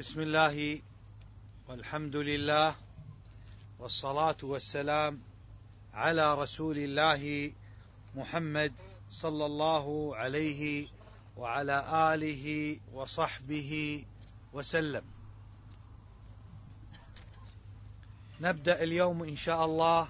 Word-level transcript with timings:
بسم 0.00 0.20
الله 0.20 0.80
والحمد 1.68 2.16
لله 2.16 2.74
والصلاة 3.78 4.36
والسلام 4.42 5.20
على 5.94 6.34
رسول 6.34 6.78
الله 6.78 7.52
محمد 8.14 8.72
صلى 9.10 9.46
الله 9.46 10.16
عليه 10.16 10.88
وعلى 11.36 11.84
آله 12.14 12.76
وصحبه 12.92 14.04
وسلم. 14.52 15.04
نبدأ 18.40 18.82
اليوم 18.82 19.22
إن 19.22 19.36
شاء 19.36 19.64
الله 19.64 20.08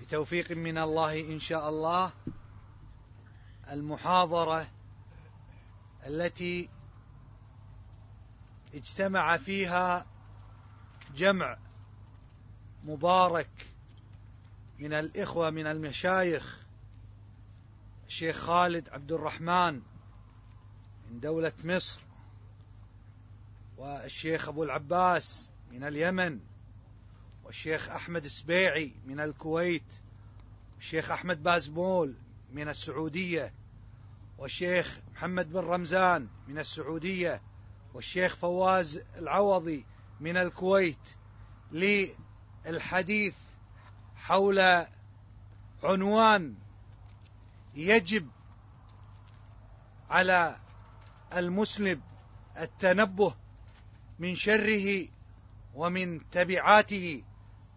بتوفيق 0.00 0.52
من 0.52 0.78
الله 0.78 1.20
إن 1.20 1.40
شاء 1.40 1.68
الله 1.68 2.12
المحاضرة 3.70 4.68
التي 6.06 6.68
اجتمع 8.76 9.36
فيها 9.36 10.06
جمع 11.16 11.58
مبارك 12.84 13.66
من 14.78 14.92
الإخوة 14.92 15.50
من 15.50 15.66
المشايخ 15.66 16.66
الشيخ 18.06 18.36
خالد 18.36 18.88
عبد 18.88 19.12
الرحمن 19.12 19.82
من 21.10 21.20
دولة 21.20 21.52
مصر 21.64 22.00
والشيخ 23.76 24.48
أبو 24.48 24.64
العباس 24.64 25.50
من 25.72 25.84
اليمن 25.84 26.40
والشيخ 27.44 27.88
أحمد 27.88 28.24
السبيعي 28.24 28.92
من 29.06 29.20
الكويت 29.20 29.92
والشيخ 30.74 31.10
أحمد 31.10 31.42
بازمول 31.42 32.14
من 32.52 32.68
السعودية 32.68 33.52
والشيخ 34.38 34.98
محمد 35.14 35.52
بن 35.52 35.58
رمزان 35.58 36.28
من 36.48 36.58
السعودية 36.58 37.42
والشيخ 37.96 38.36
فواز 38.36 39.04
العوضي 39.16 39.84
من 40.20 40.36
الكويت 40.36 40.98
للحديث 41.72 43.34
حول 44.16 44.84
عنوان 45.82 46.54
يجب 47.74 48.28
على 50.10 50.60
المسلم 51.36 52.00
التنبه 52.58 53.34
من 54.18 54.34
شره 54.34 55.08
ومن 55.74 56.30
تبعاته 56.30 57.22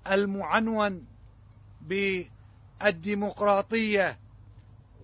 المعنون 0.07 1.07
بالديمقراطية 2.81 4.19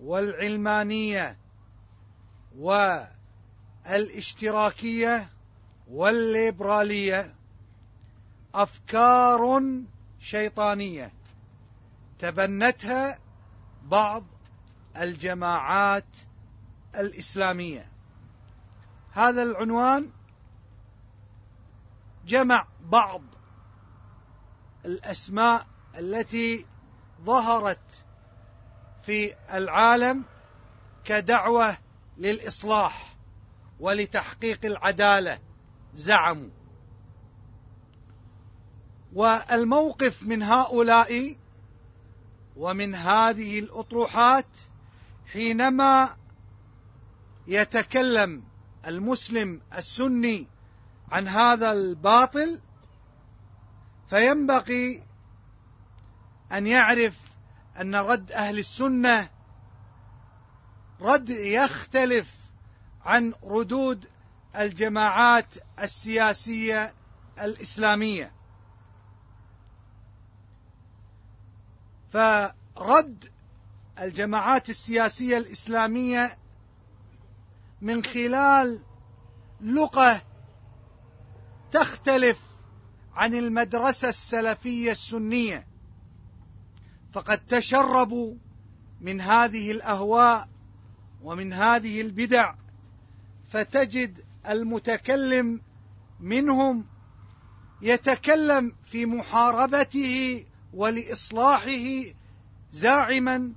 والعلمانية 0.02 1.38
والاشتراكيه 3.90 5.28
والليبرالية 5.88 7.34
أفكار 8.54 9.62
شيطانية 10.20 11.12
تبنتها 12.18 13.18
بعض 13.82 14.24
الجماعات 14.96 16.16
الإسلامية. 16.96 17.88
هذا 19.12 19.42
العنوان 19.42 20.10
جمع 22.26 22.66
بعض 22.80 23.22
الأسماء 24.84 25.66
التي 25.98 26.66
ظهرت 27.24 28.04
في 29.02 29.34
العالم 29.52 30.24
كدعوة 31.04 31.76
للإصلاح. 32.18 33.15
ولتحقيق 33.80 34.64
العدالة. 34.64 35.38
زعموا. 35.94 36.50
والموقف 39.12 40.22
من 40.22 40.42
هؤلاء 40.42 41.36
ومن 42.56 42.94
هذه 42.94 43.58
الأطروحات 43.58 44.46
حينما 45.32 46.16
يتكلم 47.46 48.42
المسلم 48.86 49.60
السني 49.78 50.46
عن 51.12 51.28
هذا 51.28 51.72
الباطل 51.72 52.60
فينبغي 54.08 55.02
أن 56.52 56.66
يعرف 56.66 57.18
أن 57.80 57.94
رد 57.96 58.32
أهل 58.32 58.58
السنة 58.58 59.28
رد 61.00 61.30
يختلف 61.30 62.34
عن 63.06 63.32
ردود 63.42 64.08
الجماعات 64.58 65.54
السياسية 65.82 66.94
الإسلامية. 67.42 68.32
فرد 72.12 73.30
الجماعات 73.98 74.70
السياسية 74.70 75.38
الإسلامية 75.38 76.38
من 77.80 78.04
خلال 78.04 78.82
لقة 79.60 80.22
تختلف 81.72 82.40
عن 83.14 83.34
المدرسة 83.34 84.08
السلفية 84.08 84.92
السنية 84.92 85.66
فقد 87.12 87.46
تشربوا 87.46 88.34
من 89.00 89.20
هذه 89.20 89.70
الأهواء 89.70 90.48
ومن 91.22 91.52
هذه 91.52 92.00
البدع. 92.00 92.54
فتجد 93.56 94.24
المتكلم 94.48 95.60
منهم 96.20 96.86
يتكلم 97.82 98.72
في 98.82 99.06
محاربته 99.06 100.44
ولإصلاحه 100.74 102.04
زاعما 102.72 103.52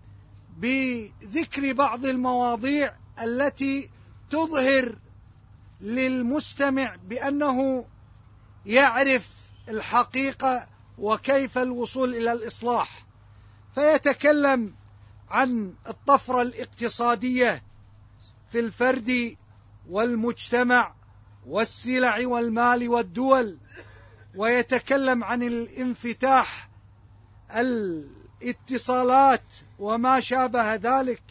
بذكر 0.57 1.73
بعض 1.73 2.05
المواضيع 2.05 2.93
التي 3.23 3.89
تظهر 4.29 4.95
للمستمع 5.81 6.95
بأنه 6.95 7.85
يعرف 8.65 9.29
الحقيقة 9.69 10.67
وكيف 10.97 11.57
الوصول 11.57 12.15
إلى 12.15 12.31
الإصلاح. 12.31 13.05
فيتكلم 13.75 14.73
عن 15.29 15.73
الطفرة 15.87 16.41
الاقتصادية 16.41 17.63
في 18.51 18.59
الفرد 18.59 19.37
والمجتمع 19.89 20.93
والسلع 21.47 22.27
والمال 22.27 22.89
والدول 22.89 23.57
ويتكلم 24.35 25.23
عن 25.23 25.43
الانفتاح 25.43 26.69
الاتصالات 28.41 29.55
وما 29.79 30.19
شابه 30.19 30.75
ذلك 30.75 31.23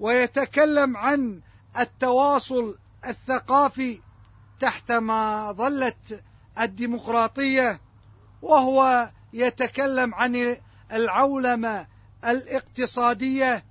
ويتكلم 0.00 0.96
عن 0.96 1.40
التواصل 1.78 2.78
الثقافي 3.06 4.00
تحت 4.60 4.92
ما 4.92 5.52
ظلت 5.52 6.22
الديمقراطية 6.60 7.80
وهو 8.42 9.10
يتكلم 9.32 10.14
عن 10.14 10.56
العولمة 10.92 11.86
الاقتصادية 12.24 13.64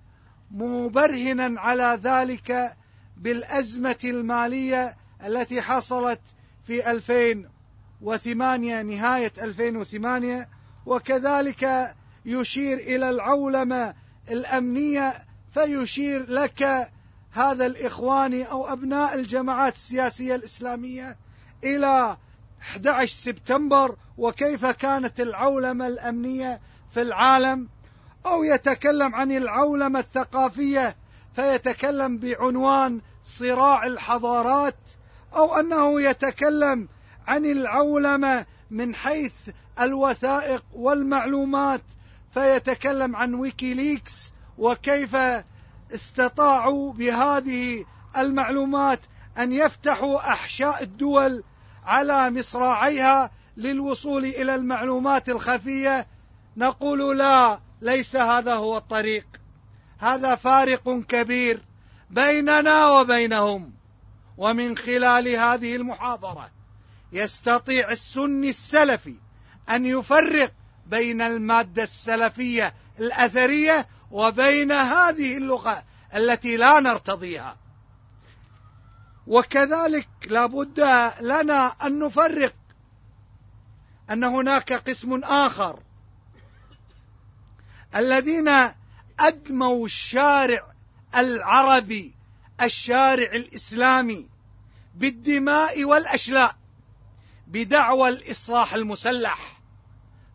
مبرهنا 0.52 1.62
على 1.62 2.00
ذلك 2.04 2.78
بالأزمة 3.22 4.00
المالية 4.04 4.98
التي 5.26 5.62
حصلت 5.62 6.22
في 6.64 6.92
2008 6.92 8.82
نهاية 8.82 9.34
2008 9.42 10.50
وكذلك 10.86 11.96
يشير 12.26 12.78
إلى 12.78 13.10
العولمة 13.10 13.94
الأمنية 14.32 15.14
فيشير 15.54 16.30
لك 16.30 16.92
هذا 17.32 17.66
الإخواني 17.66 18.44
أو 18.44 18.74
أبناء 18.74 19.16
الجماعات 19.16 19.76
السياسية 19.76 20.36
الإسلامية 20.36 21.18
إلى 21.64 22.18
11 22.62 23.16
سبتمبر 23.16 23.96
وكيف 24.18 24.66
كانت 24.66 25.20
العولمة 25.20 25.88
الأمنية 25.88 26.62
في 26.92 27.02
العالم. 27.02 27.70
أو 28.26 28.44
يتكلم 28.44 29.16
عن 29.16 29.32
العولمة 29.32 30.00
الثقافية 30.00 30.96
فيتكلم 31.36 32.18
بعنوان 32.18 33.02
صراع 33.24 33.86
الحضارات 33.86 34.78
أو 35.36 35.56
أنه 35.56 36.02
يتكلم 36.02 36.88
عن 37.28 37.46
العولمة 37.46 38.46
من 38.72 38.96
حيث 38.96 39.34
الوثائق 39.80 40.64
والمعلومات 40.74 41.82
فيتكلم 42.34 43.16
عن 43.16 43.34
ويكيليكس 43.34 44.34
وكيف 44.58 45.16
استطاعوا 45.94 46.94
بهذه 46.94 47.86
المعلومات 48.18 49.00
أن 49.38 49.54
يفتحوا 49.54 50.20
أحشاء 50.20 50.84
الدول 50.84 51.44
على 51.86 52.32
مصراعيها 52.32 53.32
للوصول 53.58 54.26
إلى 54.26 54.56
المعلومات 54.56 55.30
الخفية. 55.30 56.08
نقول 56.58 57.18
لا 57.18 57.60
ليس 57.82 58.16
هذا 58.16 58.56
هو 58.56 58.78
الطريق. 58.78 59.26
هذا 60.00 60.36
فارق 60.36 61.00
كبير. 61.08 61.62
بيننا 62.12 62.88
وبينهم. 62.88 63.74
ومن 64.38 64.78
خلال 64.78 65.28
هذه 65.28 65.76
المحاضرة 65.76 66.52
يستطيع 67.12 67.92
السني 67.92 68.50
السلفي 68.50 69.16
أن 69.70 69.86
يفرق 69.86 70.52
بين 70.88 71.22
المادة 71.22 71.84
السلفية 71.84 72.74
الأثرية 73.00 73.88
وبين 74.12 74.72
هذه 74.72 75.38
اللغة 75.38 75.84
التي 76.16 76.58
لا 76.58 76.80
نرتضيها. 76.80 77.58
وكذلك 79.28 80.08
لابد 80.30 80.80
لنا 81.22 81.68
أن 81.68 82.00
نفرق 82.00 82.54
أن 84.10 84.24
هناك 84.24 84.74
قسم 84.74 85.24
آخر. 85.24 85.80
الذين 87.96 88.50
أدموا 89.20 89.86
الشارع 89.86 90.71
العربي 91.16 92.16
الشارع 92.62 93.32
الإسلامي 93.32 94.30
بالدماء 94.96 95.84
والأشلاء 95.84 96.56
بدعوى 97.48 98.10
الإصلاح 98.10 98.74
المسلح. 98.74 99.62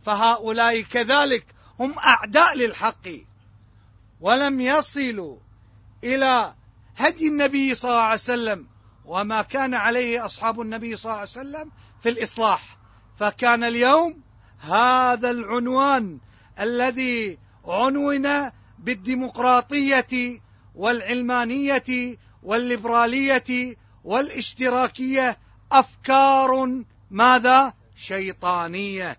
فهؤلاء 0.02 0.81
كذلك 0.81 1.46
هم 1.81 1.99
أعداء 1.99 2.56
للحق 2.56 3.08
ولم 4.20 4.61
يصلوا 4.61 5.37
إلى 6.05 6.55
هدي 6.96 7.28
النبي 7.28 7.75
صلى 7.75 7.90
الله 7.90 8.02
عليه 8.02 8.14
وسلم 8.14 8.67
وما 9.05 9.43
كان 9.43 9.75
عليه 9.75 10.25
أصحاب 10.25 10.61
النبي 10.61 10.96
صلى 10.96 11.11
الله 11.11 11.20
عليه 11.20 11.31
وسلم 11.31 11.73
في 12.02 12.08
الإصلاح. 12.08 12.76
فكان 13.17 13.64
اليوم 13.64 14.20
هذا 14.61 15.31
العنوان 15.31 16.19
الذي 16.61 17.38
عنون 17.64 18.50
بالديمقراطية 18.78 20.40
والعلمانية 20.76 22.17
والليبرالية 22.43 23.76
والاشتراكية 24.05 25.38
أفكار 25.73 26.82
ماذا؟ 27.11 27.73
شيطانية. 27.96 29.19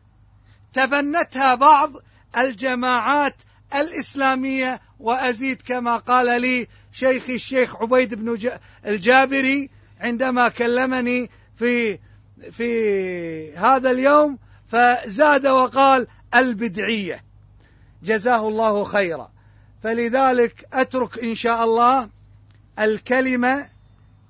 تبنتها 0.74 1.56
بعض 1.56 1.92
الجماعات 2.38 3.36
الإسلامية 3.75 4.81
وأزيد 5.00 5.62
كما 5.62 5.98
قال 5.98 6.42
لي 6.42 6.68
شيخي 6.92 7.36
الشيخ 7.36 7.75
عبيد 7.75 8.13
بن 8.13 8.51
الجابري 8.86 9.69
عندما 10.00 10.50
كلمني 10.50 11.30
في 11.56 12.00
في 12.51 13.57
هذا 13.57 13.92
اليوم 13.92 14.38
فزاد 14.68 15.48
وقال 15.48 16.07
البدعية. 16.36 17.24
جزاه 18.04 18.48
الله 18.48 18.83
خيرا. 18.83 19.31
فلذلك 19.83 20.68
أترك 20.74 21.19
إن 21.19 21.35
شاء 21.35 21.63
الله 21.63 22.09
الكلمة 22.79 23.69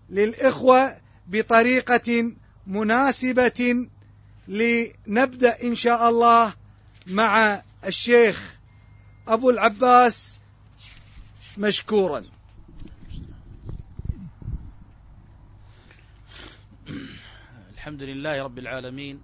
للإخوة 0.10 0.98
بطريقة 1.28 2.32
مناسبة 2.68 3.88
لنبدأ 4.48 5.64
إن 5.64 5.76
شاء 5.76 6.10
الله 6.10 6.54
مع 7.08 7.62
الشيخ 7.86 8.56
أبو 9.28 9.50
العباس 9.50 10.40
مشكورا. 11.58 12.24
الحمد 17.74 18.04
لله 18.04 18.44
رب 18.44 18.60
العالمين 18.60 19.22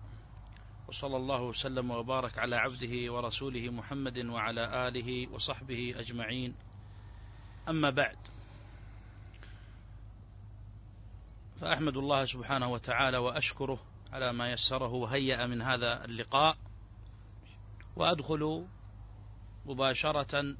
وصلى 0.93 1.17
الله 1.17 1.41
وسلم 1.41 1.91
وبارك 1.91 2.37
على 2.37 2.55
عبده 2.55 3.13
ورسوله 3.13 3.69
محمد 3.69 4.25
وعلى 4.25 4.87
آله 4.87 5.27
وصحبه 5.31 5.95
أجمعين. 5.97 6.55
أما 7.69 7.89
بعد 7.89 8.17
فأحمد 11.61 11.97
الله 11.97 12.25
سبحانه 12.25 12.71
وتعالى 12.71 13.17
وأشكره 13.17 13.79
على 14.11 14.33
ما 14.33 14.51
يسره 14.51 14.93
وهيأ 14.93 15.45
من 15.45 15.61
هذا 15.61 16.05
اللقاء 16.05 16.57
وأدخل 17.95 18.65
مباشرة 19.65 20.55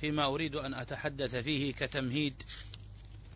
فيما 0.00 0.26
أريد 0.26 0.56
أن 0.56 0.74
أتحدث 0.74 1.34
فيه 1.34 1.72
كتمهيد 1.72 2.42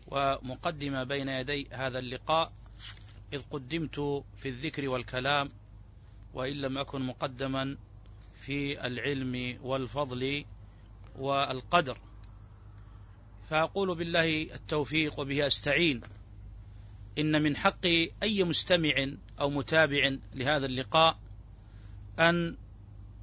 ومقدمة 0.07 1.03
بين 1.03 1.29
يدي 1.29 1.67
هذا 1.71 1.99
اللقاء 1.99 2.51
إذ 3.33 3.41
قدمت 3.51 4.23
في 4.37 4.49
الذكر 4.49 4.89
والكلام 4.89 5.49
وإن 6.33 6.53
لم 6.53 6.77
أكن 6.77 7.01
مقدما 7.01 7.77
في 8.35 8.87
العلم 8.87 9.59
والفضل 9.61 10.45
والقدر. 11.15 11.97
فأقول 13.49 13.95
بالله 13.95 14.41
التوفيق 14.43 15.19
وبه 15.19 15.47
أستعين. 15.47 16.01
إن 17.19 17.41
من 17.41 17.55
حق 17.57 17.85
أي 18.23 18.43
مستمع 18.43 19.07
أو 19.39 19.49
متابع 19.49 20.15
لهذا 20.33 20.65
اللقاء 20.65 21.19
أن 22.19 22.57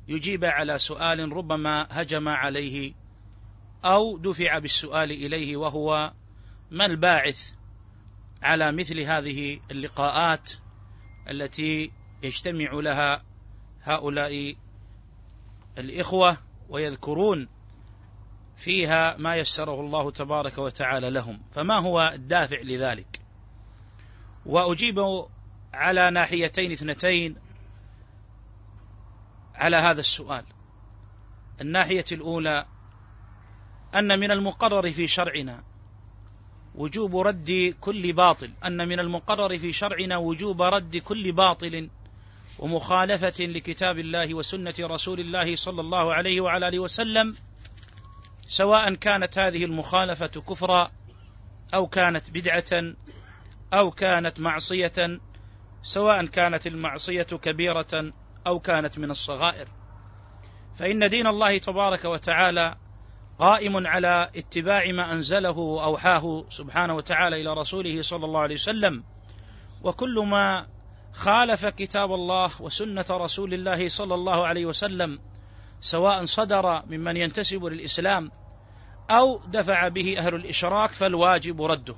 يجيب 0.09 0.45
على 0.45 0.79
سؤال 0.79 1.33
ربما 1.33 1.87
هجم 1.91 2.29
عليه 2.29 2.93
أو 3.85 4.19
دفع 4.19 4.59
بالسؤال 4.59 5.11
إليه 5.11 5.57
وهو 5.57 6.13
ما 6.71 6.87
الباعث 6.87 7.53
على 8.43 8.73
مثل 8.73 9.01
هذه 9.01 9.61
اللقاءات 9.71 10.53
التي 11.31 11.93
يجتمع 12.23 12.71
لها 12.73 13.23
هؤلاء 13.83 14.57
الإخوة 15.79 16.37
ويذكرون 16.69 17.49
فيها 18.57 19.17
ما 19.17 19.37
يسره 19.37 19.81
الله 19.81 20.11
تبارك 20.11 20.59
وتعالى 20.59 21.11
لهم. 21.11 21.41
فما 21.53 21.79
هو 21.79 22.13
الدافع 22.15 22.61
لذلك؟ 22.61 23.21
وأجيب 24.47 25.27
على 25.75 26.11
ناحيتين 26.11 26.73
اثنتين 26.73 27.37
على 29.55 29.77
هذا 29.77 30.01
السؤال. 30.01 30.45
الناحية 31.61 32.05
الأولى 32.13 32.67
أن 33.95 34.19
من 34.19 34.31
المقرر 34.31 34.93
في 34.93 35.07
شرعنا 35.07 35.63
وجوب 36.75 37.17
رد 37.17 37.75
كل 37.81 38.13
باطل. 38.13 38.51
أن 38.65 38.89
من 38.89 39.01
المقرر 39.01 39.59
في 39.59 39.73
شرعنا 39.73 40.17
وجوب 40.17 40.63
رد 40.63 40.97
كل 40.97 41.33
باطل. 41.33 41.91
ومخالفة 42.59 43.45
لكتاب 43.45 43.99
الله 43.99 44.35
وسنة 44.35 44.75
رسول 44.81 45.21
الله 45.21 45.57
صلى 45.57 45.81
الله 45.81 46.15
عليه 46.15 46.41
وعلى 46.41 46.69
آله 46.69 46.79
وسلم 46.79 47.37
سواء 48.49 48.95
كانت 48.95 49.39
هذه 49.39 49.65
المخالفة 49.65 50.27
كفرا 50.27 50.91
أو 51.75 51.87
كانت 51.87 52.31
بدعة 52.31 52.95
أو 53.73 53.91
كانت 53.91 54.41
معصية 54.41 55.21
سواء 55.83 56.27
كانت 56.27 56.67
المعصية 56.67 57.23
كبيرة 57.23 58.13
أو 58.47 58.61
كانت 58.61 58.99
من 58.99 59.11
الصغائر. 59.11 59.69
فإن 60.75 61.09
دين 61.09 61.27
الله 61.27 61.59
تبارك 61.59 62.05
وتعالى 62.05 62.77
قائم 63.39 63.87
على 63.87 64.31
اتباع 64.37 64.93
ما 64.93 65.13
أنزله 65.13 65.51
وأوحاه 65.59 66.45
سبحانه 66.51 66.95
وتعالى 66.95 67.41
إلى 67.41 67.55
رسوله 67.55 68.03
صلى 68.03 68.25
الله 68.25 68.41
عليه 68.41 68.55
وسلم 68.55 69.05
وكل 69.83 70.25
ما 70.27 70.67
خالف 71.13 71.67
كتاب 71.67 72.13
الله 72.13 72.51
وسنة 72.61 73.05
رسول 73.11 73.55
الله 73.55 73.89
صلى 73.89 74.15
الله 74.15 74.47
عليه 74.47 74.67
وسلم 74.67 75.19
سواء 75.81 76.25
صدر 76.25 76.83
ممن 76.87 77.17
ينتسب 77.17 77.65
للإسلام 77.65 78.31
أو 79.11 79.41
دفع 79.47 79.89
به 79.89 80.19
أهل 80.19 80.35
الإشراك 80.35 80.91
فالواجب 80.91 81.63
رده. 81.63 81.97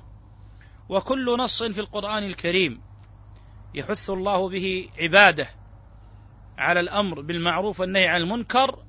وكل 0.89 1.37
نص 1.37 1.63
في 1.63 1.81
القرآن 1.81 2.23
الكريم 2.23 2.81
يحث 3.73 4.09
الله 4.09 4.49
به 4.49 4.89
عباده 4.99 5.49
على 6.57 6.79
الأمر 6.79 7.21
بالمعروف 7.21 7.79
والنهي 7.79 8.07
عن 8.07 8.21
المنكر 8.21 8.79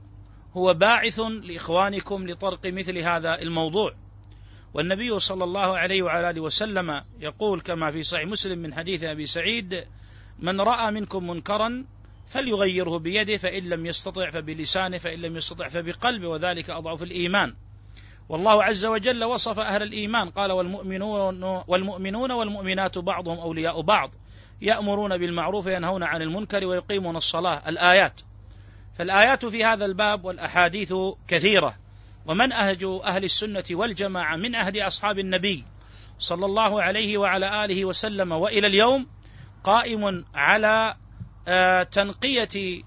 هو 0.56 0.74
باعث 0.74 1.20
لإخوانكم 1.20 2.26
لطرق 2.26 2.60
مثل 2.66 2.98
هذا 2.98 3.42
الموضوع. 3.42 3.94
والنبي 4.74 5.20
صلى 5.20 5.44
الله 5.44 5.78
عليه 5.78 6.02
وعلى 6.02 6.30
آله 6.30 6.40
وسلم 6.40 7.04
يقول 7.20 7.60
كما 7.60 7.90
في 7.90 8.02
صحيح 8.02 8.26
مسلم 8.26 8.58
من 8.58 8.74
حديث 8.74 9.02
أبي 9.02 9.26
سعيد 9.26 9.84
من 10.38 10.60
رأى 10.60 10.90
منكم 10.90 11.26
منكرا 11.26 11.84
فليغيره 12.26 12.98
بيده 12.98 13.36
فإن 13.36 13.68
لم 13.68 13.86
يستطع 13.86 14.30
فبلسانه 14.30 14.98
فإن 14.98 15.18
لم 15.18 15.36
يستطع 15.36 15.68
فبقلبه 15.68 16.28
وذلك 16.28 16.70
أضعف 16.70 17.02
الإيمان. 17.02 17.54
والله 18.28 18.64
عز 18.64 18.84
وجل 18.84 19.24
وصف 19.24 19.58
أهل 19.58 19.82
الإيمان 19.82 20.30
قال 20.30 20.52
والمؤمنون 20.52 21.42
والمؤمنون 21.66 22.32
والمؤمنات 22.32 22.98
بعضهم 22.98 23.38
أولياء 23.38 23.80
بعض 23.80 24.10
يأمرون 24.62 25.18
بالمعروف 25.18 25.66
وينهون 25.66 26.02
عن 26.02 26.22
المنكر 26.22 26.66
ويقيمون 26.66 27.16
الصلاة 27.16 27.62
الآيات. 27.68 28.20
فالآيات 28.98 29.46
في 29.46 29.64
هذا 29.64 29.84
الباب 29.84 30.24
والأحاديث 30.24 30.94
كثيرة. 31.28 31.74
ومنهج 32.26 32.84
أهل 33.04 33.24
السنة 33.24 33.64
والجماعة 33.70 34.36
من 34.36 34.54
عهد 34.54 34.76
أصحاب 34.76 35.18
النبي 35.18 35.64
صلى 36.18 36.46
الله 36.46 36.82
عليه 36.82 37.18
وعلى 37.18 37.64
آله 37.64 37.84
وسلم 37.84 38.32
وإلى 38.32 38.66
اليوم 38.66 39.06
قائم 39.64 40.24
على 40.34 40.96
آه، 41.48 41.82
تنقية 41.82 42.82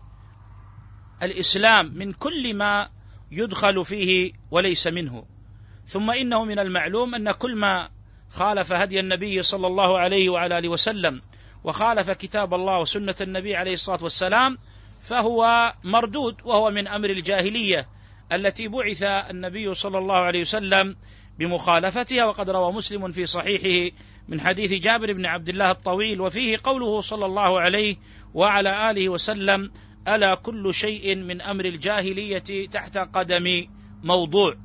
الإسلام 1.23 1.93
من 1.95 2.13
كل 2.13 2.53
ما 2.53 2.89
يدخل 3.31 3.85
فيه 3.85 4.31
وليس 4.51 4.87
منه. 4.87 5.25
ثم 5.87 6.11
إنه 6.11 6.45
من 6.45 6.59
المعلوم 6.59 7.15
أن 7.15 7.31
كل 7.31 7.55
ما 7.55 7.89
خالف 8.29 8.73
هدي 8.73 8.99
النبي 8.99 9.43
صلى 9.43 9.67
الله 9.67 9.99
عليه 9.99 10.29
وعلى 10.29 10.57
آله 10.57 10.69
وسلم 10.69 11.21
وخالف 11.63 12.11
كتاب 12.11 12.53
الله 12.53 12.79
وسنة 12.79 13.15
النبي 13.21 13.55
عليه 13.55 13.73
الصلاة 13.73 14.03
والسلام 14.03 14.57
فهو 15.03 15.73
مردود 15.83 16.35
وهو 16.43 16.71
من 16.71 16.87
أمر 16.87 17.09
الجاهلية 17.09 17.87
التي 18.31 18.67
بعث 18.67 19.03
النبي 19.03 19.73
صلى 19.73 19.97
الله 19.97 20.15
عليه 20.15 20.41
وسلم 20.41 20.95
بمخالفتها 21.39 22.25
وقد 22.25 22.49
روى 22.49 22.73
مسلم 22.73 23.11
في 23.11 23.25
صحيحه 23.25 23.95
من 24.27 24.41
حديث 24.41 24.73
جابر 24.73 25.13
بن 25.13 25.25
عبد 25.25 25.49
الله 25.49 25.71
الطويل 25.71 26.21
وفيه 26.21 26.57
قوله 26.63 27.01
صلى 27.01 27.25
الله 27.25 27.59
عليه 27.59 27.97
وعلى 28.33 28.91
آله 28.91 29.09
وسلم 29.09 29.71
ألا 30.07 30.35
كل 30.35 30.73
شيء 30.73 31.15
من 31.15 31.41
أمر 31.41 31.65
الجاهلية 31.65 32.67
تحت 32.67 32.97
قدم 32.97 33.67
موضوع. 34.03 34.57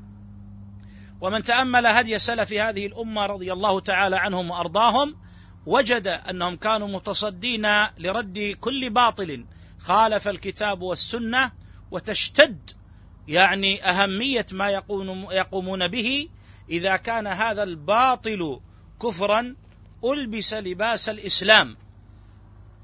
ومن 1.21 1.43
تأمل 1.43 1.87
هدي 1.87 2.19
سلف 2.19 2.53
هذه 2.53 2.87
الأمة 2.87 3.27
رضي 3.27 3.53
الله 3.53 3.81
تعالى 3.81 4.17
عنهم 4.17 4.51
وأرضاهم 4.51 5.17
وجد 5.67 6.07
أنهم 6.07 6.57
كانوا 6.57 6.89
متصدين 6.89 7.67
لرد 7.99 8.57
كل 8.61 8.91
باطل 8.91 9.45
خالف 9.79 10.29
الكتاب 10.29 10.83
والسنة 10.83 11.53
وتشتد 11.91 12.71
يعني 13.29 13.85
أهمية 13.85 14.47
ما 14.53 14.71
يقومون 15.33 15.89
به 15.89 16.29
إذا 16.71 16.97
كان 16.97 17.27
هذا 17.27 17.63
الباطل 17.63 18.61
كفرا 19.03 19.55
ألبس 20.05 20.55
لباس 20.55 21.09
الإسلام 21.09 21.77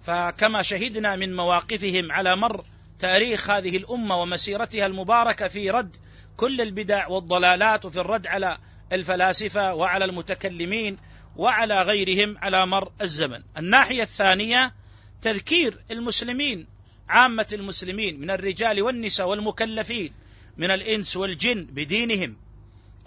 فكما 0.02 0.62
شهدنا 0.62 1.16
من 1.16 1.36
مواقفهم 1.36 2.12
على 2.12 2.36
مر 2.36 2.64
تاريخ 2.98 3.50
هذه 3.50 3.76
الأمة 3.76 4.16
ومسيرتها 4.16 4.86
المباركة 4.86 5.48
في 5.48 5.70
رد 5.70 5.96
كل 6.36 6.60
البدع 6.60 7.08
والضلالات 7.08 7.84
وفي 7.84 8.00
الرد 8.00 8.26
على 8.26 8.58
الفلاسفة 8.92 9.74
وعلى 9.74 10.04
المتكلمين 10.04 10.96
وعلى 11.36 11.82
غيرهم 11.82 12.38
على 12.38 12.66
مر 12.66 12.92
الزمن. 13.00 13.42
الناحية 13.56 14.02
الثانية 14.02 14.74
تذكير 15.22 15.78
المسلمين 15.90 16.66
عامة 17.08 17.46
المسلمين 17.52 18.20
من 18.20 18.30
الرجال 18.30 18.82
والنساء 18.82 19.28
والمكلفين 19.28 20.12
من 20.56 20.70
الإنس 20.70 21.16
والجن 21.16 21.64
بدينهم. 21.64 22.36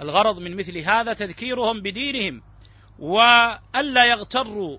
الغرض 0.01 0.39
من 0.39 0.55
مثل 0.55 0.77
هذا 0.77 1.13
تذكيرهم 1.13 1.81
بدينهم 1.81 2.41
وألا 2.99 4.05
يغتروا 4.05 4.77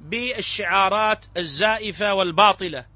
بالشعارات 0.00 1.24
الزائفة 1.36 2.14
والباطلة. 2.14 2.86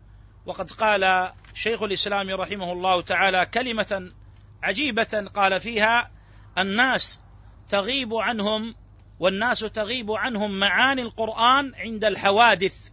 وقد 0.47 0.73
قال 0.73 1.33
شيخ 1.55 1.83
الإسلام 1.83 2.31
رحمه 2.31 2.73
الله 2.73 3.03
تعالى 3.03 3.47
كلمة 3.47 4.11
عجيبة 4.63 5.27
قال 5.35 5.61
فيها 5.61 6.11
الناس 6.59 7.21
تغيب 7.69 8.15
عنهم 8.15 8.75
والناس 9.21 9.61
تغيب 9.61 10.13
عنهم 10.13 10.59
معاني 10.59 11.03
القرآن 11.03 11.75
عند 11.75 12.05
الحوادث 12.05 12.89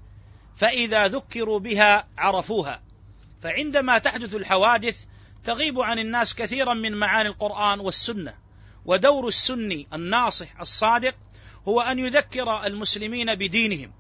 فإذا 0.56 1.08
ذكروا 1.08 1.60
بها 1.60 2.08
عرفوها. 2.18 2.82
فعندما 3.42 3.98
تحدث 3.98 4.36
الحوادث 4.36 5.06
تغيب 5.44 5.80
عن 5.80 6.00
الناس 6.00 6.36
كثيرا 6.36 6.74
من 6.74 6.94
معاني 6.94 7.30
القرآن 7.30 7.80
والسنة. 7.80 8.43
ودور 8.86 9.28
السني 9.28 9.88
الناصح 9.94 10.60
الصادق 10.62 11.16
هو 11.68 11.82
أن 11.82 12.00
يذكر 12.00 12.66
المسلمين 12.66 13.36
بدينهم 13.36 13.94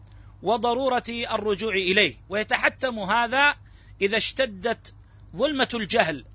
وضرورة 0.43 1.03
الرجوع 1.09 1.73
إليه 1.73 2.15
ويتحتم 2.29 2.99
هذا 2.99 3.55
إذا 4.01 4.17
اشتدت 4.17 4.95
ظلمة 5.35 5.69
الجهل 5.73 6.25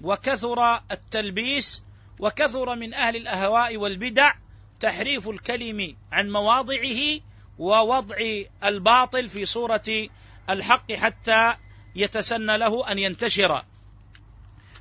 وكثر 0.00 0.80
التلبيس 0.90 1.82
وكثر 2.18 2.76
من 2.76 2.94
أهل 2.94 3.16
الأهواء 3.16 3.76
والبدع 3.76 4.34
تحريف 4.80 5.28
الكلم 5.28 5.96
عن 6.12 6.30
مواضعه 6.30 7.20
ووضع 7.58 8.16
الباطل 8.64 9.28
في 9.28 9.44
صورة 9.44 10.08
الحق 10.50 10.92
حتى 10.92 11.54
يتسنى 11.96 12.58
له 12.58 12.92
أن 12.92 12.98
ينتشر. 12.98 13.62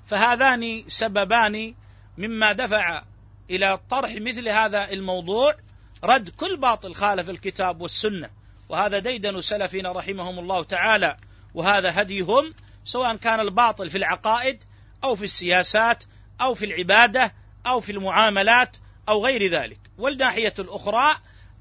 فهذان 0.06 0.84
سببان 0.88 1.76
مما 2.18 2.52
دفع 2.52 3.04
إلى 3.50 3.80
طرح 3.90 4.12
مثل 4.16 4.50
هذا 4.50 4.92
الموضوع 4.92 5.56
رد 6.04 6.30
كل 6.30 6.58
باطل 6.58 6.96
خالف 6.96 7.30
الكتاب 7.30 7.82
والسنة. 7.82 8.30
وهذا 8.70 9.00
ديدن 9.00 9.42
سلفنا 9.42 9.92
رحمهم 9.92 10.40
الله 10.40 10.64
تعالى. 10.64 11.18
وهذا 11.54 12.02
هديهم 12.02 12.54
سواء 12.86 13.16
كان 13.16 13.40
الباطل 13.40 13.90
في 13.90 13.98
العقائد 13.98 14.64
أو 15.04 15.16
في 15.16 15.24
السياسات 15.24 16.04
أو 16.42 16.56
في 16.56 16.66
العبادة 16.66 17.34
أو 17.68 17.82
في 17.82 17.92
المعاملات 17.92 18.78
أو 19.10 19.26
غير 19.26 19.52
ذلك. 19.52 19.80
والناحية 19.98 20.54
الأخرى 20.60 21.16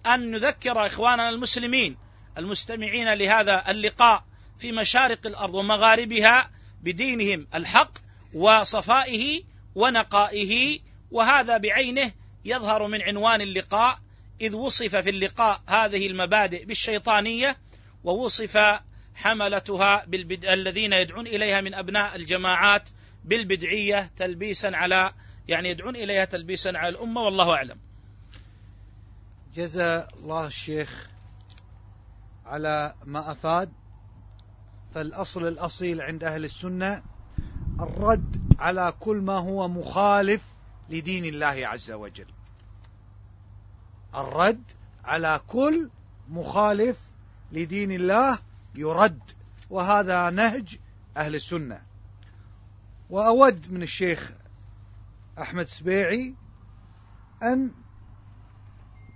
أن 0.06 0.30
نذكر 0.30 0.86
إخواننا 0.86 1.28
المسلمين 1.28 1.96
المستمعين 2.38 3.12
لهذا 3.12 3.70
اللقاء 3.70 4.24
في 4.58 4.72
مشارق 4.72 5.26
الأرض 5.26 5.54
ومغاربها 5.54 6.50
بدينهم 6.82 7.46
الحق 7.54 7.92
وصفائه 8.34 9.42
ونقائه 9.74 10.80
وهذا 11.12 11.56
بعينه 11.58 12.12
يظهر 12.44 12.86
من 12.86 13.02
عنوان 13.02 13.40
اللقاء 13.40 13.98
إذ 14.40 14.54
وصف 14.54 14.96
في 14.96 15.10
اللقاء 15.10 15.62
هذه 15.66 16.06
المبادئ 16.06 16.64
بالشيطانية 16.64 17.56
ووصف 18.04 18.80
حملتها 19.14 20.04
بالبد... 20.04 20.44
الذين 20.44 20.92
يدعون 20.92 21.26
إليها 21.26 21.60
من 21.60 21.74
أبناء 21.74 22.16
الجماعات 22.16 22.88
بالبدعية 23.24 24.10
تلبيسا 24.16 24.70
على 24.74 25.12
يعني 25.48 25.68
يدعون 25.68 25.96
إليها 25.96 26.24
تلبيسا 26.24 26.68
على 26.68 26.88
الأمة 26.88 27.20
والله 27.20 27.54
أعلم. 27.54 27.78
جزا 29.54 30.08
الله 30.18 30.46
الشيخ 30.46 31.10
على 32.46 32.94
ما 33.04 33.32
أفاد. 33.32 33.72
فالأصل 34.94 35.48
الأصيل 35.48 36.00
عند 36.00 36.24
أهل 36.24 36.44
السنة 36.44 37.02
الرد 37.80 38.56
على 38.58 38.94
كل 39.00 39.16
ما 39.16 39.38
هو 39.38 39.68
مخالف 39.68 40.51
لدين 40.90 41.24
الله 41.24 41.66
عز 41.66 41.90
وجل. 41.90 42.32
الرد 44.14 44.64
على 45.04 45.40
كل 45.46 45.90
مخالف 46.28 47.00
لدين 47.52 47.92
الله 47.92 48.38
يرد 48.74 49.22
وهذا 49.70 50.30
نهج 50.30 50.78
أهل 51.16 51.34
السنة. 51.34 51.82
وأود 53.10 53.72
من 53.72 53.82
الشيخ 53.82 54.32
أحمد 55.38 55.66
سبيعي 55.66 56.34
أن 57.42 57.70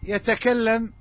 يتكلم 0.02 0.92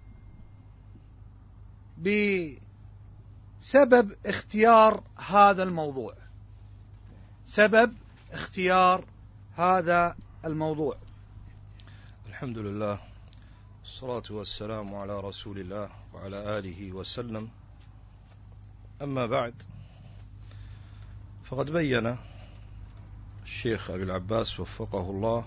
بسبب 3.61 4.15
اختيار 4.25 5.03
هذا 5.17 5.63
الموضوع. 5.63 6.13
سبب 7.45 7.95
اختيار 8.31 9.05
هذا 9.55 10.15
الموضوع. 10.45 10.97
الحمد 12.29 12.57
لله 12.57 12.99
الصلاة 13.83 14.23
والسلام 14.29 14.95
على 14.95 15.19
رسول 15.19 15.59
الله 15.59 15.89
وعلى 16.13 16.59
آله 16.59 16.91
وسلم. 16.91 17.49
أما 19.01 19.25
بعد 19.25 19.53
فقد 21.43 21.71
بين 21.71 22.17
الشيخ 23.43 23.91
أبي 23.91 24.03
العباس 24.03 24.59
وفقه 24.59 25.09
الله 25.09 25.45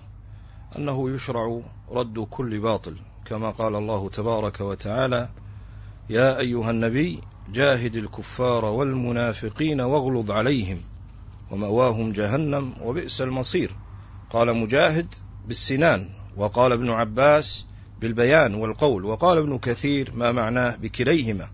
أنه 0.78 1.10
يشرع 1.10 1.60
رد 1.90 2.18
كل 2.30 2.60
باطل 2.60 2.96
كما 3.24 3.50
قال 3.50 3.74
الله 3.74 4.08
تبارك 4.08 4.60
وتعالى 4.60 5.28
يا 6.10 6.38
أيها 6.38 6.70
النبي 6.70 7.20
جاهد 7.52 7.96
الكفار 7.96 8.64
والمنافقين 8.64 9.80
واغلظ 9.80 10.30
عليهم 10.30 10.80
ومأواهم 11.50 12.12
جهنم 12.12 12.74
وبئس 12.82 13.20
المصير. 13.20 13.70
قال 14.30 14.56
مجاهد 14.56 15.14
بالسنان 15.48 16.10
وقال 16.36 16.72
ابن 16.72 16.90
عباس 16.90 17.66
بالبيان 18.00 18.54
والقول 18.54 19.04
وقال 19.04 19.38
ابن 19.38 19.58
كثير 19.58 20.12
ما 20.14 20.32
معناه 20.32 20.76
بكليهما. 20.76 21.48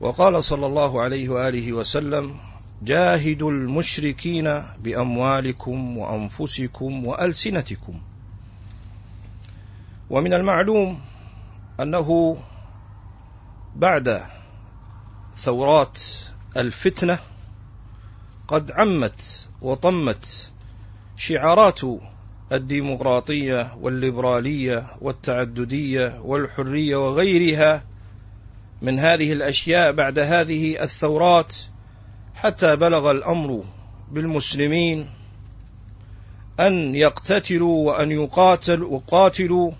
وقال 0.00 0.44
صلى 0.44 0.66
الله 0.66 1.02
عليه 1.02 1.28
وآله 1.28 1.72
وسلم 1.72 2.36
جاهدوا 2.82 3.50
المشركين 3.50 4.62
بأموالكم 4.78 5.98
وأنفسكم 5.98 7.06
وألسنتكم. 7.06 8.00
ومن 10.10 10.34
المعلوم 10.34 11.00
أنه 11.80 12.36
بعد 13.76 14.22
ثورات 15.36 16.00
الفتنة 16.56 17.18
قد 18.48 18.72
عمت 18.72 19.48
وطمت 19.62 20.51
شعارات 21.26 21.80
الديمقراطية 22.52 23.76
والليبرالية 23.80 24.86
والتعددية 25.00 26.20
والحرية 26.24 26.96
وغيرها 26.96 27.84
من 28.82 28.98
هذه 28.98 29.32
الأشياء 29.32 29.92
بعد 29.92 30.18
هذه 30.18 30.82
الثورات 30.82 31.56
حتى 32.34 32.76
بلغ 32.76 33.10
الأمر 33.10 33.64
بالمسلمين 34.12 35.10
أن 36.60 36.94
يقتتلوا 36.94 37.86
وأن 37.86 38.10
يقاتل 38.10 38.82
وقاتلوا 38.82 39.72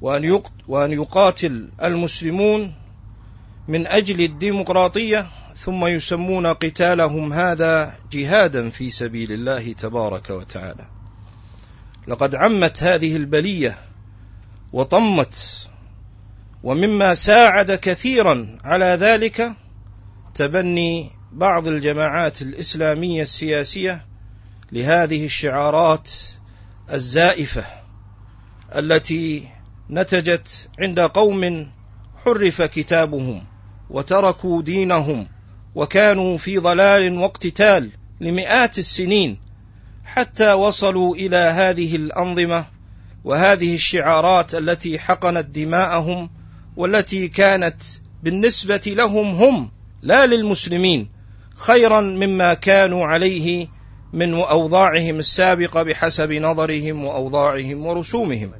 وأن 0.00 0.42
وأن 0.68 0.92
يقاتل 0.92 1.68
المسلمون 1.82 2.74
من 3.68 3.86
أجل 3.86 4.20
الديمقراطية 4.20 5.26
ثم 5.56 5.86
يسمون 5.86 6.46
قتالهم 6.46 7.32
هذا 7.32 7.94
جهادا 8.12 8.70
في 8.70 8.90
سبيل 8.90 9.32
الله 9.32 9.72
تبارك 9.72 10.30
وتعالى. 10.30 10.86
لقد 12.08 12.34
عمت 12.34 12.82
هذه 12.82 13.16
البلية 13.16 13.78
وطمت 14.72 15.68
ومما 16.62 17.14
ساعد 17.14 17.72
كثيرا 17.72 18.58
على 18.64 18.84
ذلك 18.84 19.52
تبني 20.34 21.10
بعض 21.32 21.68
الجماعات 21.68 22.42
الإسلامية 22.42 23.22
السياسية 23.22 24.04
لهذه 24.72 25.24
الشعارات 25.24 26.10
الزائفة 26.92 27.64
التي 28.74 29.48
نتجت 29.90 30.68
عند 30.78 31.00
قوم 31.00 31.70
حرف 32.24 32.62
كتابهم 32.62 33.44
وتركوا 33.90 34.62
دينهم 34.62 35.26
وكانوا 35.74 36.36
في 36.36 36.58
ضلال 36.58 37.18
واقتتال 37.18 37.90
لمئات 38.20 38.78
السنين 38.78 39.38
حتى 40.04 40.52
وصلوا 40.52 41.16
إلى 41.16 41.36
هذه 41.36 41.96
الأنظمة 41.96 42.64
وهذه 43.24 43.74
الشعارات 43.74 44.54
التي 44.54 44.98
حقنت 44.98 45.46
دماءهم 45.46 46.30
والتي 46.76 47.28
كانت 47.28 47.82
بالنسبة 48.22 48.82
لهم 48.86 49.34
هم 49.34 49.70
لا 50.02 50.26
للمسلمين 50.26 51.08
خيرا 51.56 52.00
مما 52.00 52.54
كانوا 52.54 53.06
عليه 53.06 53.68
من 54.12 54.34
أوضاعهم 54.34 55.18
السابقة 55.18 55.82
بحسب 55.82 56.32
نظرهم 56.32 57.04
وأوضاعهم 57.04 57.86
ورسومهم. 57.86 58.52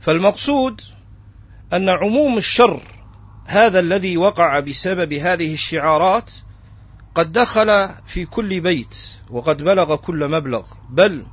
فالمقصود 0.00 0.80
أن 1.72 1.88
عموم 1.88 2.38
الشر 2.38 2.80
هذا 3.46 3.80
الذي 3.80 4.16
وقع 4.16 4.60
بسبب 4.60 5.12
هذه 5.12 5.54
الشعارات 5.54 6.32
قد 7.14 7.32
دخل 7.32 7.88
في 8.06 8.26
كل 8.26 8.60
بيت 8.60 8.96
وقد 9.30 9.62
بلغ 9.62 9.96
كل 9.96 10.28
مبلغ. 10.28 10.64
بل 10.90 11.26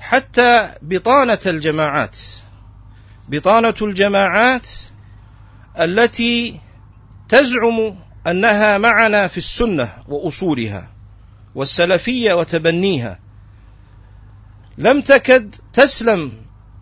حتى 0.00 0.70
بطانة 0.82 1.38
الجماعات 1.46 2.18
بطانة 3.28 3.74
الجماعات 3.82 4.68
التي 5.80 6.60
تزعم 7.28 7.96
أنها 8.26 8.78
معنا 8.78 9.26
في 9.26 9.38
السنة 9.38 9.92
وأصولها 10.08 10.90
والسلفية 11.54 12.32
وتبنيها. 12.32 13.18
لم 14.78 15.00
تكد 15.00 15.54
تسلم 15.72 16.32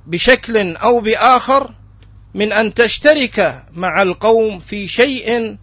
بشكل 0.07 0.77
أو 0.77 1.01
بآخر 1.01 1.75
من 2.35 2.53
أن 2.53 2.75
تشترك 2.75 3.65
مع 3.73 4.03
القوم 4.03 4.61
في 4.61 4.89
شيء 4.89 5.57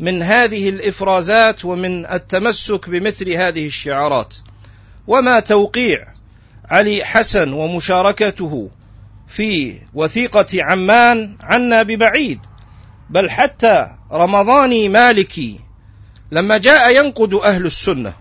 من 0.00 0.22
هذه 0.22 0.68
الإفرازات 0.68 1.64
ومن 1.64 2.06
التمسك 2.06 2.90
بمثل 2.90 3.30
هذه 3.30 3.66
الشعارات. 3.66 4.34
وما 5.06 5.40
توقيع 5.40 6.06
علي 6.64 7.04
حسن 7.04 7.52
ومشاركته 7.52 8.70
في 9.28 9.80
وثيقة 9.94 10.46
عمان 10.54 11.36
عنا 11.40 11.82
ببعيد 11.82 12.40
بل 13.10 13.30
حتى 13.30 13.86
رمضاني 14.12 14.88
مالكي 14.88 15.60
لما 16.32 16.58
جاء 16.58 16.96
ينقد 16.96 17.34
أهل 17.34 17.66
السنة 17.66 18.14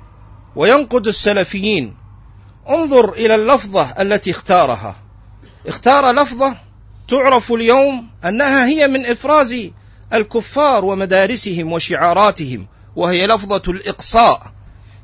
وينقد 0.56 1.08
السلفيين 1.08 1.96
انظر 2.70 3.14
إلى 3.14 3.36
اللفظة 3.36 4.02
التي 4.02 4.32
اختارها. 4.32 4.96
اختار 5.68 6.12
لفظة 6.12 6.69
تعرف 7.10 7.52
اليوم 7.52 8.08
أنها 8.26 8.66
هي 8.66 8.88
من 8.88 9.06
إفراز 9.06 9.70
الكفار 10.14 10.86
ومدارسهم 10.86 11.72
وشعاراتهم 11.72 12.68
وهي 12.96 13.28
لفظة 13.28 13.62
الإقصاء. 13.68 14.42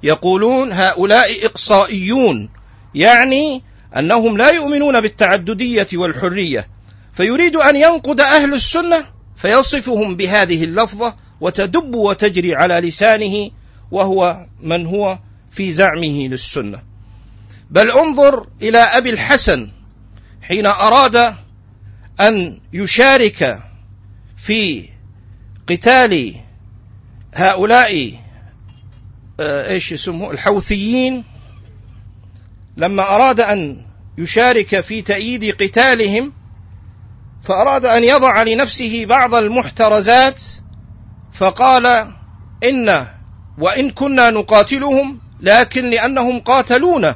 يقولون 0.04 0.72
هؤلاء 0.72 1.46
إقصائيون 1.46 2.50
يعني 2.96 3.64
أنهم 3.98 4.38
لا 4.38 4.50
يؤمنون 4.50 5.02
بالتعددية 5.02 5.88
والحرية. 5.94 6.68
فيريد 7.14 7.56
أن 7.56 7.76
ينقد 7.76 8.22
أهل 8.22 8.54
السنة 8.54 9.06
فيصفهم 9.36 10.16
بهذه 10.16 10.64
اللفظة 10.64 11.16
وتدب 11.42 11.96
وتجري 11.96 12.56
على 12.56 12.80
لسانه 12.80 13.52
وهو 13.92 14.46
من 14.62 14.86
هو 14.86 15.20
في 15.52 15.72
زعمه 15.72 16.28
للسنة. 16.28 16.82
بل 17.70 17.92
انظر 17.92 18.48
إلى 18.62 18.78
أبي 18.78 19.10
الحسن 19.10 19.70
حين 20.42 20.66
أراد 20.66 21.36
أن 22.22 22.60
يشارك 22.74 23.60
في 24.38 24.90
قتال 25.70 26.36
هؤلاء 27.36 28.14
آه، 29.40 29.70
إيش 29.70 29.92
يسموه؟ 29.92 30.32
الحوثيين 30.32 31.24
لما 32.78 33.16
أراد 33.16 33.40
أن 33.40 33.86
يشارك 34.18 34.80
في 34.80 35.02
تأييد 35.02 35.64
قتالهم 35.64 36.34
فأراد 37.44 37.86
أن 37.86 38.04
يضع 38.04 38.44
لنفسه 38.44 39.06
بعض 39.06 39.36
المحترزات 39.36 40.44
فقال 41.34 41.86
إن 42.64 43.06
وإن 43.58 43.92
كنا 43.92 44.30
نقاتلهم 44.30 45.20
لكن 45.42 45.90
لأنهم 45.90 46.40
قاتلونا 46.40 47.16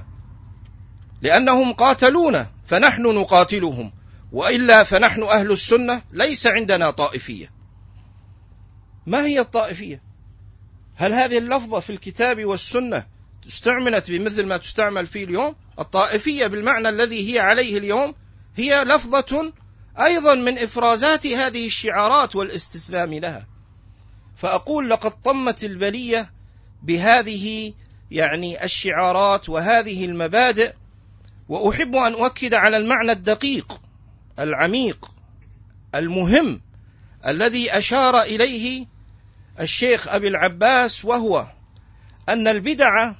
لأنهم 1.21 1.73
قاتلونا 1.73 2.47
فنحن 2.65 3.01
نقاتلهم. 3.01 3.91
وإلا 4.31 4.83
فنحن 4.83 5.23
أهل 5.23 5.51
السنة 5.51 6.01
ليس 6.11 6.47
عندنا 6.47 6.91
طائفية. 6.91 7.51
ما 9.07 9.25
هي 9.25 9.39
الطائفية؟ 9.39 10.03
هل 10.95 11.13
هذه 11.13 11.37
اللفظة 11.37 11.79
في 11.79 11.89
الكتاب 11.89 12.45
والسنة 12.45 13.05
استعملت 13.47 14.11
بمثل 14.11 14.45
ما 14.45 14.57
تستعمل 14.57 15.05
في 15.05 15.23
اليوم؟ 15.23 15.55
الطائفية 15.79 16.47
بالمعنى 16.47 16.89
الذي 16.89 17.33
هي 17.33 17.39
عليه 17.39 17.77
اليوم 17.77 18.15
هي 18.55 18.83
لفظة 18.83 19.53
أيضا 19.99 20.35
من 20.35 20.57
إفرازات 20.57 21.27
هذه 21.27 21.65
الشعارات 21.65 22.35
والاستسلام 22.35 23.13
لها. 23.13 23.47
فأقول 24.35 24.89
لقد 24.89 25.21
طمت 25.21 25.63
البلية 25.63 26.31
بهذه 26.83 27.73
يعني 28.11 28.63
الشعارات 28.63 29.49
وهذه 29.49 30.05
المبادئ 30.05 30.73
وأحب 31.49 31.95
أن 31.95 32.13
أؤكد 32.13 32.53
على 32.53 32.77
المعنى 32.77 33.11
الدقيق. 33.11 33.79
العميق 34.39 35.11
المهم 35.95 36.61
الذي 37.27 37.77
أشار 37.77 38.21
إليه 38.21 38.85
الشيخ 39.59 40.07
أبي 40.07 40.27
العباس 40.27 41.05
وهو 41.05 41.47
أن 42.29 42.47
البدع 42.47 43.13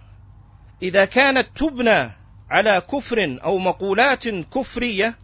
إذا 0.81 1.05
كانت 1.05 1.47
تبنى 1.55 2.11
على 2.49 2.81
كفر 2.81 3.37
أو 3.43 3.57
مقولات 3.57 4.27
كفرية 4.27 5.15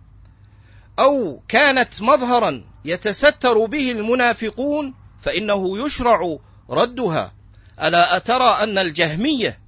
أو 1.00 1.42
كانت 1.48 2.02
مظهرا 2.02 2.64
يتستر 2.86 3.66
به 3.66 3.92
المنافقون 3.92 4.94
فإنه 5.22 5.86
يشرع 5.86 6.38
ردها. 6.70 7.34
ألا 7.82 8.18
أترى 8.18 8.64
أن 8.64 8.78
الجهمية 8.78 9.60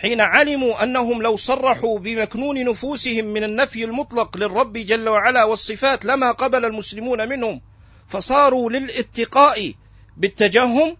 حين 0.00 0.20
علموا 0.20 0.82
أنهم 0.82 1.22
لو 1.22 1.36
صرحوا 1.36 1.98
بمكنون 1.98 2.64
نفوسهم 2.64 3.24
من 3.24 3.44
النفي 3.44 3.84
المطلق 3.84 4.36
للرب 4.36 4.72
جل 4.72 5.08
وعلا 5.08 5.44
والصفات 5.44 6.04
لما 6.04 6.32
قبل 6.32 6.64
المسلمون 6.64 7.28
منهم 7.28 7.60
فصاروا 8.08 8.70
للاتقاء 8.70 9.74
بالتجهم 10.16 10.96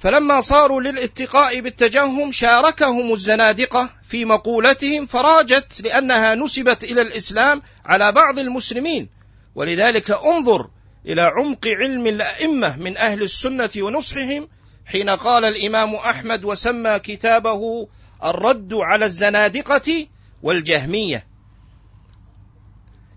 فلما 0.00 0.40
صاروا 0.40 0.80
للاتقاء 0.80 1.60
بالتجهم 1.60 2.32
شاركهم 2.32 3.12
الزنادقة 3.12 3.88
في 4.08 4.24
مقولتهم 4.24 5.06
فراجت 5.06 5.80
لأنها 5.80 6.34
نسبت 6.34 6.84
إلى 6.84 7.02
الإسلام 7.02 7.62
على 7.86 8.12
بعض 8.12 8.38
المسلمين. 8.38 9.08
ولذلك 9.54 10.10
انظر 10.10 10.70
إلى 11.06 11.22
عمق 11.22 11.66
علم 11.66 12.06
الأئمة 12.06 12.76
من 12.78 12.96
أهل 12.96 13.22
السنة 13.22 13.70
ونصحهم 13.76 14.48
حين 14.92 15.10
قال 15.10 15.44
الإمام 15.44 15.94
أحمد 15.94 16.44
وسمى 16.44 16.98
كتابه 16.98 17.88
الرد 18.24 18.74
على 18.74 19.04
الزنادقة 19.04 20.06
والجهمية. 20.42 21.26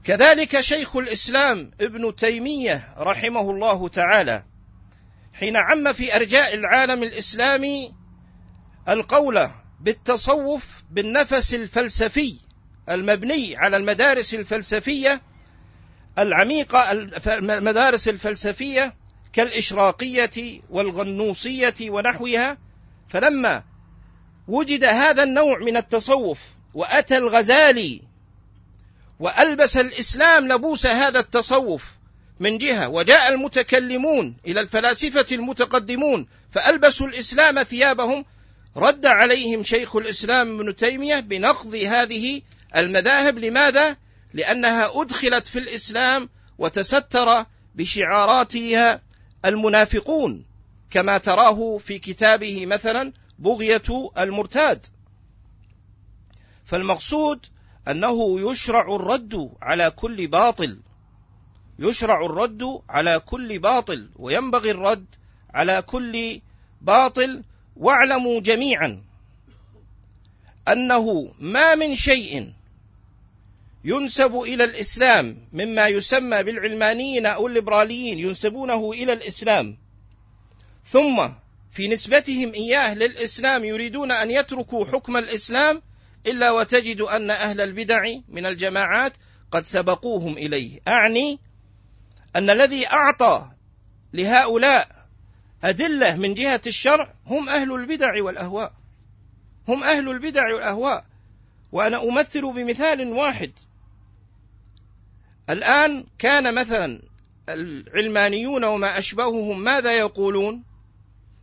كذلك 0.03 0.59
شيخ 0.59 0.95
الإسلام 0.95 1.71
ابن 1.81 2.15
تيمية 2.15 2.93
رحمه 2.97 3.51
الله 3.51 3.87
تعالى 3.87 4.43
حين 5.33 5.57
عم 5.57 5.93
في 5.93 6.15
أرجاء 6.15 6.53
العالم 6.53 7.03
الإسلامي 7.03 7.93
القول 8.89 9.49
بالتصوف 9.79 10.83
بالنفس 10.91 11.53
الفلسفي 11.53 12.37
المبني 12.89 13.57
على 13.57 13.77
المدارس 13.77 14.33
الفلسفية 14.33 15.21
العميقة 16.17 16.91
المدارس 17.35 18.07
الفلسفية 18.07 18.93
كالإشراقية 19.33 20.61
والغنوصية 20.69 21.75
ونحوها 21.81 22.57
فلما 23.09 23.63
وجد 24.47 24.83
هذا 24.83 25.23
النوع 25.23 25.59
من 25.59 25.77
التصوف 25.77 26.39
وأتى 26.73 27.17
الغزالي 27.17 28.01
وألبس 29.19 29.77
الإسلام 29.77 30.47
لبوس 30.47 30.85
هذا 30.85 31.19
التصوف 31.19 31.91
من 32.39 32.57
جهة 32.57 32.89
وجاء 32.89 33.33
المتكلمون 33.33 34.37
إلى 34.47 34.61
الفلاسفة 34.61 35.25
المتقدمون 35.31 36.27
فألبسوا 36.51 37.07
الإسلام 37.07 37.63
ثيابهم 37.63 38.25
رد 38.77 39.05
عليهم 39.05 39.63
شيخ 39.63 39.95
الإسلام 39.95 40.59
ابن 40.59 40.75
تيمية 40.75 41.19
بنقض 41.19 41.75
هذه 41.75 42.41
المذاهب 42.75 43.39
لماذا؟ 43.39 43.97
لأنها 44.33 45.01
أدخلت 45.01 45.47
في 45.47 45.59
الإسلام 45.59 46.29
وتستر 46.57 47.45
بشعاراتها 47.75 49.01
المنافقون 49.45 50.45
كما 50.91 51.17
تراه 51.17 51.77
في 51.77 51.99
كتابه 51.99 52.65
مثلا 52.65 53.13
بغية 53.39 53.83
المرتاد. 54.17 54.85
فالمقصود 56.65 57.45
أنه 57.87 58.51
يشرع 58.51 58.95
الرد 58.95 59.51
على 59.61 59.91
كل 59.91 60.27
باطل 60.27 60.79
يشرع 61.79 62.25
الرد 62.25 62.63
على 62.89 63.19
كل 63.19 63.59
باطل 63.59 64.09
وينبغي 64.15 64.71
الرد 64.71 65.05
على 65.53 65.81
كل 65.81 66.41
باطل. 66.81 67.43
واعلموا 67.75 68.39
جميعا 68.39 69.03
أنه 70.67 71.33
ما 71.39 71.75
من 71.75 71.95
شيء 71.95 72.53
ينسب 73.83 74.35
إلى 74.35 74.63
الإسلام 74.63 75.47
مما 75.53 75.87
يسمى 75.87 76.43
بالعلمانيين 76.43 77.25
أو 77.25 77.47
الليبراليين 77.47 78.19
ينسبونه 78.19 78.91
إلى 78.91 79.13
الإسلام. 79.13 79.77
ثم 80.85 81.29
في 81.71 81.87
نسبتهم 81.87 82.53
إياه 82.53 82.93
للإسلام 82.93 83.65
يريدون 83.65 84.11
أن 84.11 84.31
يتركوا 84.31 84.85
حكم 84.85 85.17
الإسلام 85.17 85.81
إلا 86.27 86.51
وتجد 86.51 87.01
أن 87.01 87.31
أهل 87.31 87.61
البدع 87.61 88.03
من 88.27 88.45
الجماعات 88.45 89.13
قد 89.51 89.65
سبقوهم 89.65 90.37
إليه. 90.37 90.79
أعني 90.87 91.39
أن 92.35 92.49
الذي 92.49 92.87
أعطى 92.87 93.47
لهؤلاء 94.13 94.87
أدلة 95.63 96.15
من 96.15 96.33
جهة 96.33 96.61
الشرع 96.67 97.13
هم 97.25 97.49
أهل 97.49 97.73
البدع 97.73 98.23
والأهواء. 98.23 98.73
هم 99.67 99.83
أهل 99.83 100.09
البدع 100.09 100.53
والأهواء. 100.53 101.05
وأنا 101.71 102.03
أمثل 102.03 102.53
بمثال 102.53 103.07
واحد. 103.07 103.51
الآن 105.49 106.05
كان 106.19 106.53
مثلا 106.53 107.01
العلمانيون 107.49 108.63
وما 108.63 108.97
أشبههم 108.97 109.59
ماذا 109.59 109.97
يقولون؟ 109.97 110.63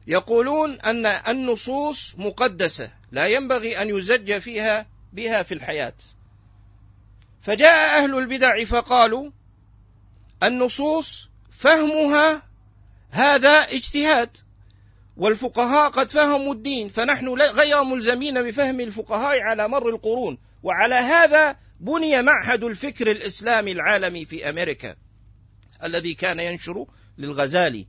يقولون 0.06 0.80
أن 0.80 1.06
النصوص 1.06 2.14
مقدسة 2.18 2.90
لا 3.12 3.26
ينبغي 3.26 3.82
أن 3.82 3.88
يزج 3.88 4.38
فيها 4.38 4.86
بها 5.12 5.42
في 5.42 5.54
الحياة. 5.54 5.94
فجاء 7.42 8.02
أهل 8.02 8.18
البدع 8.18 8.64
فقالوا 8.64 9.30
النصوص 10.42 11.28
فهمها 11.50 12.42
هذا 13.10 13.50
اجتهاد 13.50 14.36
والفقهاء 15.16 15.90
قد 15.90 16.10
فهموا 16.10 16.54
الدين 16.54 16.88
فنحن 16.88 17.28
غير 17.28 17.84
ملزمين 17.84 18.42
بفهم 18.42 18.80
الفقهاء 18.80 19.40
على 19.40 19.68
مر 19.68 19.88
القرون. 19.88 20.38
وعلى 20.62 20.94
هذا 20.94 21.56
بني 21.80 22.22
معهد 22.22 22.64
الفكر 22.64 23.10
الإسلامي 23.10 23.72
العالمي 23.72 24.24
في 24.24 24.48
أمريكا 24.48 24.96
الذي 25.82 26.14
كان 26.14 26.40
ينشر 26.40 26.86
للغزالي. 27.18 27.86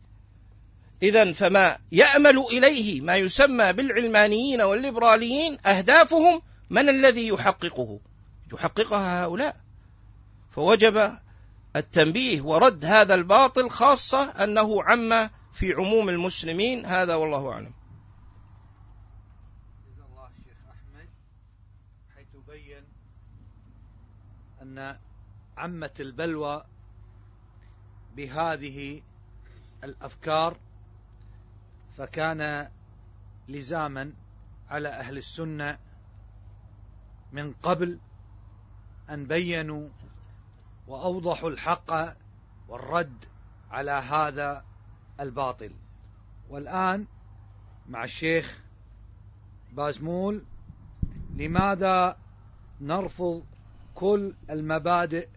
اذا 1.04 1.34
فما 1.34 1.78
يأمل 1.92 2.38
إليه 2.38 3.02
ما 3.02 3.16
يسمى 3.16 3.74
بالعلمانيين 3.74 4.62
والليبراليين 4.62 5.58
أهدافهم 5.66 6.42
من 6.70 6.90
الذي 6.90 7.28
يحققه؟ 7.28 8.00
يحققها 8.54 9.24
هؤلاء. 9.24 9.56
فوجب 10.52 11.18
التنبيه 11.76 12.42
ورد 12.42 12.86
هذا 12.86 13.14
الباطل 13.14 13.70
خاصة 13.70 14.24
أنه 14.44 14.84
عم 14.84 15.30
في 15.54 15.74
عموم 15.74 16.10
المسلمين. 16.10 16.86
هذا 16.86 17.16
والله 17.16 17.52
أعلم 17.52 17.74
الله 20.10 20.30
الشيخ 20.40 20.58
أحمد 20.70 21.10
حيث 22.16 22.28
بين 22.48 22.84
أن 24.78 24.98
عمت 25.58 26.02
البلوى 26.02 26.64
بهذه 28.16 29.02
الأفكار 29.84 30.58
فكان 31.98 32.70
لزاما 33.48 34.14
على 34.70 34.90
أهل 34.90 35.18
السنة 35.18 35.80
من 37.32 37.54
قبل 37.54 38.00
أن 39.10 39.26
بينوا 39.26 39.90
وأوضحوا 40.88 41.50
الحق 41.50 42.16
والرد 42.68 43.26
على 43.72 43.92
هذا 43.92 44.66
الباطل. 45.20 45.72
والآن 46.50 47.08
مع 47.90 48.04
الشيخ 48.04 48.62
بازمول 49.72 50.44
لماذا 51.36 52.18
نرفض 52.82 53.46
كل 53.96 54.34
المبادئ 54.50 55.28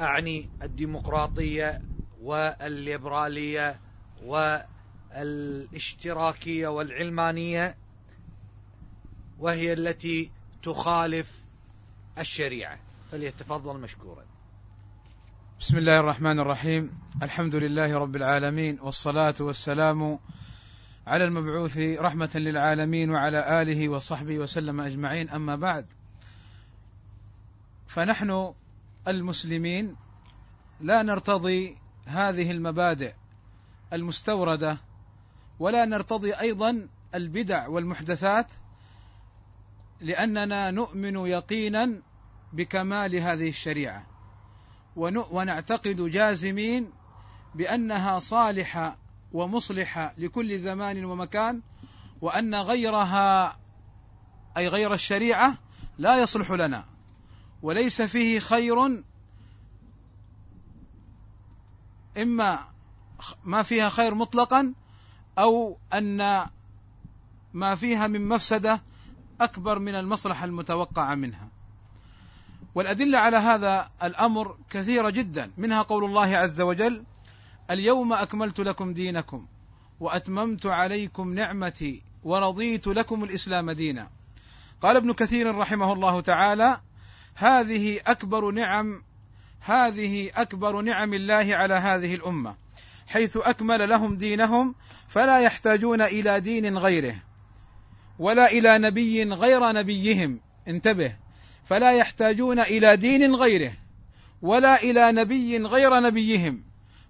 أعني 0.00 0.50
الديمقراطية 0.62 1.82
والليبرالية 2.22 3.80
والاشتراكية 5.14 6.68
والعلمانية 6.68 7.76
وهي 9.38 9.72
التي 9.72 10.30
تخالف 10.62 11.38
الشريعة. 12.18 12.78
فليتفضل 13.12 13.80
مشكورا. 13.80 14.24
بسم 15.60 15.78
الله 15.78 16.00
الرحمن 16.00 16.40
الرحيم. 16.40 16.90
الحمد 17.22 17.54
لله 17.54 17.98
رب 17.98 18.16
العالمين 18.16 18.78
والصلاة 18.80 19.34
والسلام 19.40 20.18
على 21.06 21.24
المبعوث 21.24 21.78
رحمة 21.78 22.30
للعالمين 22.34 23.10
وعلى 23.10 23.62
آله 23.62 23.88
وصحبه 23.88 24.38
وسلم 24.38 24.80
أجمعين. 24.80 25.30
أما 25.30 25.56
بعد 25.56 25.86
فنحن 27.92 28.54
المسلمين 29.08 29.96
لا 30.80 31.02
نرتضي 31.02 31.76
هذه 32.06 32.50
المبادئ 32.50 33.12
المستوردة 33.92 34.78
ولا 35.58 35.84
نرتضي 35.84 36.32
أيضا 36.32 36.88
البدع 37.14 37.68
والمحدثات 37.68 38.46
لأننا 40.00 40.70
نؤمن 40.70 41.16
يقينا 41.16 42.02
بكمال 42.52 43.16
هذه 43.16 43.48
الشريعة. 43.48 44.06
ونعتقد 44.96 46.10
جازمين 46.10 46.90
بأنها 47.54 48.18
صالحة 48.18 48.96
ومصلحة 49.32 50.14
لكل 50.18 50.58
زمان 50.58 51.04
ومكان 51.04 51.60
وأن 52.20 52.54
غيرها 52.54 53.58
أي 54.56 54.68
غير 54.68 54.94
الشريعة 54.94 55.54
لا 55.98 56.22
يصلح 56.22 56.50
لنا. 56.50 56.92
وليس 57.62 58.02
فيه 58.02 58.38
خير 58.38 59.02
إما 62.18 62.68
ما 63.44 63.62
فيها 63.62 63.88
خير 63.88 64.14
مطلقا 64.14 64.74
أو 65.38 65.78
أن 65.94 66.46
ما 67.52 67.74
فيها 67.74 68.06
من 68.06 68.28
مفسدة 68.28 68.82
أكبر 69.40 69.78
من 69.78 69.94
المصلحة 69.94 70.44
المتوقعة 70.44 71.14
منها. 71.14 71.48
والأدلة 72.74 73.18
على 73.18 73.36
هذا 73.36 73.90
الأمر 74.02 74.56
كثيرة 74.70 75.10
جدا 75.10 75.50
منها 75.58 75.82
قول 75.82 76.04
الله 76.04 76.36
عز 76.36 76.60
وجل 76.60 77.04
اليوم 77.70 78.12
أكملت 78.12 78.60
لكم 78.60 78.92
دينكم 78.92 79.46
وأتممت 80.00 80.66
عليكم 80.66 81.34
نعمتي 81.34 82.02
ورضيت 82.24 82.86
لكم 82.86 83.24
الإسلام 83.24 83.70
دينا. 83.70 84.10
قال 84.80 84.96
ابن 84.96 85.12
كثير 85.12 85.56
رحمه 85.56 85.92
الله 85.92 86.20
تعالى 86.20 86.80
هذه 87.34 88.00
أكبر 88.06 88.50
نعم 88.50 89.02
هذه 89.60 90.30
أكبر 90.36 90.80
نعم 90.80 91.14
الله 91.14 91.54
على 91.56 91.74
هذه 91.74 92.14
الأمة. 92.14 92.54
حيث 93.06 93.36
أكمل 93.36 93.88
لهم 93.88 94.16
دينهم 94.16 94.74
فلا 95.08 95.40
يحتاجون 95.40 96.02
إلى 96.02 96.40
دين 96.40 96.78
غيره 96.78 97.16
ولا 98.18 98.50
إلى 98.50 98.78
نبي 98.78 99.24
غير 99.24 99.72
نبيهم. 99.72 100.40
انتبه. 100.68 101.16
فلا 101.64 101.92
يحتاجون 101.92 102.60
إلى 102.60 102.96
دين 102.96 103.34
غيره 103.34 103.72
ولا 104.42 104.82
إلى 104.82 105.12
نبي 105.12 105.58
غير 105.58 106.00
نبيهم. 106.00 106.62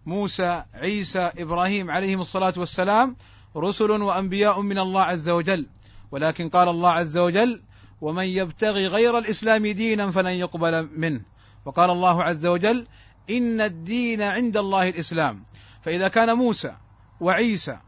موسى 0.07 0.65
عيسى 0.75 1.31
إبراهيم 1.39 1.91
عليهم 1.91 2.21
الصلاة 2.21 2.55
والسلام 2.57 3.17
رسل 3.57 3.91
وأنبياء 3.91 4.61
من 4.61 4.79
الله 4.79 5.03
عز 5.03 5.29
وجل. 5.29 5.67
ولكن 6.11 6.49
قال 6.49 6.69
الله 6.69 6.91
عز 6.91 7.19
وجل 7.19 7.63
ومن 8.03 8.25
يبتغي 8.25 8.87
غير 8.87 9.19
الإسلام 9.19 9.67
دينا 9.67 10.11
فلن 10.11 10.31
يقبل 10.31 10.89
منه. 10.97 11.21
وقال 11.65 11.91
الله 11.91 12.23
عز 12.23 12.47
وجل 12.47 12.87
إن 13.31 13.61
الدين 13.61 14.23
عند 14.23 14.57
الله 14.57 14.89
الإسلام. 14.89 15.45
فإذا 15.83 16.09
كان 16.09 16.37
موسى 16.37 16.75
وعيسى 17.21 17.79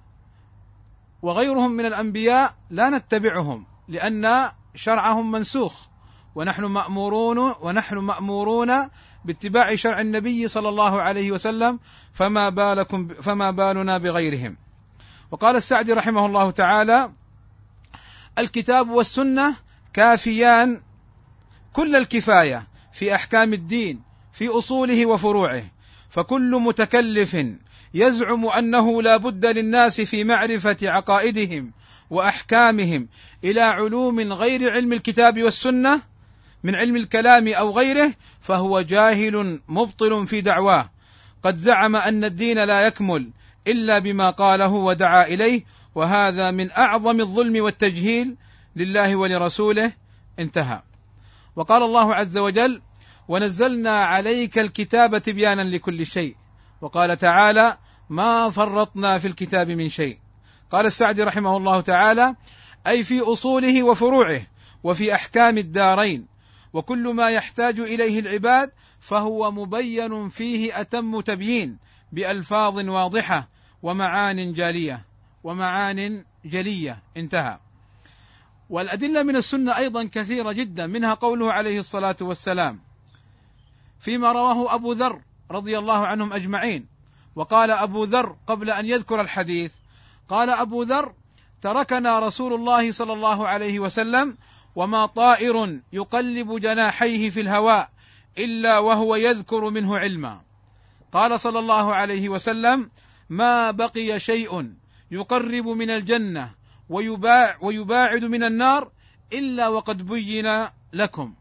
وغيرهم 1.22 1.70
من 1.70 1.87
الأنبياء 1.87 2.55
لا 2.70 2.90
نتبعهم 2.90 3.66
لأن 3.88 4.50
شرعهم 4.74 5.31
منسوخ. 5.31 5.87
ونحن 6.35 6.64
مأمورون 6.64 7.55
ونحن 7.61 7.96
مأمورون 7.98 8.72
باتباع 9.24 9.74
شرع 9.74 10.00
النبي 10.00 10.48
صلى 10.48 10.68
الله 10.68 11.03
عليه 11.03 11.33
وسلم 11.33 11.81
فما 12.12 12.48
بالكم 12.48 13.09
فما 13.09 13.50
بالنا 13.50 13.98
بغيرهم. 13.98 14.57
وقال 15.31 15.57
السعدي 15.57 15.92
رحمه 15.92 16.27
الله 16.27 16.50
تعالى 16.50 17.11
الكتاب 18.38 18.90
والسنة 18.90 19.63
كافيان 19.94 20.80
كل 21.72 21.96
الكفاية 21.96 22.66
في 22.92 23.14
أحكام 23.14 23.52
الدين 23.52 24.00
في 24.33 24.48
أصوله 24.48 25.07
وفروعه. 25.07 25.64
فكل 26.11 26.50
متكلف 26.50 27.37
يزعم 27.94 28.46
أنه 28.46 29.02
لا 29.02 29.16
بد 29.16 29.46
للناس 29.46 30.00
في 30.00 30.24
معرفة 30.24 30.76
عقائدهم 30.83 31.72
وأحكامهم 32.11 33.09
إلى 33.44 33.61
علوم 33.61 34.33
غير 34.33 34.72
علم 34.72 34.92
الكتاب 34.92 35.42
والسنة 35.42 36.00
من 36.64 36.74
علم 36.74 36.96
الكلام 36.96 37.48
أو 37.48 37.70
غيره 37.70 38.12
فهو 38.40 38.80
جاهل 38.80 39.61
مبطل 39.68 40.26
في 40.26 40.40
دعواه. 40.40 40.90
قد 41.42 41.57
زعم 41.57 41.96
أن 41.96 42.24
الدين 42.24 42.59
لا 42.59 42.87
يكمل 42.87 43.30
إلا 43.66 43.98
بما 43.98 44.30
قاله 44.30 44.72
ودعا 44.72 45.26
إليه 45.26 45.64
وهذا 45.94 46.50
من 46.50 46.70
أعظم 46.70 47.20
الظلم 47.20 47.64
والتجهيل 47.64 48.37
لله 48.76 49.16
ولرسوله 49.16 49.92
انتهى. 50.38 50.82
وقال 51.56 51.82
الله 51.82 52.14
عز 52.14 52.38
وجل 52.38 52.82
ونزلنا 53.28 54.04
عليك 54.04 54.58
الكتاب 54.58 55.18
تبيانا 55.18 55.62
لكل 55.62 56.06
شيء 56.06 56.37
وقال 56.80 57.18
تعالى 57.18 57.78
ما 58.10 58.50
فرطنا 58.50 59.18
في 59.18 59.28
الكتاب 59.28 59.70
من 59.70 59.88
شيء 59.88 60.18
قال 60.70 60.87
السعدي 60.87 61.22
رحمه 61.22 61.56
الله 61.56 61.80
تعالى 61.80 62.34
أي 62.87 63.04
في 63.04 63.20
أصوله 63.20 63.82
وفروعه 63.82 64.46
وفي 64.84 65.14
أحكام 65.14 65.58
الدارين 65.58 66.26
وكل 66.72 67.14
ما 67.14 67.30
يحتاج 67.30 67.80
إليه 67.80 68.20
العباد 68.20 68.72
فهو 69.00 69.50
مبين 69.50 70.28
فيه 70.28 70.80
أتم 70.80 71.20
تبيين 71.20 71.78
بألفاظ 72.12 72.88
واضحة 72.88 73.48
ومعان 73.82 74.52
جالية 74.52 75.04
ومعان 75.44 76.24
جلية 76.44 77.02
انتهى. 77.16 77.58
والأدلة 78.70 79.22
من 79.22 79.37
السنة 79.37 79.77
أيضا 79.77 80.05
كثيرة 80.05 80.53
جدا 80.53 80.87
منها 80.87 81.14
قوله 81.14 81.53
عليه 81.53 81.79
الصلاة 81.79 82.16
والسلام 82.20 82.81
فيما 84.00 84.33
رواه 84.33 84.74
أبو 84.74 84.92
ذر 84.92 85.20
رضي 85.50 85.79
الله 85.79 86.07
عنهم 86.07 86.33
أجمعين. 86.33 86.87
وقال 87.37 87.70
أبو 87.70 88.05
ذر 88.05 88.37
قبل 88.46 88.70
أن 88.70 88.87
يذكر 88.87 89.20
الحديث 89.20 89.72
قال 90.29 90.50
أبو 90.50 90.83
ذر 90.83 91.12
تركنا 91.62 92.18
رسول 92.18 92.55
الله 92.55 92.92
صلى 92.92 93.12
الله 93.12 93.48
عليه 93.48 93.81
وسلم 93.81 94.37
وما 94.77 95.07
طائر 95.07 95.81
يقلب 95.92 96.61
جناحيه 96.61 97.31
في 97.31 97.40
الهواء 97.40 97.90
إلا 98.38 98.79
وهو 98.79 99.16
يذكر 99.16 99.70
منه 99.70 99.98
علما. 99.98 100.40
قال 101.12 101.40
صلى 101.40 101.59
الله 101.59 101.94
عليه 101.94 102.29
وسلم 102.29 102.90
ما 103.31 103.70
بقي 103.70 104.20
شيء 104.20 104.72
يقرب 105.11 105.68
من 105.68 105.90
الجنة 105.90 106.50
ويباع 106.88 107.59
ويباعد 107.61 108.25
من 108.25 108.44
النار 108.44 108.90
إلا 109.33 109.68
وقد 109.68 110.07
بين 110.07 110.66
لكم. 110.92 111.35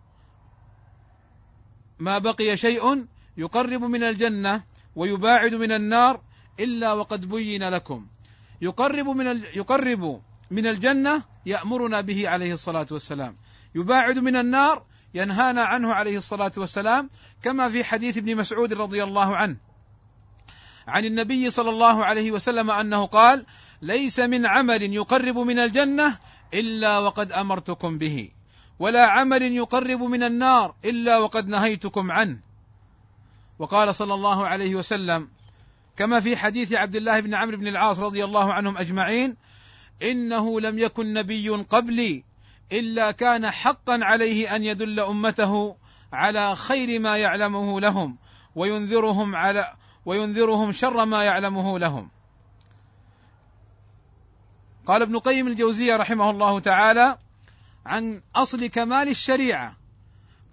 ما 1.99 2.17
بقي 2.17 2.57
شيء 2.57 3.05
يقرب 3.37 3.83
من 3.83 4.03
الجنة 4.03 4.63
ويباعد 4.95 5.55
من 5.55 5.71
النار 5.71 6.21
إلا 6.59 6.93
وقد 6.93 7.25
بين 7.25 7.69
لكم. 7.69 8.07
يقرب 8.61 9.07
من 9.07 9.43
يقرب 9.53 10.21
من 10.51 10.67
الجنة 10.67 11.23
يأمرنا 11.45 12.01
به 12.01 12.29
عليه 12.29 12.53
الصلاة 12.53 12.87
والسلام. 12.91 13.37
يباعد 13.75 14.19
من 14.19 14.35
النار 14.35 14.83
ينهانا 15.13 15.63
عنه 15.63 15.93
عليه 15.93 16.17
الصلاة 16.17 16.51
والسلام 16.57 17.09
كما 17.41 17.69
في 17.69 17.83
حديث 17.83 18.17
ابن 18.17 18.35
مسعود 18.35 18.73
رضي 18.73 19.03
الله 19.03 19.35
عنه. 19.35 19.57
عن 20.87 21.05
النبي 21.05 21.49
صلى 21.49 21.69
الله 21.69 22.05
عليه 22.05 22.31
وسلم 22.31 22.71
أنه 22.71 23.05
قال 23.05 23.45
ليس 23.83 24.19
من 24.19 24.45
عمل 24.45 24.93
يقرب 24.93 25.37
من 25.37 25.59
الجنة 25.59 26.17
إلا 26.53 26.99
وقد 26.99 27.31
أمرتكم 27.31 27.97
به 27.97 28.29
ولا 28.79 29.05
عمل 29.05 29.41
يقرب 29.41 30.03
من 30.03 30.23
النار 30.23 30.75
إلا 30.85 31.17
وقد 31.17 31.47
نهيتكم 31.47 32.11
عنه. 32.11 32.39
وقال 33.59 33.95
صلى 33.95 34.13
الله 34.13 34.47
عليه 34.47 34.75
وسلم 34.75 35.27
كما 35.97 36.19
في 36.19 36.37
حديث 36.37 36.73
عبد 36.73 36.95
الله 36.95 37.19
بن 37.19 37.35
عمرو 37.35 37.57
بن 37.57 37.67
العاص 37.67 37.99
رضي 37.99 38.23
الله 38.23 38.53
عنهم 38.53 38.77
أجمعين 38.77 39.35
إنه 40.03 40.61
لم 40.61 40.79
يكن 40.79 41.13
نبي 41.13 41.49
قبلي 41.49 42.23
إلا 42.71 43.11
كان 43.11 43.51
حقا 43.51 43.99
عليه 44.01 44.55
أن 44.55 44.63
يدل 44.63 44.99
أمته 44.99 45.75
على 46.13 46.55
خير 46.55 46.99
ما 46.99 47.17
يعلمه 47.17 47.81
لهم 47.81 48.17
وينذرهم 48.55 49.35
على 49.35 49.73
وينذرهم 50.05 50.71
شر 50.71 51.05
ما 51.05 51.23
يعلمه 51.23 51.79
لهم. 51.79 52.12
قال 54.85 55.01
ابن 55.01 55.19
قيم 55.19 55.47
الجوزية 55.47 55.95
رحمه 55.95 56.29
الله 56.29 56.59
تعالى 56.59 57.17
عن 57.85 58.21
أصل 58.35 58.67
كمال 58.67 59.07
الشريعة. 59.07 59.75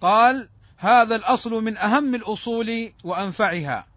قال 0.01 0.49
هذا 0.77 1.15
الأصل 1.15 1.63
من 1.63 1.77
أهم 1.77 2.15
الأصول 2.15 2.91
وأنفعها 3.03 3.87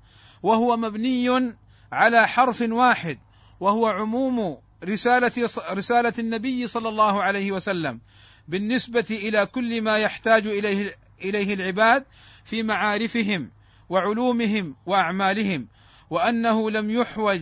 وهو 0.42 0.76
مبني 0.76 1.54
على 1.92 2.28
حرف 2.28 2.60
واحد 2.60 3.18
وهو 3.60 3.86
عموم 3.86 4.58
رسالة 4.84 5.48
رسالة 5.70 6.12
النبي 6.18 6.66
صلى 6.66 6.88
الله 6.88 7.22
عليه 7.22 7.52
وسلم 7.52 8.00
بالنسبة 8.48 9.06
إلى 9.10 9.46
كل 9.46 9.82
ما 9.82 9.98
يحتاج 9.98 10.46
إليه 10.46 10.94
إليه 11.24 11.54
العباد 11.54 12.04
في 12.44 12.62
معارفهم 12.62 13.50
وعلومهم 13.88 14.76
وأعمالهم 14.86 15.68
وأنه 16.10 16.70
لم 16.70 16.90
يحوج 16.90 17.40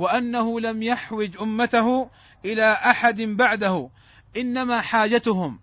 وأنه 0.00 0.60
لم 0.60 0.82
يحوج 0.82 1.36
أمته 1.40 2.10
إلى 2.44 2.72
أحد 2.72 3.20
بعده. 3.20 3.90
إنما 4.36 4.80
حاجتهم 4.80 5.60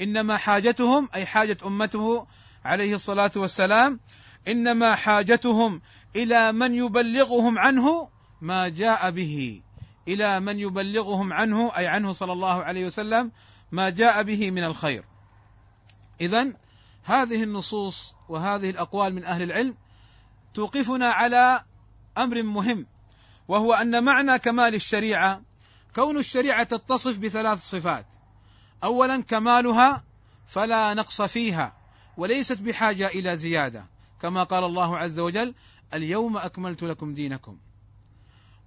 إنما 0.00 0.36
حاجتهم 0.36 1.08
أي 1.14 1.26
حاجة 1.26 1.56
أمته 1.64 2.26
عليه 2.64 2.94
الصلاة 2.94 3.30
والسلام 3.36 4.00
إنما 4.48 4.94
حاجتهم 4.94 5.80
إلى 6.16 6.52
من 6.52 6.74
يبلغهم 6.74 7.58
عنه 7.58 8.08
ما 8.40 8.68
جاء 8.68 9.10
به. 9.10 9.62
إلى 10.08 10.40
من 10.40 10.58
يبلغهم 10.58 11.32
عنه 11.32 11.72
أي 11.76 11.86
عنه 11.86 12.12
صلى 12.12 12.32
الله 12.32 12.62
عليه 12.62 12.86
وسلم 12.86 13.32
ما 13.72 13.90
جاء 13.90 14.22
به 14.22 14.50
من 14.50 14.64
الخير. 14.64 15.04
اذا 16.20 16.52
هذه 17.04 17.42
النصوص 17.42 18.14
وهذه 18.28 18.70
الأقوال 18.70 19.14
من 19.14 19.24
أهل 19.24 19.42
العلم 19.42 19.74
توقفنا 20.54 21.08
على 21.08 21.64
أمر 22.18 22.42
مهم. 22.42 22.86
وهو 23.50 23.72
أن 23.72 24.04
معنى 24.04 24.38
كمال 24.38 24.74
الشريعة 24.74 25.42
كون 25.94 26.18
الشريعة 26.18 26.62
تتصف 26.62 27.18
بثلاث 27.18 27.58
صفات. 27.58 28.06
اولا 28.84 29.22
كمالها 29.22 30.04
فلا 30.46 30.94
نقص 30.94 31.22
فيها 31.22 31.76
وليست 32.16 32.60
بحاجة 32.60 33.06
إلى 33.06 33.36
زيادة 33.36 33.86
كما 34.22 34.42
قال 34.42 34.64
الله 34.64 34.98
عز 34.98 35.18
وجل 35.18 35.54
اليوم 35.94 36.36
أكملت 36.36 36.82
لكم 36.82 37.14
دينكم 37.14 37.56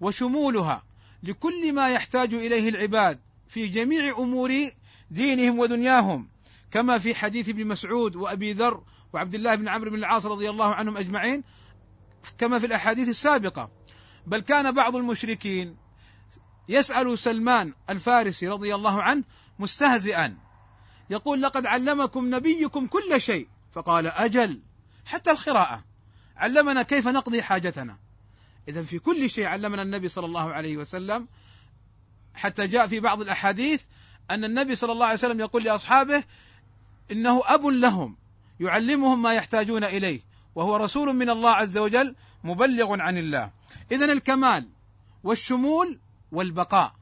وشمولها 0.02 0.84
لكل 1.24 1.74
ما 1.74 1.90
يحتاج 1.90 2.34
إليه 2.34 2.70
العباد 2.70 3.20
في 3.48 3.68
جميع 3.68 4.18
أمور 4.18 4.70
دينهم 5.12 5.60
ودنياهم 5.60 6.28
كما 6.72 6.98
في 6.98 7.16
حديث 7.16 7.50
ابن 7.50 7.68
مسعود 7.68 8.16
وأبي 8.16 8.54
ذر 8.54 8.84
وعبد 9.14 9.36
الله 9.36 9.56
بن 9.56 9.68
عمرو 9.68 9.90
بن 9.90 9.98
العاص 9.98 10.26
رضي 10.26 10.50
الله 10.50 10.74
عنهم 10.74 10.98
أجمعين 10.98 11.44
كما 12.38 12.60
في 12.60 12.66
الأحاديث 12.66 13.10
السابقة. 13.10 13.83
بل 14.28 14.40
كان 14.40 14.72
بعض 14.72 14.96
المشركين 14.96 15.78
يسأل 16.70 17.20
سلمان 17.20 17.74
الفارسي 17.90 18.48
رضي 18.48 18.76
الله 18.76 19.04
عنه 19.04 19.24
مستهزئا 19.60 20.38
يقول 21.10 21.42
لقد 21.42 21.66
علمكم 21.66 22.36
نبيكم 22.36 22.88
كل 22.88 23.22
شيء. 23.22 23.48
فقال 23.72 24.08
أجل 24.08 24.62
حتى 25.06 25.32
القراءة. 25.32 25.84
علمنا 26.38 26.84
كيف 26.84 27.08
نقضي 27.08 27.44
حاجتنا. 27.44 27.98
إذا 28.68 28.84
في 28.84 29.00
كل 29.00 29.30
شيء 29.30 29.46
علمنا 29.46 29.82
النبي 29.82 30.10
صلى 30.10 30.26
الله 30.26 30.54
عليه 30.54 30.78
وسلم. 30.78 31.28
حتى 32.34 32.68
جاء 32.68 32.88
في 32.88 33.00
بعض 33.00 33.22
الأحاديث 33.22 33.84
أن 34.32 34.44
النبي 34.44 34.76
صلى 34.76 34.92
الله 34.92 35.06
عليه 35.06 35.18
وسلم 35.18 35.40
يقول 35.40 35.64
لأصحابه 35.64 36.24
إنه 37.12 37.42
أب 37.46 37.66
لهم 37.66 38.18
يعلمهم 38.60 39.22
ما 39.22 39.34
يحتاجون 39.34 39.84
إليه 39.84 40.22
وهو 40.56 40.76
رسول 40.76 41.16
من 41.16 41.30
الله 41.30 41.50
عز 41.52 41.78
وجل 41.78 42.16
مبلغ 42.44 43.02
عن 43.02 43.18
الله. 43.18 43.52
إذا 43.92 44.06
الكمال 44.06 44.70
والشمول 45.24 46.00
والبقاء. 46.32 46.94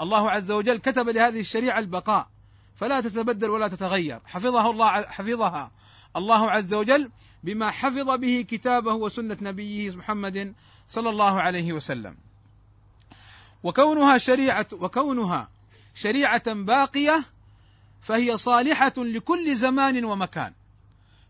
الله 0.00 0.30
عز 0.30 0.50
وجل 0.50 0.76
كتب 0.76 1.08
لهذه 1.08 1.40
الشريعة 1.40 1.78
البقاء. 1.78 2.28
فلا 2.76 3.00
تتبدل 3.00 3.50
ولا 3.50 3.68
تتغير. 3.68 4.20
حفظها 4.26 4.70
الله 4.70 5.02
حفظها. 5.02 5.70
الله 6.16 6.50
عز 6.50 6.74
وجل 6.74 7.10
بما 7.42 7.70
حفظ 7.70 8.10
به 8.10 8.46
كتابه 8.48 8.92
وسنة 8.92 9.36
نبيه 9.40 9.96
محمد 9.96 10.54
صلى 10.88 11.10
الله 11.10 11.40
عليه 11.40 11.72
وسلم. 11.72 12.16
وكونها 13.62 14.18
شريعة 14.18 14.66
وكونها 14.72 15.48
شريعة 15.94 16.52
باقية 16.52 17.24
فهي 18.00 18.36
صالحة 18.36 18.92
لكل 18.96 19.56
زمان 19.56 20.04
ومكان. 20.04 20.52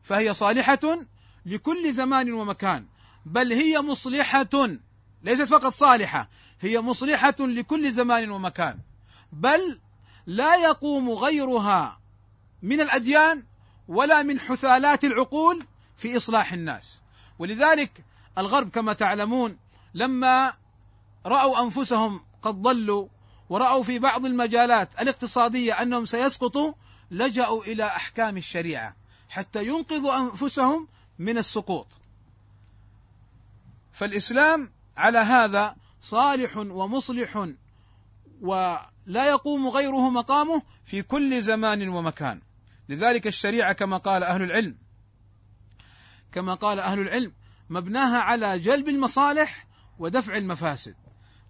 فهي 0.03 0.35
صالحة 0.35 0.99
لكل 1.47 1.93
زمان 1.93 2.33
ومكان. 2.33 2.87
بل 3.29 3.53
هي 3.53 3.81
مصلحة 3.81 4.69
ليست 5.23 5.43
فقط 5.43 5.73
صالحة 5.73 6.29
هي 6.61 6.81
مصلحة 6.81 7.35
لكل 7.41 7.93
زمان 7.93 8.31
ومكان. 8.31 8.79
بل 9.33 9.81
لا 10.27 10.55
يقوم 10.55 11.11
غيرها 11.11 11.99
من 12.63 12.81
الأديان 12.81 13.43
ولا 13.89 14.23
من 14.23 14.41
حثالات 14.41 15.05
العقول 15.05 15.63
في 15.97 16.17
إصلاح 16.17 16.53
الناس. 16.53 17.03
ولذلك 17.39 18.05
الغرب 18.39 18.71
كما 18.71 18.93
تعلمون 18.93 19.57
لما 19.95 20.53
رأوا 21.27 21.63
أنفسهم 21.63 22.21
قد 22.43 22.63
ضلوا 22.63 23.09
ورأوا 23.49 23.83
في 23.83 23.99
بعض 23.99 24.27
المجالات 24.27 24.89
الاقتصادية 25.01 25.83
أنهم 25.83 26.07
سيسقطوا 26.07 26.73
لجأوا 27.11 27.65
إلى 27.65 27.87
أحكام 27.87 28.37
الشريعة 28.37 28.97
حتى 29.29 29.67
ينقذوا 29.67 30.19
أنفسهم 30.19 30.89
من 31.19 31.39
السقوط. 31.39 31.87
فالإسلام 33.99 34.73
على 34.97 35.19
هذا 35.19 35.77
صالح 36.01 36.57
ومصلح 36.57 37.49
ولا 38.41 39.29
يقوم 39.29 39.69
غيره 39.69 40.11
مقامه 40.11 40.63
في 40.85 41.03
كل 41.03 41.43
زمان 41.43 41.89
ومكان. 41.89 42.41
لذلك 42.89 43.27
الشريعة 43.27 43.73
كما 43.73 43.97
قال 43.97 44.25
أهل 44.25 44.43
العلم 44.43 44.79
كما 46.33 46.55
قال 46.55 46.81
أهل 46.81 46.99
العلم 46.99 47.33
مبناها 47.71 48.19
على 48.19 48.59
جلب 48.59 48.89
المصالح 48.89 49.67
ودفع 49.99 50.37
المفاسد. 50.37 50.95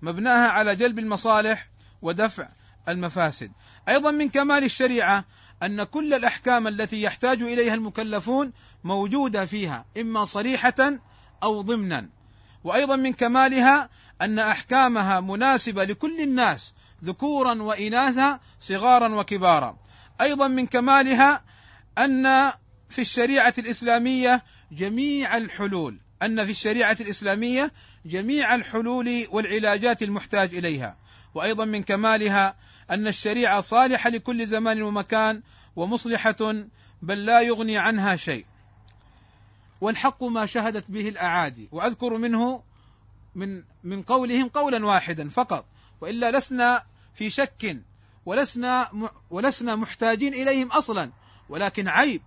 مبناها 0.03 0.49
على 0.49 0.77
جلب 0.77 0.99
المصالح 0.99 1.69
ودفع 2.03 2.49
المفاسد. 2.89 3.53
أيضا 3.89 4.11
من 4.11 4.29
كمال 4.29 4.65
الشريعة 4.65 5.25
أن 5.63 5.85
كل 5.85 6.15
الأحكام 6.15 6.69
التي 6.69 7.03
يحتاج 7.03 7.43
إليها 7.43 7.75
المكلفون 7.75 8.53
موجودة 8.85 9.47
فيها 9.47 9.85
إما 9.99 10.25
صريحة 10.25 10.99
أو 11.43 11.63
ضمنا. 11.63 12.18
وأيضا 12.65 12.97
من 12.97 13.13
كمالها 13.13 13.89
أن 14.23 14.39
أحكامها 14.39 15.21
مناسبة 15.21 15.85
لكل 15.85 16.21
الناس 16.21 16.73
ذكورا 17.05 17.63
وإناثا 17.63 18.41
صغارا 18.61 19.15
وكبارا. 19.15 19.77
أيضا 20.21 20.49
من 20.49 20.67
كمالها 20.67 21.43
أن 21.99 22.53
في 22.91 23.01
الشريعة 23.01 23.55
الإسلامية 23.59 24.45
جميع 24.73 25.37
الحلول 25.37 25.99
أن 26.23 26.45
في 26.45 26.51
الشريعة 26.51 26.97
الإسلامية 27.01 27.73
جميع 28.07 28.55
الحلول 28.55 29.27
والعلاجات 29.31 30.03
المحتاج 30.03 30.55
إليها. 30.55 30.97
وأيضا 31.35 31.65
من 31.65 31.83
كمالها 31.83 32.57
أن 32.91 33.07
الشريعة 33.07 33.61
صالحة 33.61 34.11
لكل 34.11 34.47
زمان 34.47 34.83
ومكان 34.83 35.43
ومصلحة 35.77 36.55
بل 37.03 37.27
لا 37.27 37.41
يغني 37.41 37.79
عنها 37.79 38.17
شيء. 38.17 38.45
والحق 39.81 40.25
ما 40.25 40.47
شهدت 40.47 40.91
به 40.91 41.09
الأعادي 41.09 41.69
وأذكر 41.73 42.17
منه 42.17 42.63
من 43.35 43.63
من 43.85 44.03
قولهم 44.03 44.49
قولا 44.49 44.87
واحدا 44.87 45.29
فقط 45.29 45.65
وإلا 46.01 46.39
لسنا 46.39 46.83
في 47.15 47.31
شك 47.31 47.77
ولسنا 48.27 48.91
ولسنا 49.31 49.77
محتاجين 49.77 50.35
إليهم 50.35 50.73
أصلا 50.73 51.11
ولكن 51.49 51.89
عيب 51.89 52.23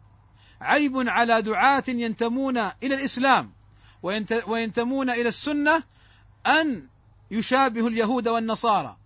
عيب 0.61 1.09
على 1.09 1.41
دعاة 1.41 1.83
ينتمون 1.87 2.57
إلى 2.57 2.95
الإسلام 2.95 3.51
وينتمون 4.47 5.09
إلى 5.09 5.29
السنة 5.29 5.83
أن 6.47 6.87
يشابه 7.31 7.87
اليهود 7.87 8.27
والنصارى 8.27 8.97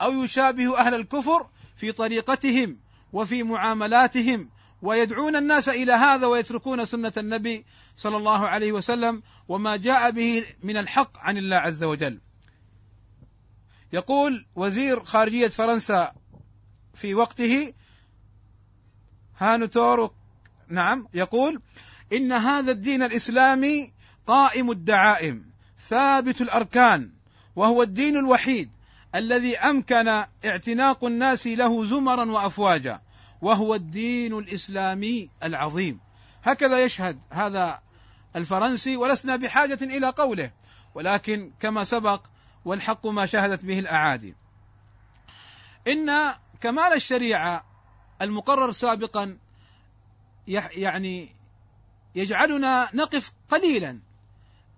أو 0.00 0.12
يشابه 0.12 0.78
أهل 0.78 0.94
الكفر 0.94 1.46
في 1.76 1.92
طريقتهم 1.92 2.76
وفي 3.12 3.42
معاملاتهم 3.42 4.48
ويدعون 4.84 5.36
الناس 5.36 5.68
إلى 5.68 5.92
هذا 5.92 6.26
ويتركون 6.26 6.84
سنة 6.84 7.12
النبي 7.16 7.64
صلى 7.96 8.16
الله 8.16 8.48
عليه 8.48 8.72
وسلم 8.72 9.22
وما 9.48 9.76
جاء 9.76 10.10
به 10.10 10.46
من 10.62 10.76
الحق 10.76 11.18
عن 11.18 11.38
الله 11.38 11.56
عز 11.56 11.84
وجل. 11.84 12.20
يقول 13.92 14.46
وزير 14.54 15.04
خارجية 15.04 15.48
فرنسا 15.48 16.12
في 16.94 17.14
وقته 17.14 17.72
هانوتور 19.38 20.14
نعم 20.68 21.08
يقول 21.14 21.62
إن 22.12 22.32
هذا 22.32 22.72
الدين 22.72 23.02
الإسلامي 23.02 23.92
قائم 24.26 24.70
الدعائم 24.70 25.50
ثابت 25.78 26.40
الأركان 26.40 27.10
وهو 27.56 27.82
الدين 27.82 28.16
الوحيد 28.16 28.70
الذي 29.14 29.58
أمكن 29.58 30.08
اعتناق 30.44 31.04
الناس 31.04 31.46
له 31.46 31.84
زمرا 31.84 32.30
وافواجا 32.30 33.00
وهو 33.44 33.74
الدين 33.74 34.38
الإسلامي 34.38 35.30
العظيم. 35.42 36.00
هكذا 36.44 36.84
يشهد 36.84 37.18
هذا 37.30 37.80
الفرنسي 38.36 38.96
ولسنا 38.96 39.36
بحاجة 39.36 39.78
إلى 39.82 40.08
قوله 40.08 40.50
ولكن 40.94 41.52
كما 41.60 41.84
سبق 41.84 42.26
والحق 42.64 43.06
ما 43.06 43.26
شهدت 43.26 43.64
به 43.64 43.78
الأعادي. 43.78 44.34
إن 45.88 46.34
كمال 46.60 46.92
الشريعة 46.94 47.64
المقرر 48.22 48.72
سابقا 48.72 49.38
يعني 50.48 51.28
يجعلنا 52.14 52.88
نقف 52.94 53.32
قليلا 53.48 54.00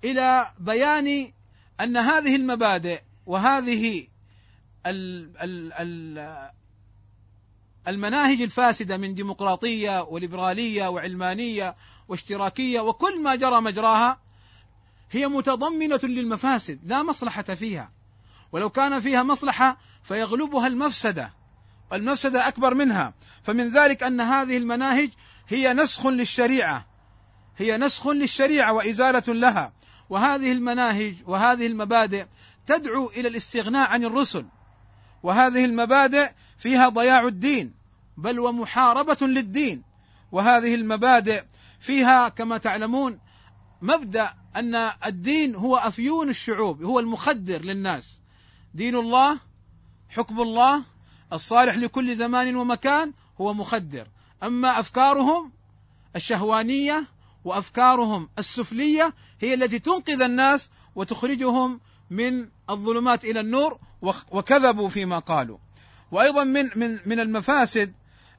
إلى 0.05 0.52
بيان 0.59 1.33
أن 1.81 1.96
هذه 1.96 2.37
المبادئ 2.37 3.00
وهذه 3.26 4.07
المناهج 7.88 8.42
الفاسدة 8.42 8.96
من 8.96 9.14
ديمقراطية 9.14 10.03
وليبرالية 10.03 10.88
وعلمانية 10.88 11.75
واشتراكية 12.09 12.81
وكل 12.81 13.22
ما 13.22 13.35
جرى 13.35 13.61
مجراها 13.61 14.18
هي 15.11 15.29
متضمنة 15.29 16.01
للمفاسد 16.03 16.81
لا 16.85 17.03
مصلحة 17.03 17.42
فيها. 17.42 17.92
ولو 18.53 18.70
كان 18.70 19.01
فيها 19.01 19.22
مصلحة 19.22 19.79
فيغلبها 20.03 20.66
المفسدة 20.66 21.33
المفسدة 21.92 22.49
أكبر 22.49 22.75
منها. 22.75 23.14
فمن 23.42 23.68
ذلك 23.68 24.03
أن 24.03 24.20
هذه 24.20 24.57
المناهج 24.57 25.11
هي 25.49 25.72
نسخ 25.75 26.07
للشريعة 26.07 26.87
هي 27.57 27.77
نسخ 27.77 28.07
للشريعة 28.07 28.72
وإزالة 28.72 29.35
لها. 29.35 29.72
وهذه 30.11 30.53
المناهج 30.53 31.14
وهذه 31.27 31.66
المبادئ 31.66 32.27
تدعو 32.66 33.11
إلى 33.11 33.29
الاستغناء 33.29 33.90
عن 33.90 34.05
الرسل. 34.05 34.46
وهذه 35.22 35.64
المبادئ 35.64 36.31
فيها 36.59 36.88
ضياع 36.88 37.27
الدين 37.27 37.73
بل 38.16 38.40
ومحاربة 38.40 39.27
للدين. 39.27 39.83
وهذه 40.33 40.75
المبادئ 40.75 41.42
فيها 41.81 42.29
كما 42.29 42.59
تعلمون 42.59 43.19
مبدأ 43.83 44.35
أن 44.57 44.75
الدين 45.07 45.55
هو 45.55 45.77
أفيون 45.77 46.29
الشعوب 46.29 46.83
هو 46.83 47.01
المخدر 47.01 47.64
للناس. 47.64 48.21
دين 48.75 48.97
الله 48.97 49.38
حكم 50.09 50.40
الله 50.40 50.83
الصالح 51.33 51.77
لكل 51.77 52.16
زمان 52.16 52.57
ومكان 52.57 53.12
هو 53.40 53.55
مخدر. 53.55 54.07
أما 54.42 54.81
أفكارهم 54.81 55.53
الشهوانية 56.16 57.07
وأفكارهم 57.45 58.29
السفلية 58.38 59.14
هي 59.40 59.55
التي 59.55 59.79
تنقذ 59.79 60.23
الناس 60.23 60.71
وتخرجهم 60.95 61.81
من 62.11 62.49
الظلمات 62.71 63.25
إلى 63.25 63.40
النور 63.40 63.79
وكذبوا 64.31 64.88
فيما 64.88 65.19
قالوا. 65.19 65.59
وأيضا 66.16 66.44
من 66.44 66.70
من 66.76 66.98
من 67.07 67.20
المفاسد 67.20 67.92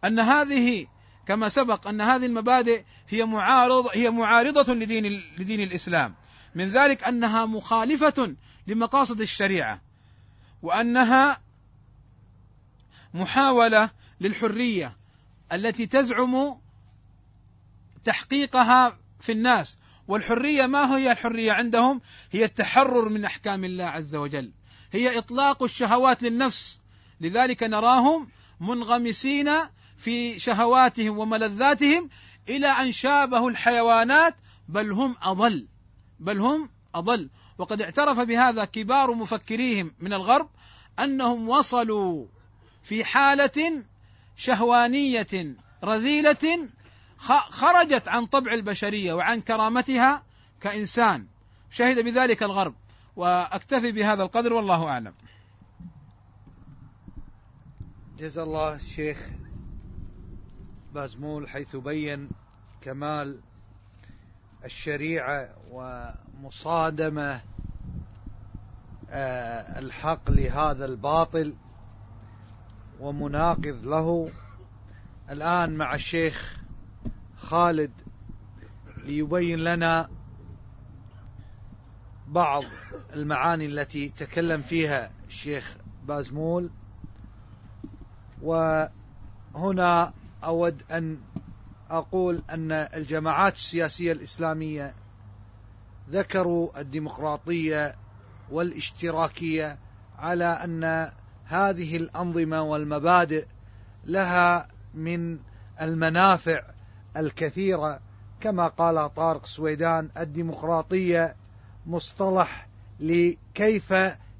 أن 0.06 0.20
هذه 0.20 0.88
كما 1.28 1.50
سبق 1.50 1.88
أن 1.88 2.02
هذه 2.02 2.26
المبادئ 2.26 2.84
هي 3.10 3.26
معارض 3.26 3.88
هي 3.94 4.12
معارضة 4.12 4.74
لدين 4.74 5.24
لدين 5.38 5.62
الإسلام. 5.62 6.16
من 6.56 6.70
ذلك 6.70 7.04
أنها 7.04 7.46
مخالفة 7.46 8.36
لمقاصد 8.68 9.22
الشريعة 9.22 9.82
وأنها 10.62 11.42
محاولة 13.14 13.90
للحرية 14.22 14.98
التي 15.52 15.86
تزعم 15.86 16.58
تحقيقها 18.04 18.98
في 19.20 19.32
الناس. 19.32 19.78
والحرية 20.08 20.66
ما 20.66 20.98
هي 20.98 21.12
الحرية 21.12 21.52
عندهم؟ 21.52 22.02
هي 22.32 22.46
التحرر 22.46 23.10
من 23.10 23.26
أحكام 23.26 23.66
الله 23.66 23.86
عز 23.86 24.16
وجل، 24.16 24.52
هي 24.92 25.18
إطلاق 25.18 25.64
الشهوات 25.64 26.24
للنفس، 26.24 26.80
لذلك 27.22 27.64
نراهم 27.64 28.30
منغمسين 28.60 29.50
في 29.98 30.40
شهواتهم 30.40 31.18
وملذاتهم 31.18 32.10
إلى 32.50 32.68
أن 32.68 32.92
شابهوا 32.92 33.50
الحيوانات 33.50 34.36
بل 34.68 34.92
هم 34.92 35.16
أضل، 35.22 35.68
بل 36.20 36.40
هم 36.40 36.70
أضل، 36.96 37.30
وقد 37.58 37.82
اعترف 37.82 38.20
بهذا 38.20 38.66
كبار 38.66 39.14
مفكريهم 39.14 39.92
من 40.00 40.14
الغرب 40.14 40.50
أنهم 41.00 41.50
وصلوا 41.50 42.26
في 42.84 43.06
حالة 43.06 43.84
شهوانية 44.38 45.56
رذيلة 45.84 46.68
خرجت 47.50 48.08
عن 48.08 48.26
طبع 48.26 48.54
البشرية 48.54 49.14
وعن 49.14 49.42
كرامتها 49.42 50.24
كإنسان 50.62 51.28
شهد 51.72 52.00
بذلك 52.00 52.44
الغرب 52.44 52.76
وأكتفي 53.16 53.92
بهذا 53.92 54.24
القدر 54.24 54.54
والله 54.54 54.88
أعلم. 54.88 55.14
جزا 58.18 58.44
الله 58.44 58.76
الشيخ 58.76 59.30
بازمول 60.94 61.50
حيث 61.50 61.76
بين 61.76 62.30
كمال 62.82 63.40
الشريعة 64.66 65.50
ومصادمة 65.72 67.42
آه، 69.10 69.80
الحق 69.80 70.32
لهذا 70.32 70.86
الباطل 70.86 71.54
ومناقض 73.00 73.86
له. 73.86 74.32
الآن 75.30 75.76
مع 75.76 75.96
الشيخ 75.96 76.58
خالد 77.38 77.92
ليبين 78.98 79.60
لنا 79.60 80.10
بعض 82.28 82.64
المعاني 83.14 83.66
التي 83.66 84.10
تكلم 84.10 84.62
فيها 84.62 85.12
الشيخ 85.28 85.78
بازمول. 86.04 86.70
وهنا 88.42 90.14
أود 90.44 90.84
أن 90.92 91.18
أقول 91.90 92.42
أن 92.50 92.72
الجماعات 92.72 93.54
السياسية 93.56 94.12
الإسلامية 94.12 94.94
ذكروا 96.10 96.80
الديمقراطية 96.80 97.96
والاشتراكية 98.52 99.78
على 100.20 100.46
أن 100.46 101.12
هذه 101.46 101.98
الأنظمة 101.98 102.62
والمبادئ 102.62 103.46
لها 104.06 104.68
من 104.94 105.40
المنافع 105.82 106.64
الكثيرة 107.18 108.00
كما 108.40 108.68
قال 108.68 109.14
طارق 109.14 109.46
سويدان 109.46 110.10
الديمقراطية 110.18 111.36
مصطلح 111.86 112.68
لكيف 113.00 113.94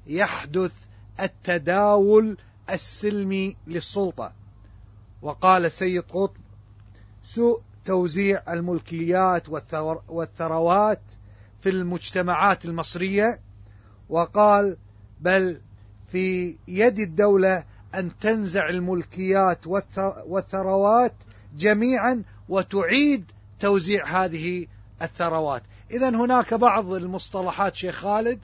يحدث 0.06 0.72
التداول 1.20 2.36
السلمي 2.70 3.56
للسلطة. 3.66 4.32
وقال 5.22 5.72
سيد 5.72 6.02
قطب 6.02 6.36
سوء 7.24 7.62
توزيع 7.84 8.42
الملكيات 8.48 9.48
والثروات 10.08 11.00
في 11.60 11.68
المجتمعات 11.68 12.64
المصرية 12.64 13.40
وقال 14.08 14.76
بل 15.20 15.60
في 16.06 16.56
يد 16.68 16.98
الدولة 16.98 17.64
أن 17.94 18.18
تنزع 18.18 18.68
الملكيات 18.68 19.66
والثروات 20.26 21.14
جميعا 21.56 22.22
وتعيد 22.48 23.32
توزيع 23.60 24.06
هذه 24.06 24.66
الثروات 25.02 25.62
إذا 25.90 26.08
هناك 26.08 26.54
بعض 26.54 26.92
المصطلحات 26.92 27.74
شيخ 27.74 27.94
خالد 27.94 28.38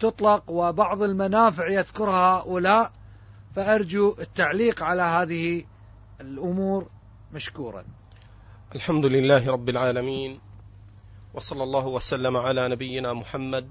تطلق 0.00 0.50
وبعض 0.50 1.02
المنافع 1.02 1.68
يذكرها 1.68 2.38
هؤلاء 2.38 2.92
فأرجو 3.56 4.16
التعليق 4.18 4.82
على 4.82 5.02
هذه 5.02 5.64
الأمور 6.20 6.90
مشكورا. 7.32 7.84
الحمد 8.74 9.06
لله 9.06 9.50
رب 9.52 9.68
العالمين 9.68 10.40
وصلى 11.34 11.62
الله 11.62 11.86
وسلم 11.86 12.36
على 12.36 12.68
نبينا 12.68 13.12
محمد 13.12 13.70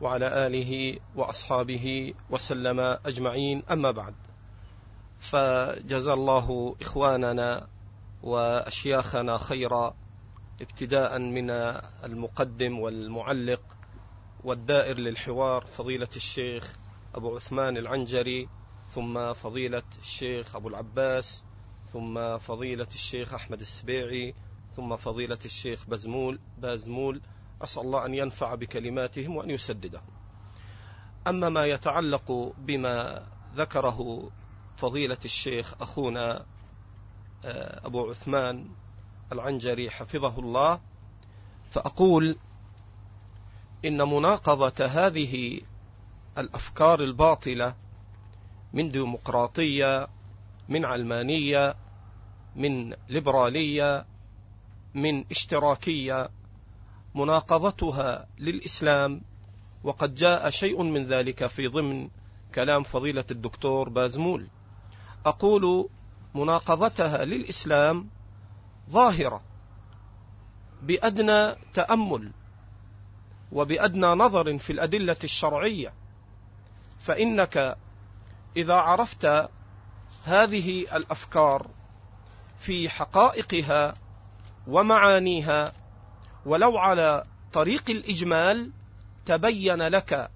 وعلى 0.00 0.46
آله 0.46 0.98
وأصحابه 1.16 2.14
وسلم 2.30 2.80
أجمعين. 2.80 3.62
أما 3.70 3.90
بعد 3.90 4.14
فجزى 5.18 6.12
الله 6.12 6.76
إخواننا 6.80 7.68
وأشياخنا 8.22 9.38
خيرا 9.38 9.94
ابتداء 10.60 11.18
من 11.18 11.50
المقدم 12.04 12.78
والمعلق 12.78 13.62
والدائر 14.44 14.98
للحوار 14.98 15.66
فضيلة 15.66 16.08
الشيخ 16.16 16.76
أبو 17.14 17.34
عثمان 17.34 17.76
العنجري 17.76 18.48
ثم 18.90 19.32
فضيلة 19.32 19.82
الشيخ 19.98 20.56
أبو 20.56 20.68
العباس 20.68 21.44
ثم 21.92 22.38
فضيلة 22.38 22.88
الشيخ 22.94 23.34
أحمد 23.34 23.60
السبيعي 23.60 24.34
ثم 24.76 24.96
فضيلة 24.96 25.38
الشيخ 25.44 25.86
بزمول 25.86 26.40
بازمول 26.58 27.20
أسأل 27.62 27.82
الله 27.82 28.06
أن 28.06 28.14
ينفع 28.14 28.54
بكلماتهم 28.54 29.36
وأن 29.36 29.50
يسددهم. 29.50 30.10
أما 31.26 31.48
ما 31.48 31.66
يتعلق 31.66 32.54
بما 32.58 33.26
ذكره 33.56 34.30
فضيلة 34.76 35.18
الشيخ 35.24 35.74
أخونا 35.80 36.46
آه، 37.44 37.86
أبو 37.86 38.10
عثمان 38.10 38.68
العنجري 39.32 39.90
حفظه 39.90 40.38
الله 40.38 40.80
فأقول 41.70 42.36
إن 43.84 44.02
مناقضة 44.08 44.86
هذه 44.86 45.60
الأفكار 46.38 47.00
الباطلة 47.00 47.74
من 48.72 48.90
ديمقراطية 48.90 50.08
من 50.68 50.84
علمانية 50.84 51.74
من 52.56 52.94
ليبرالية 53.08 54.06
من 54.94 55.24
اشتراكية. 55.30 56.30
مناقضتها 57.14 58.26
للإسلام 58.38 59.22
وقد 59.84 60.14
جاء 60.14 60.50
شيء 60.50 60.82
من 60.82 61.06
ذلك 61.06 61.46
في 61.46 61.66
ضمن 61.66 62.08
كلام 62.54 62.82
فضيلة 62.82 63.24
الدكتور 63.30 63.88
بازمول. 63.88 64.46
أقول 65.26 65.88
مناقضتها 66.34 67.24
للإسلام 67.24 68.08
ظاهرة 68.90 69.42
بأدنى 70.82 71.54
تأمل 71.74 72.32
وبأدنى 73.52 74.06
نظر 74.06 74.58
في 74.58 74.72
الأدلة 74.72 75.16
الشرعية 75.24 75.92
فإنك 77.00 77.76
إذا 78.56 78.74
عرفت 78.74 79.48
هذه 80.24 80.80
الأفكار 80.80 81.66
في 82.58 82.88
حقائقها 82.88 83.94
ومعانيها 84.66 85.72
ولو 86.46 86.78
على 86.78 87.24
طريق 87.52 87.90
الإجمال 87.90 88.70
تبين 89.26 89.82
لك 89.82 90.30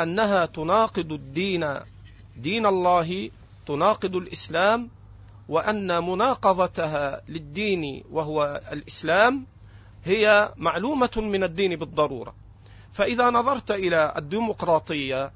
أنها 0.00 0.46
تناقض 0.46 1.12
الدين 1.12 1.74
دين 2.36 2.66
الله 2.66 3.30
تناقض 3.66 4.16
الإسلام 4.16 4.90
وأن 5.48 6.04
مناقضتها 6.04 7.22
للدين 7.28 8.04
وهو 8.10 8.60
الإسلام 8.72 9.46
هي 10.04 10.52
معلومة 10.56 11.10
من 11.16 11.44
الدين 11.44 11.76
بالضرورة. 11.76 12.34
فإذا 12.92 13.30
نظرت 13.30 13.70
إلى 13.70 14.14
الديمقراطية 14.16 15.32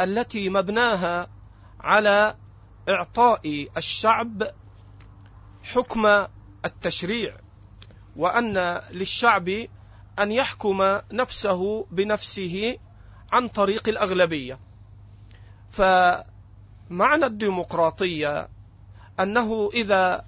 التي 0.00 0.48
مبناها 0.48 1.28
على 1.80 2.36
إعطاء 2.88 3.68
الشعب 3.76 4.42
حكم 5.62 6.26
التشريع 6.64 7.36
وأن 8.16 8.80
للشعب 8.90 9.48
أن 10.18 10.32
يحكم 10.32 11.00
نفسه 11.12 11.86
بنفسه 11.90 12.78
عن 13.32 13.48
طريق 13.48 13.88
الأغلبية. 13.88 14.58
فمعنى 15.70 17.24
الديمقراطية 17.24 18.48
أنه 19.20 19.70
إذا 19.74 20.24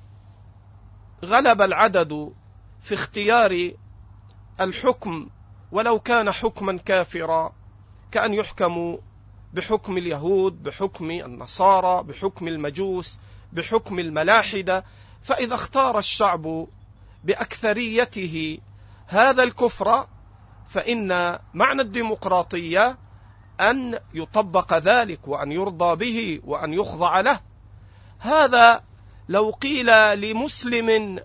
غلب 1.24 1.62
العدد 1.62 2.32
في 2.80 2.94
اختيار 2.94 3.72
الحكم 4.60 5.28
ولو 5.72 5.98
كان 5.98 6.30
حكما 6.30 6.76
كافرا 6.76 7.52
كأن 8.10 8.34
يحكموا 8.34 8.98
بحكم 9.54 9.98
اليهود 9.98 10.62
بحكم 10.62 11.10
النصارى 11.10 12.02
بحكم 12.04 12.48
المجوس 12.48 13.20
بحكم 13.52 13.98
الملاحدة 13.98 14.84
فإذا 15.22 15.54
اختار 15.54 15.98
الشعب 15.98 16.66
بأكثريته 17.24 18.58
هذا 19.06 19.42
الكفر 19.42 20.06
فإن 20.68 21.38
معنى 21.54 21.82
الديمقراطية 21.82 22.98
أن 23.60 23.98
يطبق 24.14 24.78
ذلك 24.78 25.28
وأن 25.28 25.52
يرضى 25.52 25.96
به 25.96 26.40
وأن 26.44 26.72
يخضع 26.72 27.20
له. 27.20 27.40
هذا 28.18 28.82
لو 29.28 29.50
قيل 29.50 30.20
لمسلم 30.20 31.20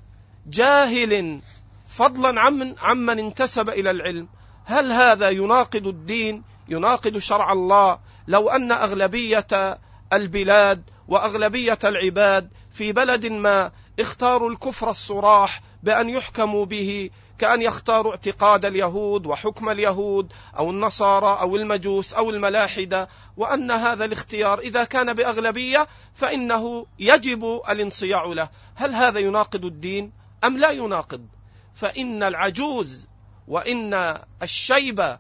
جاهل 0.48 1.42
فضلا 1.90 2.42
عمن 2.42 2.76
عمن 2.80 3.20
انتسب 3.20 3.70
إلى 3.70 3.92
العلم 3.92 4.28
هل 4.66 4.92
هذا 4.92 5.30
يناقض 5.30 5.88
الدين 5.88 6.44
يناقض 6.70 7.18
شرع 7.18 7.52
الله 7.52 8.00
لو 8.28 8.50
أن 8.50 8.72
أغلبية 8.72 9.78
البلاد 10.14 10.84
وأغلبية 11.08 11.80
العباد 11.84 12.50
في 12.72 12.92
بلد 12.92 13.26
ما 13.26 13.72
اختاروا 14.00 14.50
الكفر 14.50 14.90
الصراح 14.90 15.62
بأن 15.84 16.10
يحكموا 16.10 16.66
به 16.66 17.10
كأن 17.40 17.62
يختاروا 17.62 18.12
اعتقاد 18.12 18.66
اليهود 18.66 19.26
وحكم 19.26 19.70
اليهود 19.70 20.34
أو 20.58 20.70
النصارى 20.70 21.42
أو 21.42 21.56
المجوس 21.56 22.14
أو 22.14 22.30
الملاحدة 22.30 23.10
وأن 23.38 23.72
هذا 23.72 24.06
الاختيار 24.06 24.60
إذا 24.60 24.84
كان 24.84 25.14
بأغلبية 25.14 25.88
فإنه 26.14 26.86
يجب 27.00 27.62
الانصياع 27.70 28.24
له. 28.24 28.50
هل 28.76 28.96
هذا 28.96 29.20
يناقض 29.20 29.66
الدين؟ 29.66 30.12
أم 30.44 30.58
لا 30.58 30.70
يناقض؟ 30.70 31.28
فإن 31.74 32.24
العجوز 32.24 33.08
وإن 33.48 34.20
الشيب 34.44 35.18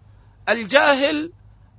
الجاهل 0.49 1.31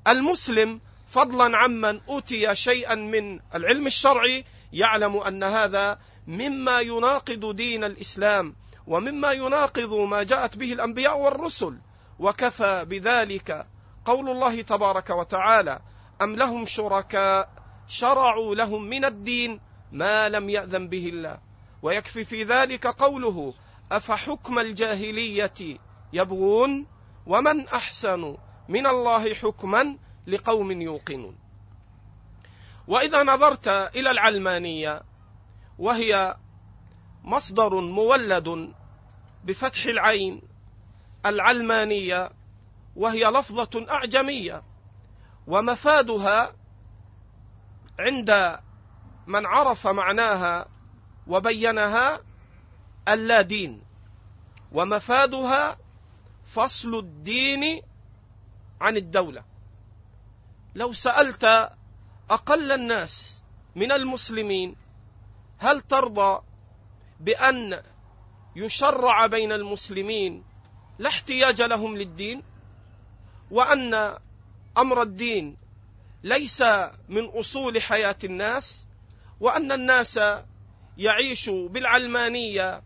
المسلم 0.09 0.81
فضلا 1.14 1.56
عمن 1.58 2.00
أوتي 2.08 2.54
شيئا 2.54 2.94
من 2.94 3.40
العلم 3.54 3.86
الشرعي 3.86 4.44
يعلم 4.72 5.16
أن 5.16 5.42
هذا 5.42 5.98
مما 6.26 6.80
يناقض 6.80 7.56
دين 7.56 7.84
الإسلام 7.84 8.56
ومما 8.86 9.32
يناقض 9.32 9.94
ما 9.94 10.22
جاءت 10.22 10.56
به 10.56 10.72
الأنبياء 10.72 11.18
والرسل 11.18 11.78
وكفى 12.18 12.84
بذلك 12.84 13.66
قول 14.04 14.30
الله 14.30 14.62
تبارك 14.62 15.10
وتعالى 15.10 15.80
أم 16.22 16.36
لهم 16.36 16.66
شركاء 16.66 17.48
شرعوا 17.86 18.54
لهم 18.54 18.84
من 18.84 19.04
الدين 19.04 19.60
ما 19.92 20.28
لم 20.28 20.50
يأذن 20.50 20.88
به 20.88 21.08
الله. 21.08 21.38
ويكفي 21.82 22.24
في 22.24 22.44
ذلك 22.44 22.86
قوله 22.86 23.54
أفحكم 23.92 24.58
الجاهلية 24.58 25.78
يبغون 26.12 26.86
ومن 27.26 27.68
أحسن 27.68 28.36
من 28.68 28.86
الله 28.86 29.34
حكما 29.34 29.96
لقوم 30.27 30.83
يوقنون. 30.83 31.39
وإذا 32.89 33.22
نظرت 33.22 33.68
إلى 33.68 34.11
العلمانية 34.11 35.03
وهي 35.79 36.37
مصدر 37.25 37.81
مولد 37.81 38.75
بفتح 39.45 39.85
العين 39.85 40.43
العلمانية 41.27 42.31
وهي 42.97 43.25
لفظة 43.25 43.87
أعجمية 43.91 44.62
ومفادها 45.47 46.55
عند 47.99 48.61
من 49.27 49.47
عرف 49.47 49.87
معناها 49.87 50.66
وبينها 51.27 52.20
اللا 53.09 53.41
دين 53.41 53.83
ومفادها 54.72 55.77
فصل 56.45 56.95
الدين 56.99 57.83
عن 58.81 58.97
الدولة. 58.97 59.45
لو 60.75 60.93
سألت 60.93 61.70
أقل 62.31 62.72
الناس 62.72 63.43
من 63.77 63.93
المسلمين 63.93 64.77
هل 65.59 65.81
ترضى 65.81 66.43
بأن 67.20 67.83
يشرع 68.57 69.27
بين 69.27 69.53
المسلمين 69.53 70.45
لا 70.99 71.09
احتياج 71.09 71.62
لهم 71.62 71.97
للدين؟ 71.97 72.43
وأن 73.51 74.18
أمر 74.79 75.03
الدين 75.03 75.57
ليس 76.22 76.62
من 77.09 77.25
أصول 77.25 77.83
حياة 77.83 78.16
الناس؟ 78.25 78.87
وأن 79.41 79.72
الناس 79.72 80.20
يعيشوا 80.99 81.68
بالعلمانية 81.68 82.83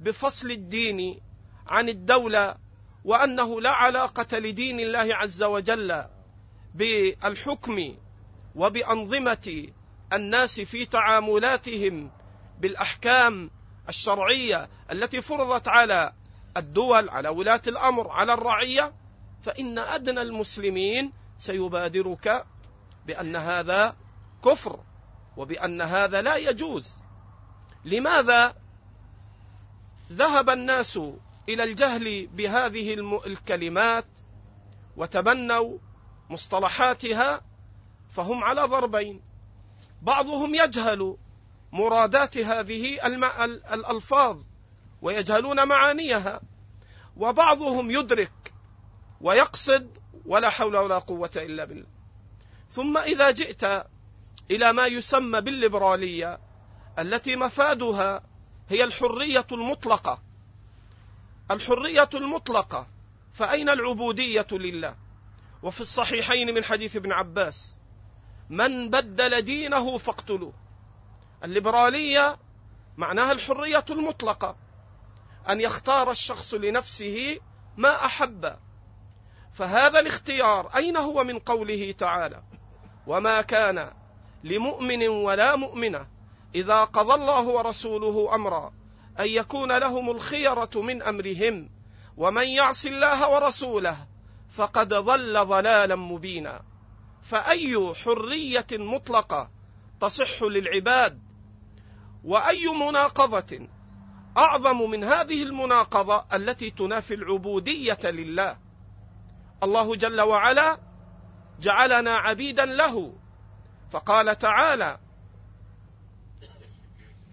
بفصل 0.00 0.50
الدين 0.50 1.20
عن 1.66 1.88
الدولة؟ 1.88 2.56
وأنه 3.04 3.60
لا 3.60 3.70
علاقة 3.70 4.38
لدين 4.38 4.80
الله 4.80 5.14
عز 5.14 5.42
وجل؟ 5.42 6.04
بالحكم 6.74 7.96
وبأنظمة 8.54 9.66
الناس 10.12 10.60
في 10.60 10.84
تعاملاتهم 10.84 12.10
بالأحكام 12.60 13.50
الشرعية 13.88 14.68
التي 14.92 15.22
فرضت 15.22 15.68
على 15.68 16.12
الدول 16.56 17.08
على 17.08 17.28
ولاة 17.28 17.62
الأمر 17.66 18.08
على 18.08 18.34
الرعية 18.34 18.92
فإن 19.42 19.78
أدنى 19.78 20.22
المسلمين 20.22 21.12
سيبادرك 21.38 22.46
بأن 23.06 23.36
هذا 23.36 23.96
كفر 24.44 24.80
وبأن 25.36 25.80
هذا 25.80 26.22
لا 26.22 26.36
يجوز. 26.36 26.94
لماذا 27.84 28.54
ذهب 30.12 30.50
الناس 30.50 31.00
إلى 31.48 31.64
الجهل 31.64 32.26
بهذه 32.26 32.94
الكلمات 33.26 34.06
وتبنوا 34.96 35.78
مصطلحاتها 36.30 37.40
فهم 38.10 38.44
على 38.44 38.62
ضربين. 38.62 39.20
بعضهم 40.02 40.54
يجهل 40.54 41.16
مرادات 41.72 42.38
هذه 42.38 43.06
الألفاظ 43.74 44.38
ويجهلون 45.02 45.68
معانيها 45.68 46.40
وبعضهم 47.16 47.90
يدرك 47.90 48.52
ويقصد 49.20 49.98
ولا 50.26 50.50
حول 50.50 50.76
ولا 50.76 50.98
قوة 50.98 51.30
إلا 51.36 51.64
بالله. 51.64 51.86
ثم 52.68 52.98
إذا 52.98 53.30
جئت 53.30 53.64
إلى 54.50 54.72
ما 54.72 54.86
يسمى 54.86 55.40
بالليبرالية 55.40 56.40
التي 56.98 57.36
مفادها 57.36 58.22
هي 58.68 58.84
الحرية 58.84 59.46
المطلقة. 59.52 60.22
الحرية 61.50 62.10
المطلقة 62.14 62.86
فأين 63.32 63.68
العبودية 63.68 64.46
لله؟ 64.52 64.96
وفي 65.62 65.80
الصحيحين 65.80 66.54
من 66.54 66.64
حديث 66.64 66.96
ابن 66.96 67.12
عباس 67.12 67.78
من 68.50 68.90
بدل 68.90 69.42
دينه 69.42 69.98
فاقتلوه. 69.98 70.52
الليبرالية 71.44 72.38
معناها 72.96 73.32
الحرية 73.32 73.84
المطلقة 73.90 74.56
أن 75.48 75.60
يختار 75.60 76.10
الشخص 76.10 76.54
لنفسه 76.54 77.38
ما 77.76 78.04
أحب. 78.04 78.56
فهذا 79.52 80.00
الاختيار 80.00 80.76
أين 80.76 80.96
هو 80.96 81.24
من 81.24 81.38
قوله 81.38 81.92
تعالى؟ 81.92 82.42
وما 83.06 83.42
كان 83.42 83.92
لمؤمن 84.44 85.08
ولا 85.08 85.56
مؤمنة 85.56 86.08
إذا 86.54 86.84
قضى 86.84 87.14
الله 87.14 87.48
ورسوله 87.48 88.34
أمرا 88.34 88.72
أن 89.20 89.26
يكون 89.28 89.78
لهم 89.78 90.10
الخيرة 90.10 90.70
من 90.74 91.02
أمرهم 91.02 91.70
ومن 92.16 92.48
يعص 92.48 92.84
الله 92.84 93.30
ورسوله 93.30 94.09
فقد 94.50 94.88
ضل 94.88 95.46
ضلالا 95.46 95.96
مبينا. 95.96 96.62
فأي 97.22 97.94
حرية 98.04 98.66
مطلقة 98.72 99.50
تصح 100.00 100.42
للعباد؟ 100.42 101.22
وأي 102.24 102.68
مناقضة 102.68 103.68
أعظم 104.36 104.90
من 104.90 105.04
هذه 105.04 105.42
المناقضة 105.42 106.24
التي 106.32 106.70
تنافي 106.70 107.14
العبودية 107.14 107.98
لله؟ 108.04 108.58
الله 109.62 109.96
جل 109.96 110.20
وعلا 110.20 110.78
جعلنا 111.60 112.16
عبيدا 112.16 112.64
له. 112.64 113.14
فقال 113.90 114.38
تعالى 114.38 115.00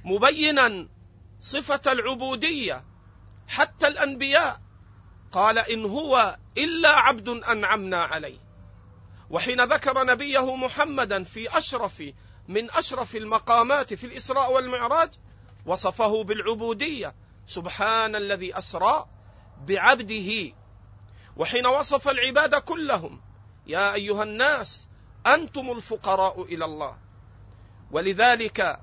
مبينا 0.03 0.87
صفة 1.41 1.91
العبودية 1.91 2.83
حتى 3.47 3.87
الأنبياء. 3.87 4.66
قال 5.31 5.57
إن 5.57 5.85
هو 5.85 6.37
إلا 6.57 6.89
عبد 6.89 7.29
أنعمنا 7.29 8.03
عليه. 8.03 8.39
وحين 9.29 9.61
ذكر 9.61 10.03
نبيه 10.03 10.55
محمدا 10.55 11.23
في 11.23 11.57
أشرف 11.57 12.03
من 12.47 12.71
أشرف 12.71 13.15
المقامات 13.15 13.93
في 13.93 14.05
الإسراء 14.07 14.53
والمعراج 14.53 15.09
وصفه 15.65 16.23
بالعبودية 16.23 17.15
سبحان 17.47 18.15
الذي 18.15 18.57
أسرى 18.57 19.05
بعبده. 19.67 20.53
وحين 21.37 21.65
وصف 21.65 22.09
العباد 22.09 22.55
كلهم 22.55 23.21
يا 23.67 23.93
أيها 23.93 24.23
الناس 24.23 24.87
أنتم 25.27 25.71
الفقراء 25.71 26.43
إلى 26.43 26.65
الله. 26.65 26.97
ولذلك 27.91 28.79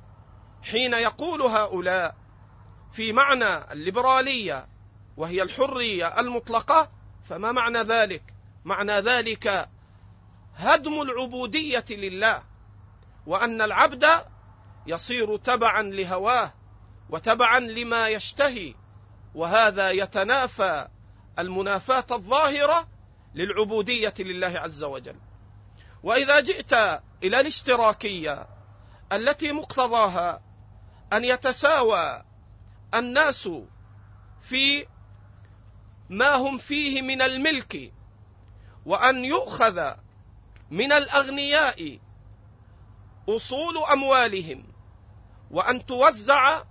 حين 0.62 0.94
يقول 0.94 1.42
هؤلاء 1.42 2.16
في 2.92 3.12
معنى 3.12 3.72
الليبرالية 3.72 4.73
وهي 5.16 5.42
الحرية 5.42 6.20
المطلقة 6.20 6.90
فما 7.24 7.52
معنى 7.52 7.78
ذلك؟ 7.78 8.34
معنى 8.64 8.92
ذلك 8.92 9.68
هدم 10.56 11.02
العبودية 11.02 11.84
لله 11.90 12.42
وأن 13.26 13.62
العبد 13.62 14.06
يصير 14.86 15.36
تبعا 15.36 15.82
لهواه 15.82 16.52
وتبعا 17.10 17.60
لما 17.60 18.08
يشتهي 18.08 18.74
وهذا 19.34 19.90
يتنافى 19.90 20.88
المنافاة 21.38 22.04
الظاهرة 22.10 22.88
للعبودية 23.34 24.14
لله 24.18 24.58
عز 24.58 24.82
وجل. 24.82 25.16
وإذا 26.02 26.40
جئت 26.40 26.72
إلى 27.22 27.40
الاشتراكية 27.40 28.46
التي 29.12 29.52
مقتضاها 29.52 30.42
أن 31.12 31.24
يتساوى 31.24 32.24
الناس 32.94 33.48
في 34.40 34.86
ما 36.10 36.34
هم 36.34 36.58
فيه 36.58 37.02
من 37.02 37.22
الملك 37.22 37.92
وأن 38.86 39.24
يؤخذ 39.24 39.92
من 40.70 40.92
الأغنياء 40.92 41.98
أصول 43.28 43.78
أموالهم 43.92 44.64
وأن 45.50 45.86
توزع 45.86 46.64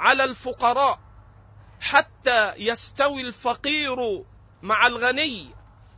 على 0.00 0.24
الفقراء 0.24 1.00
حتى 1.80 2.54
يستوي 2.56 3.20
الفقير 3.20 4.24
مع 4.62 4.86
الغني 4.86 5.48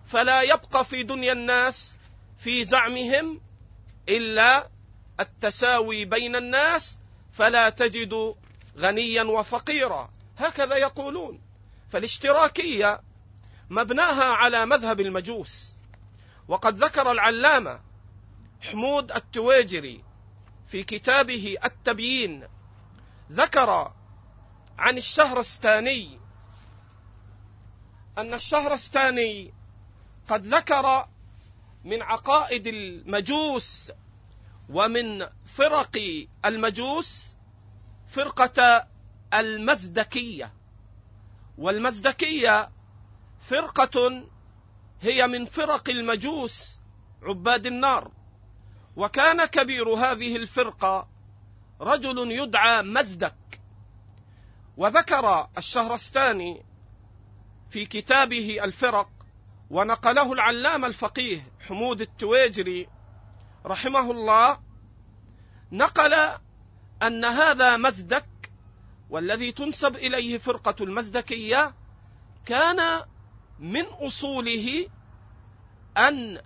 فلا 0.05 0.43
يبقى 0.43 0.85
في 0.85 1.03
دنيا 1.03 1.33
الناس 1.33 1.99
في 2.39 2.65
زعمهم 2.65 3.41
إلا 4.09 4.71
التساوي 5.21 6.05
بين 6.05 6.37
الناس 6.37 6.99
فلا 7.33 7.69
تجد 7.71 8.35
غنيا 8.79 9.23
وفقيرا. 9.23 10.13
هكذا 10.37 10.77
يقولون. 10.77 11.41
فالاشتراكية 11.97 13.03
مبناها 13.71 14.25
على 14.25 14.67
مذهب 14.67 15.01
المجوس. 15.01 15.75
وقد 16.49 16.85
ذكر 16.85 17.11
العلامة 17.13 17.81
حمود 18.61 19.13
التويجري 19.13 20.05
في 20.67 20.85
كتابه 20.85 21.57
التبيين 21.65 22.49
ذكر 23.33 23.93
عن 24.79 24.99
الشهرستاني 24.99 26.21
أن 28.19 28.35
الشهرستاني 28.35 29.55
قد 30.29 30.47
ذكر 30.47 31.09
من 31.85 32.03
عقائد 32.03 32.67
المجوس 32.67 33.93
ومن 34.69 35.27
فرق 35.47 36.27
المجوس 36.45 37.35
فرقة 38.09 38.87
المزدكية. 39.35 40.53
والمزدكية 41.59 42.71
فرقة 43.41 44.25
هي 45.01 45.27
من 45.27 45.45
فرق 45.45 45.89
المجوس 45.91 46.81
عباد 47.23 47.67
النار. 47.67 48.11
وكان 48.97 49.45
كبير 49.45 49.89
هذه 49.89 50.37
الفرقة 50.37 51.09
رجل 51.81 52.31
يدعى 52.31 52.83
مزدك 52.83 53.61
وذكر 54.77 55.49
الشهرستاني 55.59 56.65
في 57.71 57.87
كتابه 57.87 58.65
الفرق 58.65 59.09
ونقله 59.71 60.33
العلامة 60.33 60.87
الفقيه 60.87 61.53
حمود 61.69 62.01
التويجري 62.01 62.89
رحمه 63.67 64.11
الله 64.11 64.59
نقل 65.73 66.15
أن 67.03 67.25
هذا 67.25 67.77
مزدك 67.77 68.27
والذي 69.11 69.53
تنسب 69.53 69.97
إليه 69.97 70.39
فرقة 70.39 70.85
المزدكية 70.85 71.75
كان 72.47 73.03
من 73.59 73.83
أصوله 73.83 74.89
أن 75.97 76.41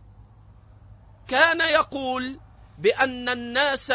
كان 1.29 1.61
يقول 1.61 2.41
بأن 2.79 3.29
الناس 3.29 3.93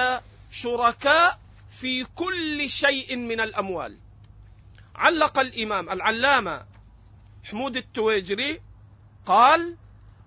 شركاء 0.51 1.39
في 1.69 2.03
كل 2.03 2.69
شيء 2.69 3.17
من 3.17 3.39
الأموال. 3.39 3.99
علق 4.95 5.39
الإمام 5.39 5.89
العلامة 5.89 6.65
حمود 7.43 7.77
التويجري 7.77 8.61
قال 9.25 9.77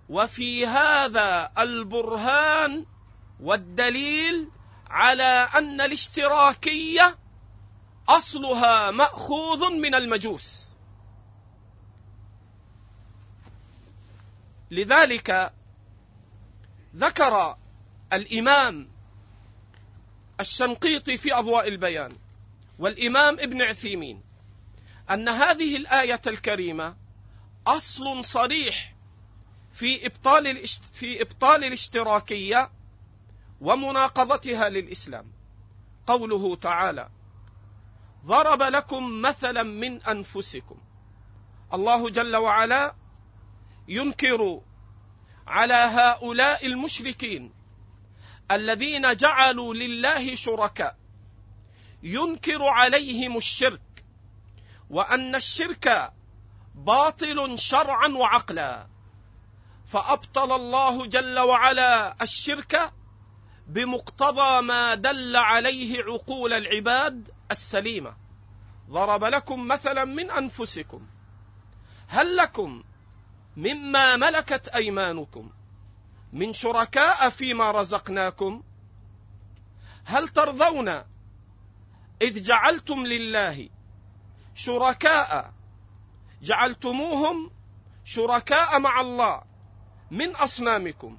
وفي 0.09 0.67
هذا 0.67 1.53
البرهان 1.59 2.87
والدليل 3.41 4.49
على 4.91 5.49
أن 5.55 5.81
الاشتراكية 5.81 7.19
أصلها 8.09 8.91
مأخوذ 8.91 9.71
من 9.71 9.95
المجوس. 9.95 10.69
لذلك 14.71 15.53
ذكر 16.97 17.57
الإمام 18.13 18.89
الشنقيطي 20.41 21.17
في 21.17 21.35
أضواء 21.35 21.69
البيان 21.69 22.17
والإمام 22.79 23.35
ابن 23.35 23.63
عثيمين 23.63 24.23
أن 25.11 25.29
هذه 25.29 25.77
الآية 25.77 26.21
الكريمة 26.27 26.97
أصل 27.67 28.25
صريح 28.25 28.95
في 29.73 30.07
إبطال 30.07 30.67
في 30.93 31.23
إبطال 31.23 31.65
الاشتراكية 31.65 32.71
ومناقضتها 33.61 34.69
للإسلام. 34.69 35.33
قوله 36.07 36.57
تعالى 36.57 37.09
ضرب 38.27 38.63
لكم 38.63 39.21
مثلا 39.23 39.63
من 39.63 40.03
أنفسكم. 40.03 40.77
الله 41.75 42.11
جل 42.11 42.37
وعلا 42.37 42.95
ينكر 43.89 44.61
على 45.47 45.75
هؤلاء 45.75 46.67
المشركين 46.67 47.53
الذين 48.51 49.17
جعلوا 49.17 49.75
لله 49.75 50.35
شركاء. 50.35 50.97
ينكر 52.03 52.63
عليهم 52.63 53.37
الشرك 53.37 54.05
وأن 54.91 55.35
الشرك 55.35 56.13
باطل 56.75 57.59
شرعا 57.59 58.09
وعقلا. 58.09 58.89
فأبطل 59.87 60.53
الله 60.53 61.07
جل 61.07 61.39
وعلا 61.39 62.23
الشرك 62.23 62.93
بمقتضى 63.69 64.63
ما 64.63 64.95
دل 64.95 65.37
عليه 65.37 66.05
عقول 66.05 66.53
العباد 66.53 67.31
السليمة. 67.51 68.17
ضرب 68.91 69.25
لكم 69.25 69.69
مثلا 69.69 70.05
من 70.05 70.31
أنفسكم. 70.31 71.07
هل 72.09 72.37
لكم 72.37 72.83
مما 73.57 74.17
ملكت 74.17 74.69
أيمانكم 74.69 75.51
من 76.33 76.53
شركاء 76.53 77.31
فيما 77.31 77.71
رزقناكم؟ 77.71 78.63
هل 80.05 80.29
ترضون 80.29 80.89
إذ 82.23 82.43
جعلتم 82.43 83.07
لله 83.07 83.69
شركاء؟ 84.55 85.53
جعلتموهم 86.43 87.51
شركاء 88.05 88.81
مع 88.81 89.01
الله 89.01 89.43
من 90.11 90.37
أصنامكم. 90.37 91.19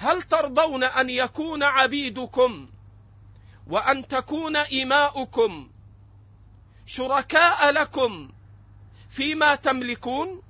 هل 0.00 0.22
ترضون 0.22 0.84
أن 0.84 1.10
يكون 1.10 1.62
عبيدكم 1.62 2.68
وأن 3.66 4.08
تكون 4.08 4.56
إماؤكم 4.56 5.70
شركاء 6.86 7.70
لكم 7.70 8.30
فيما 9.10 9.54
تملكون؟ 9.54 10.42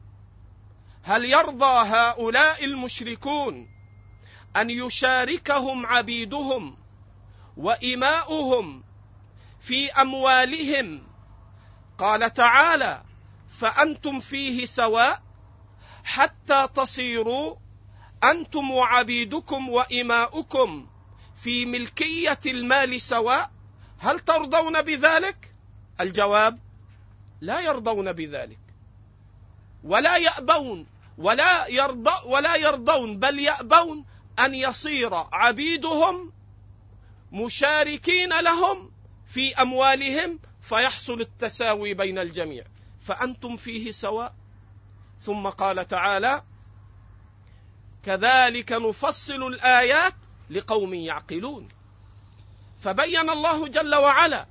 هل 1.03 1.25
يرضى 1.25 1.89
هؤلاء 1.89 2.65
المشركون 2.65 3.71
أن 4.57 4.71
يشاركهم 4.71 5.87
عبيدهم 5.87 6.77
وإماؤهم 7.57 8.85
في 9.61 9.93
أموالهم؟ 9.93 11.03
قال 11.99 12.35
تعالى 12.35 13.03
فأنتم 13.49 14.21
فيه 14.21 14.65
سواء 14.65 15.23
حتى 16.05 16.69
تصيروا 16.75 17.57
أنتم 18.25 18.71
وعبيدكم 18.71 19.69
وإماؤكم 19.69 20.87
في 21.37 21.67
ملكية 21.67 22.41
المال 22.47 23.01
سواء 23.01 23.51
هل 23.99 24.21
ترضون 24.21 24.83
بذلك؟ 24.83 25.55
الجواب 26.01 26.59
لا 27.41 27.61
يرضون 27.61 28.13
بذلك. 28.13 28.59
ولا 29.85 30.17
يأبون 30.17 30.87
ولا 31.19 31.67
يرضى 31.67 32.13
ولا 32.27 32.57
يرضون 32.57 33.19
بل 33.19 33.39
يأبون 33.39 34.05
أن 34.39 34.55
يصير 34.55 35.15
عبيدهم 35.15 36.33
مشاركين 37.33 38.41
لهم 38.41 38.91
في 39.27 39.55
أموالهم 39.55 40.39
فيحصل 40.63 41.21
التساوي 41.21 41.95
بين 41.95 42.19
الجميع. 42.19 42.65
فأنتم 43.01 43.57
فيه 43.57 43.91
سواء. 43.91 44.35
ثم 45.21 45.47
قال 45.47 45.89
تعالى 45.89 46.43
كذلك 48.05 48.73
نفصل 48.73 49.43
الآيات 49.43 50.15
لقوم 50.51 50.95
يعقلون. 50.95 51.69
فبين 52.79 53.31
الله 53.31 53.69
جل 53.69 53.95
وعلا 53.95 54.47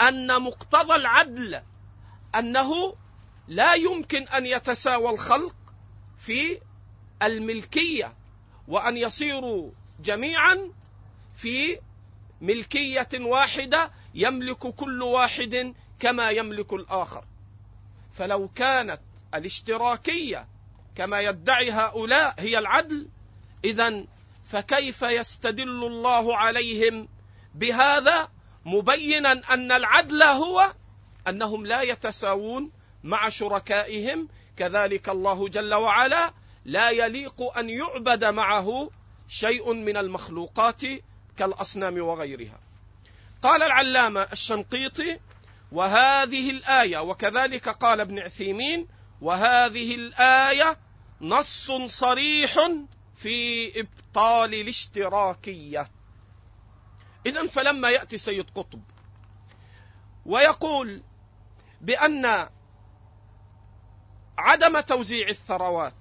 أن 0.00 0.42
مقتضى 0.42 0.94
العدل 0.94 1.62
أنه 2.34 2.96
لا 3.48 3.74
يمكن 3.74 4.28
أن 4.28 4.46
يتساوى 4.46 5.10
الخلق 5.10 5.56
في 6.16 6.60
الملكية 7.22 8.14
وأن 8.68 8.96
يصيروا 8.96 9.70
جميعا 10.00 10.72
في 11.36 11.80
ملكية 12.40 13.08
واحدة 13.20 13.90
يملك 14.14 14.58
كل 14.58 15.02
واحد 15.02 15.74
كما 15.98 16.30
يملك 16.30 16.72
الآخر. 16.72 17.24
فلو 18.12 18.48
كانت 18.48 19.00
الاشتراكية 19.34 20.48
كما 20.96 21.20
يدعي 21.20 21.70
هؤلاء 21.70 22.34
هي 22.38 22.58
العدل. 22.58 23.08
اذا 23.64 24.04
فكيف 24.44 25.02
يستدل 25.02 25.84
الله 25.84 26.36
عليهم 26.36 27.08
بهذا 27.54 28.28
مبينا 28.64 29.32
أن 29.32 29.72
العدل 29.72 30.22
هو 30.22 30.72
أنهم 31.28 31.66
لا 31.66 31.82
يتساوون 31.82 32.70
مع 33.04 33.28
شركائهم؟ 33.28 34.28
كذلك 34.56 35.08
الله 35.08 35.48
جل 35.48 35.74
وعلا 35.74 36.32
لا 36.64 36.90
يليق 36.90 37.58
أن 37.58 37.70
يعبد 37.70 38.24
معه 38.24 38.90
شيء 39.28 39.72
من 39.72 39.96
المخلوقات 39.96 40.82
كالأصنام 41.36 42.02
وغيرها. 42.02 42.60
قال 43.42 43.62
العلامة 43.62 44.20
الشنقيطي 44.32 45.18
وهذه 45.72 46.50
الآية 46.50 46.98
وكذلك 46.98 47.68
قال 47.68 48.00
ابن 48.00 48.18
عثيمين 48.18 48.88
وهذه 49.20 49.94
الآية 49.94 50.76
نص 51.22 51.70
صريح 51.70 52.56
في 53.14 53.80
إبطال 53.80 54.54
الاشتراكية. 54.54 55.88
اذا 57.26 57.46
فلما 57.46 57.90
يأتي 57.90 58.18
سيد 58.18 58.50
قطب 58.54 58.82
ويقول 60.26 61.02
بأن 61.80 62.48
عدم 64.38 64.80
توزيع 64.80 65.28
الثروات 65.28 65.94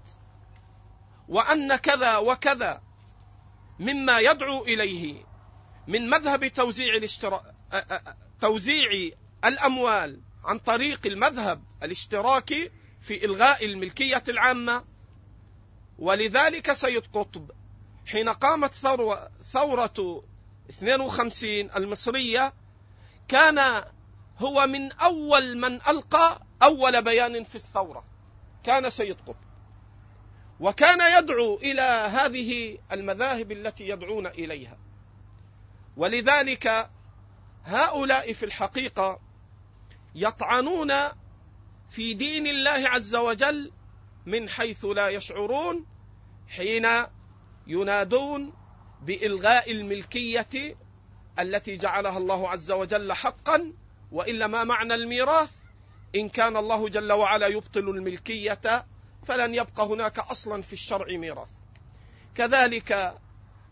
وأن 1.28 1.76
كذا 1.76 2.18
وكذا 2.18 2.82
مما 3.80 4.20
يدعو 4.20 4.64
إليه 4.64 5.26
من 5.88 6.10
مذهب 6.10 6.48
توزيع 6.48 6.96
الاشترا... 6.96 7.44
توزيع 8.42 9.10
الأموال 9.46 10.22
عن 10.44 10.60
طريق 10.60 11.02
المذهب 11.06 11.64
الاشتراكي 11.84 12.72
في 13.02 13.26
إلغاء 13.26 13.66
الملكية 13.66 14.24
العامة 14.28 14.91
ولذلك 16.02 16.74
سيد 16.74 17.04
قطب 17.14 17.52
حين 18.08 18.30
قامت 18.30 18.74
ثورة, 18.74 19.32
ثورة 19.52 20.24
52 20.70 21.72
المصرية 21.76 22.54
كان 23.28 23.84
هو 24.38 24.68
من 24.68 24.92
أول 24.92 25.58
من 25.58 25.74
ألقى 25.88 26.42
أول 26.64 27.04
بيان 27.04 27.44
في 27.44 27.56
الثورة. 27.56 28.04
كان 28.64 28.90
سيد 28.90 29.18
قطب 29.28 29.36
وكان 30.60 31.24
يدعو 31.24 31.56
إلى 31.56 31.82
هذه 32.12 32.78
المذاهب 32.92 33.52
التي 33.52 33.90
يدعون 33.90 34.28
إليها. 34.28 34.78
ولذلك 35.98 36.90
هؤلاء 37.66 38.34
في 38.34 38.46
الحقيقة 38.46 39.20
يطعنون 40.16 40.94
في 41.90 42.14
دين 42.14 42.48
الله 42.48 42.90
عز 42.90 43.16
وجل 43.16 43.72
من 44.26 44.50
حيث 44.50 44.86
لا 44.86 45.10
يشعرون 45.10 45.91
حين 46.52 46.88
ينادون 47.68 48.54
بإلغاء 49.02 49.72
الملكية 49.72 50.78
التي 51.40 51.78
جعلها 51.78 52.18
الله 52.18 52.50
عز 52.50 52.72
وجل 52.72 53.14
حقا 53.14 53.74
وإلا 54.12 54.48
ما 54.48 54.64
معنى 54.64 54.94
الميراث؟ 54.94 55.52
إن 56.16 56.30
كان 56.30 56.58
الله 56.58 56.90
جل 56.90 57.12
وعلا 57.12 57.48
يبطل 57.48 57.90
الملكية 57.90 58.86
فلن 59.24 59.56
يبقى 59.56 59.86
هناك 59.86 60.20
أصلا 60.20 60.62
في 60.62 60.74
الشرع 60.74 61.18
ميراث. 61.18 61.50
كذلك 62.36 63.18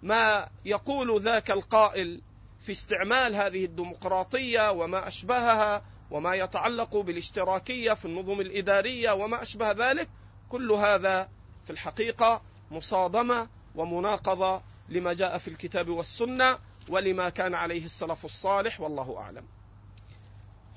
ما 0.04 0.50
يقول 0.66 1.22
ذاك 1.22 1.52
القائل 1.52 2.22
في 2.60 2.72
استعمال 2.72 3.36
هذه 3.36 3.66
الديمقراطية 3.66 4.72
وما 4.72 5.08
أشبهها 5.08 5.84
وما 6.12 6.36
يتعلق 6.36 6.98
بالاشتراكية 6.98 7.94
في 7.94 8.06
النظم 8.06 8.42
الإدارية 8.42 9.12
وما 9.12 9.42
أشبه 9.42 9.72
ذلك 9.72 10.10
كل 10.50 10.72
هذا 10.72 11.30
في 11.64 11.70
الحقيقة 11.70 12.42
مصادمة 12.72 13.48
ومناقضة 13.76 14.62
لما 14.90 15.14
جاء 15.14 15.38
في 15.38 15.48
الكتاب 15.48 15.90
والسنة 15.90 16.58
ولما 16.90 17.30
كان 17.30 17.54
عليه 17.54 17.86
السلف 17.86 18.26
الصالح 18.26 18.82
والله 18.82 19.18
أعلم. 19.18 19.46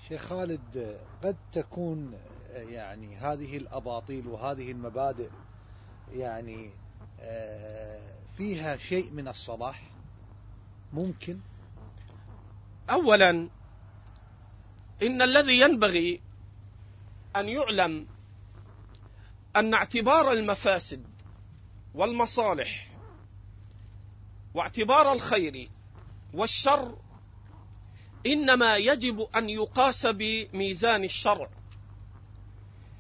شيخ 0.09 0.23
خالد 0.23 0.99
قد 1.23 1.37
تكون 1.53 2.19
يعني 2.55 3.17
هذه 3.17 3.57
الأباطيل 3.57 4.27
وهذه 4.27 4.71
المبادئ 4.71 5.31
يعني 6.13 6.71
آه، 7.21 8.01
فيها 8.37 8.77
شيء 8.77 9.11
من 9.11 9.29
الصلاح 9.29 9.83
ممكن 10.93 11.41
اولا 12.91 13.49
إن 15.03 15.23
الذي 15.23 15.61
ينبغي 15.61 16.21
أن 17.37 17.49
يعلم 17.49 18.07
أن 19.57 19.75
اعتبار 19.75 20.33
المفاسد 20.33 21.12
والمصالح 21.95 22.89
واعتبار 24.55 25.13
الخير 25.13 25.69
والشر 26.35 26.99
إنما 28.27 28.77
يجب 28.77 29.29
أن 29.37 29.51
يقاس 29.51 30.07
بميزان 30.07 31.05
الشرع. 31.05 31.49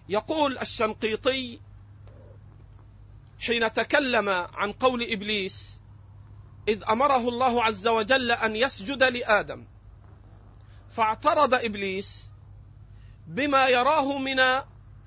يقول 0.08 0.58
الشنقيطي 0.58 1.60
حين 3.40 3.72
تكلم 3.72 4.28
عن 4.28 4.72
قول 4.72 5.12
إبليس 5.12 5.80
إذ 6.68 6.82
أمره 6.90 7.28
الله 7.28 7.64
عز 7.64 7.88
وجل 7.88 8.30
أن 8.30 8.56
يسجد 8.56 9.02
لآدم 9.02 9.64
فاعترض 10.90 11.54
إبليس 11.54 12.30
بما 13.26 13.68
يراه 13.68 14.18
من 14.18 14.40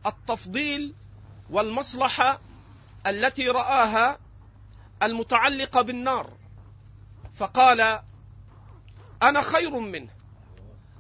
التفضيل 0.06 0.94
والمصلحة 1.50 2.42
التي 3.08 3.48
رآها 3.48 4.20
المتعلقة 5.04 5.82
بالنار 5.82 6.38
فقال 7.34 8.02
أنا 9.24 9.42
خير 9.42 9.80
منه 9.80 10.10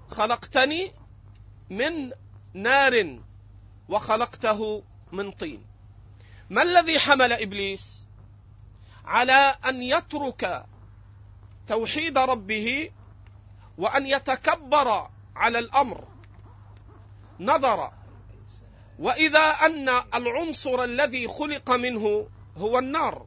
خلقتني 0.10 0.94
من 1.70 2.12
نار 2.54 3.20
وخلقته 3.90 4.84
من 5.12 5.32
طين. 5.32 5.66
ما 6.50 6.62
الذي 6.62 7.00
حمل 7.00 7.34
إبليس؟ 7.34 8.04
على 9.06 9.58
أن 9.66 9.82
يترك 9.82 10.66
توحيد 11.68 12.18
ربه 12.18 12.92
وأن 13.78 14.08
يتكبر 14.08 15.10
على 15.36 15.60
الأمر 15.60 16.08
نظر 17.40 17.92
وإذا 19.00 19.40
أن 19.40 19.90
العنصر 19.90 20.84
الذي 20.84 21.28
خلق 21.28 21.72
منه 21.72 22.30
هو 22.58 22.80
النار 22.80 23.26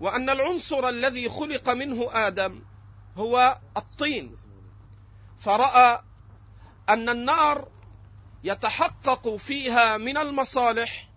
وأن 0.00 0.30
العنصر 0.30 0.88
الذي 0.88 1.28
خلق 1.28 1.70
منه 1.70 2.08
آدم 2.12 2.62
هو 3.16 3.58
الطين. 3.76 4.36
فرأى 5.38 6.02
أن 6.88 7.08
النار 7.08 7.68
يتحقق 8.44 9.36
فيها 9.36 9.96
من 9.96 10.16
المصالح 10.16 11.08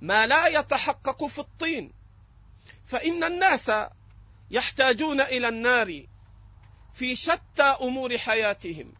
ما 0.00 0.26
لا 0.26 0.46
يتحقق 0.46 1.26
في 1.26 1.38
الطين. 1.38 1.92
فإن 2.84 3.24
الناس 3.24 3.72
يحتاجون 4.50 5.20
إلى 5.20 5.48
النار 5.48 6.06
في 6.94 7.16
شتى 7.16 7.62
أمور 7.62 8.18
حياتهم. 8.18 8.94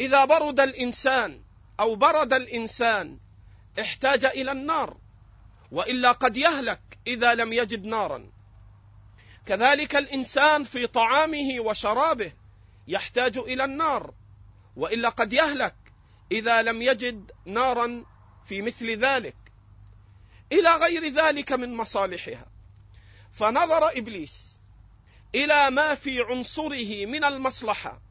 إذا 0.00 0.24
برد 0.24 0.60
الإنسان 0.60 1.42
أو 1.80 1.94
برد 1.94 2.32
الإنسان 2.32 3.18
احتاج 3.80 4.24
إلى 4.24 4.52
النار 4.52 4.96
وإلا 5.72 6.12
قد 6.12 6.36
يهلك 6.36 6.98
إذا 7.06 7.34
لم 7.34 7.52
يجد 7.52 7.84
نارا. 7.84 8.30
كذلك 9.46 9.96
الإنسان 9.96 10.64
في 10.64 10.86
طعامه 10.86 11.60
وشرابه 11.60 12.32
يحتاج 12.88 13.38
إلى 13.38 13.64
النار 13.64 14.14
وإلا 14.76 15.08
قد 15.08 15.32
يهلك 15.32 15.74
إذا 16.32 16.62
لم 16.62 16.82
يجد 16.82 17.32
نارا 17.44 18.04
في 18.44 18.62
مثل 18.62 18.90
ذلك. 18.98 19.36
إلى 20.52 20.76
غير 20.76 21.08
ذلك 21.08 21.52
من 21.52 21.74
مصالحها. 21.76 22.46
فنظر 23.32 23.98
إبليس 23.98 24.58
إلى 25.34 25.70
ما 25.70 25.94
في 25.94 26.22
عنصره 26.22 27.06
من 27.06 27.24
المصلحة 27.24 28.02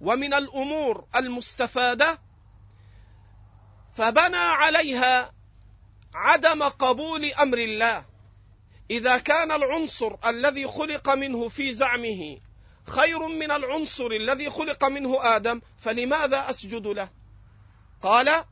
ومن 0.00 0.34
الأمور 0.34 1.06
المستفادة 1.16 2.18
فبنى 3.94 4.36
عليها 4.36 5.32
عدم 6.14 6.62
قبول 6.62 7.24
أمر 7.24 7.58
الله. 7.58 8.04
إذا 8.90 9.18
كان 9.18 9.52
العنصر 9.52 10.16
الذي 10.26 10.66
خلق 10.66 11.10
منه 11.10 11.48
في 11.48 11.74
زعمه 11.74 12.38
خير 12.86 13.28
من 13.28 13.50
العنصر 13.50 14.06
الذي 14.06 14.50
خلق 14.50 14.84
منه 14.84 15.36
آدم 15.36 15.60
فلماذا 15.78 16.50
أسجد 16.50 16.86
له؟ 16.86 17.10
قال 18.02 18.44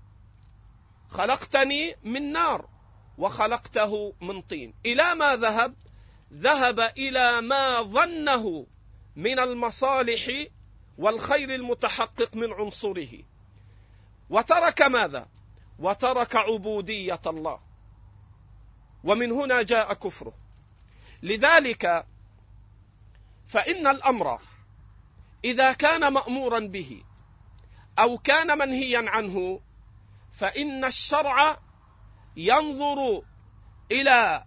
خلقتني 1.10 1.96
من 2.04 2.32
نار 2.32 2.68
وخلقته 3.18 4.14
من 4.20 4.42
طين. 4.42 4.74
إلى 4.86 5.14
ما 5.14 5.36
ذهب؟ 5.36 5.74
ذهب 6.32 6.80
إلى 6.80 7.40
ما 7.40 7.82
ظنه 7.82 8.66
من 9.16 9.38
المصالح 9.38 10.46
والخير 10.98 11.54
المتحقق 11.54 12.36
من 12.36 12.52
عنصره. 12.52 13.08
وترك 14.30 14.82
ماذا؟ 14.82 15.28
وترك 15.78 16.36
عبودية 16.36 17.20
الله. 17.26 17.60
ومن 19.04 19.32
هنا 19.32 19.62
جاء 19.62 19.94
كفره. 19.94 20.34
لذلك 21.22 22.06
فإن 23.46 23.86
الأمر 23.86 24.40
إذا 25.44 25.72
كان 25.72 26.12
مأمورا 26.12 26.58
به 26.58 27.02
أو 27.98 28.18
كان 28.18 28.58
منهيا 28.58 29.10
عنه 29.10 29.60
فإن 30.32 30.84
الشرع 30.84 31.60
ينظر 32.36 33.22
إلى 33.92 34.44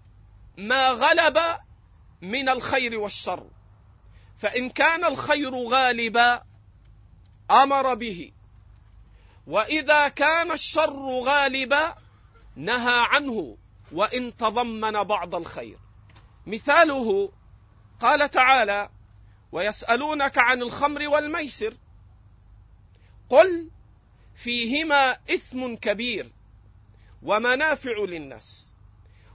ما 0.57 0.89
غلب 0.89 1.39
من 2.21 2.49
الخير 2.49 2.99
والشر. 2.99 3.47
فإن 4.37 4.69
كان 4.69 5.05
الخير 5.05 5.55
غالبا 5.55 6.43
أمر 7.51 7.95
به. 7.95 8.31
وإذا 9.47 10.07
كان 10.07 10.51
الشر 10.51 11.19
غالبا 11.19 11.95
نهى 12.55 13.05
عنه 13.07 13.57
وإن 13.91 14.37
تضمن 14.37 15.03
بعض 15.03 15.35
الخير. 15.35 15.77
مثاله 16.47 17.31
قال 17.99 18.31
تعالى 18.31 18.89
ويسألونك 19.51 20.37
عن 20.37 20.61
الخمر 20.61 21.07
والميسر 21.07 21.73
قل 23.29 23.69
فيهما 24.35 25.11
إثم 25.11 25.75
كبير 25.75 26.31
ومنافع 27.23 27.97
للناس 27.97 28.71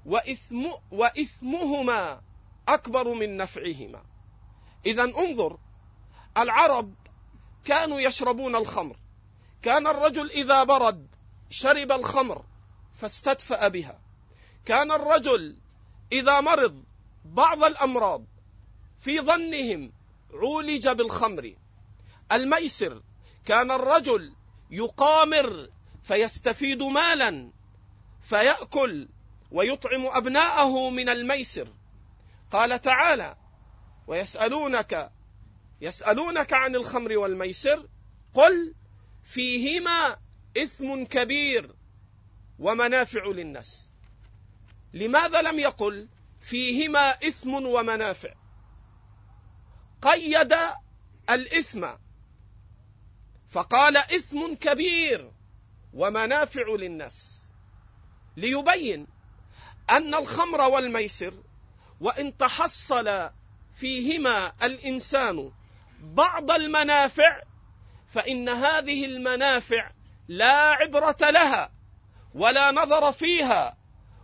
وإثم 0.06 0.66
وإثمهما 0.90 2.20
أكبر 2.68 3.14
من 3.14 3.36
نفعهما. 3.36 4.02
إذا 4.86 5.02
انظر 5.02 5.58
العرب 6.36 6.94
كانوا 7.64 8.00
يشربون 8.00 8.56
الخمر 8.56 8.96
كان 9.68 9.86
الرجل 9.86 10.30
إذا 10.30 10.64
برد 10.64 11.06
شرب 11.50 11.92
الخمر 11.92 12.44
فاستدفأ 12.94 13.68
بها. 13.68 14.00
كان 14.64 14.92
الرجل 14.92 15.56
إذا 16.12 16.40
مرض 16.40 16.84
بعض 17.24 17.64
الأمراض 17.64 18.24
في 18.98 19.20
ظنهم 19.20 19.92
عولج 20.32 20.88
بالخمر. 20.88 21.54
الميسر 22.32 23.02
كان 23.44 23.70
الرجل 23.70 24.34
يقامر 24.70 25.70
فيستفيد 26.02 26.82
مالا 26.82 27.52
فيأكل 28.22 29.08
ويطعم 29.50 30.06
أبناءه 30.06 30.90
من 30.90 31.08
الميسر. 31.08 31.68
قال 32.50 32.80
تعالى 32.80 33.36
ويسألونك 34.06 35.12
يسألونك 35.80 36.52
عن 36.52 36.76
الخمر 36.76 37.18
والميسر 37.18 37.88
قل 38.34 38.74
فيهما 39.24 40.16
إثم 40.56 41.04
كبير 41.04 41.74
ومنافع 42.58 43.26
للناس. 43.26 43.88
لماذا 44.92 45.42
لم 45.42 45.58
يقل 45.58 46.08
فيهما 46.40 47.10
إثم 47.10 47.54
ومنافع؟ 47.54 48.34
قيد 50.02 50.54
الإثم 51.30 51.86
فقال 53.48 53.96
إثم 53.96 54.54
كبير 54.54 55.32
ومنافع 55.94 56.68
للناس. 56.68 57.44
ليبين 58.36 59.06
أن 59.90 60.14
الخمر 60.14 60.60
والميسر 60.60 61.34
وإن 62.00 62.36
تحصل 62.36 63.30
فيهما 63.74 64.52
الإنسان 64.62 65.52
بعض 66.00 66.50
المنافع 66.50 67.42
فإن 68.08 68.48
هذه 68.48 69.04
المنافع 69.04 69.90
لا 70.28 70.72
عبرة 70.72 71.16
لها 71.20 71.70
ولا 72.34 72.70
نظر 72.70 73.12
فيها 73.12 73.76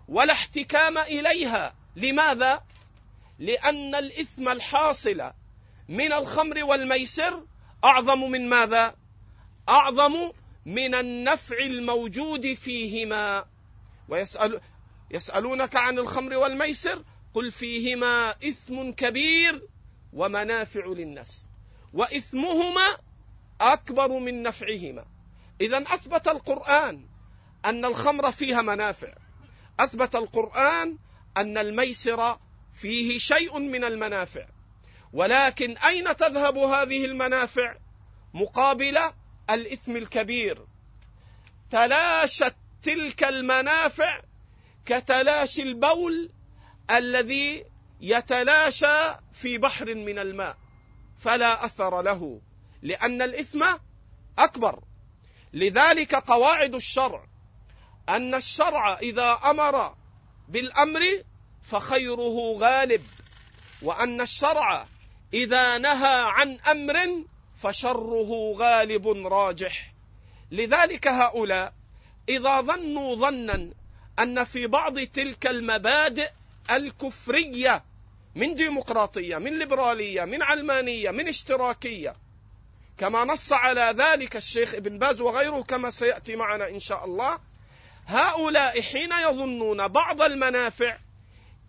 ولا 0.09 0.32
احتكام 0.32 0.99
إليها 0.99 1.74
لماذا؟ 1.97 2.64
لأن 3.39 3.95
الإثم 3.95 4.49
الحاصل 4.49 5.32
من 5.89 6.12
الخمر 6.12 6.64
والميسر 6.64 7.47
أعظم 7.85 8.30
من 8.30 8.49
ماذا؟ 8.49 8.95
أعظم 9.68 10.32
من 10.66 10.95
النفع 10.95 11.59
الموجود 11.59 12.53
فيهما 12.53 13.45
ويسأل 14.09 14.61
يسألونك 15.11 15.76
عن 15.76 15.99
الخمر 15.99 16.37
والميسر 16.37 17.05
قل 17.35 17.51
فيهما 17.51 18.30
إثم 18.30 18.91
كبير 18.91 19.68
ومنافع 20.12 20.87
للناس 20.87 21.47
وإثمهما 21.93 22.87
أكبر 23.61 24.19
من 24.19 24.43
نفعهما. 24.43 25.05
إذا 25.61 25.79
أثبت 25.79 26.29
القرآن 26.29 27.07
أن 27.65 27.85
الخمر 27.85 28.33
فيها 28.33 28.63
منافع. 28.63 29.15
أثبت 29.81 30.17
القرآن 30.17 30.99
أن 31.37 31.59
الميسر 31.59 32.39
فيه 32.73 33.19
شيء 33.19 33.59
من 33.59 33.85
المنافع. 33.85 34.47
ولكن 35.13 35.77
أين 35.77 36.17
تذهب 36.17 36.57
هذه 36.57 37.05
المنافع؟ 37.05 37.77
مقابل 38.35 38.99
الإثم 39.51 39.97
الكبير. 39.97 40.67
تلاشت 41.71 42.57
تلك 42.83 43.25
المنافع 43.25 44.21
كتلاشي 44.87 45.63
البول 45.63 46.31
الذي 46.91 47.65
يتلاشى 48.01 49.17
في 49.33 49.59
بحر 49.59 49.95
من 49.95 50.19
الماء. 50.19 50.57
فلا 51.19 51.65
أثر 51.65 52.03
له. 52.03 52.41
لأن 52.85 53.22
الإثم 53.22 53.64
أكبر. 54.39 54.82
لذلك 55.53 56.14
قواعد 56.14 56.74
الشرع 56.74 57.26
أن 58.09 58.35
الشرع 58.35 58.99
إذا 58.99 59.32
أمر 59.45 59.95
بالأمر 60.49 61.01
فخيره 61.62 62.57
غالب 62.59 63.03
وأن 63.82 64.20
الشرع 64.20 64.87
إذا 65.35 65.78
نهى 65.78 66.22
عن 66.26 66.59
أمر 66.59 67.24
فشره 67.59 68.55
غالب 68.57 69.09
راجح. 69.09 69.95
لذلك 70.51 71.09
هؤلاء 71.09 71.72
إذا 72.28 72.61
ظنوا 72.61 73.14
ظنا 73.14 73.70
أن 74.18 74.45
في 74.45 74.66
بعض 74.66 74.99
تلك 74.99 75.47
المبادئ 75.47 76.30
الكفرية 76.70 77.85
من 78.35 78.55
ديمقراطية 78.55 79.37
من 79.37 79.59
ليبرالية 79.59 80.24
من 80.24 80.43
علمانية 80.43 81.11
من 81.11 81.28
اشتراكية 81.28 82.16
كما 82.99 83.24
نص 83.24 83.53
على 83.53 83.95
ذلك 83.97 84.36
الشيخ 84.36 84.74
ابن 84.74 84.99
باز 84.99 85.20
وغيره 85.20 85.62
كما 85.62 85.90
سيأتي 85.90 86.36
معنا 86.36 86.68
إن 86.68 86.80
شاء 86.80 87.05
الله. 87.05 87.38
هؤلاء 88.07 88.80
حين 88.80 89.12
يظنون 89.12 89.88
بعض 89.88 90.22
المنافع 90.22 90.99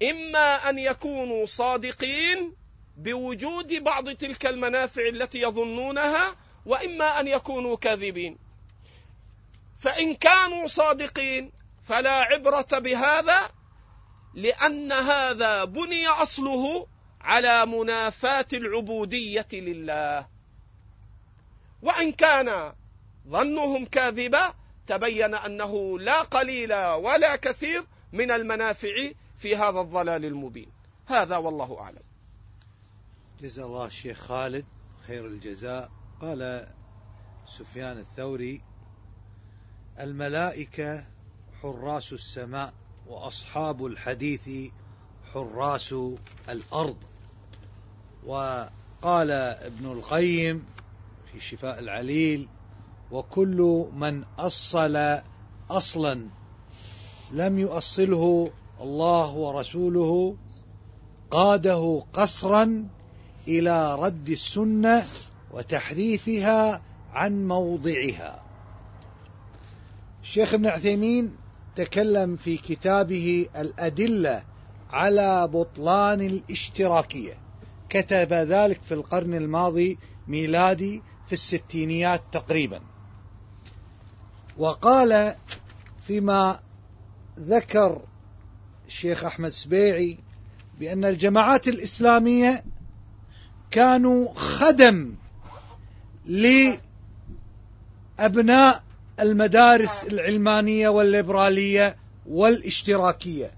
إما 0.03 0.69
أن 0.69 0.79
يكونوا 0.79 1.45
صادقين 1.45 2.55
بوجود 2.97 3.73
بعض 3.73 4.09
تلك 4.09 4.45
المنافع 4.45 5.07
التي 5.07 5.41
يظنونها 5.41 6.35
وإما 6.65 7.19
أن 7.19 7.27
يكونوا 7.27 7.75
كاذبين. 7.75 8.37
فإن 9.77 10.15
كانوا 10.15 10.67
صادقين 10.67 11.51
فلا 11.83 12.11
عبرة 12.11 12.79
بهذا 12.79 13.49
لأن 14.33 14.91
هذا 14.91 15.63
بني 15.63 16.07
أصله 16.07 16.87
على 17.21 17.65
منافاة 17.65 18.47
العبودية 18.53 19.47
لله. 19.53 20.34
وإن 21.85 22.11
كان 22.11 22.73
ظنهم 23.27 23.85
كاذبا 23.85 24.53
تبين 24.87 25.35
أنه 25.35 25.99
لا 25.99 26.21
قليل 26.21 26.73
ولا 26.73 27.35
كثير 27.35 27.83
من 28.13 28.31
المنافع 28.31 29.11
في 29.37 29.55
هذا 29.55 29.79
الضلال 29.79 30.25
المبين. 30.25 30.69
هذا 31.05 31.37
والله 31.37 31.79
أعلم. 31.79 32.03
جزا 33.41 33.63
الله 33.63 33.85
الشيخ 33.85 34.17
خالد 34.19 34.65
خير 35.07 35.25
الجزاء. 35.25 35.91
قال 36.21 36.67
سفيان 37.47 37.97
الثوري 37.97 38.61
الملائكة 39.99 41.05
حراس 41.61 42.13
السماء 42.13 42.73
وأصحاب 43.07 43.85
الحديث 43.85 44.71
حراس 45.33 45.95
الأرض. 46.49 46.97
وقال 48.25 49.31
ابن 49.31 49.85
القيم 49.85 50.74
في 51.39 51.79
العليل 51.79 52.47
وكل 53.11 53.85
من 53.95 54.23
أصل 54.39 55.19
أصلا 55.69 56.27
لم 57.31 57.59
يؤصله 57.59 58.51
الله 58.81 59.35
ورسوله 59.35 60.35
قاده 61.31 62.03
قصرا 62.13 62.87
إلى 63.47 63.95
رد 63.95 64.29
السنة 64.29 65.03
وتحريفها 65.51 66.81
عن 67.13 67.47
موضعها. 67.47 68.43
الشيخ 70.23 70.53
ابن 70.53 70.65
عثيمين 70.65 71.35
تكلم 71.75 72.35
في 72.35 72.57
كتابه 72.57 73.47
الأدلة 73.55 74.43
على 74.89 75.47
بطلان 75.47 76.21
الاشتراكية. 76.21 77.37
كتب 77.89 78.33
ذلك 78.33 78.81
في 78.81 78.93
القرن 78.93 79.33
الماضي 79.33 79.97
ميلادي 80.27 81.01
في 81.27 81.33
الستينيات 81.33 82.23
تقريبا. 82.31 82.79
وقال 84.57 85.35
فيما 86.07 86.59
ذكر 87.39 88.01
الشيخ 88.87 89.23
أحمد 89.23 89.49
سبيعي 89.49 90.17
بأن 90.79 91.05
الجماعات 91.05 91.67
الإسلامية 91.67 92.63
كانوا 93.71 94.33
خدم 94.35 95.15
لأبناء 98.19 98.83
المدارس 99.19 100.03
العلمانية 100.03 100.89
والليبرالية 100.89 101.97
والاشتراكية. 102.25 103.51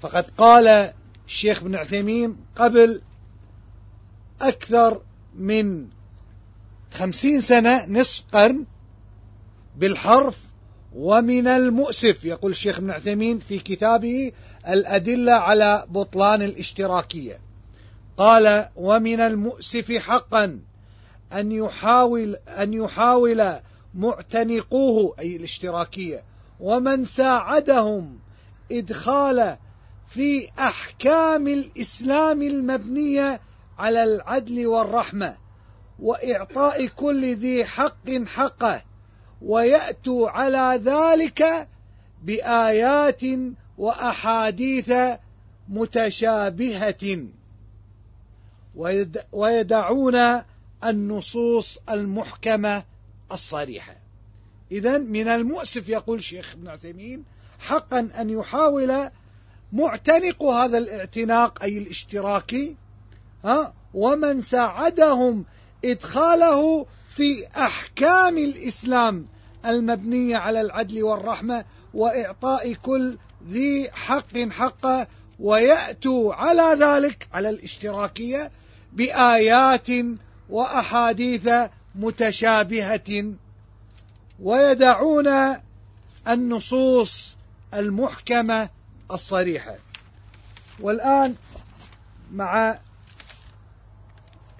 فقد 0.00 0.24
قال 0.38 0.92
الشيخ 1.26 1.64
بن 1.64 1.74
عثيمين 1.74 2.36
قبل 2.56 3.02
أكثر 4.40 5.02
من 5.34 5.88
خمسين 6.94 7.40
سنة 7.40 7.86
نصف 7.86 8.24
قرن 8.32 8.64
بالحرف 9.76 10.38
ومن 10.96 11.46
المؤسف 11.46 12.24
يقول 12.24 12.50
الشيخ 12.50 12.78
ابن 12.78 12.90
عثيمين 12.90 13.38
في 13.38 13.58
كتابه 13.58 14.32
الأدلة 14.68 15.32
على 15.32 15.86
بطلان 15.88 16.42
الاشتراكية. 16.42 17.40
قال 18.16 18.68
ومن 18.76 19.20
المؤسف 19.20 19.92
حقا 19.92 20.60
أن 21.32 21.52
يحاول 21.52 22.36
أن 22.48 22.74
يحاول 22.74 23.54
معتنقوه 23.94 25.14
أي 25.18 25.36
الاشتراكية 25.36 26.24
ومن 26.60 27.04
ساعدهم 27.04 28.18
إدخال 28.72 29.56
في 30.06 30.48
أحكام 30.58 31.48
الإسلام 31.48 32.42
المبنية 32.42 33.40
على 33.78 34.04
العدل 34.04 34.66
والرحمة 34.66 35.43
وإعطاء 35.98 36.86
كل 36.86 37.36
ذي 37.36 37.64
حق 37.64 38.10
حقه 38.26 38.82
ويأتوا 39.42 40.30
على 40.30 40.80
ذلك 40.84 41.68
بآيات 42.22 43.22
وأحاديث 43.78 44.92
متشابهة. 45.68 47.26
ويدعون 49.32 50.42
النصوص 50.84 51.78
المحكمة 51.90 52.84
الصريحة. 53.32 53.96
إذا 54.72 54.98
من 54.98 55.28
المؤسف 55.28 55.88
يقول 55.88 56.22
شيخ 56.22 56.52
ابن 56.52 56.68
عثيمين 56.68 57.24
حقا 57.58 58.08
أن 58.18 58.30
يحاول 58.30 59.10
معتنق 59.72 60.44
هذا 60.44 60.78
الإعتناق 60.78 61.62
أي 61.62 61.78
الاشتراكي 61.78 62.76
ها 63.44 63.74
ومن 63.94 64.40
ساعدهم 64.40 65.44
إدخاله 65.84 66.86
في 67.14 67.46
أحكام 67.56 68.38
الإسلام 68.38 69.26
المبنية 69.66 70.36
على 70.36 70.60
العدل 70.60 71.02
والرحمة 71.02 71.64
وإعطاء 71.94 72.72
كل 72.72 73.18
ذي 73.48 73.90
حق 73.90 74.38
حقه 74.38 75.06
ويأتوا 75.40 76.34
على 76.34 76.76
ذلك 76.80 77.28
على 77.32 77.48
الاشتراكية 77.48 78.50
بآيات 78.92 79.88
وأحاديث 80.50 81.48
متشابهة. 81.94 83.32
ويدعون 84.40 85.56
النصوص 86.28 87.36
المحكمة 87.74 88.68
الصريحة. 89.10 89.74
والآن 90.80 91.34
مع 92.32 92.78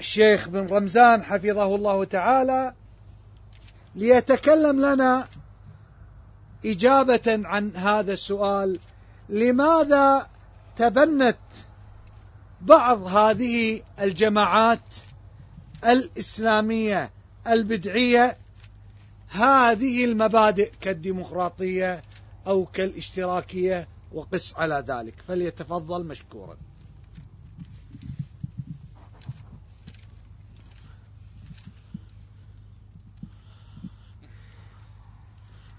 الشيخ 0.04 0.48
بن 0.48 0.66
رمزان 0.66 1.22
حفظه 1.22 1.74
الله 1.74 2.04
تعالى 2.04 2.74
ليتكلم 3.94 4.80
لنا 4.80 5.28
إجابة 6.66 7.40
عن 7.44 7.76
هذا 7.76 8.12
السؤال 8.12 8.78
لماذا 9.28 10.26
تبنت 10.76 11.38
بعض 12.60 13.06
هذه 13.06 13.82
الجماعات 14.00 14.94
الإسلامية 15.84 17.10
البدعية 17.46 18.38
هذه 19.28 20.04
المبادئ 20.04 20.72
كالديمقراطية 20.80 22.02
أو 22.46 22.64
كالاشتراكية 22.64 23.88
وقس 24.12 24.54
على 24.56 24.84
ذلك 24.88 25.14
فليتفضل 25.28 26.04
مشكورا. 26.04 26.56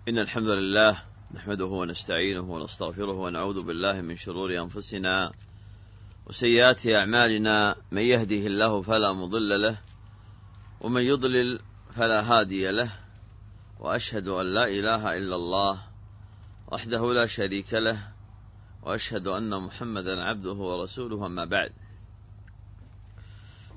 إن 0.10 0.20
الحمد 0.20 0.48
لله 0.48 0.98
نحمده 1.34 1.66
ونستعينه 1.66 2.42
ونستغفره 2.42 3.12
ونعوذ 3.12 3.62
بالله 3.62 4.02
من 4.02 4.18
شرور 4.18 4.58
أنفسنا 4.58 5.32
وسيئات 6.28 6.88
أعمالنا. 6.88 7.76
من 7.92 8.02
يهده 8.02 8.48
الله 8.48 8.82
فلا 8.82 9.14
مضل 9.14 9.62
له 9.62 9.78
ومن 10.82 11.02
يضلل 11.02 11.60
فلا 11.96 12.22
هادي 12.22 12.72
له 12.72 12.90
وأشهد 13.80 14.28
أن 14.28 14.46
لا 14.46 14.68
إله 14.68 15.18
إلا 15.18 15.36
الله 15.36 15.82
وحده 16.68 17.14
لا 17.14 17.28
شريك 17.28 17.74
له 17.74 18.12
وأشهد 18.84 19.28
أن 19.28 19.62
محمدا 19.62 20.24
عبده 20.24 20.54
ورسوله. 20.54 21.26
أما 21.26 21.46
بعد 21.46 21.72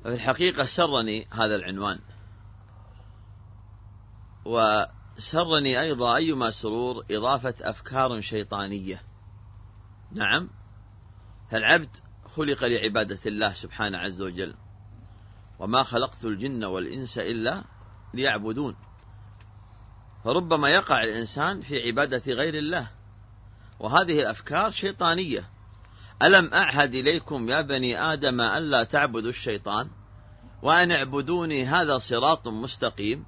ففي 0.04 0.14
الحقيقة 0.14 0.64
سرني 0.66 1.26
هذا 1.30 1.56
العنوان 1.56 1.98
وسرني 5.18 5.80
أيضا 5.80 6.16
أيما 6.16 6.50
سرور 6.50 7.04
إضافة 7.10 7.54
أفكار 7.60 8.20
شيطانية. 8.20 9.02
نعم. 10.12 10.50
فالعبد 11.50 11.96
خلق 12.36 12.64
لعبادة 12.64 13.18
الله 13.26 13.52
سبحانه 13.54 13.98
عز 13.98 14.20
وجل 14.20 14.54
وما 15.58 15.82
خلقت 15.82 16.24
الجن 16.24 16.64
والإنس 16.64 17.18
إلا 17.18 17.64
ليعبدون. 18.14 18.76
فربما 20.24 20.68
يقع 20.68 21.02
الإنسان 21.02 21.62
في 21.62 21.86
عبادة 21.86 22.32
غير 22.32 22.54
الله 22.54 22.90
وهذه 23.80 24.20
الأفكار 24.20 24.70
شيطانية. 24.70 25.50
ألم 26.22 26.54
أعهد 26.54 26.94
إليكم 26.94 27.48
يا 27.48 27.60
بني 27.60 28.00
آدم 28.12 28.40
ألا 28.40 28.82
تعبدوا 28.82 29.30
الشيطان 29.30 29.90
وأن 30.62 30.92
اعبدوني 30.92 31.64
هذا 31.64 31.98
صراط 31.98 32.48
مستقيم؟ 32.48 33.24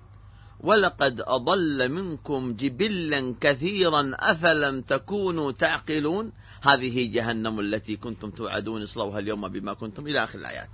ولقد 0.61 1.20
أضل 1.20 1.88
منكم 1.88 2.54
جبلا 2.54 3.34
كثيرا 3.40 4.11
أفلم 4.14 4.80
تكونوا 4.80 5.52
تعقلون؟ 5.52 6.32
هذه 6.62 7.12
جهنم 7.12 7.61
التي 7.61 7.96
كنتم 7.96 8.30
توعدون 8.30 8.82
اصلوها 8.82 9.18
اليوم 9.18 9.48
بما 9.48 9.72
كنتم 9.74 10.06
إلى 10.06 10.24
آخر 10.24 10.38
الآيات. 10.38 10.68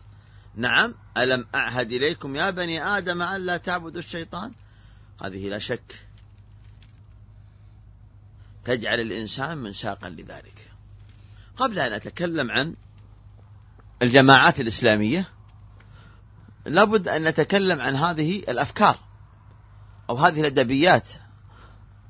نعم 0.57 0.95
ألم 1.17 1.47
أعهد 1.55 1.93
إليكم 1.93 2.37
يا 2.37 2.51
بني 2.51 2.83
آدم 2.83 3.23
ألا 3.23 3.57
تعبدوا 3.57 3.99
الشيطان؟ 3.99 4.53
هذه 5.21 5.49
لا 5.49 5.59
شك. 5.59 6.07
تجعل 8.65 9.01
الإنسان 9.01 9.59
منساقا 9.59 10.09
لذلك. 10.09 10.71
قبل 11.57 11.79
أن 11.79 11.93
أتكلم 11.93 12.51
عن 12.51 12.75
الجماعات 14.03 14.61
الإسلامية 14.61 15.29
لابد 16.67 17.09
أن 17.09 17.25
نتكلم 17.25 17.81
عن 17.81 17.95
هذه 17.95 18.39
الأفكار. 18.39 19.06
أو 20.11 20.17
هذه 20.17 20.41
الأدبيات 20.41 21.11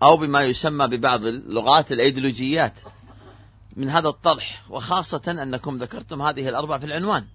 أو 0.03 0.17
بما 0.17 0.43
يسمى 0.43 0.87
ببعض 0.87 1.27
اللغات 1.27 1.93
الأيديولوجيات. 1.93 2.81
من 3.77 3.91
هذا 3.91 4.09
الطرح 4.09 4.65
وخاصة 4.71 5.43
أنكم 5.43 5.79
ذكرتم 5.79 6.23
هذه 6.23 6.49
الأربع 6.49 6.79
في 6.79 6.87
العنوان. 6.87 7.27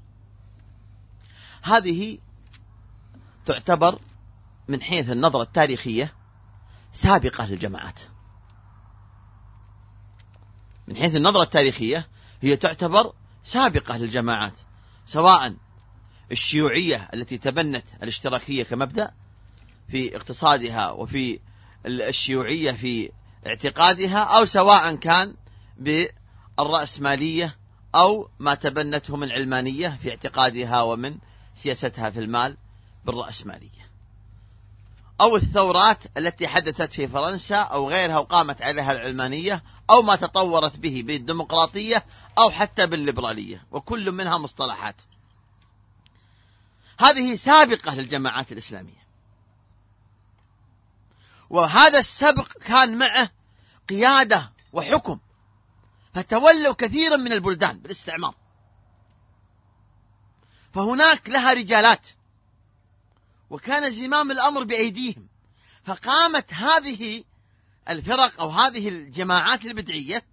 هذه 1.61 2.17
تعتبر 3.45 3.99
من 4.67 4.81
حيث 4.81 5.09
النظرة 5.09 5.41
التاريخية 5.41 6.13
سابقة 6.93 7.45
للجماعات. 7.45 7.99
من 10.87 10.95
حيث 10.95 11.15
النظرة 11.15 11.43
التاريخية 11.43 12.07
هي 12.41 12.55
تعتبر 12.55 13.13
سابقة 13.43 13.97
للجماعات 13.97 14.53
سواء 15.07 15.53
الشيوعية 16.31 17.09
التي 17.13 17.37
تبنت 17.37 17.85
الاشتراكية 18.03 18.63
كمبدأ 18.63 19.13
في 19.91 20.15
اقتصادها 20.15 20.91
وفي 20.91 21.39
الشيوعية 21.85 22.71
في 22.71 23.11
اعتقادها 23.47 24.23
أو 24.23 24.45
سواء 24.45 24.95
كان 24.95 25.35
بالرأسمالية 25.77 27.57
أو 27.95 28.29
ما 28.39 28.53
تبنته 28.53 29.17
من 29.17 29.31
علمانية 29.31 29.97
في 30.01 30.09
اعتقادها 30.09 30.81
ومن 30.81 31.17
سياستها 31.55 32.09
في 32.09 32.19
المال 32.19 32.57
بالرأسمالية. 33.05 33.91
أو 35.21 35.35
الثورات 35.35 36.03
التي 36.17 36.47
حدثت 36.47 36.93
في 36.93 37.07
فرنسا 37.07 37.55
أو 37.55 37.89
غيرها 37.89 38.19
وقامت 38.19 38.61
عليها 38.61 38.91
العلمانية 38.91 39.63
أو 39.89 40.01
ما 40.01 40.15
تطورت 40.15 40.77
به 40.77 41.03
بالديمقراطية 41.05 42.05
أو 42.37 42.49
حتى 42.49 42.87
بالليبرالية 42.87 43.65
وكل 43.71 44.11
منها 44.11 44.37
مصطلحات. 44.37 44.95
هذه 46.99 47.35
سابقة 47.35 47.95
للجماعات 47.95 48.51
الإسلامية. 48.51 49.00
وهذا 51.51 51.99
السبق 51.99 52.57
كان 52.57 52.97
معه 52.97 53.31
قيادة 53.89 54.51
وحكم. 54.73 55.19
فتولوا 56.13 56.73
كثيرا 56.73 57.17
من 57.17 57.31
البلدان 57.31 57.79
بالاستعمار. 57.79 58.35
فهناك 60.73 61.29
لها 61.29 61.53
رجالات. 61.53 62.07
وكان 63.49 63.91
زمام 63.91 64.31
الأمر 64.31 64.63
بأيديهم. 64.63 65.27
فقامت 65.85 66.53
هذه 66.53 67.23
الفرق 67.89 68.41
أو 68.41 68.49
هذه 68.49 68.89
الجماعات 68.89 69.65
البدعية 69.65 70.25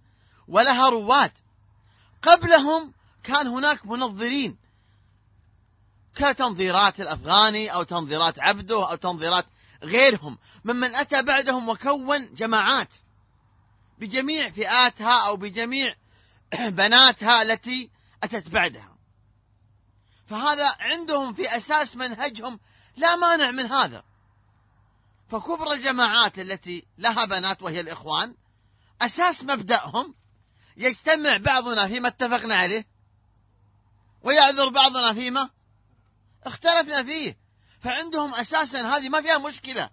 ولها 0.47 0.89
رواد. 0.89 1.31
قبلهم 2.21 2.93
كان 3.23 3.47
هناك 3.47 3.85
منظرين. 3.85 4.57
كتنظيرات 6.15 7.01
الأفغاني 7.01 7.73
أو 7.73 7.83
تنظيرات 7.83 8.39
عبده 8.39 8.91
أو 8.91 8.95
تنظيرات 8.95 9.45
غيرهم 9.83 10.37
ممن 10.63 10.95
أتى 10.95 11.21
بعدهم 11.21 11.69
وكون 11.69 12.33
جماعات 12.33 12.95
بجميع 13.99 14.51
فئاتها 14.51 15.27
أو 15.27 15.35
بجميع 15.35 15.95
بناتها 16.79 17.41
التي 17.41 17.89
أتت 18.23 18.49
بعدها. 18.49 18.97
فهذا 20.27 20.75
عندهم 20.79 21.33
في 21.33 21.57
أساس 21.57 21.95
منهجهم 21.95 22.59
لا 22.97 23.15
مانع 23.15 23.51
من 23.51 23.71
هذا. 23.71 24.03
فكبرى 25.29 25.73
الجماعات 25.73 26.39
التي 26.39 26.85
لها 26.97 27.25
بنات 27.25 27.61
وهي 27.61 27.79
الإخوان 27.79 28.35
أساس 29.01 29.43
مبدأهم 29.43 30.15
يجتمع 30.77 31.37
بعضنا 31.37 31.87
فيما 31.87 32.07
اتفقنا 32.07 32.55
عليه 32.55 32.87
ويعذر 34.21 34.69
بعضنا 34.69 35.13
فيما 35.13 35.49
اختلفنا 36.43 37.03
فيه. 37.03 37.37
فعندهم 37.79 38.35
أساسا 38.35 38.81
هذه 38.81 39.09
ما 39.09 39.21
فيها 39.21 39.37
مشكلة. 39.37 39.89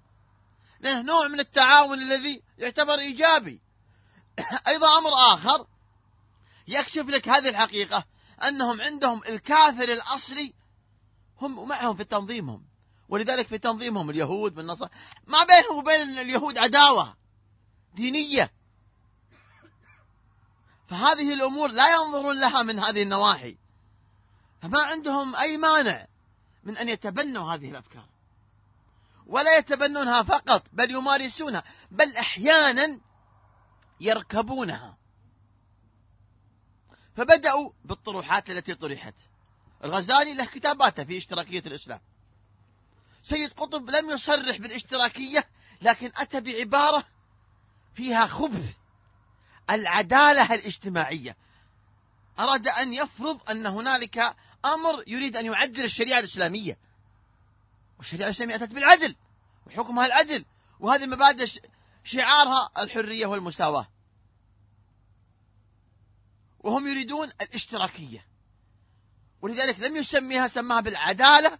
لأنه 0.80 1.02
نوع 1.02 1.28
من 1.28 1.40
التعاون 1.40 2.02
الذي 2.02 2.42
يعتبر 2.58 2.98
إيجابي. 2.98 3.60
أيضا 4.68 4.98
أمر 4.98 5.10
آخر 5.34 5.66
يكشف 6.68 7.06
لك 7.08 7.28
هذه 7.28 7.48
الحقيقة 7.48 8.04
أنهم 8.48 8.80
عندهم 8.80 9.22
الكافر 9.28 9.92
الأصلي 9.92 10.54
هم 11.40 11.68
معهم 11.68 11.96
في 11.96 12.04
تنظيمهم. 12.04 12.66
ولذلك 13.08 13.46
في 13.46 13.58
تنظيمهم 13.58 14.10
اليهود 14.10 14.58
والنصارى 14.58 14.90
ما 15.26 15.44
بينهم 15.44 15.78
وبين 15.78 16.18
اليهود 16.18 16.58
عداوة 16.58 17.16
دينية. 17.94 18.52
فهذه 20.88 21.34
الأمور 21.34 21.70
لا 21.70 21.94
ينظرون 21.94 22.40
لها 22.40 22.62
من 22.62 22.78
هذه 22.78 23.02
النواحي. 23.02 23.56
فما 24.62 24.80
عندهم 24.80 25.36
أي 25.36 25.56
مانع 25.56 26.06
من 26.66 26.76
أن 26.76 26.88
يتبنوا 26.88 27.54
هذه 27.54 27.70
الأفكار. 27.70 28.08
ولا 29.26 29.58
يتبنونها 29.58 30.22
فقط 30.22 30.66
بل 30.72 30.90
يمارسونها 30.90 31.62
بل 31.90 32.16
أحيانا 32.16 33.00
يركبونها. 34.00 34.96
فبدأوا 37.16 37.70
بالطروحات 37.84 38.50
التي 38.50 38.74
طرحت. 38.74 39.14
الغزالي 39.84 40.34
له 40.34 40.44
كتاباته 40.44 41.04
في 41.04 41.18
اشتراكية 41.18 41.62
الإسلام. 41.66 42.00
سيد 43.22 43.52
قطب 43.52 43.90
لم 43.90 44.10
يصرح 44.10 44.56
بالاشتراكية 44.56 45.48
لكن 45.82 46.12
أتى 46.16 46.40
بعبارة 46.40 47.04
فيها 47.94 48.26
خبث 48.26 48.72
العدالة 49.70 50.54
الاجتماعية. 50.54 51.36
أراد 52.38 52.68
أن 52.68 52.92
يفرض 52.92 53.50
أن 53.50 53.66
هنالك 53.66 54.36
أمر 54.74 55.04
يريد 55.06 55.36
أن 55.36 55.46
يعدل 55.46 55.84
الشريعة 55.84 56.18
الإسلامية. 56.18 56.78
والشريعة 57.98 58.26
الإسلامية 58.26 58.54
أتت 58.54 58.70
بالعدل 58.70 59.16
وحكمها 59.66 60.06
العدل 60.06 60.44
وهذه 60.80 61.06
مبادئ 61.06 61.46
شعارها 62.04 62.70
الحرية 62.78 63.26
والمساواة. 63.26 63.88
وهم 66.60 66.86
يريدون 66.86 67.28
الاشتراكية. 67.40 68.26
ولذلك 69.42 69.80
لم 69.80 69.96
يسميها 69.96 70.48
سماها 70.48 70.80
بالعدالة 70.80 71.58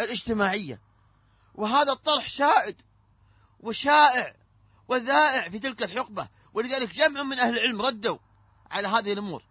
الاجتماعية. 0.00 0.80
وهذا 1.54 1.92
الطرح 1.92 2.28
شائد 2.28 2.82
وشائع 3.60 4.36
وذائع 4.88 5.48
في 5.48 5.58
تلك 5.58 5.82
الحقبة. 5.82 6.28
ولذلك 6.54 6.94
جمع 6.94 7.22
من 7.22 7.38
أهل 7.38 7.58
العلم 7.58 7.82
ردوا 7.82 8.18
على 8.70 8.88
هذه 8.88 9.12
الأمور. 9.12 9.42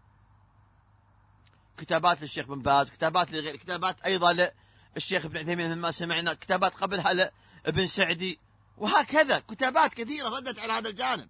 كتابات 1.78 2.22
للشيخ 2.22 2.46
بن 2.46 2.60
باز 2.60 2.90
كتابات 2.90 3.32
لغير 3.32 3.56
كتابات 3.56 4.02
أيضا 4.06 4.52
للشيخ 4.96 5.26
ابن 5.26 5.38
عثيمين 5.38 5.78
ما 5.78 5.92
سمعنا 5.92 6.34
كتابات 6.34 6.74
قبلها 6.74 7.14
لابن 7.14 7.88
سعدي 7.88 8.40
وهكذا 8.78 9.40
كتابات 9.40 9.94
كثيرة 9.94 10.30
ردت 10.30 10.60
على 10.60 10.74
هذا 10.74 10.90
الجانب. 10.90 11.28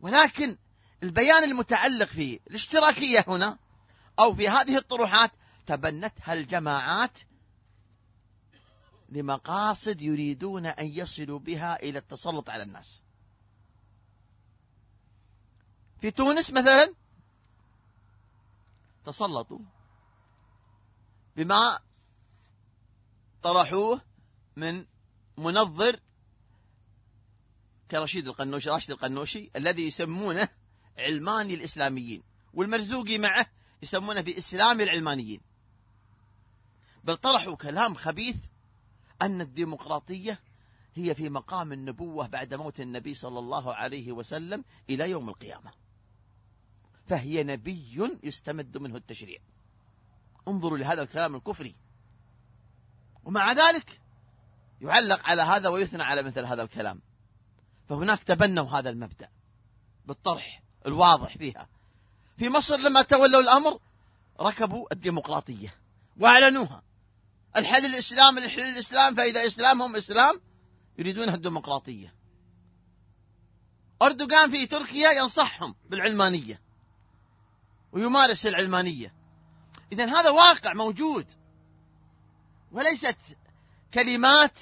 ولكن 0.00 0.56
البيان 1.02 1.44
المتعلق 1.44 2.06
في 2.06 2.40
الاشتراكية 2.50 3.24
هنا 3.28 3.58
أو 4.18 4.34
في 4.34 4.48
هذه 4.48 4.76
الطروحات 4.76 5.30
تبنتها 5.66 6.34
الجماعات 6.34 7.18
لمقاصد 9.08 10.02
يريدون 10.02 10.66
أن 10.66 10.86
يصلوا 10.86 11.38
بها 11.38 11.82
إلى 11.82 11.98
التسلط 11.98 12.50
على 12.50 12.62
الناس. 12.62 13.02
في 16.00 16.10
تونس 16.10 16.50
مثلا 16.50 16.94
تسلطوا 19.08 19.58
بما 21.36 21.78
طرحوه 23.42 24.00
من 24.56 24.84
منظر 25.38 26.00
كرشيد 27.90 28.28
القنوشي 28.28 28.70
راشد 28.70 28.90
القنوشي 28.90 29.50
الذي 29.56 29.86
يسمونه 29.86 30.48
علماني 30.98 31.54
الإسلاميين 31.54 32.22
والمرزوقي 32.54 33.18
معه 33.18 33.46
يسمونه 33.82 34.20
بإسلام 34.20 34.80
العلمانيين. 34.80 35.40
بل 37.04 37.16
طرحوا 37.16 37.56
كلام 37.56 37.94
خبيث 37.94 38.36
أن 39.22 39.40
الديمقراطية 39.40 40.40
هي 40.94 41.14
في 41.14 41.28
مقام 41.28 41.72
النبوة 41.72 42.26
بعد 42.26 42.54
موت 42.54 42.80
النبي 42.80 43.14
صلى 43.14 43.38
الله 43.38 43.74
عليه 43.74 44.12
وسلم 44.12 44.64
إلى 44.90 45.10
يوم 45.10 45.28
القيامة. 45.28 45.87
فهي 47.08 47.44
نبي 47.44 48.18
يستمد 48.22 48.78
منه 48.78 48.96
التشريع. 48.96 49.38
انظروا 50.48 50.78
لهذا 50.78 51.02
الكلام 51.02 51.36
الكفري. 51.36 51.74
ومع 53.24 53.52
ذلك 53.52 54.00
يعلق 54.80 55.28
على 55.28 55.42
هذا 55.42 55.68
ويثنى 55.68 56.02
على 56.02 56.22
مثل 56.22 56.44
هذا 56.44 56.62
الكلام. 56.62 57.00
فهناك 57.88 58.24
تبنوا 58.24 58.70
هذا 58.70 58.90
المبدأ 58.90 59.28
بالطرح 60.06 60.62
الواضح 60.86 61.36
فيها. 61.38 61.68
في 62.38 62.48
مصر 62.48 62.76
لما 62.76 63.02
تولوا 63.02 63.40
الأمر 63.40 63.78
ركبوا 64.40 64.86
الديمقراطية 64.92 65.74
وأعلنوها. 66.20 66.82
الحل 67.56 67.86
الإسلام 67.86 68.38
الحل 68.38 68.62
الإسلام 68.62 69.14
فإذا 69.14 69.46
إسلامهم 69.46 69.96
إسلام 69.96 70.40
يريدونها 70.98 71.34
الديمقراطية. 71.34 72.14
أردوغان 74.02 74.50
في 74.50 74.66
تركيا 74.66 75.10
ينصحهم 75.10 75.74
بالعلمانية. 75.90 76.67
ويمارس 77.92 78.46
العلمانية. 78.46 79.14
إذا 79.92 80.06
هذا 80.06 80.30
واقع 80.30 80.74
موجود. 80.74 81.26
وليست 82.72 83.16
كلمات 83.94 84.58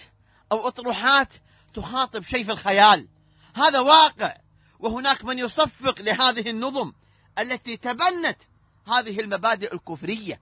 أو 0.53 0.69
أطروحات 0.69 1.29
تخاطب 1.75 2.23
شيء 2.23 2.45
في 2.45 2.53
الخيال. 2.53 3.09
هذا 3.55 3.81
واقع 3.81 4.37
وهناك 4.79 5.25
من 5.25 5.39
يصفق 5.39 6.01
لهذه 6.01 6.51
النظم 6.51 6.93
التي 7.39 7.77
تبنت 7.77 8.39
هذه 8.87 9.21
المبادئ 9.21 9.75
الكفرية. 9.75 10.41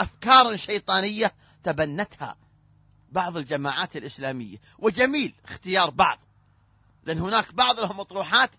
أفكارا 0.00 0.56
شيطانية 0.56 1.34
تبنتها 1.64 2.36
بعض 3.12 3.36
الجماعات 3.36 3.96
الإسلامية. 3.96 4.56
وجميل 4.78 5.34
اختيار 5.44 5.90
بعض. 5.90 6.18
لأن 7.04 7.18
هناك 7.18 7.54
بعض 7.54 7.80
لهم 7.80 8.00
أطروحات 8.00 8.50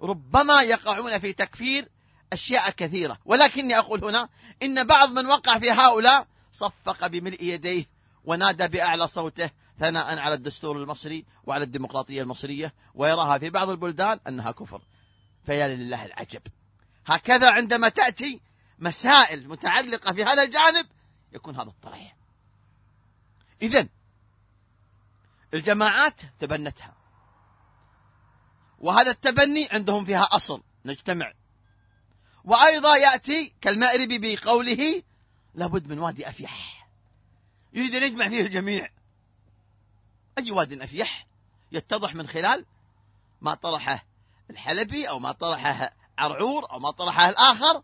ربما 0.00 0.62
يقعون 0.62 1.18
في 1.18 1.32
تكفير 1.32 1.88
أشياء 2.32 2.70
كثيرة. 2.70 3.18
ولكني 3.24 3.78
أقول 3.78 4.04
هنا 4.04 4.28
إن 4.62 4.84
بعض 4.84 5.10
من 5.10 5.26
وقع 5.26 5.58
في 5.58 5.70
هؤلاء 5.70 6.26
صفق 6.52 7.06
بملء 7.06 7.42
يديه 7.42 7.84
ونادى 8.24 8.68
بأعلى 8.68 9.08
صوته 9.08 9.50
ثناء 9.78 10.18
على 10.18 10.34
الدستور 10.34 10.76
المصري 10.76 11.24
وعلى 11.44 11.64
الديمقراطية 11.64 12.22
المصرية 12.22 12.74
ويراها 12.94 13.38
في 13.38 13.50
بعض 13.50 13.68
البلدان 13.68 14.20
أنها 14.28 14.50
كفر. 14.50 14.82
فيا 15.46 15.68
لله 15.68 16.04
العجب. 16.04 16.42
هكذا 17.06 17.50
عندما 17.50 17.88
تأتي 17.88 18.40
مسائل 18.78 19.48
متعلقة 19.48 20.12
في 20.12 20.24
هذا 20.24 20.42
الجانب 20.42 20.86
يكون 21.32 21.56
هذا 21.56 21.68
الطرح. 21.68 22.16
إذن 23.62 23.88
الجماعات 25.54 26.20
تبنتها. 26.40 26.94
وهذا 28.78 29.10
التبني 29.10 29.68
عندهم 29.72 30.04
فيها 30.04 30.28
أصل. 30.32 30.62
نجتمع 30.84 31.32
وأيضا 32.44 32.96
يأتي 32.96 33.52
كالمأربي 33.60 34.18
بقوله 34.18 35.02
لابد 35.54 35.88
من 35.88 35.98
وادي 35.98 36.28
أفيح. 36.28 36.88
يريد 37.72 37.94
أن 37.94 38.02
يجمع 38.02 38.28
فيه 38.28 38.40
الجميع. 38.40 38.90
أي 40.38 40.50
واد 40.50 40.82
أفيح 40.82 41.26
يتضح 41.72 42.14
من 42.14 42.26
خلال 42.26 42.64
ما 43.40 43.54
طرحه 43.54 44.04
الحلبي 44.50 45.08
أو 45.08 45.18
ما 45.18 45.32
طرحه 45.32 45.90
عرعور 46.18 46.70
أو 46.70 46.78
ما 46.78 46.90
طرحه 46.90 47.28
الآخر 47.28 47.82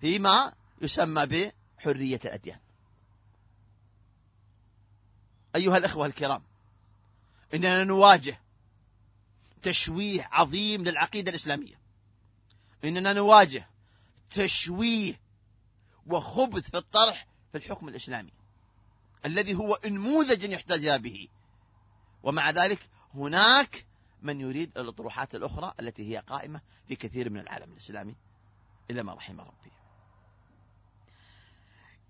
فيما 0.00 0.52
يسمى 0.80 1.26
بحرية 1.26 2.20
الأديان. 2.24 2.58
أيها 5.56 5.76
الأخوة 5.76 6.06
الكرام 6.06 6.42
إننا 7.54 7.84
نواجه 7.84 8.40
تشويه 9.62 10.28
عظيم 10.32 10.84
للعقيدة 10.84 11.30
الإسلامية. 11.30 11.80
إننا 12.84 13.12
نواجه 13.12 13.71
تشويه 14.34 15.20
وخبث 16.06 16.70
في 16.70 16.76
الطرح 16.76 17.26
في 17.52 17.58
الحكم 17.58 17.88
الإسلامي 17.88 18.32
الذي 19.26 19.54
هو 19.54 19.74
إنموذج 19.74 20.44
يحتذى 20.44 20.98
به. 20.98 21.28
ومع 22.22 22.50
ذلك 22.50 22.88
هناك 23.14 23.86
من 24.22 24.40
يريد 24.40 24.78
الأطروحات 24.78 25.34
الأخرى 25.34 25.74
التي 25.80 26.12
هي 26.12 26.18
قائمة 26.18 26.60
في 26.88 26.96
كثير 26.96 27.30
من 27.30 27.40
العالم 27.40 27.72
الإسلامي 27.72 28.16
إلى 28.90 29.02
ما 29.02 29.14
رحم 29.14 29.40
ربي. 29.40 29.72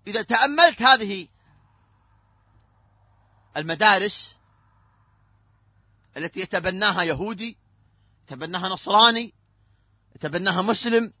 إذا 0.07 0.21
تأملت 0.21 0.81
هذه 0.81 1.27
المدارس 3.57 4.37
التي 6.17 6.39
يتبناها 6.39 7.03
يهودي 7.03 7.57
يتبناها 8.23 8.69
نصراني 8.69 9.33
يتبناها 10.15 10.61
مسلم 10.61 11.13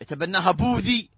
يتبناها 0.00 0.50
بوذي 0.50 1.10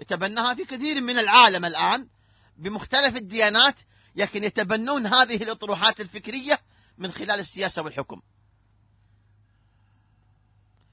يتبناها 0.00 0.54
في 0.54 0.64
كثير 0.64 1.00
من 1.00 1.18
العالم 1.18 1.64
الآن 1.64 2.08
بمختلف 2.56 3.16
الديانات 3.16 3.80
لكن 4.16 4.44
يتبنون 4.44 5.06
هذه 5.06 5.42
الأطروحات 5.42 6.00
الفكرية 6.00 6.60
من 6.98 7.12
خلال 7.12 7.40
السياسة 7.40 7.82
والحكم. 7.82 8.22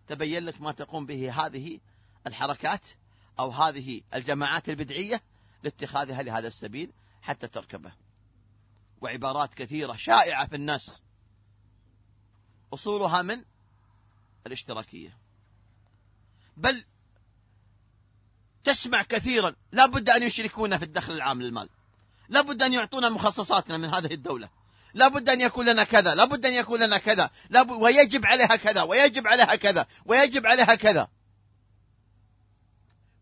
تبين 0.07 0.45
لك 0.45 0.61
ما 0.61 0.71
تقوم 0.71 1.05
به 1.05 1.45
هذه 1.45 1.79
الحركات 2.27 2.87
أو 3.39 3.51
هذه 3.51 4.01
الجماعات 4.13 4.69
البدعية 4.69 5.21
لاتخاذها 5.63 6.21
لهذا 6.21 6.47
السبيل 6.47 6.91
حتى 7.21 7.47
تركبه. 7.47 7.93
وعبارات 9.01 9.53
كثيرة 9.53 9.95
شائعة 9.95 10.47
في 10.47 10.55
الناس. 10.55 11.01
أصولها 12.73 13.21
من؟ 13.21 13.45
الاشتراكية. 14.47 15.17
بل 16.57 16.85
تسمع 18.65 19.03
كثيرا. 19.03 19.53
لا 19.71 19.85
بد 19.85 20.09
أن 20.09 20.23
يشركونا 20.23 20.77
في 20.77 20.85
الدخل 20.85 21.13
العام 21.13 21.41
للمال. 21.41 21.69
لا 22.29 22.41
بد 22.41 22.61
أن 22.61 22.73
يعطونا 22.73 23.09
مخصصاتنا 23.09 23.77
من 23.77 23.93
هذه 23.93 24.13
الدولة. 24.13 24.49
لا 24.93 25.07
بد 25.07 25.29
أن 25.29 25.41
يكون 25.41 25.69
لنا 25.69 25.83
كذا. 25.83 26.15
لا 26.15 26.25
بد 26.25 26.45
أن 26.45 26.53
يكون 26.53 26.83
لنا 26.83 26.97
كذا. 26.97 27.29
لا 27.49 27.63
ب... 27.63 27.71
ويجب 27.71 28.25
عليها 28.25 28.55
كذا. 28.55 28.81
ويجب 28.81 29.27
عليها 29.27 29.55
كذا. 29.55 29.87
ويجب 30.05 30.45
عليها 30.45 30.75
كذا. 30.75 31.07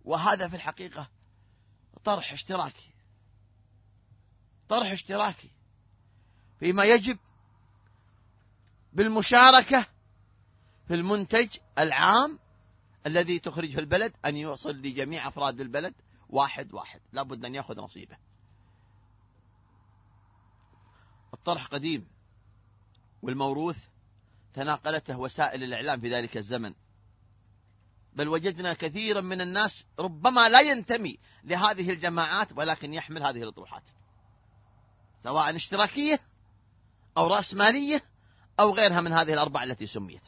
وهذا 0.05 0.47
في 0.47 0.55
الحقيقة 0.55 1.09
طرح 2.03 2.33
اشتراكي. 2.33 2.93
طرح 4.69 4.91
اشتراكي 4.91 5.49
فيما 6.59 6.83
يجب 6.83 7.17
بالمشاركة 8.93 9.85
في 10.87 10.93
المنتج 10.93 11.47
العام 11.79 12.39
الذي 13.07 13.39
تخرجه 13.39 13.79
البلد 13.79 14.13
أن 14.25 14.37
يوصل 14.37 14.75
لجميع 14.75 15.27
أفراد 15.27 15.61
البلد 15.61 15.93
واحد 16.29 16.73
واحد. 16.73 17.01
لا 17.11 17.23
بد 17.23 17.45
أن 17.45 17.55
يأخذ 17.55 17.79
نصيبه. 17.79 18.17
الطرح 21.33 21.65
قديم 21.65 22.07
والموروث 23.21 23.77
تناقلته 24.53 25.19
وسائل 25.19 25.63
الإعلام 25.63 25.99
في 25.99 26.09
ذلك 26.09 26.37
الزمن. 26.37 26.73
بل 28.15 28.27
وجدنا 28.27 28.73
كثيرا 28.73 29.21
من 29.21 29.41
الناس 29.41 29.85
ربما 29.99 30.49
لا 30.49 30.61
ينتمي 30.61 31.19
لهذه 31.43 31.91
الجماعات 31.91 32.47
ولكن 32.57 32.93
يحمل 32.93 33.23
هذه 33.23 33.43
الأطروحات. 33.43 33.83
سواء 35.23 35.55
اشتراكية 35.55 36.19
أو 37.17 37.27
رأسمالية 37.27 38.03
أو 38.59 38.75
غيرها 38.75 39.01
من 39.01 39.13
هذه 39.13 39.33
الأربعة 39.33 39.63
التي 39.63 39.87
سميت. 39.87 40.21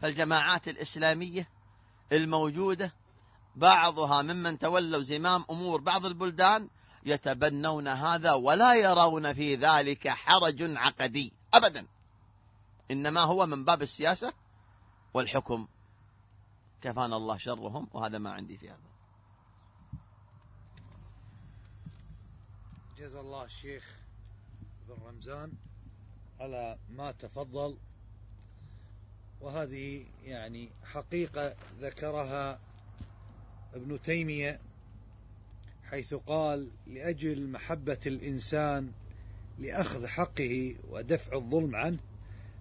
فالجماعات 0.00 0.68
الإسلامية 0.68 1.48
الموجودة 2.12 2.94
بعضها 3.56 4.22
ممن 4.22 4.58
تولوا 4.58 5.02
زمام 5.02 5.44
أمور 5.50 5.80
بعض 5.80 6.06
البلدان 6.06 6.68
يتبنون 7.06 7.88
هذا 7.88 8.32
ولا 8.32 8.74
يرون 8.74 9.32
في 9.32 9.54
ذلك 9.54 10.08
حرج 10.08 10.76
عقدي 10.76 11.32
أبدا. 11.54 11.86
إنما 12.90 13.20
هو 13.20 13.46
من 13.46 13.64
باب 13.64 13.82
السياسة 13.82 14.32
والحكم. 15.14 15.68
كفانا 16.80 17.16
الله 17.16 17.36
شرهم 17.36 17.88
وهذا 17.92 18.18
ما 18.18 18.32
عندي 18.32 18.58
في 18.58 18.70
هذا. 18.70 18.88
جزا 22.98 23.20
الله 23.20 23.44
الشيخ 23.44 23.84
بن 24.88 25.02
رمزان 25.06 25.52
على 26.40 26.78
ما 26.88 27.12
تفضل 27.12 27.78
وهذه 29.40 30.04
يعني 30.24 30.68
حقيقة 30.84 31.54
ذكرها 31.80 32.60
ابن 33.74 34.02
تيمية 34.02 34.60
حيث 35.84 36.14
قال 36.14 36.68
لأجل 36.86 37.48
محبة 37.48 37.98
الإنسان 38.06 38.90
لأخذ 39.58 40.06
حقه 40.06 40.74
ودفع 40.90 41.36
الظلم 41.36 41.76
عنه 41.76 41.98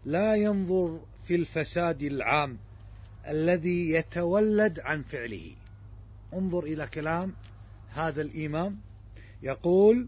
لا 0.06 0.36
ينظر 0.36 1.00
في 1.26 1.36
الفساد 1.36 2.04
العام 2.04 2.58
الذي 3.28 3.90
يتولد 3.90 4.80
عن 4.80 5.02
فعله. 5.02 5.56
انظر 6.34 6.64
إلى 6.64 6.88
كلام 6.88 7.34
هذا 7.90 8.22
الإمام 8.22 8.80
يقول 9.44 10.08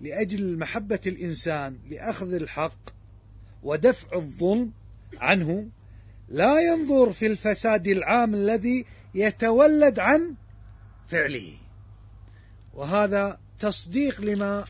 لأجل 0.00 0.58
محبة 0.58 1.00
الإنسان 1.06 1.78
لأخذ 1.90 2.32
الحق 2.32 2.90
ودفع 3.62 4.16
الظلم 4.16 4.72
عنه 5.18 5.68
لا 6.28 6.60
ينظر 6.60 7.12
في 7.12 7.26
الفساد 7.26 7.88
العام 7.88 8.34
الذي 8.34 8.86
يتولد 9.14 9.98
عن 9.98 10.34
فعله. 11.08 11.52
وهذا 12.74 13.38
تصديق 13.58 14.20
لما 14.20 14.64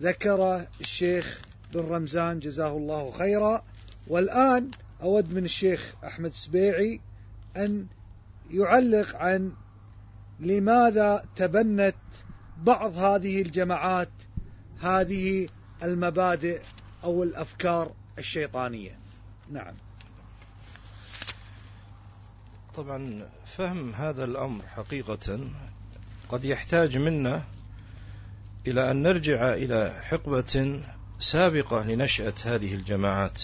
ذكر 0.00 0.66
الشيخ 0.80 1.40
بن 1.74 1.80
رمزان 1.80 2.38
جزاه 2.38 2.76
الله 2.76 3.10
خيرا. 3.10 3.64
والآن 4.08 4.70
أود 5.02 5.32
من 5.32 5.44
الشيخ 5.44 5.94
أحمد 6.04 6.32
سبيعي 6.32 7.00
أن 7.56 7.86
يعلق 8.50 9.16
عن 9.16 9.52
لماذا 10.40 11.24
تبنت 11.36 11.96
بعض 12.62 12.96
هذه 12.96 13.42
الجماعات 13.42 14.12
هذه 14.80 15.48
المبادئ 15.82 16.60
أو 17.04 17.22
الأفكار 17.22 17.94
الشيطانية. 18.18 18.98
نعم. 19.50 19.74
طبعا 22.76 23.28
فهم 23.46 23.94
هذا 23.94 24.24
الأمر 24.24 24.64
حقيقة. 24.66 25.40
قد 26.28 26.44
يحتاج 26.44 26.96
منا 26.96 27.42
إلى 28.66 28.90
أن 28.90 29.02
نرجع 29.02 29.54
إلى 29.54 30.00
حقبة 30.02 30.80
سابقة 31.18 31.86
لنشأة 31.86 32.34
هذه 32.44 32.74
الجماعات. 32.74 33.42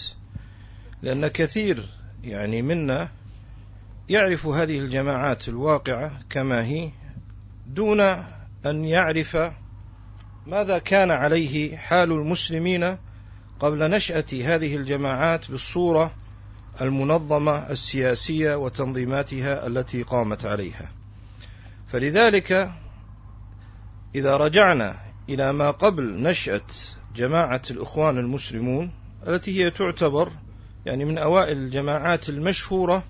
لأن 1.01 1.27
كثير 1.27 1.89
يعني 2.23 2.61
منا 2.61 3.09
يعرف 4.09 4.45
هذه 4.45 4.79
الجماعات 4.79 5.49
الواقعة 5.49 6.21
كما 6.29 6.65
هي 6.65 6.91
دون 7.67 7.99
أن 8.65 8.85
يعرف 8.85 9.37
ماذا 10.47 10.77
كان 10.77 11.11
عليه 11.11 11.77
حال 11.77 12.11
المسلمين 12.11 12.97
قبل 13.59 13.89
نشأة 13.89 14.25
هذه 14.33 14.75
الجماعات 14.75 15.51
بالصورة 15.51 16.11
المنظمة 16.81 17.69
السياسية 17.69 18.55
وتنظيماتها 18.55 19.67
التي 19.67 20.03
قامت 20.03 20.45
عليها. 20.45 20.91
فلذلك 21.87 22.71
إذا 24.15 24.37
رجعنا 24.37 24.99
إلى 25.29 25.53
ما 25.53 25.71
قبل 25.71 26.21
نشأة 26.21 26.61
جماعة 27.15 27.61
الإخوان 27.71 28.17
المسلمون 28.17 28.91
التي 29.27 29.63
هي 29.63 29.69
تعتبر 29.69 30.31
يعني 30.85 31.05
من 31.05 31.17
أوائل 31.17 31.57
الجماعات 31.57 32.29
المشهورة 32.29 33.03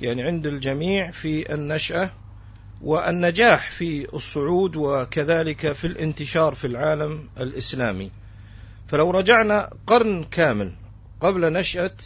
يعني 0.00 0.22
عند 0.22 0.46
الجميع 0.46 1.10
في 1.10 1.54
النشأة 1.54 2.10
والنجاح 2.82 3.70
في 3.70 4.14
الصعود 4.14 4.76
وكذلك 4.76 5.72
في 5.72 5.86
الانتشار 5.86 6.54
في 6.54 6.66
العالم 6.66 7.28
الإسلامي. 7.40 8.10
فلو 8.86 9.10
رجعنا 9.10 9.70
قرن 9.86 10.24
كامل 10.24 10.72
قبل 11.20 11.52
نشأة 11.52 11.96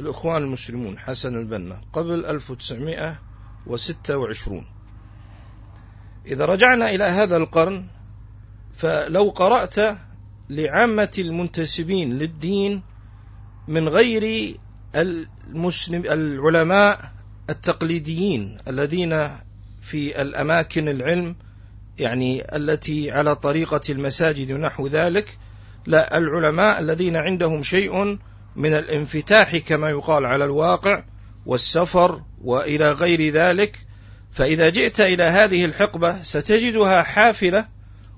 الإخوان 0.00 0.42
المسلمون 0.42 0.98
حسن 0.98 1.36
البنا 1.36 1.80
قبل 1.92 2.26
1926 2.26 4.66
إذا 6.26 6.44
رجعنا 6.44 6.90
إلى 6.90 7.04
هذا 7.04 7.36
القرن 7.36 7.86
فلو 8.74 9.30
قرأت 9.30 9.98
لعامة 10.50 11.12
المنتسبين 11.18 12.18
للدين 12.18 12.82
من 13.68 13.88
غير 13.88 14.54
المسلم 14.94 16.02
العلماء 16.04 17.12
التقليديين 17.50 18.58
الذين 18.68 19.28
في 19.80 20.22
الأماكن 20.22 20.88
العلم 20.88 21.36
يعني 21.98 22.56
التي 22.56 23.10
على 23.10 23.36
طريقة 23.36 23.80
المساجد 23.90 24.52
ونحو 24.52 24.86
ذلك 24.86 25.38
لا 25.86 26.18
العلماء 26.18 26.80
الذين 26.80 27.16
عندهم 27.16 27.62
شيء 27.62 28.18
من 28.56 28.74
الانفتاح 28.74 29.56
كما 29.56 29.90
يقال 29.90 30.26
على 30.26 30.44
الواقع 30.44 31.04
والسفر 31.46 32.22
وإلى 32.44 32.92
غير 32.92 33.32
ذلك 33.32 33.78
فإذا 34.32 34.68
جئت 34.68 35.00
إلى 35.00 35.22
هذه 35.22 35.64
الحقبة 35.64 36.22
ستجدها 36.22 37.02
حافلة 37.02 37.68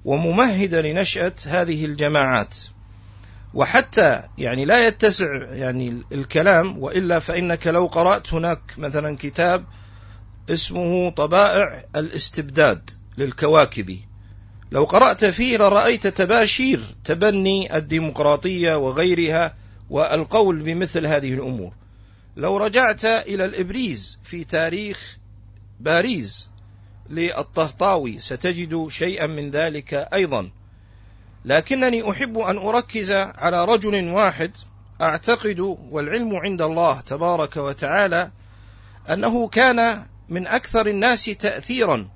وممهدة 0.04 0.80
لنشأة 0.80 1.32
هذه 1.46 1.84
الجماعات. 1.84 2.56
وحتى 3.54 4.22
يعني 4.38 4.64
لا 4.64 4.86
يتسع 4.86 5.44
يعني 5.50 6.02
الكلام 6.12 6.78
وإلا 6.78 7.18
فإنك 7.18 7.66
لو 7.66 7.86
قرأت 7.86 8.34
هناك 8.34 8.60
مثلا 8.78 9.16
كتاب 9.16 9.64
اسمه 10.50 11.10
طبائع 11.10 11.84
الاستبداد 11.96 12.90
للكواكبي 13.18 14.00
لو 14.72 14.84
قرأت 14.84 15.24
فيه 15.24 15.56
لرأيت 15.56 16.06
تباشير 16.06 16.80
تبني 17.04 17.76
الديمقراطية 17.76 18.74
وغيرها 18.74 19.54
والقول 19.94 20.62
بمثل 20.62 21.06
هذه 21.06 21.34
الأمور. 21.34 21.72
لو 22.36 22.56
رجعت 22.56 23.04
إلى 23.04 23.44
الإبريز 23.44 24.18
في 24.24 24.44
تاريخ 24.44 25.18
باريس 25.80 26.50
للطهطاوي 27.10 28.20
ستجد 28.20 28.88
شيئا 28.88 29.26
من 29.26 29.50
ذلك 29.50 29.94
أيضا. 29.94 30.50
لكنني 31.44 32.10
أحب 32.10 32.38
أن 32.38 32.58
أركز 32.58 33.10
على 33.12 33.64
رجل 33.64 34.08
واحد 34.08 34.56
أعتقد 35.00 35.60
والعلم 35.90 36.36
عند 36.36 36.62
الله 36.62 37.00
تبارك 37.00 37.56
وتعالى 37.56 38.30
أنه 39.10 39.48
كان 39.48 40.06
من 40.28 40.46
أكثر 40.46 40.86
الناس 40.86 41.24
تأثيرا 41.24 42.08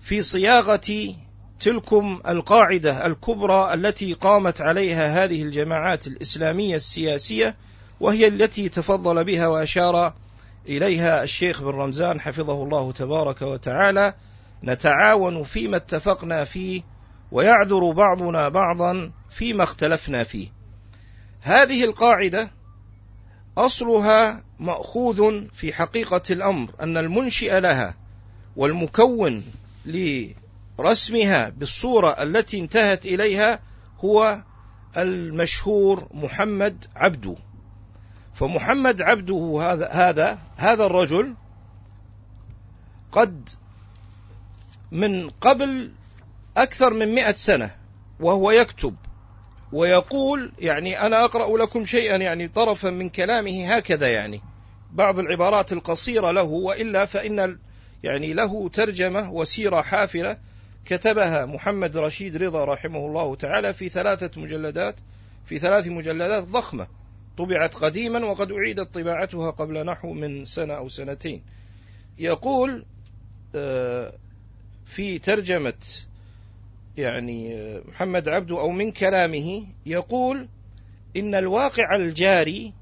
في 0.00 0.22
صياغة 0.22 1.14
تلكم 1.62 2.20
القاعدة 2.28 3.06
الكبرى 3.06 3.74
التي 3.74 4.12
قامت 4.12 4.60
عليها 4.60 5.24
هذه 5.24 5.42
الجماعات 5.42 6.06
الإسلامية 6.06 6.76
السياسية 6.76 7.56
وهي 8.00 8.28
التي 8.28 8.68
تفضل 8.68 9.24
بها 9.24 9.46
وأشار 9.46 10.14
إليها 10.68 11.22
الشيخ 11.22 11.62
بن 11.62 11.68
رمزان 11.68 12.20
حفظه 12.20 12.62
الله 12.62 12.92
تبارك 12.92 13.42
وتعالى 13.42 14.14
نتعاون 14.64 15.44
فيما 15.44 15.76
اتفقنا 15.76 16.44
فيه 16.44 16.82
ويعذر 17.32 17.92
بعضنا 17.92 18.48
بعضا 18.48 19.10
فيما 19.30 19.64
اختلفنا 19.64 20.24
فيه 20.24 20.48
هذه 21.40 21.84
القاعدة 21.84 22.50
أصلها 23.58 24.42
مأخوذ 24.58 25.48
في 25.52 25.72
حقيقة 25.72 26.22
الأمر 26.30 26.70
أن 26.80 26.96
المنشئ 26.96 27.60
لها 27.60 27.94
والمكون 28.56 29.44
لرسمها 30.82 31.48
بالصورة 31.48 32.10
التي 32.22 32.58
انتهت 32.58 33.06
إليها 33.06 33.60
هو 34.04 34.42
المشهور 34.96 36.08
محمد 36.14 36.84
عبده 36.96 37.36
فمحمد 38.34 39.02
عبده 39.02 39.58
هذا 39.62 39.88
هذا 39.88 40.38
هذا 40.56 40.86
الرجل 40.86 41.34
قد 43.12 43.48
من 44.92 45.30
قبل 45.30 45.90
أكثر 46.56 46.94
من 46.94 47.14
مئة 47.14 47.32
سنة 47.32 47.70
وهو 48.20 48.50
يكتب 48.50 48.96
ويقول 49.72 50.52
يعني 50.58 51.00
أنا 51.06 51.24
أقرأ 51.24 51.58
لكم 51.58 51.84
شيئا 51.84 52.16
يعني 52.16 52.48
طرفا 52.48 52.90
من 52.90 53.08
كلامه 53.08 53.76
هكذا 53.76 54.12
يعني. 54.12 54.40
بعض 54.92 55.18
العبارات 55.18 55.72
القصيرة 55.72 56.30
له 56.30 56.42
وإلا 56.42 57.04
فإن 57.06 57.58
يعني 58.02 58.32
له 58.32 58.68
ترجمة 58.68 59.30
وسيرة 59.32 59.82
حافلة 59.82 60.36
كتبها 60.84 61.46
محمد 61.46 61.96
رشيد 61.96 62.36
رضا 62.36 62.64
رحمه 62.64 63.06
الله 63.06 63.34
تعالى 63.34 63.72
في 63.72 63.88
ثلاثة 63.88 64.40
مجلدات 64.40 65.00
في 65.44 65.58
ثلاث 65.58 65.86
مجلدات 65.86 66.44
ضخمة. 66.44 66.86
طبعت 67.38 67.74
قديما 67.74 68.24
وقد 68.24 68.52
أعيدت 68.52 68.94
طباعتها 68.94 69.50
قبل 69.50 69.86
نحو 69.86 70.12
من 70.12 70.44
سنة 70.44 70.74
أو 70.74 70.88
سنتين. 70.88 71.42
يقول 72.18 72.84
آه، 73.54 74.12
في 74.86 75.18
ترجمة 75.18 75.74
يعني 76.96 77.54
آه، 77.54 77.82
محمد 77.88 78.28
عبده 78.28 78.60
أو 78.60 78.70
من 78.70 78.90
كلامه 78.90 79.66
يقول 79.86 80.48
إن 81.16 81.34
الواقع 81.34 81.96
الجاري 81.96 82.72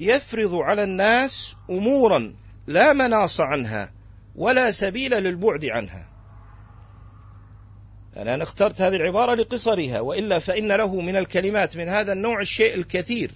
يفرض 0.00 0.54
على 0.54 0.84
الناس 0.84 1.56
أمورا 1.70 2.34
لا 2.66 2.92
مناص 2.92 3.40
عنها 3.40 3.92
ولا 4.36 4.70
سبيل 4.70 5.22
للبعد 5.22 5.64
عنها. 5.64 6.17
أنا 8.18 8.42
اخترت 8.42 8.80
هذه 8.80 8.94
العبارة 8.94 9.34
لقصرها 9.34 10.00
وإلا 10.00 10.38
فإن 10.38 10.72
له 10.72 11.00
من 11.00 11.16
الكلمات 11.16 11.76
من 11.76 11.88
هذا 11.88 12.12
النوع 12.12 12.40
الشيء 12.40 12.74
الكثير. 12.74 13.30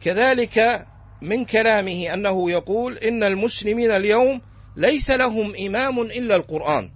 كذلك 0.00 0.86
من 1.22 1.44
كلامه 1.44 2.14
أنه 2.14 2.50
يقول 2.50 2.98
إن 2.98 3.22
المسلمين 3.22 3.90
اليوم 3.90 4.40
ليس 4.76 5.10
لهم 5.10 5.54
إمام 5.66 6.00
إلا 6.00 6.36
القرآن 6.36 6.90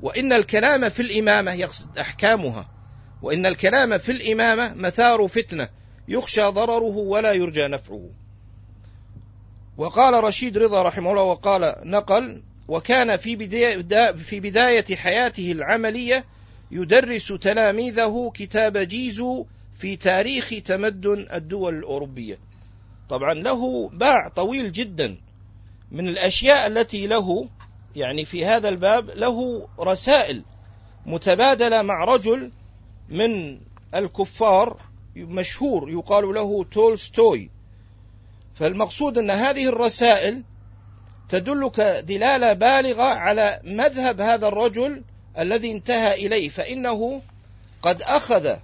وإن 0.00 0.32
الكلام 0.32 0.88
في 0.88 1.02
الإمامة 1.02 1.52
يقصد 1.52 1.98
أحكامها 1.98 2.68
وإن 3.22 3.46
الكلام 3.46 3.98
في 3.98 4.12
الإمامة 4.12 4.74
مثار 4.74 5.28
فتنة 5.28 5.68
يخشى 6.08 6.42
ضرره 6.42 6.96
ولا 6.96 7.32
يرجى 7.32 7.66
نفعه. 7.66 8.10
وقال 9.76 10.24
رشيد 10.24 10.58
رضا 10.58 10.82
رحمه 10.82 11.10
الله 11.10 11.22
وقال 11.22 11.74
نقل 11.84 12.42
وكان 12.68 13.16
في 13.16 13.36
بداية, 13.36 14.12
في 14.12 14.40
بداية 14.40 14.96
حياته 14.96 15.52
العملية 15.52 16.24
يدرس 16.70 17.28
تلاميذه 17.28 18.30
كتاب 18.34 18.78
جيزو 18.78 19.46
في 19.78 19.96
تاريخ 19.96 20.50
تمدن 20.64 21.26
الدول 21.32 21.78
الأوروبية. 21.78 22.38
طبعا 23.08 23.34
له 23.34 23.88
باع 23.88 24.28
طويل 24.28 24.72
جدا 24.72 25.16
من 25.92 26.08
الأشياء 26.08 26.66
التي 26.66 27.06
له 27.06 27.48
يعني 27.96 28.24
في 28.24 28.46
هذا 28.46 28.68
الباب 28.68 29.10
له 29.10 29.68
رسائل 29.80 30.44
متبادلة 31.06 31.82
مع 31.82 32.04
رجل 32.04 32.50
من 33.08 33.60
الكفار 33.94 34.80
مشهور 35.16 35.90
يقال 35.90 36.34
له 36.34 36.64
تولستوي. 36.64 37.50
فالمقصود 38.54 39.18
أن 39.18 39.30
هذه 39.30 39.68
الرسائل 39.68 40.42
تدلك 41.28 41.80
دلالة 41.80 42.52
بالغة 42.52 43.02
على 43.02 43.60
مذهب 43.64 44.20
هذا 44.20 44.48
الرجل 44.48 45.02
الذي 45.38 45.72
انتهى 45.72 46.26
إليه 46.26 46.48
فإنه 46.48 47.22
قد 47.82 48.02
أخذ 48.02 48.56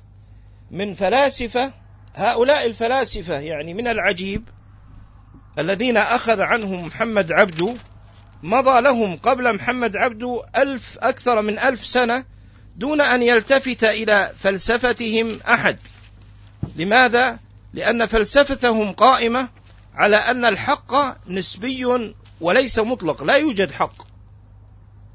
من 0.71 0.95
فلاسفة 0.95 1.73
هؤلاء 2.15 2.67
الفلاسفة 2.67 3.39
يعني 3.39 3.75
من 3.75 3.89
العجيب 3.89 4.49
الذين 5.59 5.97
أخذ 5.97 6.41
عنهم 6.41 6.87
محمد 6.87 7.33
عبده 7.33 7.75
مضى 8.43 8.81
لهم 8.81 9.17
قبل 9.17 9.55
محمد 9.55 9.97
عبده 9.97 10.43
ألف 10.57 10.99
أكثر 10.99 11.43
من 11.43 11.59
ألف 11.59 11.87
سنة 11.87 12.25
دون 12.77 13.01
أن 13.01 13.23
يلتفت 13.23 13.85
إلى 13.85 14.33
فلسفتهم 14.39 15.39
أحد 15.49 15.79
لماذا؟ 16.77 17.39
لأن 17.73 18.07
فلسفتهم 18.07 18.93
قائمة 18.93 19.49
على 19.95 20.17
أن 20.17 20.45
الحق 20.45 20.95
نسبي 21.31 22.15
وليس 22.41 22.79
مطلق 22.79 23.23
لا 23.23 23.35
يوجد 23.35 23.73
حق 23.73 24.14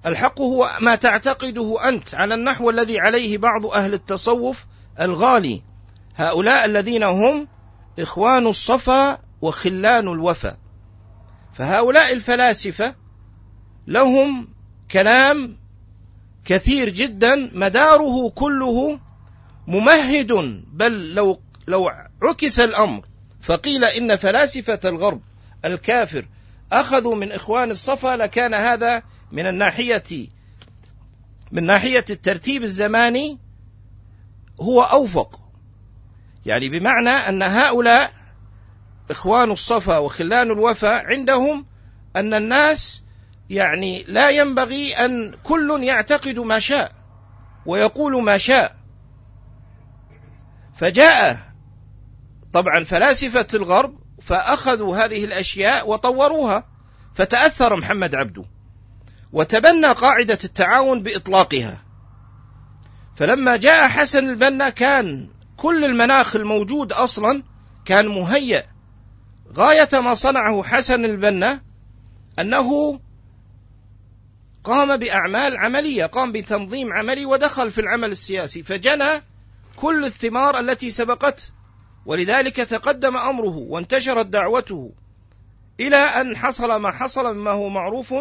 الحق 0.06 0.42
هو 0.42 0.70
ما 0.82 0.96
تعتقده 0.96 1.90
أنت 1.90 2.16
على 2.16 2.34
النحو 2.34 2.70
الذي 2.70 3.00
عليه 3.00 3.38
بعض 3.38 3.66
أهل 3.66 3.94
التصوف 3.94 4.66
الغالي. 5.00 5.62
هؤلاء 6.16 6.66
الذين 6.66 7.04
هم 7.04 7.48
إخوان 8.00 8.48
الصفا 8.48 9.18
وخلان 9.42 10.08
الوفا. 10.08 10.58
فهؤلاء 11.54 12.14
الفلاسفة 12.14 12.96
لهم 13.88 14.48
كلام 14.92 15.58
كثير 16.46 16.90
جدا 16.90 17.52
مداره 17.54 18.30
كله 18.30 19.00
ممهد. 19.68 20.34
بل 20.74 21.14
لو 21.14 21.42
لو 21.68 21.92
عكس 22.22 22.60
الأمر 22.60 23.06
فقيل 23.42 23.84
إن 23.84 24.16
فلاسفة 24.16 24.80
الغرب 24.86 25.22
الكافر 25.66 26.26
أخذوا 26.72 27.16
من 27.16 27.32
إخوان 27.32 27.72
الصفا 27.72 28.18
لكان 28.18 28.54
هذا 28.54 29.04
من 29.32 29.46
الناحية 29.46 30.28
من 31.52 31.64
ناحية 31.64 32.06
الترتيب 32.10 32.64
الزماني 32.64 33.40
هو 34.62 34.82
أوفق. 34.82 35.42
يعني 36.46 36.70
بمعنى 36.70 37.10
أن 37.10 37.44
هؤلاء 37.44 38.12
إخوان 39.12 39.52
الصفا 39.52 39.98
وخلان 39.98 40.52
الوفا 40.52 40.90
عندهم 40.90 41.66
أن 42.16 42.34
الناس 42.34 43.04
يعني 43.50 44.04
لا 44.04 44.30
ينبغي 44.30 44.94
أن 44.94 45.36
كل 45.44 45.80
يعتقد 45.84 46.40
ما 46.40 46.60
شاء 46.60 46.92
ويقول 47.66 48.24
ما 48.24 48.38
شاء. 48.38 48.76
فجاء 50.74 51.40
طبعا 52.54 52.84
فلاسفة 52.84 53.48
الغرب 53.54 54.00
فأخذوا 54.22 54.98
هذه 54.98 55.26
الأشياء 55.26 55.90
وطوروها 55.90 56.64
فتأثر 57.16 57.76
محمد 57.76 58.16
عبده. 58.16 58.44
وتبنى 59.34 59.88
قاعدة 59.88 60.40
التعاون 60.44 61.04
بإطلاقها. 61.04 61.84
فلما 63.16 63.58
جاء 63.58 63.88
حسن 63.88 64.30
البنا 64.30 64.70
كان 64.70 65.30
كل 65.58 65.86
المناخ 65.86 66.36
الموجود 66.36 66.92
أصلا 66.92 67.44
كان 67.86 68.08
مهيأ. 68.08 68.64
غاية 69.56 69.90
ما 69.94 70.14
صنعه 70.14 70.64
حسن 70.64 71.06
البنا 71.06 71.62
أنه 72.40 73.00
قام 74.64 74.98
بأعمال 74.98 75.58
عملية 75.58 76.06
قام 76.06 76.32
بتنظيم 76.32 76.94
عملي 76.94 77.26
ودخل 77.26 77.72
في 77.72 77.82
العمل 77.82 78.12
السياسي 78.12 78.64
فجنى 78.64 79.24
كل 79.76 80.06
الثمار 80.06 80.60
التي 80.60 80.92
سبقته. 80.92 81.44
ولذلك 82.06 82.56
تقدم 82.56 83.18
أمره 83.18 83.58
وانتشرت 83.58 84.26
دعوته 84.26 84.92
إلى 85.80 85.98
أن 85.98 86.38
حصل 86.38 86.76
ما 86.76 86.92
حصل 86.92 87.36
مما 87.38 87.52
هو 87.52 87.70
معروف 87.70 88.14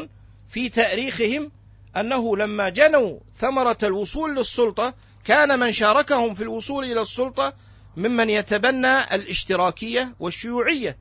في 0.48 0.68
تاريخهم 0.68 1.52
أنه 1.96 2.36
لما 2.36 2.68
جنوا 2.68 3.18
ثمرة 3.36 3.78
الوصول 3.82 4.36
للسلطة 4.36 4.94
كان 5.24 5.58
من 5.58 5.72
شاركهم 5.72 6.34
في 6.34 6.42
الوصول 6.42 6.84
إلى 6.84 7.00
السلطة 7.00 7.54
ممن 7.96 8.30
يتبنى 8.30 9.14
الاشتراكية 9.14 10.14
والشيوعية. 10.20 10.98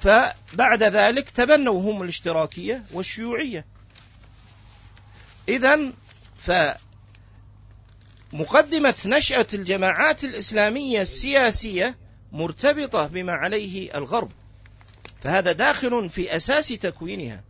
فبعد 0.00 0.82
ذلك 0.82 1.30
تبنوا 1.30 1.80
هم 1.80 2.02
الاشتراكية 2.02 2.84
والشيوعية. 2.92 3.66
إذا 5.48 5.92
ف 6.38 6.52
مقدمة 8.32 8.94
نشأة 9.06 9.46
الجماعات 9.54 10.24
الإسلامية 10.24 11.00
السياسية 11.00 11.98
مرتبطة 12.32 13.06
بما 13.06 13.32
عليه 13.32 13.94
الغرب. 13.94 14.30
فهذا 15.20 15.52
داخل 15.52 16.08
في 16.08 16.36
أساس 16.36 16.68
تكوينها. 16.68 17.40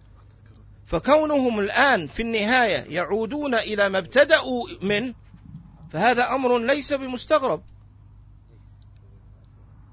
فكونهم 0.86 1.60
الآن 1.60 2.06
في 2.06 2.22
النهاية 2.22 2.94
يعودون 2.94 3.55
إلى 3.55 3.88
ما 3.88 3.98
ابتدأوا 3.98 4.66
منه 4.82 5.14
فهذا 5.92 6.28
أمر 6.28 6.59
ليس 6.59 6.92
بمستغرب. 6.92 7.62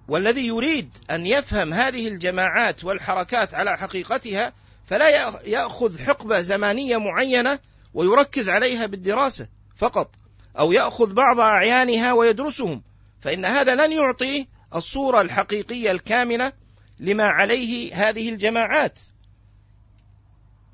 والذي 0.07 0.47
يريد 0.47 0.89
أن 1.11 1.25
يفهم 1.25 1.73
هذه 1.73 2.07
الجماعات 2.07 2.83
والحركات 2.83 3.53
على 3.53 3.77
حقيقتها 3.77 4.53
فلا 4.85 5.09
يأخذ 5.45 5.99
حقبة 5.99 6.41
زمانية 6.41 6.97
معينة 6.97 7.59
ويركز 7.93 8.49
عليها 8.49 8.85
بالدراسة 8.85 9.47
فقط 9.75 10.15
أو 10.59 10.71
يأخذ 10.71 11.13
بعض 11.13 11.39
أعيانها 11.39 12.13
ويدرسهم. 12.13 12.81
فإن 13.21 13.45
هذا 13.45 13.75
لن 13.75 13.91
يعطي 13.91 14.47
الصورة 14.75 15.21
الحقيقية 15.21 15.91
الكاملة 15.91 16.53
لما 16.99 17.23
عليه 17.23 17.93
هذه 18.09 18.29
الجماعات. 18.29 18.99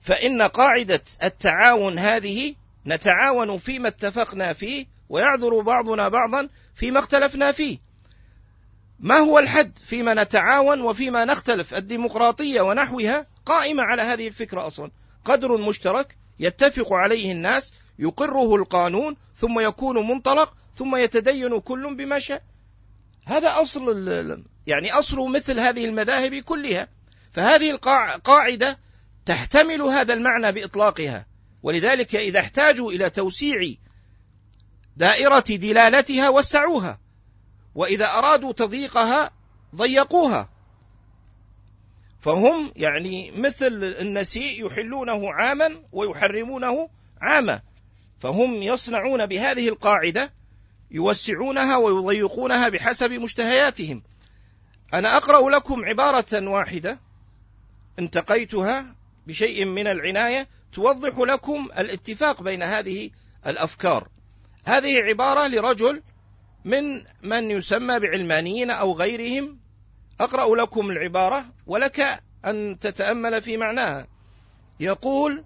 فإن 0.01 0.41
قاعدة 0.41 1.03
التعاون 1.23 1.99
هذه 1.99 2.55
نتعاون 2.87 3.57
فيما 3.57 3.87
اتفقنا 3.87 4.53
فيه 4.53 4.85
ويعذر 5.09 5.61
بعضنا 5.61 6.07
بعضا 6.07 6.49
فيما 6.75 6.99
اختلفنا 6.99 7.51
فيه. 7.51 7.77
ما 8.99 9.15
هو 9.15 9.39
الحد 9.39 9.77
فيما 9.77 10.13
نتعاون 10.13 10.81
وفيما 10.81 11.25
نختلف 11.25 11.73
الديمقراطية 11.73 12.61
ونحوها؟ 12.61 13.27
قائمة 13.45 13.83
على 13.83 14.01
هذه 14.01 14.27
الفكرة 14.27 14.67
أصلا. 14.67 14.91
قدر 15.25 15.57
مشترك 15.57 16.15
يتفق 16.39 16.93
عليه 16.93 17.31
الناس 17.31 17.73
يقره 17.99 18.55
القانون 18.55 19.15
ثم 19.35 19.59
يكون 19.59 20.07
منطلق 20.07 20.53
ثم 20.75 20.95
يتدين 20.95 21.59
كل 21.59 21.95
بما 21.95 22.19
شاء. 22.19 22.43
هذا 23.25 23.61
أصل 23.61 24.43
يعني 24.67 24.91
أصل 24.91 25.31
مثل 25.31 25.59
هذه 25.59 25.85
المذاهب 25.85 26.35
كلها. 26.35 26.87
فهذه 27.31 27.71
القاعدة 27.71 28.79
تحتمل 29.25 29.81
هذا 29.81 30.13
المعنى 30.13 30.51
بإطلاقها. 30.51 31.25
ولذلك 31.63 32.15
إذا 32.15 32.39
احتاجوا 32.39 32.91
إلى 32.91 33.09
توسيع 33.09 33.73
دائرة 34.97 35.39
دلالتها 35.39 36.29
وسعوها. 36.29 36.99
وإذا 37.75 38.05
أرادوا 38.05 38.53
تضييقها 38.53 39.31
ضيقوها. 39.75 40.49
فهم 42.19 42.71
يعني 42.75 43.31
مثل 43.31 43.83
النسيء 44.01 44.65
يحلونه 44.65 45.33
عاما 45.33 45.83
ويحرمونه 45.91 46.89
عاما. 47.21 47.61
فهم 48.19 48.63
يصنعون 48.63 49.25
بهذه 49.25 49.69
القاعدة 49.69 50.33
يوسعونها 50.93 51.77
ويضيقونها 51.77 52.69
بحسب 52.69 53.11
مشتهياتهم. 53.11 54.03
أنا 54.93 55.17
أقرأ 55.17 55.49
لكم 55.49 55.85
عبارة 55.85 56.49
واحدة 56.49 56.99
انتقيتها 57.99 58.95
بشيء 59.27 59.65
من 59.65 59.87
العناية 59.87 60.47
توضح 60.73 61.17
لكم 61.17 61.69
الاتفاق 61.77 62.43
بين 62.43 62.63
هذه 62.63 63.09
الأفكار. 63.47 64.07
هذه 64.65 64.97
عبارة 64.97 65.47
لرجل 65.47 66.01
من 66.65 67.03
من 67.23 67.51
يسمى 67.51 67.99
بعلمانيين 67.99 68.71
أو 68.71 68.93
غيرهم. 68.93 69.59
أقرأ 70.19 70.55
لكم 70.55 70.91
العبارة 70.91 71.45
ولك 71.67 72.23
أن 72.45 72.77
تتأمل 72.81 73.41
في 73.41 73.57
معناها. 73.57 74.07
يقول 74.79 75.43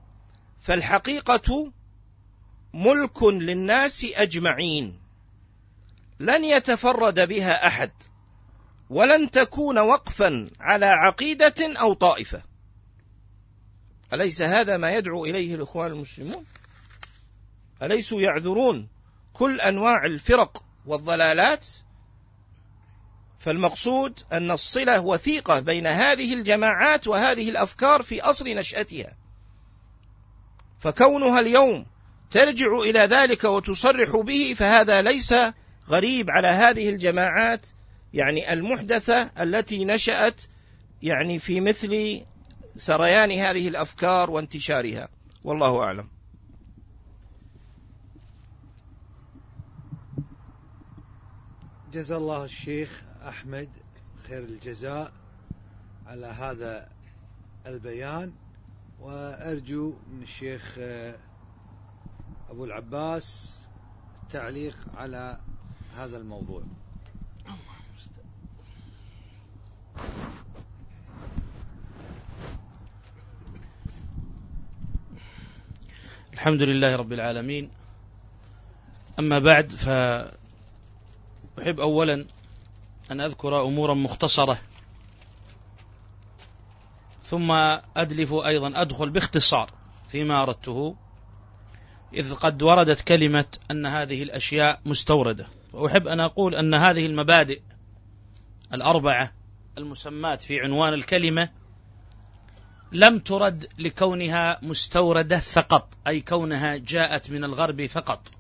فالحقيقة 0.61 1.71
ملك 2.73 3.23
للناس 3.23 4.07
أجمعين. 4.15 5.06
لن 6.19 6.45
يتفرد 6.45 7.27
بها 7.27 7.68
أحد 7.68 7.91
ولن 8.89 9.31
تكون 9.31 9.80
وقفا 9.80 10.49
على 10.60 10.85
عقيدة 10.85 11.56
أو 11.80 11.94
طائفة. 11.94 12.41
أليس 14.14 14.41
هذا 14.41 14.77
ما 14.77 14.91
يدعو 14.91 15.26
إليه 15.26 15.56
الإخوان 15.56 15.91
المسلمون؟ 15.91 16.45
أليسوا 17.84 18.22
يعذرون 18.22 18.88
كل 19.34 19.61
أنواع 19.61 20.06
الفرق 20.06 20.64
والضلالات؟ 20.85 21.68
فالمقصود 23.39 24.19
أن 24.31 24.52
الصلة 24.52 25.02
وثيقة 25.02 25.60
بين 25.60 25.88
هذه 25.88 26.34
الجماعات 26.34 27.07
وهذه 27.07 27.49
الأفكار 27.49 28.02
في 28.02 28.22
أصل 28.22 28.49
نشأتها. 28.49 29.14
فكونها 30.80 31.39
اليوم 31.39 31.85
ترجع 32.31 32.77
إلى 32.80 32.99
ذلك 32.99 33.44
وتصرح 33.44 34.15
به 34.15 34.56
فهذا 34.57 35.02
ليس 35.02 35.34
غريب 35.89 36.30
على 36.30 36.47
هذه 36.47 36.89
الجماعات 36.89 37.68
يعني 38.14 38.53
المحدثة 38.53 39.31
التي 39.39 39.85
نشأت 39.85 40.41
يعني 41.01 41.39
في 41.39 41.61
مثل 41.61 42.22
سريان 42.76 43.31
هذه 43.31 43.68
الأفكار 43.68 44.31
وانتشارها. 44.31 45.09
والله 45.43 45.80
أعلم. 45.84 46.07
جزا 51.91 52.18
الله 52.18 52.45
الشيخ 52.45 53.03
أحمد 53.27 53.69
خير 54.27 54.43
الجزاء 54.43 55.14
على 56.07 56.26
هذا 56.26 56.89
البيان 57.68 58.34
وأرجو 58.99 59.93
من 60.11 60.22
الشيخ 60.22 60.77
أبو 62.49 62.65
العباس 62.65 63.57
التعليق 64.23 64.77
على 64.95 65.39
هذا 65.95 66.18
الموضوع. 66.18 66.61
الحمد 76.34 76.61
لله 76.61 76.95
رب 76.95 77.14
العالمين. 77.14 77.72
أما 79.19 79.39
بعد 79.39 79.72
فأحب 79.72 80.38
أولا 81.80 82.26
أن 83.11 83.22
أذكر 83.22 83.61
أمورا 83.61 83.93
مختصرة 83.93 84.57
ثم 87.26 87.51
أدلف 87.97 88.34
أيضا 88.34 88.81
أدخل 88.81 89.09
باختصار 89.09 89.72
فيما 90.09 90.41
أردته 90.43 90.95
إذ 92.14 92.34
قد 92.34 92.64
وردت 92.64 93.01
كلمة 93.01 93.45
أن 93.72 93.85
هذه 93.85 94.23
الأشياء 94.23 94.80
مستوردة. 94.85 95.47
وأحب 95.73 96.07
أن 96.07 96.19
أقول 96.19 96.56
أن 96.56 96.73
هذه 96.73 97.06
المبادئ 97.06 97.61
الأربعة 98.73 99.34
المسمات 99.77 100.41
في 100.41 100.60
عنوان 100.60 100.94
الكلمة 100.94 101.49
لم 102.91 103.19
ترد 103.19 103.68
لكونها 103.80 104.60
مستوردة 104.61 105.39
فقط 105.39 105.94
أي 106.07 106.22
كونها 106.22 106.77
جاءت 106.77 107.31
من 107.31 107.44
الغرب 107.44 107.85
فقط. 107.85 108.31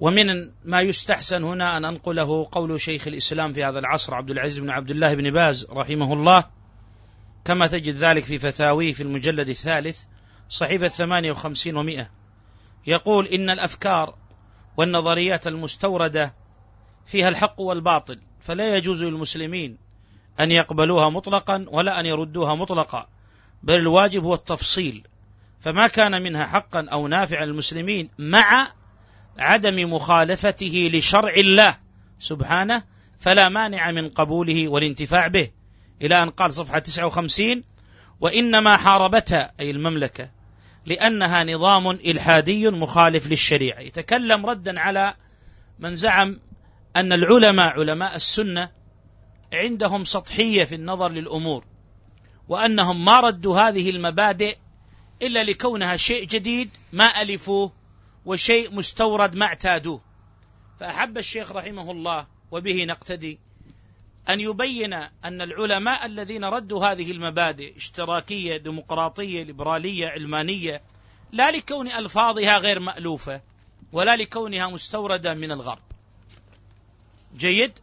ومن 0.00 0.50
ما 0.64 0.80
يستحسن 0.80 1.44
هنا 1.44 1.76
أن 1.76 1.84
أنقله 1.84 2.48
قول 2.52 2.80
شيخ 2.80 3.06
الإسلام 3.06 3.52
في 3.52 3.64
هذا 3.64 3.78
العصر 3.78 4.14
عبد 4.14 4.30
العزيز 4.30 4.58
بن 4.58 4.70
عبد 4.70 4.90
الله 4.90 5.14
بن 5.14 5.30
باز 5.30 5.66
رحمه 5.70 6.12
الله 6.12 6.44
كما 7.44 7.66
تجد 7.66 7.96
ذلك 7.96 8.24
في 8.24 8.38
فتاويه 8.38 8.92
في 8.92 9.02
المجلد 9.02 9.48
الثالث 9.48 10.04
صحيفة 10.48 10.88
58 10.88 11.76
ومئة. 11.76 12.10
يقول 12.86 13.26
إن 13.26 13.50
الأفكار 13.50 14.14
والنظريات 14.76 15.46
المستوردة 15.46 16.34
فيها 17.06 17.28
الحق 17.28 17.60
والباطل 17.60 18.20
فلا 18.40 18.76
يجوز 18.76 19.02
للمسلمين 19.02 19.78
أن 20.40 20.52
يقبلوها 20.52 21.08
مطلقا 21.08 21.66
ولا 21.68 22.00
أن 22.00 22.06
يردوها 22.06 22.54
مطلقا 22.54 23.08
بل 23.62 23.74
الواجب 23.74 24.24
هو 24.24 24.34
التفصيل. 24.34 25.06
فما 25.60 25.86
كان 25.86 26.22
منها 26.22 26.46
حقا 26.46 26.86
أو 26.92 27.08
نافعا 27.08 27.44
للمسلمين 27.44 28.10
مع 28.18 28.72
عدم 29.38 29.92
مخالفته 29.92 30.90
لشرع 30.94 31.34
الله 31.34 31.76
سبحانه 32.20 32.84
فلا 33.20 33.48
مانع 33.48 33.90
من 33.90 34.08
قبوله 34.08 34.68
والانتفاع 34.68 35.26
به. 35.26 35.50
إلى 36.02 36.22
أن 36.22 36.30
قال 36.30 36.54
صفحة 36.54 36.78
59 36.78 37.64
وإنما 38.20 38.76
حاربتها 38.76 39.52
أي 39.60 39.70
المملكة 39.70 40.30
لأنها 40.86 41.44
نظام 41.44 41.90
إلحادي 41.90 42.70
مخالف 42.70 43.26
للشريعة. 43.26 43.80
يتكلم 43.80 44.46
ردا 44.46 44.80
على 44.80 45.14
من 45.78 45.96
زعم 45.96 46.40
أن 46.96 47.12
العلماء 47.12 47.80
علماء 47.80 48.16
السنة 48.16 48.70
عندهم 49.52 50.04
سطحية 50.04 50.64
في 50.64 50.74
النظر 50.74 51.08
للأمور 51.08 51.64
وأنهم 52.48 53.04
ما 53.04 53.20
ردوا 53.20 53.60
هذه 53.60 53.90
المبادئ 53.90 54.56
إلا 55.22 55.44
لكونها 55.44 55.96
شيء 55.96 56.26
جديد 56.26 56.70
ما 56.92 57.22
ألفوه 57.22 57.72
وشيء 58.24 58.74
مستورد 58.74 59.36
ما 59.36 59.46
اعتادوه. 59.46 60.00
فأحب 60.80 61.18
الشيخ 61.18 61.52
رحمه 61.52 61.90
الله 61.90 62.26
وبه 62.50 62.84
نقتدي 62.84 63.38
أن 64.28 64.40
يبين 64.40 64.92
أن 65.24 65.42
العلماء 65.42 66.06
الذين 66.06 66.44
ردوا 66.44 66.86
هذه 66.86 67.10
المبادئ 67.10 67.76
اشتراكية 67.76 68.56
ديمقراطية 68.56 69.42
ليبرالية 69.42 70.08
علمانية 70.08 70.82
لا 71.32 71.50
لكون 71.50 71.88
ألفاظها 71.88 72.58
غير 72.58 72.80
مألوفة 72.80 73.40
ولا 73.92 74.16
لكونها 74.16 74.68
مستوردة 74.68 75.34
من 75.34 75.52
الغرب. 75.52 75.82
جيد؟ 77.36 77.78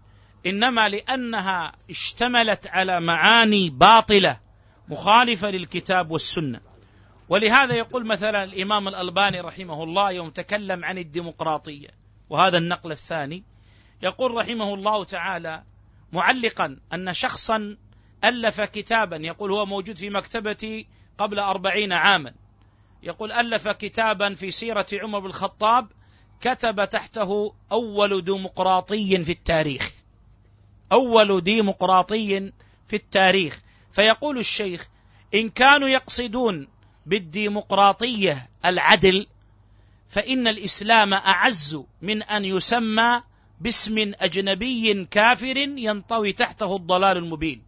إنما 0.45 0.89
لأنها 0.89 1.73
اشتملت 1.89 2.67
على 2.67 2.99
معاني 2.99 3.69
باطلة 3.69 4.39
مخالفة 4.87 5.49
للكتاب 5.49 6.11
والسنة. 6.11 6.59
ولهذا 7.29 7.75
يقول 7.75 8.05
مثلا 8.05 8.43
الإمام 8.43 8.87
الألباني 8.87 9.41
رحمه 9.41 9.83
الله 9.83 10.11
يوم 10.11 10.29
تكلم 10.29 10.85
عن 10.85 10.97
الديمقراطية 10.97 11.87
وهذا 12.29 12.57
النقل 12.57 12.91
الثاني 12.91 13.43
يقول 14.01 14.31
رحمه 14.31 14.73
الله 14.73 15.03
تعالى 15.03 15.63
معلقا 16.11 16.79
أن 16.93 17.13
شخصا 17.13 17.77
ألف 18.23 18.61
كتابا 18.61 19.17
يقول 19.17 19.51
هو 19.51 19.65
موجود 19.65 19.97
في 19.97 20.09
مكتبتي 20.09 20.87
قبل 21.17 21.39
أربعين 21.39 21.93
عاما. 21.93 22.33
يقول 23.03 23.31
ألف 23.31 23.67
كتابا 23.67 24.35
في 24.35 24.51
سيرة 24.51 24.85
عمر 24.93 25.19
بن 25.19 25.25
الخطاب 25.25 25.87
كتب 26.41 26.89
تحته 26.89 27.53
أول 27.71 28.25
ديمقراطي 28.25 29.23
في 29.23 29.31
التاريخ. 29.31 29.91
أول 30.91 31.41
ديمقراطي 31.41 32.51
في 32.87 32.95
التاريخ. 32.95 33.61
فيقول 33.91 34.37
الشيخ 34.37 34.87
إن 35.35 35.49
كانوا 35.49 35.89
يقصدون 35.89 36.67
بالديمقراطية 37.05 38.49
العدل 38.65 39.27
فإن 40.09 40.47
الإسلام 40.47 41.13
أعز 41.13 41.81
من 42.01 42.23
أن 42.23 42.45
يسمى 42.45 43.21
باسم 43.59 44.11
أجنبي 44.19 45.05
كافر 45.11 45.57
ينطوي 45.57 46.33
تحته 46.33 46.75
الضلال 46.75 47.17
المبين. 47.17 47.63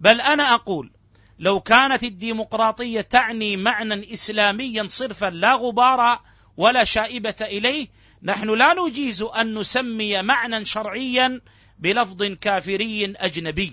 بل 0.00 0.20
أنا 0.20 0.54
أقول 0.54 0.90
لو 1.38 1.60
كانت 1.60 2.04
الديمقراطية 2.04 3.00
تعني 3.00 3.56
معنى 3.56 4.12
إسلاميا 4.12 4.86
صرفا 4.86 5.26
لا 5.26 5.54
غبار 5.54 6.20
ولا 6.56 6.84
شائبة 6.84 7.34
إليه 7.40 7.88
نحن 8.22 8.50
لا 8.50 8.74
نجيز 8.74 9.22
أن 9.22 9.58
نسمي 9.58 10.22
معنى 10.22 10.64
شرعيا 10.64 11.40
بلفظ 11.78 12.22
كافري 12.22 13.12
أجنبي. 13.16 13.72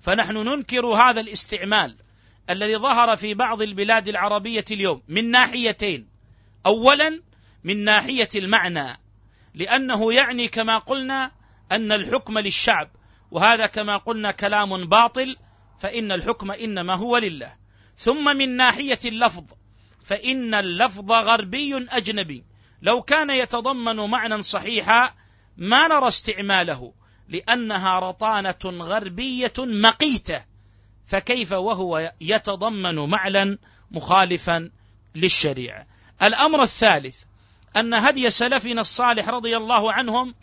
فنحن 0.00 0.34
ننكر 0.34 0.86
هذا 0.86 1.20
الاستعمال 1.20 1.96
الذي 2.50 2.76
ظهر 2.76 3.16
في 3.16 3.34
بعض 3.34 3.62
البلاد 3.62 4.08
العربية 4.08 4.64
اليوم 4.70 5.02
من 5.08 5.30
ناحيتين. 5.30 6.08
أولا 6.66 7.22
من 7.64 7.84
ناحية 7.84 8.28
المعنى. 8.34 9.07
لأنه 9.58 10.12
يعني 10.12 10.48
كما 10.48 10.78
قلنا 10.78 11.30
أن 11.72 11.92
الحكم 11.92 12.38
للشعب 12.38 12.90
وهذا 13.30 13.66
كما 13.66 13.96
قلنا 13.96 14.30
كلام 14.30 14.84
باطل 14.84 15.36
فإن 15.78 16.12
الحكم 16.12 16.50
إنما 16.50 16.94
هو 16.94 17.16
لله. 17.16 17.56
ثم 17.98 18.36
من 18.36 18.56
ناحية 18.56 18.98
اللفظ 19.04 19.44
فإن 20.04 20.54
اللفظ 20.54 21.12
غربي 21.12 21.86
أجنبي. 21.90 22.44
لو 22.82 23.02
كان 23.02 23.30
يتضمن 23.30 23.96
معنى 23.96 24.42
صحيحا 24.42 25.14
ما 25.56 25.88
نرى 25.88 26.08
استعماله 26.08 26.92
لأنها 27.28 27.98
رطانة 27.98 28.58
غربية 28.64 29.52
مقيتة. 29.58 30.44
فكيف 31.06 31.52
وهو 31.52 32.12
يتضمن 32.20 32.94
معنى 32.94 33.58
مخالفا 33.90 34.70
للشريعة؟ 35.14 35.86
الأمر 36.22 36.62
الثالث 36.62 37.27
أن 37.76 37.94
هدي 37.94 38.30
سلفنا 38.30 38.80
الصالح 38.80 39.28
رضي 39.28 39.56
الله 39.56 39.92
عنهم 39.92 40.34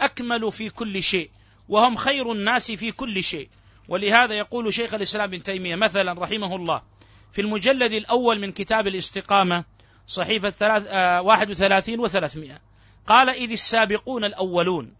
أكمل 0.00 0.52
في 0.52 0.70
كل 0.70 1.02
شيء 1.02 1.30
وهم 1.68 1.96
خير 1.96 2.32
الناس 2.32 2.70
في 2.70 2.92
كل 2.92 3.22
شيء. 3.22 3.48
ولهذا 3.88 4.34
يقول 4.34 4.74
شيخ 4.74 4.94
الإسلام 4.94 5.28
ابن 5.28 5.42
تيمية 5.42 5.76
مثلا 5.76 6.22
رحمه 6.22 6.56
الله 6.56 6.82
في 7.32 7.40
المجلد 7.40 7.92
الأول 7.92 8.40
من 8.40 8.52
كتاب 8.52 8.86
الاستقامة 8.86 9.64
صحيفة 10.08 10.50
ثلاث 10.50 10.86
آه 10.88 11.22
واحد 11.22 11.50
وثلاثين 11.50 12.00
وثلاثمائة 12.00 12.58
قال 13.06 13.30
إذ 13.30 13.50
السابقون 13.50 14.24
الأولون 14.24 14.94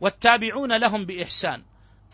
والتابعون 0.00 0.76
لهم 0.76 1.06
بإحسان 1.06 1.62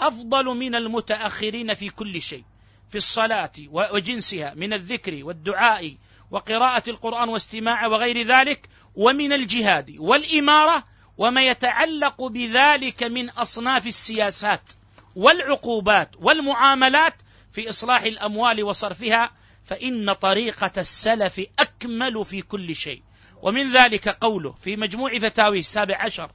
أفضل 0.01 0.44
من 0.44 0.74
المتأخرين 0.74 1.74
في 1.74 1.90
كل 1.90 2.23
شيء 2.23 2.44
في 2.90 2.99
الصلاة 2.99 3.53
وجنسها 3.70 4.55
من 4.55 4.73
الذكر 4.73 5.24
والدعاء 5.24 5.97
وقراءة 6.33 6.91
القرآن 6.91 7.29
واستماع 7.29 7.87
وغير 7.87 8.23
ذلك 8.23 8.69
ومن 8.95 9.33
الجهاد 9.33 9.97
والإمارة 9.99 10.85
وما 11.19 11.47
يتعلق 11.47 12.23
بذلك 12.27 13.03
من 13.03 13.31
أصناف 13.31 13.87
السياسات 13.87 14.73
والعقوبات 15.17 16.11
والمعاملات 16.19 17.15
في 17.53 17.69
إصلاح 17.69 18.03
الأموال 18.03 18.65
وصرفها 18.65 19.31
فإن 19.65 20.13
طريقة 20.13 20.73
السلف 20.79 21.41
أكمل 21.59 22.25
في 22.25 22.43
كل 22.43 22.77
شيء. 22.77 23.03
ومن 23.43 23.73
ذلك 23.73 24.09
قوله 24.09 24.53
في 24.53 24.77
مجموع 24.77 25.19
فتاوي 25.19 25.59
السابع 25.59 26.03
عشر 26.03 26.31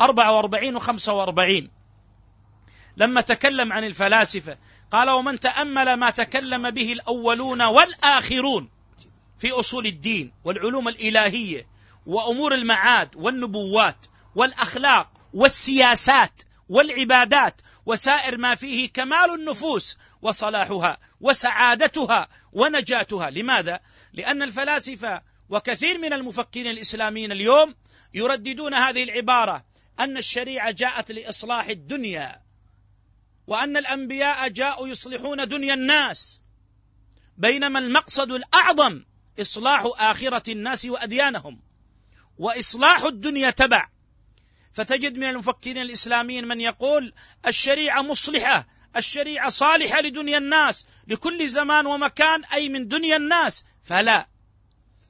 أربعة 0.00 0.32
وأربعين 0.32 0.76
وخمسة 0.76 1.12
وأربعين 1.12 1.70
لما 2.96 3.20
تكلم 3.20 3.72
عن 3.72 3.84
الفلاسفة 3.84 4.56
قال 4.90 5.10
ومن 5.10 5.40
تأمل 5.40 5.94
ما 5.94 6.10
تكلم 6.10 6.70
به 6.70 6.92
الأولون 6.92 7.62
والآخرون 7.62 8.75
في 9.38 9.50
أصول 9.50 9.86
الدين 9.86 10.32
والعلوم 10.44 10.88
الإلهية 10.88 11.66
وأمور 12.06 12.54
المعاد 12.54 13.16
والنبوات 13.16 14.06
والأخلاق 14.34 15.10
والسياسات 15.34 16.42
والعبادات 16.68 17.60
وسائر 17.86 18.36
ما 18.36 18.54
فيه 18.54 18.88
كمال 18.92 19.34
النفوس 19.34 19.98
وصلاحها 20.22 20.98
وسعادتها 21.20 22.28
ونجاتها. 22.52 23.30
لماذا؟ 23.30 23.80
لأن 24.12 24.42
الفلاسفة 24.42 25.22
وكثير 25.48 25.98
من 25.98 26.12
المفكرين 26.12 26.66
الإسلاميين 26.66 27.32
اليوم 27.32 27.74
يرددون 28.14 28.74
هذه 28.74 29.04
العبارة 29.04 29.64
أن 30.00 30.16
الشريعة 30.16 30.70
جاءت 30.70 31.12
لإصلاح 31.12 31.68
الدنيا 31.68 32.42
وأن 33.46 33.76
الأنبياء 33.76 34.48
جاءوا 34.48 34.88
يصلحون 34.88 35.48
دنيا 35.48 35.74
الناس 35.74 36.40
بينما 37.36 37.78
المقصد 37.78 38.32
الأعظم 38.32 39.02
إصلاح 39.40 39.86
آخرة 39.98 40.52
الناس 40.52 40.84
وأديانهم 40.84 41.60
وإصلاح 42.38 43.02
الدنيا 43.02 43.50
تبع. 43.50 43.88
فتجد 44.74 45.16
من 45.16 45.28
المفكرين 45.28 45.78
الإسلاميين 45.78 46.48
من 46.48 46.60
يقول 46.60 47.12
الشريعة 47.46 48.02
مصلحة 48.02 48.66
الشريعة 48.96 49.48
صالحة 49.48 50.00
لدنيا 50.00 50.38
الناس 50.38 50.86
لكل 51.06 51.48
زمان 51.48 51.86
ومكان 51.86 52.44
أي 52.44 52.68
من 52.68 52.88
دنيا 52.88 53.16
الناس. 53.16 53.64
فلا 53.84 54.28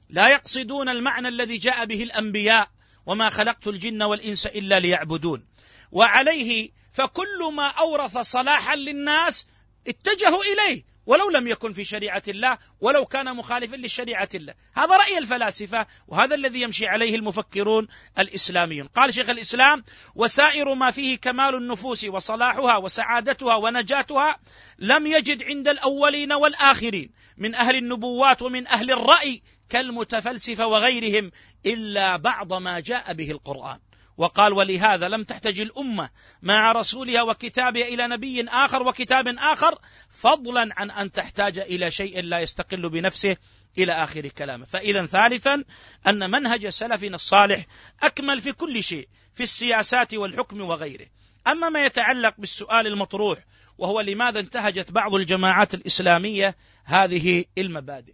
لا 0.09 0.27
يقصدون 0.27 0.89
المعنى 0.89 1.27
الذي 1.27 1.57
جاء 1.57 1.85
به 1.85 2.03
الأنبياء 2.03 2.69
وما 3.05 3.29
خلقت 3.29 3.67
الجن 3.67 4.03
والإنس 4.03 4.45
إلا 4.45 4.79
ليعبدون. 4.79 5.47
وعليه 5.91 6.69
فكل 6.91 7.53
ما 7.53 7.67
أورث 7.67 8.17
صلاحا 8.17 8.75
للناس 8.75 9.47
اتجهوا 9.87 10.43
إليه. 10.43 10.96
ولو 11.07 11.29
لم 11.29 11.47
يكن 11.47 11.73
في 11.73 11.83
شريعة 11.83 12.23
الله 12.27 12.57
ولو 12.81 13.05
كان 13.05 13.35
مخالفا 13.35 13.75
لشريعة 13.75 14.29
الله. 14.35 14.53
هذا 14.73 14.97
رأي 14.97 15.17
الفلاسفة 15.17 15.87
وهذا 16.07 16.35
الذي 16.35 16.61
يمشي 16.61 16.87
عليه 16.87 17.15
المفكرون 17.15 17.87
الإسلاميون. 18.19 18.87
قال 18.87 19.13
شيخ 19.13 19.29
الإسلام 19.29 19.83
وسائر 20.15 20.73
ما 20.73 20.91
فيه 20.91 21.17
كمال 21.17 21.55
النفوس 21.55 22.03
وصلاحها 22.03 22.77
وسعادتها 22.77 23.55
ونجاتها 23.55 24.39
لم 24.79 25.07
يجد 25.07 25.43
عند 25.43 25.67
الأولين 25.67 26.33
والآخرين 26.33 27.11
من 27.37 27.55
أهل 27.55 27.75
النبوات 27.75 28.41
ومن 28.41 28.67
أهل 28.67 28.91
الرأي 28.91 29.41
كالمتفلسفة 29.69 30.67
وغيرهم 30.67 31.31
إلا 31.65 32.17
بعض 32.17 32.53
ما 32.53 32.79
جاء 32.79 33.13
به 33.13 33.31
القرآن. 33.31 33.79
وقال 34.17 34.53
ولهذا 34.53 35.09
لم 35.09 35.23
تحتج 35.23 35.59
الأمة 35.59 36.09
مع 36.41 36.71
رسولها 36.71 37.21
وكتابها 37.21 37.87
إلى 37.87 38.07
نبي 38.07 38.43
آخر 38.43 38.87
وكتاب 38.87 39.27
آخر 39.27 39.79
فضلا 40.09 40.69
عن 40.77 40.91
أن 40.91 41.11
تحتاج 41.11 41.59
إلى 41.59 41.91
شيء 41.91 42.21
لا 42.21 42.39
يستقل 42.39 42.89
بنفسه 42.89 43.37
إلى 43.77 43.93
آخر 43.93 44.27
كلامه، 44.27 44.65
فاذا 44.65 45.05
ثالثا 45.05 45.63
أن 46.07 46.31
منهج 46.31 46.67
سلفنا 46.67 47.15
الصالح 47.15 47.65
أكمل 48.03 48.41
في 48.41 48.51
كل 48.51 48.83
شيء 48.83 49.07
في 49.33 49.43
السياسات 49.43 50.13
والحكم 50.13 50.61
وغيره. 50.61 51.07
أما 51.47 51.69
ما 51.69 51.85
يتعلق 51.85 52.33
بالسؤال 52.37 52.87
المطروح 52.87 53.39
وهو 53.77 54.01
لماذا 54.01 54.39
انتهجت 54.39 54.91
بعض 54.91 55.15
الجماعات 55.15 55.73
الإسلامية 55.73 56.55
هذه 56.83 57.45
المبادئ. 57.57 58.13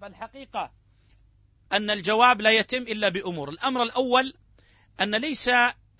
فالحقيقة 0.00 0.72
أن 1.72 1.90
الجواب 1.90 2.40
لا 2.40 2.50
يتم 2.50 2.82
إلا 2.82 3.08
بأمور، 3.08 3.48
الأمر 3.48 3.82
الأول 3.82 4.34
أن 5.00 5.14
ليس 5.14 5.50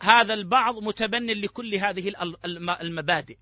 هذا 0.03 0.35
البعض 0.35 0.83
متبن 0.83 1.27
لكل 1.27 1.75
هذه 1.75 2.13
المبادئ. 2.81 3.37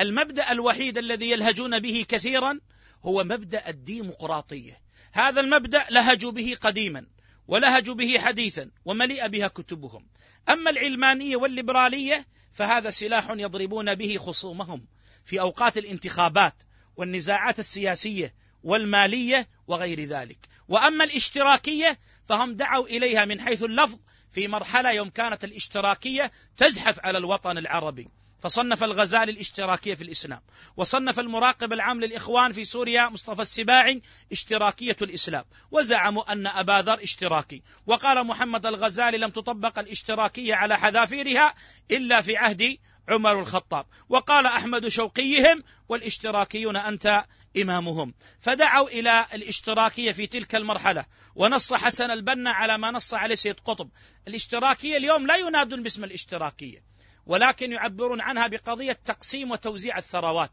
المبدأ 0.00 0.52
الوحيد 0.52 0.98
الذي 0.98 1.30
يلهجون 1.30 1.78
به 1.78 2.04
كثيرا 2.08 2.60
هو 3.04 3.24
مبدأ 3.24 3.68
الديمقراطية 3.68 4.80
هذا 5.12 5.40
المبدأ 5.40 5.84
لهجوا 5.90 6.32
به 6.32 6.56
قديما 6.60 7.06
ولهجوا 7.48 7.94
به 7.94 8.18
حديثا 8.18 8.70
ومليء 8.84 9.28
بها 9.28 9.48
كتبهم. 9.48 10.06
أما 10.48 10.70
العلمانية 10.70 11.36
والليبرالية 11.36 12.26
فهذا 12.52 12.90
سلاح 12.90 13.30
يضربون 13.30 13.94
به 13.94 14.16
خصومهم 14.18 14.86
في 15.24 15.40
أوقات 15.40 15.78
الانتخابات 15.78 16.62
والنزاعات 16.96 17.58
السياسية 17.58 18.34
والمالية 18.62 19.48
وغير 19.66 20.00
ذلك. 20.00 20.38
وأما 20.68 21.04
الاشتراكية 21.04 21.98
فهم 22.26 22.54
دعوا 22.54 22.86
إليها 22.86 23.24
من 23.24 23.40
حيث 23.40 23.62
اللفظ 23.62 23.98
في 24.36 24.48
مرحلة 24.48 24.92
يوم 24.92 25.10
كانت 25.10 25.44
الاشتراكية 25.44 26.30
تزحف 26.56 27.00
على 27.00 27.18
الوطن 27.18 27.58
العربي. 27.58 28.08
فصنف 28.40 28.84
الغزالي 28.84 29.32
الاشتراكية 29.32 29.94
في 29.94 30.04
الإسلام 30.04 30.40
وصنف 30.76 31.20
المراقب 31.20 31.72
العام 31.72 32.00
للإخوان 32.00 32.52
في 32.52 32.64
سوريا 32.64 33.08
مصطفى 33.08 33.42
السباعي 33.42 34.02
اشتراكية 34.32 34.96
الإسلام 35.02 35.44
وزعموا 35.70 36.32
أن 36.32 36.46
أبا 36.46 36.82
ذر 36.82 37.02
اشتراكي 37.02 37.62
وقال 37.86 38.26
محمد 38.26 38.66
الغزالي 38.66 39.18
لم 39.18 39.30
تطبق 39.30 39.78
الاشتراكية 39.78 40.54
على 40.54 40.78
حذافيرها 40.78 41.54
إلا 41.90 42.22
في 42.22 42.36
عهد 42.36 42.78
عمر 43.08 43.40
الخطاب 43.40 43.86
وقال 44.08 44.46
أحمد 44.46 44.88
شوقيهم 44.88 45.62
والاشتراكيون 45.88 46.76
أنت 46.76 47.24
إمامهم. 47.62 48.14
فدعوا 48.40 48.88
إلى 48.88 49.26
الاشتراكية 49.34 50.12
في 50.12 50.26
تلك 50.26 50.54
المرحلة 50.54 51.04
ونص 51.34 51.74
حسن 51.74 52.10
البنا 52.10 52.50
على 52.50 52.78
ما 52.78 52.90
نص 52.90 53.14
عليه 53.14 53.34
سيد 53.34 53.60
قطب. 53.60 53.90
الاشتراكية 54.28 54.96
اليوم 54.96 55.26
لا 55.26 55.36
ينادون 55.36 55.82
باسم 55.82 56.04
الاشتراكية. 56.04 56.95
ولكن 57.26 57.72
يعبرون 57.72 58.20
عنها 58.20 58.46
بقضية 58.46 58.98
تقسيم 59.04 59.50
وتوزيع 59.50 59.98
الثروات. 59.98 60.50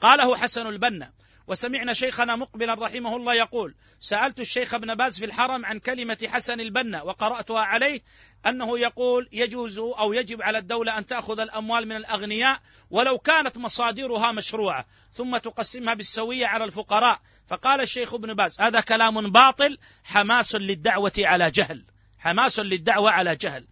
قاله 0.00 0.36
حسن 0.36 0.66
البنا 0.66 1.12
وسمعنا 1.46 1.94
شيخنا 1.94 2.36
مقبلا 2.36 2.74
رحمه 2.74 3.16
الله 3.16 3.34
يقول 3.34 3.74
سألت 4.00 4.40
الشيخ 4.40 4.74
ابن 4.74 4.94
باز 4.94 5.18
في 5.18 5.24
الحرم 5.24 5.66
عن 5.66 5.78
كلمة 5.78 6.28
حسن 6.32 6.60
البنا 6.60 7.02
وقرأتها 7.02 7.60
عليه 7.60 8.02
أنه 8.46 8.78
يقول 8.78 9.28
يجوز 9.32 9.78
أو 9.78 10.12
يجب 10.12 10.42
على 10.42 10.58
الدولة 10.58 10.98
أن 10.98 11.06
تأخذ 11.06 11.40
الأموال 11.40 11.88
من 11.88 11.96
الأغنياء 11.96 12.60
ولو 12.90 13.18
كانت 13.18 13.58
مصادرها 13.58 14.32
مشروعة 14.32 14.86
ثم 15.14 15.36
تقسمها 15.36 15.94
بالسوية 15.94 16.46
على 16.46 16.64
الفقراء. 16.64 17.20
فقال 17.46 17.80
الشيخ 17.80 18.14
ابن 18.14 18.34
باز 18.34 18.60
هذا 18.60 18.80
كلام 18.80 19.30
باطل 19.30 19.78
حماس 20.04 20.54
للدعوة 20.54 21.12
على 21.18 21.50
جهل 21.50 21.84
حماس 22.18 22.58
للدعوة 22.58 23.10
على 23.10 23.36
جهل. 23.36 23.66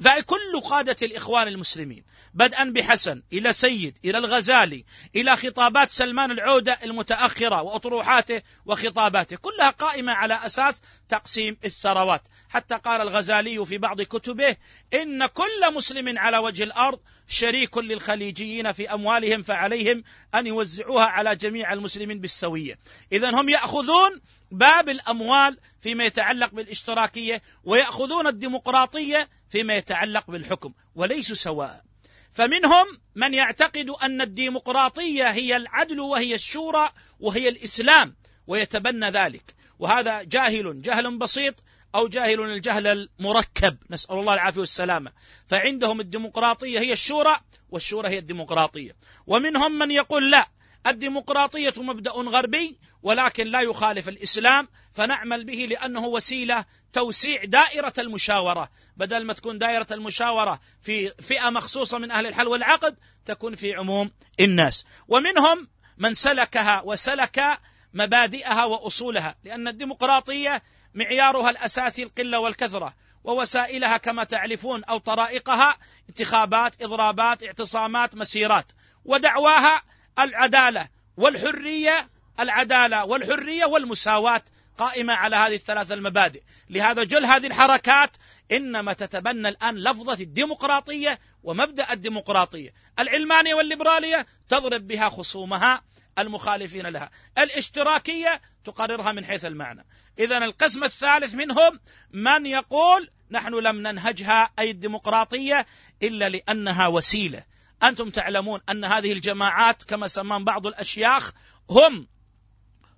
فكل 0.00 0.60
قادة 0.64 0.96
الإخوان 1.02 1.48
المسلمين 1.48 2.04
بدءا 2.34 2.64
بحسن 2.64 3.22
إلى 3.32 3.52
سيد 3.52 3.98
إلى 4.04 4.18
الغزالي 4.18 4.84
إلى 5.16 5.36
خطابات 5.36 5.90
سلمان 5.90 6.30
العودة 6.30 6.78
المتأخرة 6.84 7.62
وأطروحاته 7.62 8.42
وخطاباته 8.66 9.36
كلها 9.36 9.70
قائمة 9.70 10.12
على 10.12 10.46
أساس 10.46 10.82
تقسيم 11.08 11.56
الثروات. 11.64 12.22
حتى 12.48 12.74
قال 12.74 13.00
الغزالي 13.00 13.66
في 13.66 13.78
بعض 13.78 14.02
كتبه 14.02 14.56
إن 14.94 15.26
كل 15.26 15.74
مسلم 15.74 16.18
على 16.18 16.38
وجه 16.38 16.62
الأرض 16.62 17.00
شريك 17.28 17.78
للخليجيين 17.78 18.72
في 18.72 18.94
أموالهم 18.94 19.42
فعليهم 19.42 20.04
أن 20.34 20.46
يوزعوها 20.46 21.04
على 21.04 21.36
جميع 21.36 21.72
المسلمين 21.72 22.20
بالسوية. 22.20 22.78
إذا 23.12 23.30
هم 23.30 23.48
يأخذون 23.48 24.20
باب 24.50 24.88
الأموال 24.88 25.58
فيما 25.80 26.04
يتعلق 26.04 26.50
بالاشتراكية 26.50 27.42
ويأخذون 27.64 28.26
الديمقراطية 28.26 29.28
فيما 29.52 29.76
يتعلق 29.76 30.30
بالحكم 30.30 30.72
وليسوا 30.94 31.36
سواء. 31.36 31.84
فمنهم 32.32 32.86
من 33.14 33.34
يعتقد 33.34 33.90
أن 33.90 34.20
الديمقراطية 34.20 35.30
هي 35.30 35.56
العدل 35.56 36.00
وهي 36.00 36.34
الشورى 36.34 36.90
وهي 37.20 37.48
الإسلام 37.48 38.16
ويتبنى 38.46 39.06
ذلك. 39.06 39.54
وهذا 39.78 40.22
جاهل 40.22 40.82
جهل 40.82 41.18
بسيط 41.18 41.62
أو 41.94 42.08
جاهل 42.08 42.40
الجهل 42.40 42.86
المركب. 42.86 43.76
نسأل 43.90 44.18
الله 44.18 44.34
العافية 44.34 44.60
والسلامة. 44.60 45.12
فعندهم 45.46 46.00
الديمقراطية 46.00 46.80
هي 46.80 46.92
الشورى 46.92 47.36
والشورى 47.70 48.08
هي 48.08 48.18
الديمقراطية. 48.18 48.96
ومنهم 49.26 49.78
من 49.78 49.90
يقول 49.90 50.30
لا 50.30 50.48
الديمقراطية 50.86 51.72
مبدأ 51.76 52.10
غربي 52.10 52.78
ولكن 53.02 53.46
لا 53.46 53.60
يخالف 53.60 54.08
الإسلام 54.08 54.68
فنعمل 54.94 55.44
به 55.44 55.66
لأنه 55.70 56.06
وسيلة 56.06 56.64
توسيع 56.92 57.44
دائرة 57.44 57.92
المشاورة. 57.98 58.70
بدل 58.96 59.24
ما 59.24 59.32
تكون 59.32 59.58
دائرة 59.58 59.86
المشاورة 59.90 60.60
في 60.82 61.08
فئة 61.08 61.50
مخصوصة 61.50 61.98
من 61.98 62.10
أهل 62.10 62.26
الحل 62.26 62.48
والعقد 62.48 62.98
تكون 63.26 63.54
في 63.54 63.74
عموم 63.74 64.10
الناس. 64.40 64.86
ومنهم 65.08 65.68
من 65.98 66.14
سلكها 66.14 66.82
وسلك 66.84 67.58
مبادئها 67.94 68.64
وأصولها 68.64 69.36
لأن 69.44 69.68
الديمقراطية 69.68 70.62
معيارها 70.94 71.50
الأساسي 71.50 72.02
القلة 72.02 72.38
والكثرة 72.38 72.94
ووسائلها 73.24 73.96
كما 73.96 74.24
تعرفون 74.24 74.84
أو 74.84 74.98
طرائقها 74.98 75.76
انتخابات 76.08 76.82
إضرابات 76.82 77.44
اعتصامات 77.44 78.14
مسيرات. 78.14 78.72
ودعواها 79.04 79.82
العدالة 80.18 80.88
والحرية 81.16 82.08
العدالة 82.40 83.04
والحرية 83.04 83.64
والمساواة 83.64 84.42
قائمة 84.78 85.14
على 85.14 85.36
هذه 85.36 85.54
الثلاث 85.54 85.92
المبادئ، 85.92 86.42
لهذا 86.70 87.04
جل 87.04 87.24
هذه 87.26 87.46
الحركات 87.46 88.10
إنما 88.52 88.92
تتبنى 88.92 89.48
الآن 89.48 89.74
لفظة 89.74 90.12
الديمقراطية 90.12 91.20
ومبدأ 91.42 91.92
الديمقراطية، 91.92 92.74
العلمانية 92.98 93.54
والليبرالية 93.54 94.26
تضرب 94.48 94.86
بها 94.86 95.08
خصومها 95.08 95.82
المخالفين 96.18 96.86
لها، 96.86 97.10
الاشتراكية 97.38 98.40
تقررها 98.64 99.12
من 99.12 99.24
حيث 99.24 99.44
المعنى، 99.44 99.86
إذا 100.18 100.38
القسم 100.38 100.84
الثالث 100.84 101.34
منهم 101.34 101.80
من 102.12 102.46
يقول 102.46 103.10
نحن 103.30 103.54
لم 103.54 103.76
ننهجها 103.76 104.50
أي 104.58 104.70
الديمقراطية 104.70 105.66
إلا 106.02 106.28
لأنها 106.28 106.86
وسيلة. 106.86 107.44
أنتم 107.82 108.10
تعلمون 108.10 108.60
أن 108.68 108.84
هذه 108.84 109.12
الجماعات 109.12 109.82
كما 109.82 110.08
سمان 110.08 110.44
بعض 110.44 110.66
الأشياخ 110.66 111.32
هم 111.70 112.06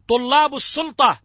طلاب 0.09 0.55
السلطة 0.55 1.21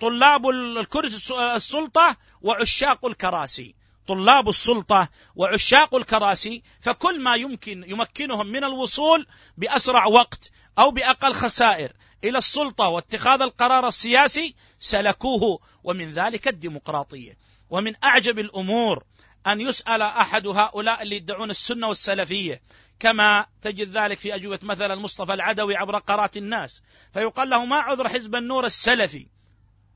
طلاب 0.00 0.48
الكرسي 0.48 1.56
السلطة 1.56 2.16
وعشاق 2.42 3.06
الكراسي. 3.06 3.74
طلاب 4.06 4.48
السلطة 4.48 5.08
وعشاق 5.36 5.94
الكراسي 5.94 6.62
فكل 6.80 7.20
ما 7.20 7.34
يمكن 7.34 7.84
يمكنهم 7.88 8.46
من 8.46 8.64
الوصول 8.64 9.26
بأسرع 9.56 10.06
وقت 10.06 10.50
أو 10.78 10.90
بأقل 10.90 11.32
خسائر 11.32 11.92
إلى 12.24 12.38
السلطة 12.38 12.88
واتخاذ 12.88 13.42
القرار 13.42 13.88
السياسي 13.88 14.54
سلكوه 14.80 15.60
ومن 15.84 16.12
ذلك 16.12 16.48
الديمقراطية. 16.48 17.38
ومن 17.70 17.92
أعجب 18.04 18.38
الأمور 18.38 19.04
أن 19.46 19.60
يسأل 19.60 20.02
أحد 20.02 20.46
هؤلاء 20.46 21.02
اللي 21.02 21.16
يدعون 21.16 21.50
السنة 21.50 21.88
والسلفية 21.88 22.62
كما 23.00 23.46
تجد 23.62 23.96
ذلك 23.96 24.18
في 24.18 24.34
أجوبة 24.34 24.58
مثلا 24.62 24.94
مصطفى 24.94 25.34
العدوي 25.34 25.76
عبر 25.76 25.98
قرات 25.98 26.36
الناس. 26.36 26.82
فيقال 27.12 27.50
له 27.50 27.64
ما 27.64 27.76
عذر 27.76 28.08
حزب 28.08 28.34
النور 28.34 28.66
السلفي؟ 28.66 29.26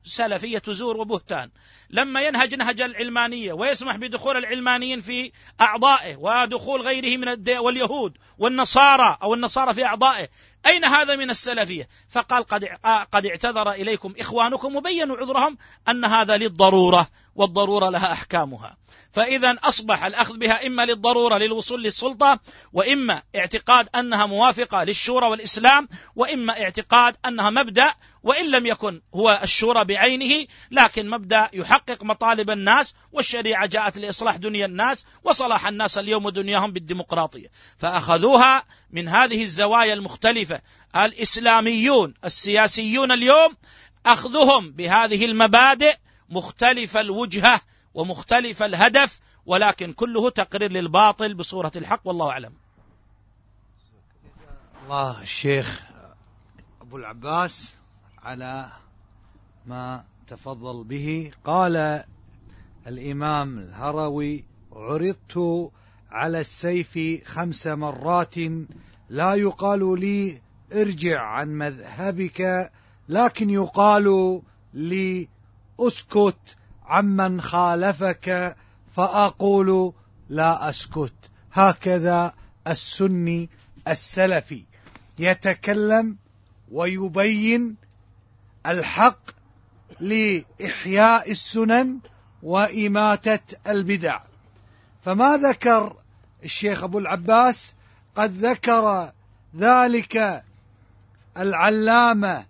سلفية 0.03 0.61
زور 0.67 0.97
وبهتان. 0.97 1.51
لما 1.89 2.21
ينهج 2.21 2.55
نهج 2.55 2.81
العلمانية 2.81 3.53
ويسمح 3.53 3.95
بدخول 3.95 4.37
العلمانيين 4.37 5.01
في 5.01 5.31
أعضائه 5.61 6.15
ودخول 6.15 6.81
غيره 6.81 7.17
من 7.17 7.57
واليهود 7.59 8.17
والنصارى 8.37 9.17
أو 9.23 9.33
النصارى 9.33 9.73
في 9.73 9.85
أعضائه 9.85 10.29
أين 10.67 10.85
هذا 10.85 11.15
من 11.15 11.29
السلفية؟ 11.29 11.87
فقال 12.09 12.43
قد, 12.43 12.65
قد 13.11 13.25
اعتذر 13.25 13.71
إليكم 13.71 14.13
إخوانكم 14.19 14.75
وبينوا 14.75 15.17
عذرهم 15.17 15.57
أن 15.87 16.05
هذا 16.05 16.37
للضرورة 16.37 17.07
والضرورة 17.35 17.89
لها 17.89 18.11
أحكامها. 18.11 18.77
فإذا 19.15 19.55
أصبح 19.63 20.05
الأخذ 20.05 20.37
بها 20.37 20.67
إما 20.67 20.85
للضرورة 20.85 21.37
للوصول 21.37 21.83
للسلطة 21.83 22.39
وإما 22.73 23.21
اعتقاد 23.35 23.89
أنها 23.95 24.25
موافقة 24.25 24.83
للشورى 24.83 25.27
والإسلام 25.27 25.87
وإما 26.15 26.61
اعتقاد 26.61 27.15
أنها 27.25 27.49
مبدأ 27.49 27.93
وإن 28.23 28.51
لم 28.51 28.65
يكن 28.65 29.01
هو 29.15 29.39
الشورى 29.43 29.85
بعينه 29.85 30.47
لكن 30.71 31.09
مبدأ 31.09 31.49
يحقق 31.53 32.03
مطالب 32.03 32.49
الناس 32.49 32.93
والشريعة 33.11 33.65
جاءت 33.65 33.97
لإصلاح 33.97 34.35
دنيا 34.35 34.65
الناس 34.65 35.05
وصلاح 35.23 35.67
الناس 35.67 35.97
اليوم 35.97 36.25
ودنياهم 36.25 36.71
بالديمقراطية. 36.71 37.47
فأخذوها 37.77 38.63
من 38.91 39.07
هذه 39.07 39.43
الزوايا 39.43 39.93
المختلفة 39.93 40.54
الإسلاميون 40.95 42.13
السياسيون 42.25 43.11
اليوم 43.11 43.55
أخذهم 44.05 44.71
بهذه 44.71 45.25
المبادئ 45.25 45.95
مختلف 46.29 46.97
الوجهة 46.97 47.61
ومختلف 47.93 48.63
الهدف 48.63 49.19
ولكن 49.45 49.93
كله 49.93 50.29
تقرير 50.29 50.71
للباطل 50.71 51.33
بصورة 51.33 51.71
الحق 51.75 52.01
والله 52.05 52.29
أعلم. 52.29 52.53
الله 54.83 55.21
الشيخ 55.21 55.83
أبو 56.81 56.97
العباس 56.97 57.73
على 58.23 58.71
ما 59.65 60.05
تفضل 60.27 60.83
به. 60.83 61.31
قال 61.45 62.03
الإمام 62.87 63.59
الهروي 63.59 64.45
عرضت 64.71 65.71
على 66.11 66.39
السيف 66.41 66.99
خمس 67.25 67.67
مرات 67.67 68.35
لا 69.09 69.33
يقال 69.33 69.99
لي 69.99 70.41
ارجع 70.73 71.21
عن 71.21 71.57
مذهبك 71.57 72.71
لكن 73.09 73.49
يقال 73.49 74.41
لي 74.73 75.27
اسكت 75.79 76.57
عمن 76.85 77.41
خالفك 77.41 78.55
فأقول 78.91 79.93
لا 80.29 80.69
اسكت. 80.69 81.13
هكذا 81.53 82.33
السني 82.67 83.49
السلفي 83.87 84.63
يتكلم 85.19 86.15
ويبين 86.71 87.75
الحق 88.65 89.19
لإحياء 89.99 91.31
السنن 91.31 91.99
وإماتة 92.43 93.57
البدع. 93.67 94.21
فما 95.05 95.37
ذكر 95.37 95.97
الشيخ 96.43 96.83
أبو 96.83 96.99
العباس؟ 96.99 97.75
قد 98.15 98.45
ذكر 98.45 99.11
ذلك 99.57 100.43
العلامة 101.37 102.45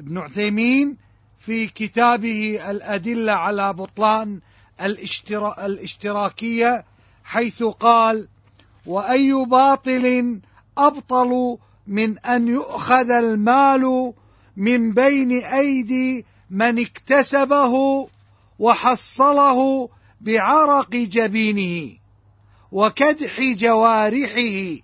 ابن 0.00 0.18
عثيمين 0.18 0.96
في 1.38 1.66
كتابه 1.66 2.70
الأدلة 2.70 3.32
على 3.32 3.72
بطلان 3.72 4.40
الاشتراكية 5.58 6.84
حيث 7.24 7.62
قال 7.62 8.28
وأي 8.86 9.32
باطل 9.32 10.40
أبطل 10.78 11.58
من 11.86 12.18
أن 12.18 12.48
يؤخذ 12.48 13.10
المال 13.10 14.12
من 14.56 14.92
بين 14.92 15.32
أيدي 15.32 16.26
من 16.50 16.78
اكتسبه 16.80 18.06
وحصله 18.58 19.88
بعرق 20.20 20.90
جبينه 20.90 21.92
وكدح 22.72 23.40
جوارحه 23.40 24.80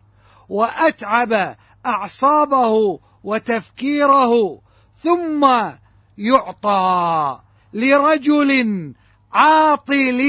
وأتعب 0.49 1.57
أعصابه 1.87 3.01
وتفكيره 3.27 4.61
ثم 4.98 5.47
يعطى 6.19 7.40
لرجل 7.73 8.93
عاطل 9.32 10.20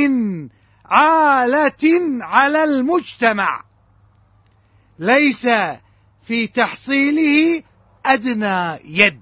عالة 0.85 1.83
على 2.21 2.63
المجتمع. 2.63 3.63
ليس 4.99 5.47
في 6.23 6.47
تحصيله 6.47 7.63
أدنى 8.05 8.79
يد. 8.85 9.21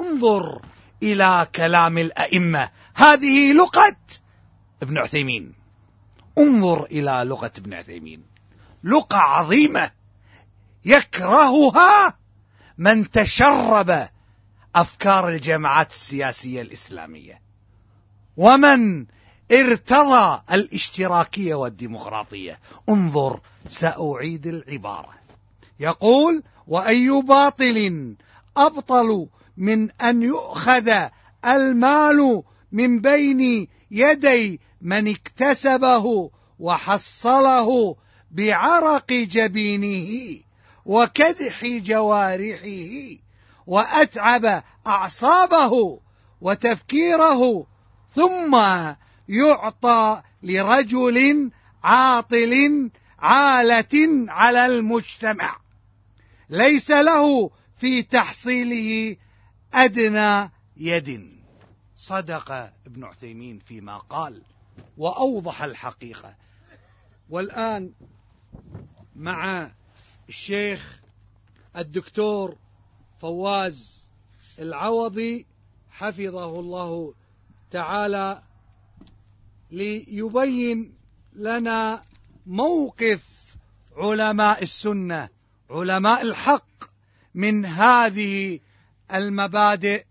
انظر 0.00 0.62
إلى 1.02 1.46
كلام 1.54 1.98
الأئمة. 1.98 2.70
هذه 2.94 3.52
لغة 3.52 3.96
ابن 4.82 4.98
عثيمين. 4.98 5.52
انظر 6.38 6.84
إلى 6.84 7.22
لغة 7.24 7.52
ابن 7.58 7.74
عثيمين. 7.74 8.22
لغة 8.84 9.16
عظيمة 9.16 9.90
يكرهها 10.84 12.21
من 12.78 13.10
تشرب 13.10 14.08
أفكار 14.76 15.28
الجماعات 15.28 15.90
السياسية 15.90 16.62
الإسلامية. 16.62 17.40
ومن 18.36 19.06
ارتضى 19.52 20.42
الاشتراكية 20.52 21.54
والديمقراطية. 21.54 22.58
انظر 22.88 23.40
سأعيد 23.68 24.46
العبارة. 24.46 25.14
يقول 25.80 26.42
وأي 26.66 27.10
باطل 27.10 28.14
أبطل 28.56 29.26
من 29.56 29.90
أن 29.90 30.22
يؤخذ 30.22 30.92
المال 31.46 32.42
من 32.72 33.00
بين 33.00 33.68
يدي 33.90 34.60
من 34.80 35.08
اكتسبه 35.08 36.30
وحصله 36.58 37.96
بعرق 38.30 39.12
جبينه. 39.12 40.40
وكدح 40.86 41.66
جوارحه 41.66 43.16
وأتعب 43.66 44.62
أعصابه 44.86 46.00
وتفكيره 46.40 47.66
ثم 48.14 48.62
يعطى 49.28 50.22
لرجل 50.42 51.50
عاطل 51.82 52.90
عالة 53.18 54.24
على 54.28 54.66
المجتمع. 54.66 55.56
ليس 56.50 56.90
له 56.90 57.50
في 57.76 58.02
تحصيله 58.02 59.16
أدنى 59.74 60.50
يد. 60.76 61.32
صدق 61.96 62.50
ابن 62.86 63.04
عثيمين 63.04 63.58
فيما 63.58 63.98
قال 63.98 64.42
وأوضح 64.96 65.62
الحقيقة. 65.62 66.34
والآن 67.30 67.92
مع 69.16 69.70
الشيخ 70.28 71.00
الدكتور 71.76 72.56
فواز 73.20 74.02
العوضي 74.58 75.46
حفظه 75.90 76.60
الله 76.60 77.14
تعالى 77.70 78.42
ليبين 79.70 80.94
لنا 81.32 82.04
موقف 82.46 83.54
علماء 83.96 84.62
السنة 84.62 85.28
علماء 85.70 86.22
الحق 86.22 86.84
من 87.34 87.66
هذه 87.66 88.60
المبادئ. 89.12 90.04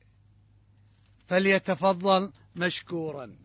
فليتفضل 1.27 2.31
مشكورا. 2.55 3.35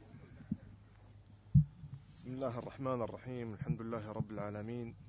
بسم 2.11 2.27
الله 2.27 2.59
الرحمن 2.59 3.03
الرحيم. 3.03 3.55
الحمد 3.55 3.83
لله 3.83 4.13
رب 4.13 4.31
العالمين. 4.31 5.06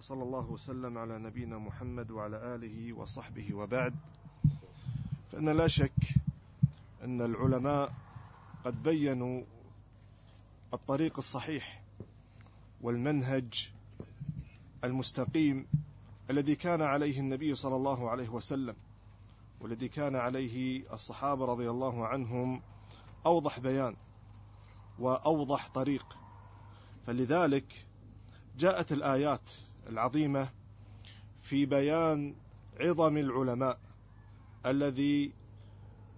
وصلى 0.00 0.22
الله 0.22 0.50
وسلم 0.50 0.98
على 0.98 1.18
نبينا 1.18 1.58
محمد 1.58 2.10
وعلى 2.10 2.54
آله 2.54 2.92
وصحبه 2.92 3.54
وبعد. 3.54 3.94
فإن 5.32 5.48
لا 5.48 5.68
شك 5.68 5.92
أن 7.04 7.22
العلماء 7.22 7.94
قد 8.64 8.82
بينوا 8.82 9.42
الطريق 10.74 11.16
الصحيح 11.18 11.82
والمنهج 12.80 13.70
المستقيم 14.84 15.66
الذي 16.30 16.54
كان 16.54 16.82
عليه 16.82 17.20
النبي 17.20 17.54
صلى 17.54 17.76
الله 17.76 18.10
عليه 18.10 18.28
وسلم 18.28 18.76
والذي 19.60 19.88
كان 19.88 20.16
عليه 20.16 20.84
الصحابة 20.92 21.44
رضي 21.44 21.70
الله 21.70 22.06
عنهم 22.06 22.62
أوضح 23.26 23.58
بيان 23.58 23.96
وأوضح 24.98 25.68
طريق. 25.68 26.16
فلذلك 27.06 27.86
جاءت 28.58 28.92
الآيات 28.92 29.50
العظيمة 29.90 30.48
في 31.42 31.66
بيان 31.66 32.34
عظم 32.80 33.16
العلماء 33.16 33.78
الذي 34.66 35.32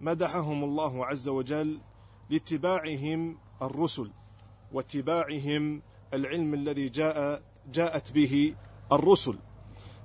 مدحهم 0.01 0.63
الله 0.63 1.05
عز 1.05 1.27
وجل 1.27 1.79
لاتباعهم 2.29 3.37
الرسل 3.61 4.11
واتباعهم 4.71 5.81
العلم 6.13 6.53
الذي 6.53 6.89
جاء 6.89 7.43
جاءت 7.73 8.11
به 8.11 8.55
الرسل. 8.91 9.37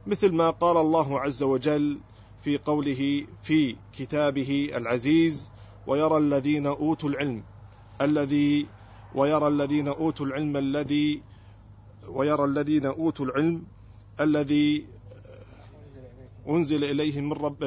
مثل 0.06 0.32
ما 0.32 0.50
قال 0.50 0.76
الله 0.76 1.20
عز 1.20 1.42
وجل 1.42 2.00
في 2.42 2.58
قوله 2.58 3.26
في 3.42 3.76
كتابه 3.92 4.70
العزيز 4.74 5.52
ويرى 5.86 6.16
الذين 6.16 6.66
أوتوا 6.66 7.08
العلم 7.08 7.42
الذي 8.00 8.66
ويرى 9.14 9.48
الذين 9.48 9.88
أوتوا 9.88 10.26
العلم 10.26 10.56
الذي 10.56 11.22
ويرى 12.08 12.44
الذين 12.44 12.86
أوتوا 12.86 13.26
العلم 13.26 13.62
الذي 14.20 14.86
أنزل 16.48 16.84
اليهم 16.84 17.24
من 17.24 17.32
رب 17.32 17.62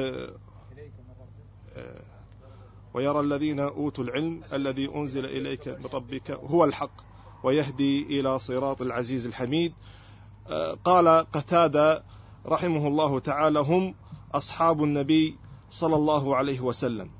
ويرى 2.94 3.20
الذين 3.20 3.60
أوتوا 3.60 4.04
العلم 4.04 4.42
الذي 4.52 4.94
أنزل 4.94 5.24
إليك 5.24 5.68
من 5.68 5.86
ربك 5.92 6.30
هو 6.30 6.64
الحق 6.64 6.92
ويهدي 7.42 8.20
إلى 8.20 8.38
صراط 8.38 8.82
العزيز 8.82 9.26
الحميد. 9.26 9.72
قال 10.84 11.08
قتادة 11.08 12.04
رحمه 12.46 12.88
الله 12.88 13.18
تعالى 13.18 13.58
هم 13.58 13.94
أصحاب 14.32 14.84
النبي 14.84 15.38
صلى 15.70 15.96
الله 15.96 16.36
عليه 16.36 16.60
وسلم. 16.60 17.10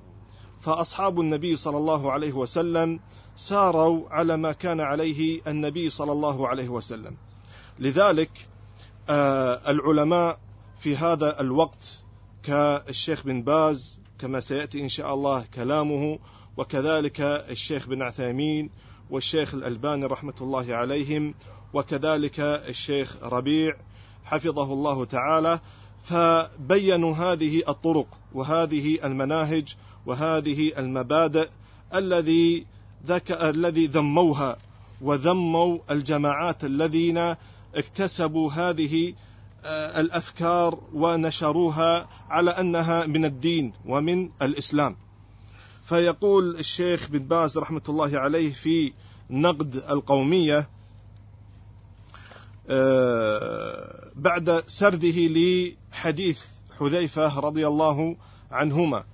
فأصحاب 0.63 1.21
النبي 1.21 1.57
صلى 1.57 1.77
الله 1.77 2.13
عليه 2.13 2.33
وسلم 2.33 3.01
ساروا 3.37 4.09
على 4.11 4.37
ما 4.37 4.53
كان 4.53 4.81
عليه 4.81 5.41
النبي 5.47 5.91
صلى 5.91 6.13
الله 6.13 6.49
عليه 6.49 6.69
وسلم. 6.69 7.17
لذلك 7.79 8.49
آه 9.09 9.71
العلماء 9.71 10.39
في 10.79 10.97
هذا 10.97 11.41
الوقت 11.41 12.03
كالشيخ 12.43 13.25
بن 13.25 13.43
باز 13.43 14.01
كما 14.19 14.41
سيأتي 14.41 14.81
إن 14.81 14.89
شاء 14.89 15.15
الله 15.15 15.45
كلامه 15.55 16.19
وكذلك 16.57 17.21
الشيخ 17.21 17.87
بن 17.87 18.03
عثيمين 18.03 18.71
والشيخ 19.11 19.55
الألباني 19.55 20.07
رحمة 20.07 20.35
الله 20.41 20.75
عليهم 20.75 21.35
وكذلك 21.75 22.41
الشيخ 22.41 23.17
ربيع 23.23 23.77
حفظه 24.25 24.73
الله 24.73 25.05
تعالى 25.05 25.61
فبينوا 26.05 27.15
هذه 27.15 27.63
الطرق 27.69 28.07
وهذه 28.33 28.99
المناهج 29.05 29.77
وهذه 30.07 30.79
المبادئ 30.79 31.49
الذي 31.95 32.67
ذك 33.07 33.33
الذي 33.33 33.87
ذموها 33.87 34.57
وذموا 35.01 35.79
الجماعات 35.91 36.65
الذين 36.65 37.35
اكتسبوا 37.75 38.53
هذه 38.53 39.15
آه، 39.65 40.01
الأفكار 40.01 40.79
ونشروها 40.95 42.09
على 42.31 42.51
أنها 42.51 43.07
من 43.07 43.25
الدين 43.25 43.73
ومن 43.87 44.31
الإسلام. 44.43 44.97
فيقول 45.85 46.57
الشيخ 46.57 47.09
بن 47.09 47.19
باز 47.19 47.59
رحمة 47.59 47.83
الله 47.89 48.19
عليه 48.19 48.53
في 48.53 48.93
نقد 49.31 49.77
القومية 49.77 50.69
آه، 52.69 54.11
بعد 54.15 54.63
سرده 54.67 55.17
لحديث 55.17 56.41
حذيفة 56.79 57.41
رضي 57.41 57.67
الله 57.67 58.17
عنهما 58.51 59.05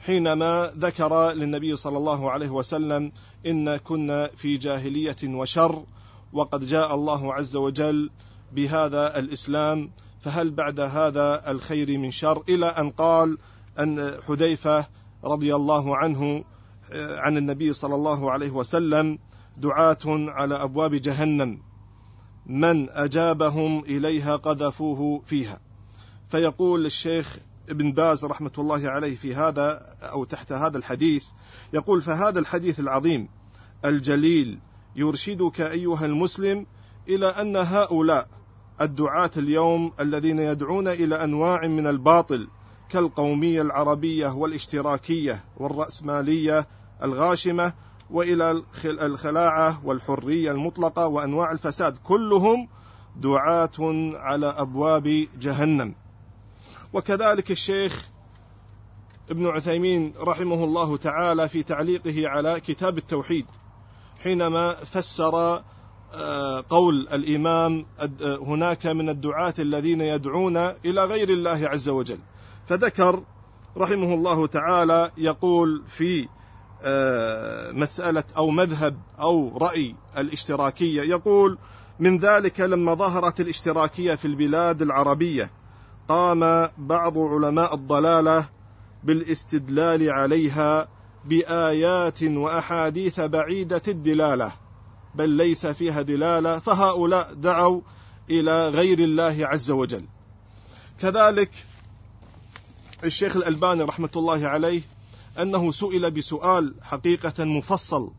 حينما 0.00 0.72
ذكر 0.78 1.30
للنبي 1.30 1.76
صلى 1.76 1.96
الله 1.96 2.30
عليه 2.30 2.50
وسلم 2.50 3.12
إن 3.46 3.76
كنا 3.76 4.30
في 4.36 4.56
جاهلية 4.56 5.16
وشر 5.24 5.84
وقد 6.32 6.64
جاء 6.64 6.94
الله 6.94 7.34
عز 7.34 7.56
وجل 7.56 8.10
بهذا 8.52 9.18
الإسلام 9.18 9.90
فهل 10.20 10.50
بعد 10.50 10.80
هذا 10.80 11.50
الخير 11.50 11.98
من 11.98 12.10
شر؟ 12.10 12.42
إلى 12.48 12.66
أن 12.66 12.90
قال 12.90 13.38
أن 13.78 14.14
حذيفة 14.26 14.86
رضي 15.24 15.54
الله 15.54 15.96
عنه 15.96 16.44
عن 16.92 17.36
النبي 17.36 17.72
صلى 17.72 17.94
الله 17.94 18.30
عليه 18.30 18.50
وسلم 18.50 19.18
دعاة 19.56 19.98
على 20.06 20.54
أبواب 20.54 20.94
جهنم 20.94 21.58
من 22.46 22.90
أجابهم 22.90 23.80
إليها 23.80 24.36
قذفوه 24.36 25.22
فيها. 25.26 25.60
فيقول 26.28 26.86
الشيخ 26.86 27.38
ابن 27.68 27.92
باز 27.92 28.24
رحمة 28.24 28.50
الله 28.58 28.88
عليه 28.88 29.16
في 29.16 29.34
هذا 29.34 29.96
أو 30.02 30.24
تحت 30.24 30.52
هذا 30.52 30.78
الحديث 30.78 31.24
يقول 31.72 32.02
فهذا 32.02 32.38
الحديث 32.38 32.80
العظيم 32.80 33.28
الجليل 33.84 34.58
يرشدك 34.96 35.60
أيها 35.60 36.06
المسلم 36.06 36.66
إلى 37.08 37.26
أن 37.26 37.56
هؤلاء 37.56 38.28
الدعاة 38.80 39.30
اليوم 39.36 39.92
الذين 40.00 40.38
يدعون 40.38 40.88
إلى 40.88 41.24
أنواع 41.24 41.66
من 41.66 41.86
الباطل 41.86 42.48
كالقومية 42.88 43.62
العربية 43.62 44.28
والاشتراكية 44.34 45.44
والرأسمالية 45.56 46.66
الغاشمة 47.02 47.72
وإلى 48.10 48.62
الخلاعة 48.84 49.80
والحرية 49.84 50.50
المطلقة 50.50 51.06
وأنواع 51.06 51.52
الفساد 51.52 51.98
كلهم 51.98 52.68
دعاة 53.16 53.70
على 54.14 54.46
أبواب 54.46 55.26
جهنم. 55.40 55.94
وكذلك 56.92 57.50
الشيخ 57.50 58.08
ابن 59.30 59.46
عثيمين 59.46 60.12
رحمه 60.20 60.64
الله 60.64 60.96
تعالى 60.96 61.48
في 61.48 61.62
تعليقه 61.62 62.28
على 62.28 62.60
كتاب 62.60 62.98
التوحيد 62.98 63.46
حينما 64.18 64.74
فسر 64.74 65.62
آه، 66.14 66.64
قول 66.70 67.08
الإمام 67.12 67.86
هناك 68.22 68.86
من 68.86 69.08
الدعاة 69.08 69.54
الذين 69.58 70.00
يدعون 70.00 70.56
إلى 70.56 71.04
غير 71.04 71.28
الله 71.28 71.68
عز 71.68 71.88
وجل. 71.88 72.18
فذكر 72.66 73.22
رحمه 73.76 74.14
الله 74.14 74.46
تعالى 74.46 75.10
يقول 75.16 75.82
في 75.88 76.28
آه، 76.82 77.72
مسألة 77.72 78.24
أو 78.36 78.50
مذهب 78.50 78.96
أو 79.20 79.58
رأي 79.58 79.94
الاشتراكية 80.18 81.02
يقول 81.02 81.58
من 81.98 82.18
ذلك 82.18 82.60
لما 82.60 82.94
ظهرت 82.94 83.40
الاشتراكية 83.40 84.14
في 84.14 84.24
البلاد 84.24 84.82
العربية 84.82 85.50
قام 86.08 86.70
بعض 86.78 87.18
علماء 87.18 87.74
الضلالة 87.74 88.48
بالاستدلال 89.04 90.10
عليها 90.10 90.88
بآيات 91.24 92.22
وأحاديث 92.22 93.20
بعيدة 93.20 93.82
الدلالة 93.88 94.52
بل 95.14 95.28
ليس 95.30 95.66
فيها 95.66 96.02
دلالة 96.02 96.58
فهؤلاء 96.58 97.34
دعوا 97.34 97.80
إلى 98.30 98.68
غير 98.68 98.98
الله 98.98 99.36
عز 99.40 99.70
وجل. 99.70 100.04
كذلك 101.00 101.50
الشيخ 103.04 103.36
الألباني 103.36 103.82
رحمة 103.82 104.10
الله 104.16 104.46
عليه 104.46 104.82
أنه 105.38 105.72
سئل 105.72 106.10
بسؤال 106.10 106.74
حقيقة 106.82 107.44
مفصل 107.44 108.12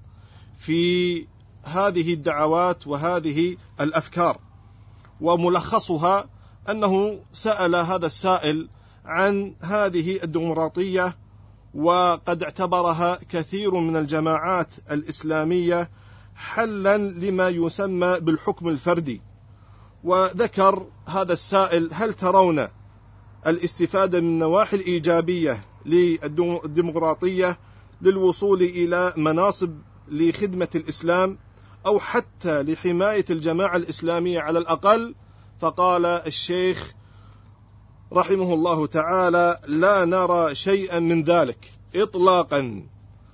في 0.60 1.22
هذه 1.64 2.14
الدعوات 2.14 2.88
وهذه 2.88 3.58
الأفكار 3.82 4.40
وملخصها 5.22 6.30
أنه 6.70 7.20
سأل 7.34 7.76
هذا 7.76 8.06
السائل 8.06 8.70
عن 9.06 9.54
هذه 9.62 10.24
الديمقراطية 10.24 11.18
وقد 11.74 12.44
اعتبرها 12.44 13.20
كثير 13.30 13.74
من 13.74 13.96
الجماعات 13.96 14.72
الإسلامية 14.92 15.90
حلا 16.36 16.98
لما 16.98 17.50
يسمى 17.50 18.20
بالحكم 18.20 18.68
الفردي. 18.68 19.22
وذكر 20.04 20.88
هذا 21.08 21.34
السائل 21.34 21.90
هل 21.94 22.14
ترون 22.14 22.68
الاستفادة 23.48 24.20
من 24.20 24.28
النواحي 24.28 24.78
الإيجابية 24.78 25.62
للديمقراطية 25.86 27.58
للوصول 28.02 28.62
إلى 28.62 29.14
مناصب 29.18 29.78
لخدمة 30.08 30.70
الإسلام 30.76 31.38
أو 31.86 32.00
حتى 32.00 32.64
لحماية 32.64 33.26
الجماعة 33.30 33.76
الإسلامية 33.76 34.40
على 34.40 34.60
الأقل؟ 34.60 35.16
فقال 35.60 36.06
الشيخ 36.06 36.94
رحمه 38.14 38.54
الله 38.54 38.88
تعالى 38.88 39.60
لا 39.68 40.06
نرى 40.06 40.56
شيئا 40.56 41.00
من 41.00 41.24
ذلك 41.24 41.72
إطلاقا 41.96 42.84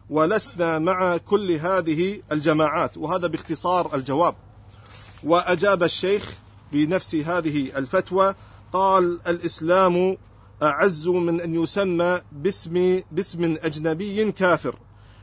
ولسنا 0.10 0.80
مع 0.80 1.18
كل 1.18 1.52
هذه 1.52 2.22
الجماعات 2.32 2.98
وهذا 2.98 3.28
باختصار 3.28 3.96
الجواب. 3.96 4.36
وأجاب 5.24 5.84
الشيخ 5.84 6.34
بنفس 6.72 7.16
هذه 7.16 7.78
الفتوى 7.78 8.36
قال 8.74 9.20
الإسلام 9.28 10.18
أعز 10.64 11.08
من 11.08 11.42
أن 11.42 11.56
يسمى 11.64 12.22
باسم 12.32 13.02
باسم 13.12 13.56
أجنبي 13.64 14.32
كافر 14.32 14.76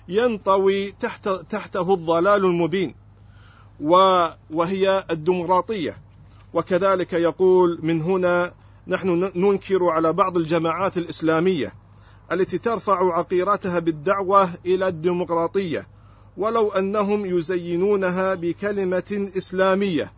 ينطوي 0.09 0.91
تحت 0.91 1.29
تحته 1.29 1.95
الضلال 1.95 2.45
المبين 2.45 2.95
وهي 4.51 5.05
الديمقراطية. 5.11 6.10
وكذلك 6.53 7.13
يقول 7.13 7.79
من 7.83 8.03
هنا 8.03 8.53
نحن 8.87 9.31
ننكر 9.35 9.85
على 9.85 10.13
بعض 10.13 10.37
الجماعات 10.37 10.99
الإسلامية 10.99 11.75
التي 12.33 12.59
ترفع 12.59 13.15
عقيرتها 13.19 13.79
بالدعوة 13.79 14.51
إلى 14.67 14.89
الديمقراطية 14.89 15.89
ولو 16.37 16.69
أنهم 16.71 17.27
يزينونها 17.27 18.35
بكلمة 18.35 19.29
إسلامية 19.37 20.13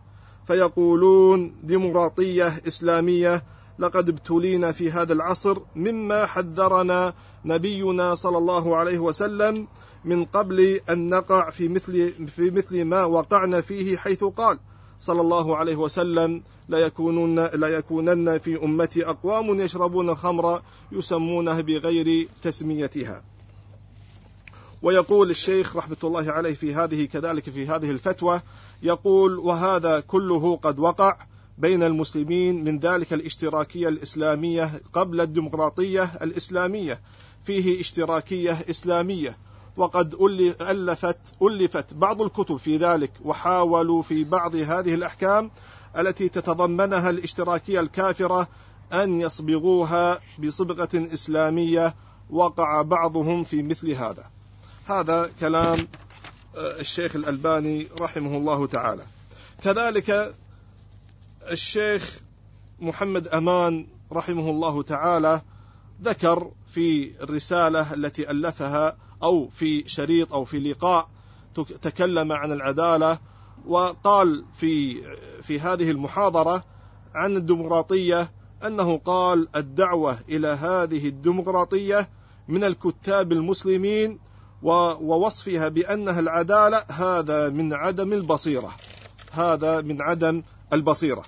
فيقولون 0.47 1.55
ديمقراطية 1.63 2.47
إسلامية 2.67 3.43
لقد 3.79 4.09
ابتلينا 4.09 4.71
في 4.71 4.91
هذا 4.91 5.13
العصر 5.13 5.57
مما 5.75 6.25
حذرنا 6.25 7.13
نبينا 7.45 8.15
صلى 8.15 8.37
الله 8.37 8.75
عليه 8.75 8.99
وسلم 8.99 9.67
من 10.05 10.25
قبل 10.25 10.79
أن 10.89 11.09
نقع 11.09 11.49
في 11.49 11.67
مثل 11.67 12.13
في 12.27 12.51
مثل 12.51 12.85
ما 12.85 13.03
وقعنا 13.03 13.61
فيه 13.61 13.97
حيث 13.97 14.23
قال. 14.23 14.59
صلى 15.03 15.21
الله 15.21 15.57
عليه 15.57 15.75
وسلم 15.75 16.43
لا 16.69 16.77
يكونن 16.77 17.49
لا 17.53 17.67
يكونن 17.67 18.37
في 18.37 18.63
أمتي 18.63 19.05
أقوام 19.05 19.59
يشربون 19.59 20.09
الخمر 20.09 20.61
يسمونه 20.91 21.61
بغير 21.61 22.27
تسميتها. 22.41 23.23
ويقول 24.81 25.29
الشيخ 25.29 25.75
رحمة 25.75 25.97
الله 26.03 26.31
عليه 26.31 26.53
في 26.53 26.73
هذه 26.75 27.05
كذلك 27.05 27.49
في 27.49 27.67
هذه 27.67 27.91
الفتوى 27.91 28.41
يقول 28.83 29.39
وهذا 29.39 29.99
كله 29.99 30.55
قد 30.55 30.79
وقع 30.79 31.17
بين 31.57 31.83
المسلمين 31.83 32.63
من 32.63 32.79
ذلك 32.79 33.13
الاشتراكية 33.13 33.87
الإسلامية 33.87 34.81
قبل 34.93 35.21
الديمقراطية 35.21 36.03
الإسلامية 36.03 37.01
فيه 37.43 37.81
اشتراكية 37.81 38.65
إسلامية 38.69 39.37
وقد 39.77 40.15
ألفت 40.61 41.17
ألفت 41.41 41.93
بعض 41.93 42.21
الكتب 42.21 42.57
في 42.57 42.77
ذلك 42.77 43.11
وحاولوا 43.23 44.01
في 44.01 44.23
بعض 44.23 44.55
هذه 44.55 44.93
الأحكام 44.93 45.51
التي 45.97 46.29
تتضمنها 46.29 47.09
الاشتراكية 47.09 47.79
الكافرة 47.79 48.47
أن 48.93 49.21
يصبغوها 49.21 50.19
بصبغة 50.39 50.89
إسلامية 50.93 51.95
وقع 52.29 52.81
بعضهم 52.81 53.43
في 53.43 53.63
مثل 53.63 53.91
هذا. 53.91 54.25
هذا 54.85 55.29
كلام 55.39 55.87
آه، 56.57 56.79
الشيخ 56.79 57.15
الألباني 57.15 57.87
رحمه 58.01 58.37
الله 58.37 58.67
تعالى. 58.67 59.03
كذلك 59.63 60.35
الشيخ 61.51 62.19
محمد 62.79 63.27
أمان 63.27 63.87
رحمه 64.11 64.49
الله 64.49 64.83
تعالى 64.83 65.41
ذكر 66.01 66.51
في 66.73 67.11
الرسالة 67.23 67.93
التي 67.93 68.31
ألفها 68.31 68.97
أو 69.23 69.47
في 69.47 69.89
شريط 69.89 70.33
أو 70.33 70.45
في 70.45 70.59
لقاء 70.59 71.09
تكلم 71.81 72.31
عن 72.31 72.51
العدالة 72.51 73.17
وقال 73.67 74.45
في 74.53 75.01
في 75.41 75.59
هذه 75.59 75.91
المحاضرة 75.91 76.63
عن 77.15 77.37
الديمقراطية 77.37 78.31
أنه 78.65 78.97
قال 78.97 79.47
الدعوة 79.55 80.19
إلى 80.29 80.47
هذه 80.47 81.07
الديمقراطية 81.07 82.09
من 82.47 82.63
الكتاب 82.63 83.31
المسلمين 83.31 84.19
ووصفها 84.63 85.69
بأنها 85.69 86.19
العدالة 86.19 86.83
هذا 86.89 87.49
من 87.49 87.73
عدم 87.73 88.13
البصيرة 88.13 88.75
هذا 89.31 89.81
من 89.81 90.01
عدم 90.01 90.43
البصيرة. 90.73 91.23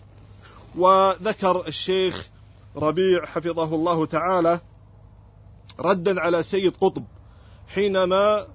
وذكر 0.77 1.67
الشيخ 1.67 2.29
ربيع 2.75 3.25
حفظه 3.25 3.75
الله 3.75 4.05
تعالى 4.05 4.59
ردا 5.79 6.21
على 6.21 6.43
سيد 6.43 6.73
قطب 6.81 7.03
حينما 7.67 8.47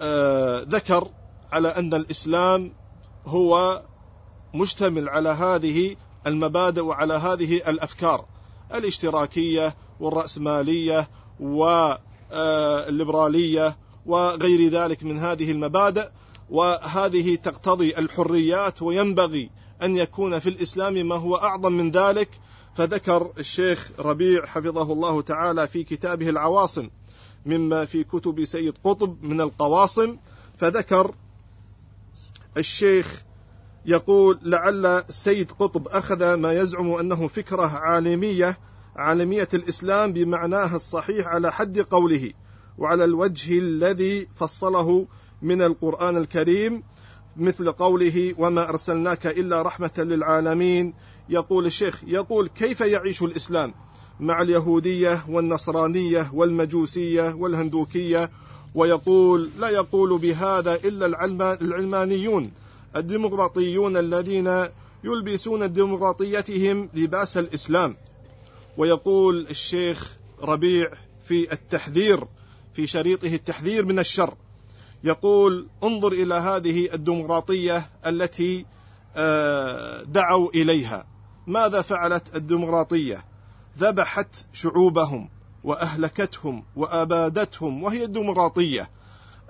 آه، 0.00 0.60
ذكر 0.60 1.08
على 1.52 1.68
أن 1.68 1.94
الإسلام 1.94 2.72
هو 3.26 3.82
مشتمل 4.54 5.08
على 5.08 5.28
هذه 5.28 5.96
المبادئ 6.26 6.80
وعلى 6.80 7.14
هذه 7.14 7.56
الأفكار 7.56 8.24
الاشتراكية 8.74 9.76
والرأسمالية 10.00 11.08
آه، 12.32 12.88
الليبرالية 12.88 13.76
وغير 14.06 14.68
ذلك 14.68 15.04
من 15.04 15.18
هذه 15.18 15.50
المبادئ 15.50 16.08
وهذه 16.50 17.34
تقتضي 17.36 17.98
الحريات 17.98 18.82
وينبغي 18.82 19.50
أن 19.82 19.96
يكون 19.96 20.38
في 20.38 20.48
الإسلام 20.48 20.94
ما 20.94 21.14
هو 21.14 21.36
أعظم 21.36 21.72
من 21.72 21.90
ذلك. 21.90 22.28
فذكر 22.74 23.32
الشيخ 23.38 23.90
ربيع 23.98 24.46
حفظه 24.46 24.92
الله 24.92 25.22
تعالى 25.22 25.68
في 25.68 25.84
كتابه 25.84 26.28
العواصم 26.28 26.88
مما 27.46 27.84
في 27.84 28.04
كتب 28.04 28.44
سيد 28.44 28.74
قطب 28.84 29.22
من 29.22 29.40
القواصم. 29.40 30.16
فذكر 30.58 31.14
الشيخ 32.56 33.22
يقول 33.86 34.38
لعل 34.42 35.04
سيد 35.08 35.52
قطب 35.52 35.88
أخذ 35.88 36.34
ما 36.34 36.52
يزعم 36.52 36.90
أنه 36.90 37.28
فكرة 37.28 37.66
عالمية 37.66 38.58
عالمية 38.96 39.48
الإسلام 39.54 40.12
بمعناها 40.12 40.76
الصحيح 40.76 41.26
على 41.26 41.52
حد 41.52 41.78
قوله 41.78 42.32
وعلى 42.78 43.04
الوجه 43.04 43.58
الذي 43.58 44.28
فصله 44.34 45.06
من 45.42 45.62
القرآن 45.62 46.16
الكريم 46.16 46.82
مثل 47.36 47.72
قوله 47.72 48.34
وما 48.38 48.68
أرسلناك 48.68 49.26
إلا 49.26 49.62
رحمة 49.62 49.92
للعالمين 49.98 50.94
يقول 51.28 51.66
الشيخ 51.66 52.02
يقول 52.06 52.48
كيف 52.48 52.80
يعيش 52.80 53.22
الإسلام؟ 53.22 53.74
مع 54.22 54.42
اليهودية 54.42 55.24
والنصرانية 55.28 56.30
والمجوسية 56.34 57.34
والهندوكية 57.34 58.30
ويقول 58.74 59.50
لا 59.58 59.68
يقول 59.68 60.18
بهذا 60.18 60.74
إلا 60.74 61.06
العلمانيون 61.62 62.50
الديمقراطيون 62.96 63.96
الذين 63.96 64.66
يلبسون 65.04 65.72
ديمقراطيتهم 65.72 66.88
لباس 66.94 67.36
الإسلام. 67.36 67.96
ويقول 68.76 69.46
الشيخ 69.50 70.16
ربيع 70.42 70.90
في 71.28 71.52
التحذير 71.52 72.24
في 72.74 72.86
شريطه 72.86 73.34
التحذير 73.34 73.84
من 73.84 73.98
الشر 73.98 74.34
يقول 75.04 75.66
انظر 75.84 76.12
إلى 76.12 76.34
هذه 76.34 76.94
الديمقراطية 76.94 77.90
التي 78.06 78.66
آه، 79.16 80.02
دعوا 80.02 80.50
إليها 80.54 81.06
ماذا 81.46 81.82
فعلت 81.82 82.36
الديمقراطية؟ 82.36 83.31
ذبحت 83.78 84.46
شعوبهم 84.52 85.28
وأهلكتهم 85.64 86.64
وأبادتهم 86.76 87.82
وهي 87.82 88.04
الديمقراطية. 88.04 88.90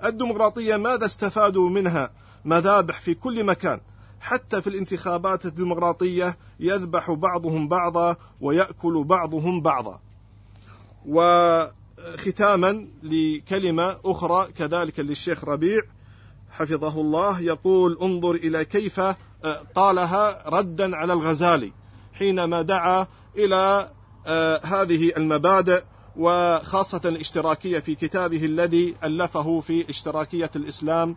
الديمقراطية 0.05 0.77
ماذا 0.77 1.05
استفادوا 1.05 1.69
منها 1.69 2.11
مذابح 2.45 2.99
في 2.99 3.13
كل 3.13 3.43
مكان؟ 3.43 3.79
حتى 4.19 4.61
في 4.61 4.67
الانتخابات 4.67 5.45
الديمقراطية 5.45 6.37
يذبح 6.59 7.11
بعضهم 7.11 7.67
بعضا 7.67 8.15
ويأكل 8.41 9.03
بعضهم 9.03 9.61
بعضا. 9.61 9.99
وختاما 11.05 12.87
لكلمة 13.03 13.95
أخرى 14.05 14.51
كذلك 14.51 14.99
للشيخ 14.99 15.43
ربيع 15.43 15.81
حفظه 16.51 17.01
الله 17.01 17.41
يقول 17.41 17.97
انظر 18.01 18.31
إلى 18.31 18.65
كيف 18.65 19.01
قالها 19.75 20.49
ردا 20.49 20.95
على 20.95 21.13
الغزالي 21.13 21.71
حينما 22.13 22.61
دعا 22.61 23.07
إلى 23.37 23.89
هذه 24.63 25.13
المبادئ 25.17 25.83
وخاصة 26.17 27.01
الاشتراكية 27.05 27.79
في 27.79 27.95
كتابه 27.95 28.45
الذي 28.45 28.95
ألفه 29.03 29.61
في 29.61 29.89
اشتراكية 29.89 30.51
الإسلام. 30.55 31.15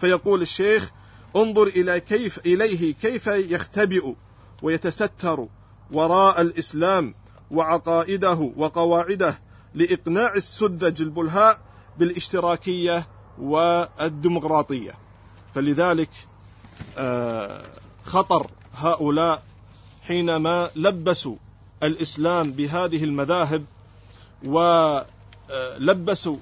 فيقول 0.00 0.42
الشيخ 0.42 0.90
انظر 1.36 1.66
إلى 1.66 2.00
كيف 2.00 2.38
إليه 2.46 2.94
كيف 2.94 3.26
يختبئ 3.26 4.14
ويتستر 4.62 5.46
وراء 5.92 6.40
الإسلام 6.40 7.14
وعقائده 7.50 8.52
وقواعده 8.56 9.38
لإقناع 9.74 10.34
السذج 10.34 11.02
البلهاء 11.02 11.58
بالاشتراكية 11.98 13.06
والديمقراطية. 13.38 14.94
فلذلك 15.54 16.10
آه، 16.98 17.62
خطر 18.04 18.50
هؤلاء 18.74 19.42
حينما 20.02 20.70
لبسوا 20.76 21.36
الإسلام 21.82 22.52
بهذه 22.52 23.04
المذاهب 23.04 23.64
ولبسوا 24.44 26.36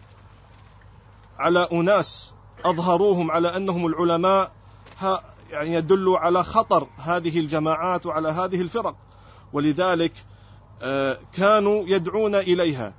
على 1.38 1.68
أناس 1.72 2.32
أظهروهم 2.64 3.30
على 3.30 3.56
أنهم 3.56 3.86
العلماء 3.86 4.52
يعني 5.50 5.74
يدل 5.74 6.08
على 6.08 6.44
خطر 6.44 6.88
هذه 6.96 7.40
الجماعات 7.40 8.06
وعلى 8.06 8.28
هذه 8.28 8.60
الفرق. 8.60 8.96
ولذلك 9.52 10.12
آه، 10.82 11.18
كانوا 11.32 11.84
يدعون 11.86 12.34
إليها. 12.34 12.94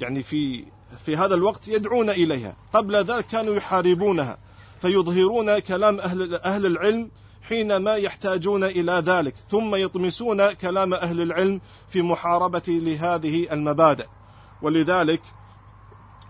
يعني 0.00 0.22
في 0.22 0.64
في 1.06 1.16
هذا 1.16 1.34
الوقت 1.34 1.68
يدعون 1.68 2.10
إليها. 2.10 2.56
قبل 2.72 2.96
ذلك 2.96 3.26
كانوا 3.26 3.54
يحاربونها 3.54 4.38
فيظهرون 4.82 5.58
كلام 5.58 6.00
أهل 6.00 6.34
أهل 6.34 6.66
العلم 6.66 7.10
حينما 7.48 7.94
يحتاجون 7.94 8.64
إلى 8.64 8.92
ذلك 8.92 9.34
ثم 9.50 9.74
يطمسون 9.74 10.52
كلام 10.52 10.94
أهل 10.94 11.20
العلم 11.20 11.60
في 11.88 12.02
محاربة 12.02 12.62
لهذه 12.68 13.52
المبادئ. 13.52 14.06
ولذلك 14.62 15.22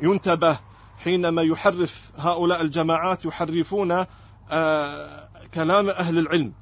ينتبه 0.01 0.59
حينما 0.99 1.43
يحرف 1.43 2.11
هؤلاء 2.19 2.63
الجماعات 2.63 3.25
يحرفون 3.25 4.05
آه، 4.51 5.29
كلام 5.55 5.89
أهل 5.89 6.19
العلم 6.19 6.53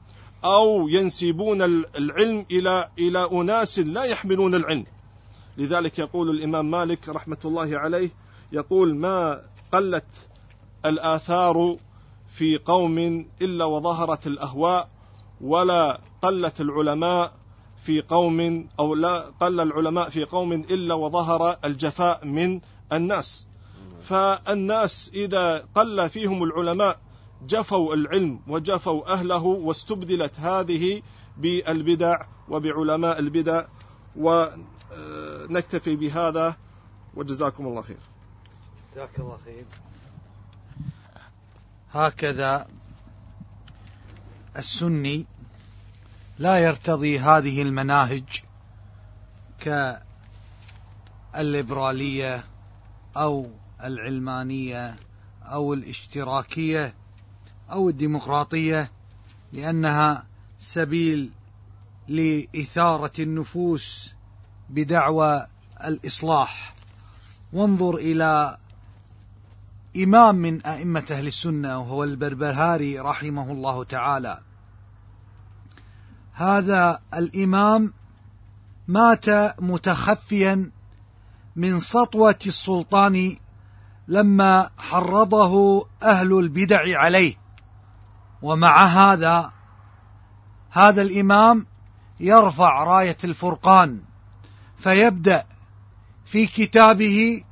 أو 0.45 0.89
ينسبون 0.89 1.63
العلم 1.97 2.47
إلى 2.51 2.89
إلى 2.99 3.29
أناس 3.33 3.79
لا 3.79 4.05
يحملون 4.05 4.55
العلم. 4.55 4.87
لذلك 5.57 5.99
يقول 5.99 6.31
الإمام 6.31 6.71
مالك 6.71 7.09
رحمة 7.09 7.39
الله 7.45 7.79
عليه 7.79 8.11
يقول 8.53 8.97
ما 8.97 9.43
قلت 9.73 10.05
الآثار 10.85 11.77
في 12.37 12.59
قوم 12.59 12.99
إلا 13.43 13.65
وظهرت 13.65 14.27
الأهواء 14.27 14.89
ولا 15.41 16.01
قلت 16.23 16.61
العلماء 16.61 17.33
في 17.85 18.01
قوم 18.01 18.69
أو 18.79 18.95
لا 18.95 19.19
قل 19.41 19.61
العلماء 19.61 20.09
في 20.11 20.25
قوم 20.25 20.53
إلا 20.53 20.95
وظهر 20.95 21.59
الجفاء 21.65 22.27
من 22.27 22.61
الناس. 22.93 23.47
فالناس 24.03 25.11
إذا 25.15 25.65
قل 25.75 26.11
فيهم 26.11 26.43
العلماء 26.43 27.01
جفوا 27.49 27.95
العلم 27.95 28.41
وجفوا 28.49 29.13
أهله 29.13 29.45
واستبدلت 29.45 30.41
هذه 30.41 31.03
بالبدع 31.37 32.27
وبعلماء 32.49 33.19
البدع 33.19 33.65
ونكتفي 34.17 35.97
بهذا. 35.97 36.57
وجزاكم 37.15 37.67
الله 37.67 37.83
خير. 37.83 37.97
جزاك 38.95 39.19
الله 39.19 39.39
خير. 39.45 39.65
هكذا 41.97 42.67
السني 44.57 45.27
لا 46.39 46.59
يرتضي 46.59 47.19
هذه 47.19 47.63
المناهج 47.63 48.43
كالليبرالية 51.35 52.45
أو 53.17 53.51
العلمانية 53.85 54.97
أو 55.43 55.75
الاشتراكية 55.75 56.95
أو 57.73 57.89
الديمقراطية 57.89 58.91
لأنها 59.53 60.27
سبيل 60.59 61.31
لإثارة 62.09 63.13
النفوس 63.19 64.15
بدعوى 64.71 65.47
الإصلاح. 65.85 66.75
وانظر 67.53 67.97
إلى 67.97 68.59
إمام 70.03 70.35
من 70.35 70.67
أئمة 70.67 71.05
أهل 71.11 71.27
السنة 71.27 71.79
وهو 71.79 72.05
البربهاري 72.05 72.99
رحمه 72.99 73.53
الله 73.53 73.85
تعالى. 73.85 74.41
هذا 76.33 77.01
الإمام 77.15 77.93
مات 78.89 79.29
متخفيا 79.63 80.71
من 81.57 81.81
سطوة 81.81 82.39
السلطان 82.47 83.37
لما 84.09 84.71
حرضه 84.79 85.87
أهل 86.03 86.39
البدع 86.39 86.99
عليه. 87.01 87.35
ومع 88.43 88.85
هذا 88.85 89.53
هذا 90.71 91.03
الإمام 91.03 91.67
يرفع 92.21 92.85
راية 92.85 93.17
الفرقان 93.25 94.01
فيبدأ 94.79 95.45
في 96.27 96.47
كتابه 96.47 97.45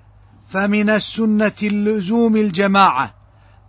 فمن 0.55 0.91
السنة 0.91 1.57
اللزوم 1.63 2.37
الجماعة 2.37 3.15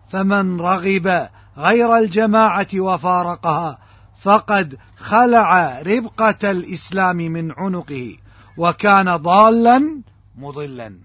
فمن 0.10 0.62
رغب 0.62 1.30
غير 1.58 1.98
الجماعة 1.98 2.68
وفارقها 2.74 3.78
فقد 4.20 4.78
خلع 4.98 5.82
ربقة 5.82 6.52
الإسلام 6.52 7.18
من 7.18 7.52
عنقه 7.52 8.18
وكان 8.58 9.16
ضالا 9.16 10.02
مضلا. 10.36 11.00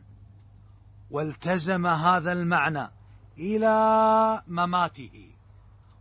والتزم 1.11 1.87
هذا 1.87 2.33
المعنى 2.33 2.91
إلى 3.39 4.43
مماته 4.49 5.31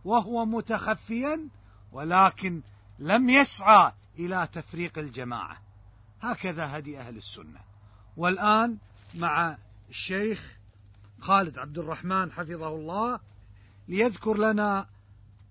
وهو 0.04 0.44
متخفيا 0.44 1.48
ولكن 1.92 2.60
لم 2.98 3.28
يسعى 3.28 3.92
إلى 4.18 4.48
تفريق 4.52 4.98
الجماعة. 4.98 5.56
هكذا 6.22 6.78
هدي 6.78 6.98
أهل 6.98 7.16
السنة. 7.16 7.60
والآن 8.16 8.76
مع 9.14 9.56
الشيخ 9.90 10.58
خالد 11.20 11.58
عبد 11.58 11.78
الرحمن 11.78 12.32
حفظه 12.32 12.68
الله 12.68 13.20
ليذكر 13.88 14.36
لنا 14.36 14.88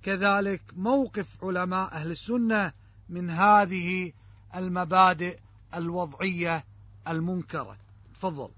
كذلك 0.03 0.61
موقف 0.75 1.43
علماء 1.43 1.91
أهل 1.91 2.11
السنة 2.11 2.73
من 3.09 3.29
هذه 3.29 4.13
المبادئ 4.55 5.39
الوضعية 5.75 6.63
المنكرة. 7.07 7.77
تفضل. 8.13 8.49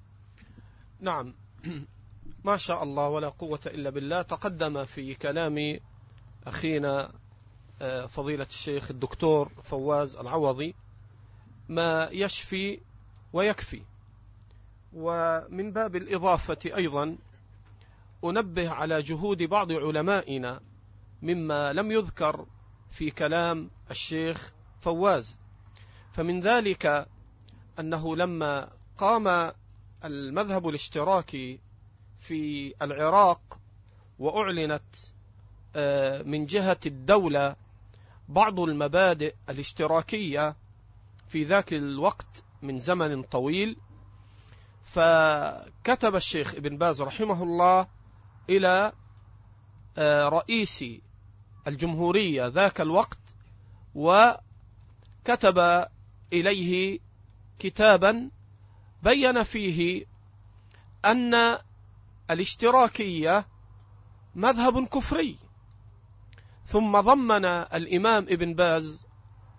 نعم. 0.99 1.33
ما 2.45 2.57
شاء 2.57 2.83
الله 2.83 3.09
ولا 3.09 3.29
قوة 3.29 3.59
إلا 3.65 3.89
بالله. 3.89 4.21
تقدم 4.21 4.85
في 4.85 5.15
كلام 5.15 5.79
أخينا 6.47 7.11
آه، 7.81 8.05
فضيلة 8.05 8.47
الشيخ 8.49 8.91
الدكتور 8.91 9.51
فواز 9.63 10.15
العوضي 10.15 10.75
ما 11.69 12.09
يشفي 12.11 12.79
ويكفي. 13.33 13.81
ومن 14.93 15.71
باب 15.71 15.95
الإضافة 15.95 16.57
أيضا 16.65 17.17
أنبه 18.23 18.69
على 18.69 19.01
جهود 19.01 19.43
بعض 19.43 19.71
علمائنا 19.71 20.59
مما 21.21 21.73
لم 21.73 21.91
يذكر 21.91 22.45
في 22.89 23.11
كلام 23.11 23.69
الشيخ 23.91 24.53
فواز. 24.79 25.39
فمن 26.11 26.39
ذلك 26.39 27.07
أنه 27.79 28.15
لما 28.15 28.71
قام 28.97 29.51
المذهب 30.05 30.67
الاشتراكي 30.67 31.59
في 32.19 32.73
العراق 32.81 33.59
وأعلنت 34.19 34.95
آه، 35.75 36.21
من 36.21 36.45
جهة 36.45 36.79
الدولة 36.85 37.55
بعض 38.29 38.59
المبادئ 38.59 39.35
الاشتراكية 39.49 40.55
في 41.27 41.43
ذاك 41.43 41.73
الوقت 41.73 42.43
من 42.61 42.79
زمن 42.79 43.23
طويل 43.23 43.77
فكتب 44.83 46.15
الشيخ 46.15 46.55
ابن 46.55 46.77
باز 46.77 47.01
رحمه 47.01 47.43
الله 47.43 47.87
إلى 48.49 48.91
آه، 49.97 50.29
رئيس 50.29 50.85
الجمهورية 51.67 52.47
ذاك 52.47 52.81
الوقت 52.81 53.19
وكتب 53.95 55.85
إليه 56.33 56.99
كتابا 57.59 58.29
بين 59.03 59.43
فيه 59.43 60.05
أن 61.05 61.57
الاشتراكية 62.31 63.47
مذهب 64.35 64.87
كفري. 64.87 65.37
ثم 66.65 66.99
ضمن 66.99 67.45
الإمام 67.45 68.23
ابن 68.29 68.53
باز 68.53 69.05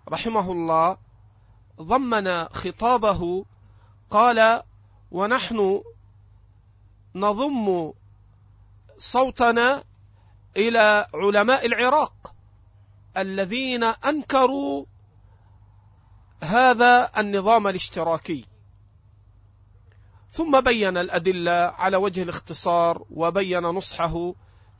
رحمه 0.09 0.51
الله 0.51 0.97
ضمن 1.81 2.43
خطابه 2.43 3.45
قال 4.09 4.63
ونحن 5.13 5.83
نضم 7.15 7.93
صوتنا 8.97 9.83
إلى 10.57 11.07
علماء 11.13 11.65
العراق 11.65 12.35
الذين 13.17 13.83
أنكروا 13.83 14.85
هذا 16.43 17.11
النظام 17.17 17.67
الاشتراكي. 17.67 18.45
ثم 20.29 20.61
بين 20.61 20.97
الأدلة 20.97 21.51
على 21.51 21.97
وجه 21.97 22.23
الاختصار 22.23 23.05
وبين 23.11 23.63
نصحه 23.63 24.33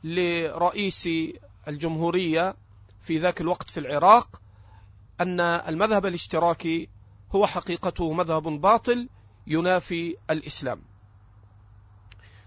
لرئيس 0.04 1.08
الجمهورية 1.68 2.56
في 3.00 3.18
ذاك 3.18 3.40
الوقت 3.40 3.70
في 3.70 3.80
العراق 3.80 4.42
أن 5.20 5.40
المذهب 5.40 6.06
الاشتراكي 6.06 6.88
هو 7.34 7.46
حقيقته 7.46 8.12
مذهب 8.12 8.42
باطل 8.42 9.08
ينافي 9.46 10.16
الإسلام. 10.30 10.82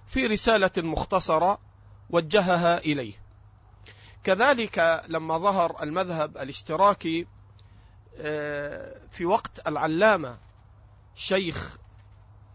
في 0.07 0.27
رسالة 0.27 0.71
مختصرة 0.77 1.59
وجهها 2.09 2.77
إليه. 2.77 3.13
كذلك 4.23 5.03
لما 5.07 5.37
ظهر 5.37 5.83
المذهب 5.83 6.37
الاشتراكي 6.37 7.27
آه، 8.19 8.95
في 9.11 9.25
وقت 9.25 9.67
العلامة 9.67 10.37
شيخ 11.15 11.77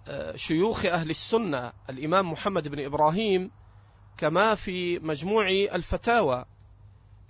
آه، 0.08 0.36
شيوخ 0.36 0.84
أهل 0.84 1.10
السنة 1.10 1.72
الإمام 1.90 2.32
محمد 2.32 2.68
بن 2.68 2.84
إبراهيم 2.84 3.50
كما 4.16 4.54
في 4.54 4.98
مجموع 4.98 5.48
الفتاوى 5.48 6.44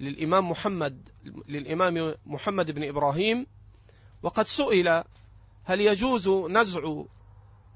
للإمام 0.00 0.50
محمد 0.50 1.08
للإمام 1.48 2.14
محمد 2.26 2.70
بن 2.70 2.88
إبراهيم 2.88 3.46
وقد 4.22 4.46
سئل 4.46 5.04
هل 5.64 5.80
يجوز 5.80 6.28
نزع 6.28 7.02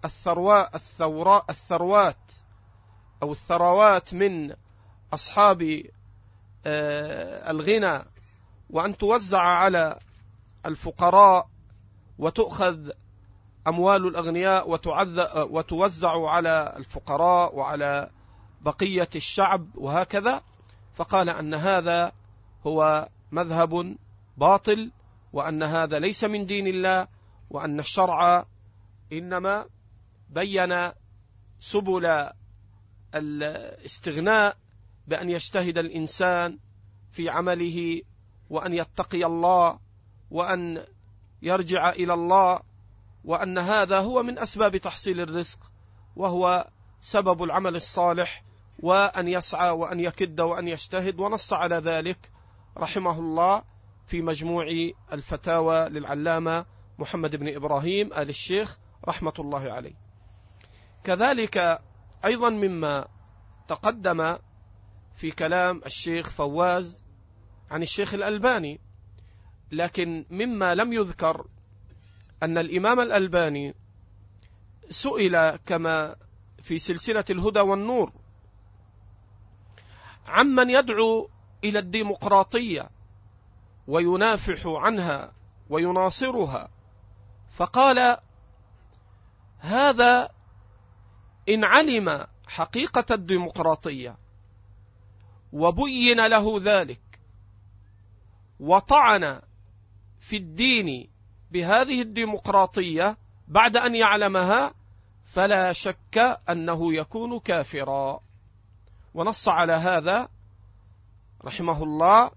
الثرواء 0.04 0.70
الثوراء 0.74 1.44
الثروات 1.50 2.32
أو 3.22 3.32
الثروات 3.32 4.14
من 4.14 4.54
أصحاب 5.14 5.82
آه، 6.66 7.50
الغنى 7.50 8.04
وأن 8.70 8.96
توزع 8.96 9.40
على 9.40 9.98
الفقراء 10.66 11.48
وتؤخذ 12.18 12.90
أموال 13.66 14.06
الأغنياء 14.06 14.70
وتوزع 15.50 16.28
على 16.30 16.74
الفقراء 16.76 17.54
وعلى 17.56 18.10
بقية 18.60 19.08
الشعب 19.16 19.66
وهكذا؟ 19.74 20.42
فقال 20.94 21.28
أن 21.28 21.54
هذا 21.54 22.12
هو 22.66 23.08
مذهب 23.32 23.96
باطل 24.36 24.90
وأن 25.32 25.62
هذا 25.62 25.98
ليس 25.98 26.24
من 26.24 26.46
دين 26.46 26.66
الله 26.66 27.08
وأن 27.56 27.80
الشرع 27.80 28.46
إنما 29.12 29.66
بين 30.30 30.90
سبل 31.60 32.30
الاستغناء 33.14 34.56
بأن 35.06 35.30
يجتهد 35.30 35.78
الإنسان 35.78 36.58
في 37.12 37.28
عمله 37.28 38.02
وأن 38.50 38.74
يتقي 38.74 39.24
الله 39.24 39.78
وأن 40.30 40.84
يرجع 41.42 41.90
إلى 41.90 42.14
الله 42.14 42.60
وأن 43.24 43.58
هذا 43.58 43.98
هو 43.98 44.22
من 44.22 44.38
أسباب 44.38 44.76
تحصيل 44.76 45.20
الرزق 45.20 45.58
وهو 46.16 46.68
سبب 47.00 47.42
العمل 47.42 47.76
الصالح 47.76 48.44
وأن 48.78 49.28
يسعى 49.28 49.70
وأن 49.70 50.00
يكد 50.00 50.40
وأن 50.40 50.68
يجتهد 50.68 51.20
ونص 51.20 51.52
على 51.52 51.76
ذلك 51.76 52.30
رحمه 52.78 53.18
الله 53.18 53.62
في 54.06 54.22
مجموع 54.22 54.66
الفتاوى 55.12 55.88
للعلامة 55.88 56.75
محمد 56.98 57.36
بن 57.36 57.54
إبراهيم 57.54 58.12
آل 58.12 58.28
الشيخ 58.28 58.78
رحمة 59.08 59.32
الله 59.38 59.72
عليه. 59.72 59.94
كذلك 61.04 61.82
أيضا 62.24 62.50
مما 62.50 63.08
تقدم 63.68 64.38
في 65.14 65.30
كلام 65.30 65.82
الشيخ 65.86 66.30
فواز 66.30 67.06
عن 67.70 67.82
الشيخ 67.82 68.14
الألباني 68.14 68.80
لكن 69.72 70.24
مما 70.30 70.74
لم 70.74 70.92
يذكر 70.92 71.46
أن 72.42 72.58
الإمام 72.58 73.00
الألباني 73.00 73.74
سئل 74.90 75.56
كما 75.56 76.16
في 76.62 76.78
سلسلة 76.78 77.24
الهدى 77.30 77.60
والنور 77.60 78.12
عمن 80.26 80.70
يدعو 80.70 81.30
إلى 81.64 81.78
الديمقراطية 81.78 82.90
وينافح 83.86 84.66
عنها 84.66 85.32
ويناصرها 85.70 86.68
فقال 87.56 88.16
هذا 89.58 90.28
إن 91.48 91.64
علم 91.64 92.26
حقيقة 92.46 93.14
الديمقراطية 93.14 94.16
وبين 95.52 96.26
له 96.26 96.60
ذلك 96.62 97.00
وطعن 98.60 99.40
في 100.20 100.36
الدين 100.36 101.10
بهذه 101.50 102.02
الديمقراطية 102.02 103.18
بعد 103.48 103.76
أن 103.76 103.94
يعلمها 103.94 104.74
فلا 105.24 105.72
شك 105.72 106.38
أنه 106.50 106.94
يكون 106.94 107.38
كافرا. 107.38 108.20
ونص 109.14 109.48
على 109.48 109.72
هذا 109.72 110.28
رحمه 111.44 111.82
الله 111.82 112.30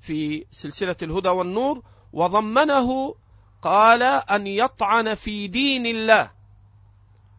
في 0.00 0.46
سلسلة 0.50 0.96
الهدى 1.02 1.28
والنور 1.28 1.82
وضمنه 2.12 3.14
قال 3.64 4.02
أن 4.02 4.46
يطعن 4.46 5.14
في 5.14 5.48
دين 5.48 5.86
الله. 5.86 6.30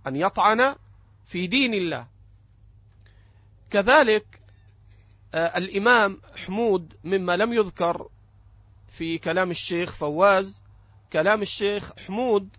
أن 0.08 0.16
يطعن 0.16 0.76
في 1.26 1.48
دين 1.48 1.74
الله. 1.74 2.08
كذلك 3.70 4.42
آه، 5.34 5.58
الإمام 5.58 6.22
حمود 6.46 6.94
مما 7.04 7.38
لم 7.38 7.54
يذكر 7.54 8.08
في 8.90 9.18
كلام 9.18 9.52
الشيخ 9.52 9.92
فواز 9.94 10.62
كلام 11.14 11.42
الشيخ 11.42 11.92
حمود 12.08 12.50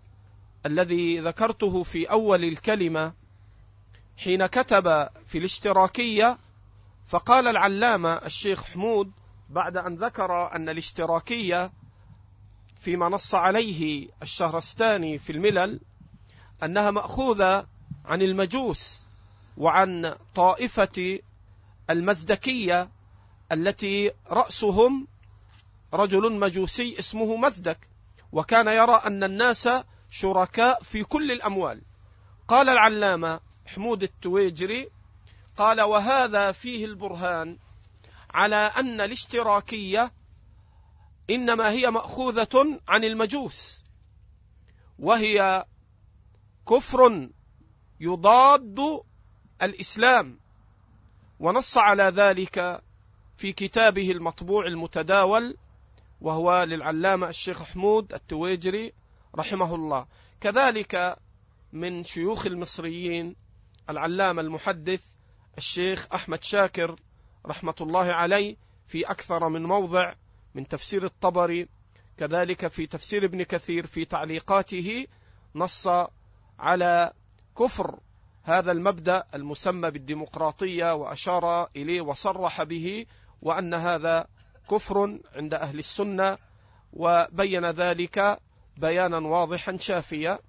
الذي 0.65 1.19
ذكرته 1.19 1.83
في 1.83 2.11
أول 2.11 2.43
الكلمة 2.43 3.13
حين 4.17 4.45
كتب 4.45 5.09
في 5.25 5.37
الاشتراكية 5.37 6.37
فقال 7.07 7.47
العلامة 7.47 8.13
الشيخ 8.13 8.63
حمود 8.63 9.11
بعد 9.49 9.77
أن 9.77 9.95
ذكر 9.95 10.55
أن 10.55 10.69
الاشتراكية 10.69 11.71
فيما 12.79 13.09
نص 13.09 13.35
عليه 13.35 14.07
الشهرستاني 14.21 15.17
في 15.17 15.31
الملل 15.31 15.79
أنها 16.63 16.91
مأخوذة 16.91 17.67
عن 18.05 18.21
المجوس 18.21 19.01
وعن 19.57 20.15
طائفة 20.35 21.19
المزدكية 21.89 22.89
التي 23.51 24.11
رأسهم 24.29 25.07
رجل 25.93 26.33
مجوسي 26.39 26.99
اسمه 26.99 27.35
مزدك 27.35 27.87
وكان 28.31 28.67
يرى 28.67 29.01
أن 29.05 29.23
الناس 29.23 29.69
شركاء 30.09 30.83
في 30.83 31.03
كل 31.03 31.31
الأموال. 31.31 31.81
قال 32.47 32.69
العلامة 32.69 33.39
حمود 33.65 34.03
التويجري 34.03 34.89
قال 35.57 35.81
وهذا 35.81 36.51
فيه 36.51 36.85
البرهان 36.85 37.57
على 38.33 38.55
أن 38.55 39.01
الاشتراكية 39.01 40.11
إنما 41.29 41.69
هي 41.69 41.91
مأخوذة 41.91 42.79
عن 42.87 43.03
المجوس. 43.03 43.83
وهي 44.99 45.65
كفر 46.69 47.29
يضاد 47.99 48.79
الإسلام. 49.61 50.39
ونص 51.39 51.77
على 51.77 52.03
ذلك 52.03 52.83
في 53.37 53.53
كتابه 53.53 54.11
المطبوع 54.11 54.67
المتداول 54.67 55.57
وهو 56.21 56.63
للعلامة 56.63 57.29
الشيخ 57.29 57.63
حمود 57.63 58.13
التويجري 58.13 58.93
رحمه 59.35 59.75
الله. 59.75 60.07
كذلك 60.41 61.17
من 61.73 62.03
شيوخ 62.03 62.45
المصريين 62.45 63.35
العلامة 63.89 64.41
المحدث 64.41 65.01
الشيخ 65.57 66.07
أحمد 66.13 66.43
شاكر 66.43 66.95
رحمة 67.45 67.75
الله 67.81 68.05
عليه 68.13 68.57
في 68.85 69.05
أكثر 69.05 69.49
من 69.49 69.63
موضع 69.63 70.13
من 70.57 70.67
تفسير 70.67 71.05
الطبري 71.05 71.67
كذلك 72.17 72.67
في 72.67 72.87
تفسير 72.87 73.25
ابن 73.25 73.43
كثير 73.43 73.85
في 73.85 74.05
تعليقاته 74.05 75.07
نص 75.55 75.87
على 76.59 77.13
كفر 77.57 77.99
هذا 78.43 78.71
المبدأ 78.71 79.23
المسمى 79.33 79.91
بالديمقراطية 79.91 80.95
وأشار 80.95 81.69
إليه 81.75 82.01
وصرح 82.01 82.63
به 82.63 83.05
وأن 83.41 83.73
هذا 83.73 84.27
كفر 84.69 85.19
عند 85.35 85.53
أهل 85.53 85.79
السنة 85.79 86.37
وبين 86.93 87.65
ذلك 87.65 88.39
بيانا 88.77 89.17
واضحا 89.17 89.77
شافيا. 89.77 90.39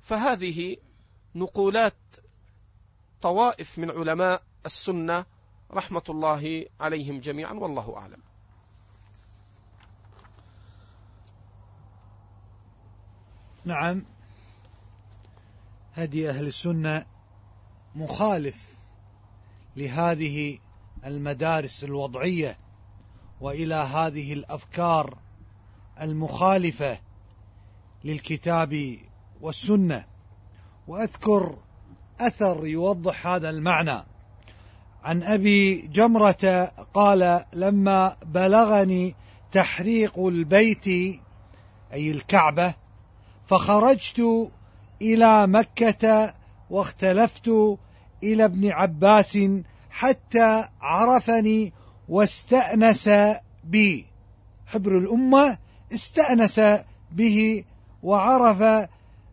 فهذه 0.00 0.76
نقولات 1.34 1.96
طوائف 3.22 3.78
من 3.78 3.90
علماء 3.90 4.42
السنة 4.66 5.24
رحمة 5.72 6.04
الله 6.08 6.66
عليهم 6.80 7.20
جميعا 7.20 7.52
والله 7.52 7.96
أعلم. 7.96 8.29
نعم. 13.64 14.04
هدي 15.94 16.30
أهل 16.30 16.46
السنة 16.46 17.06
مخالف 17.94 18.74
لهذه 19.76 20.58
المدارس 21.04 21.84
الوضعية 21.84 22.58
وإلى 23.40 23.74
هذه 23.74 24.32
الأفكار 24.32 25.18
المخالفة 26.00 26.98
للكتاب 28.04 28.96
والسنة. 29.40 30.04
وأذكر 30.88 31.58
أثر 32.20 32.66
يوضح 32.66 33.26
هذا 33.26 33.50
المعنى. 33.50 34.04
عن 35.04 35.22
أبي 35.22 35.86
جمرة 35.86 36.72
قال 36.94 37.44
لما 37.52 38.16
بلغني 38.26 39.14
تحريق 39.52 40.18
البيت 40.18 40.86
أي 41.92 42.10
الكعبة 42.10 42.74
فخرجت 43.50 44.50
إلى 45.02 45.46
مكة 45.46 46.34
واختلفت 46.70 47.48
إلى 48.22 48.44
ابن 48.44 48.70
عباس 48.70 49.38
حتى 49.90 50.68
عرفني 50.80 51.72
واستأنس 52.08 53.10
بي. 53.64 54.06
حبر 54.66 54.98
الأمة 54.98 55.58
استأنس 55.94 56.60
به 57.12 57.64
وعرف 58.02 58.88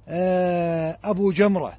آه، 0.07 0.97
أبو 1.03 1.31
جمرة. 1.31 1.77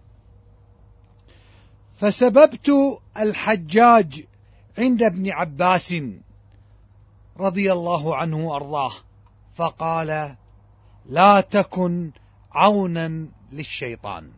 فسببت 1.97 2.71
الحجاج 3.17 4.25
عند 4.79 5.03
ابن 5.03 5.31
عباس 5.31 5.95
رضي 7.39 7.73
الله 7.73 8.17
عنه 8.17 8.37
وأرضاه 8.37 8.93
فقال 9.55 10.37
لا 11.07 11.41
تكن 11.41 12.11
عونا 12.59 13.27
للشيطان. 13.53 14.31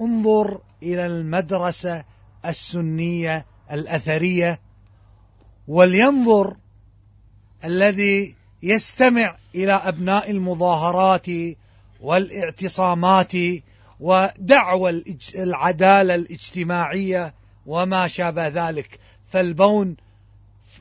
انظر 0.00 0.60
إلى 0.82 1.06
المدرسة 1.06 2.04
السنية 2.46 3.46
الأثرية 3.72 4.60
ولينظر 5.68 6.56
الذي 7.64 8.34
يستمع 8.62 9.36
إلى 9.54 9.72
أبناء 9.72 10.30
المظاهرات 10.30 11.26
والإعتصامات 12.00 13.32
ودعوى 14.00 15.04
العدالة 15.34 16.14
الاجتماعية 16.14 17.34
وما 17.66 18.08
شابه 18.08 18.48
ذلك. 18.48 18.98
فالبون 19.30 19.96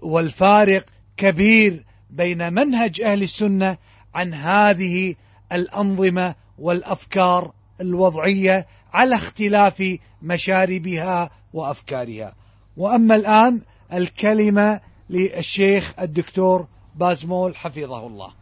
والفارق 0.02 0.86
كبير 1.18 1.86
بين 2.10 2.54
منهج 2.54 3.02
أهل 3.02 3.24
السنة 3.24 3.78
عن 4.14 4.34
هذه 4.34 5.16
الأنظمة 5.52 6.36
والأفكار 6.60 7.54
الوضعية 7.82 8.68
على 8.94 9.16
اختلاف 9.16 9.98
مشاربها 10.22 11.30
وأفكارها. 11.54 12.36
وأما 12.78 13.16
الآن 13.16 13.62
الكلمة 13.94 14.82
للشيخ 15.10 15.94
الدكتور 16.00 16.68
بازمول 16.96 17.56
حفظه 17.56 18.08
الله. 18.08 18.34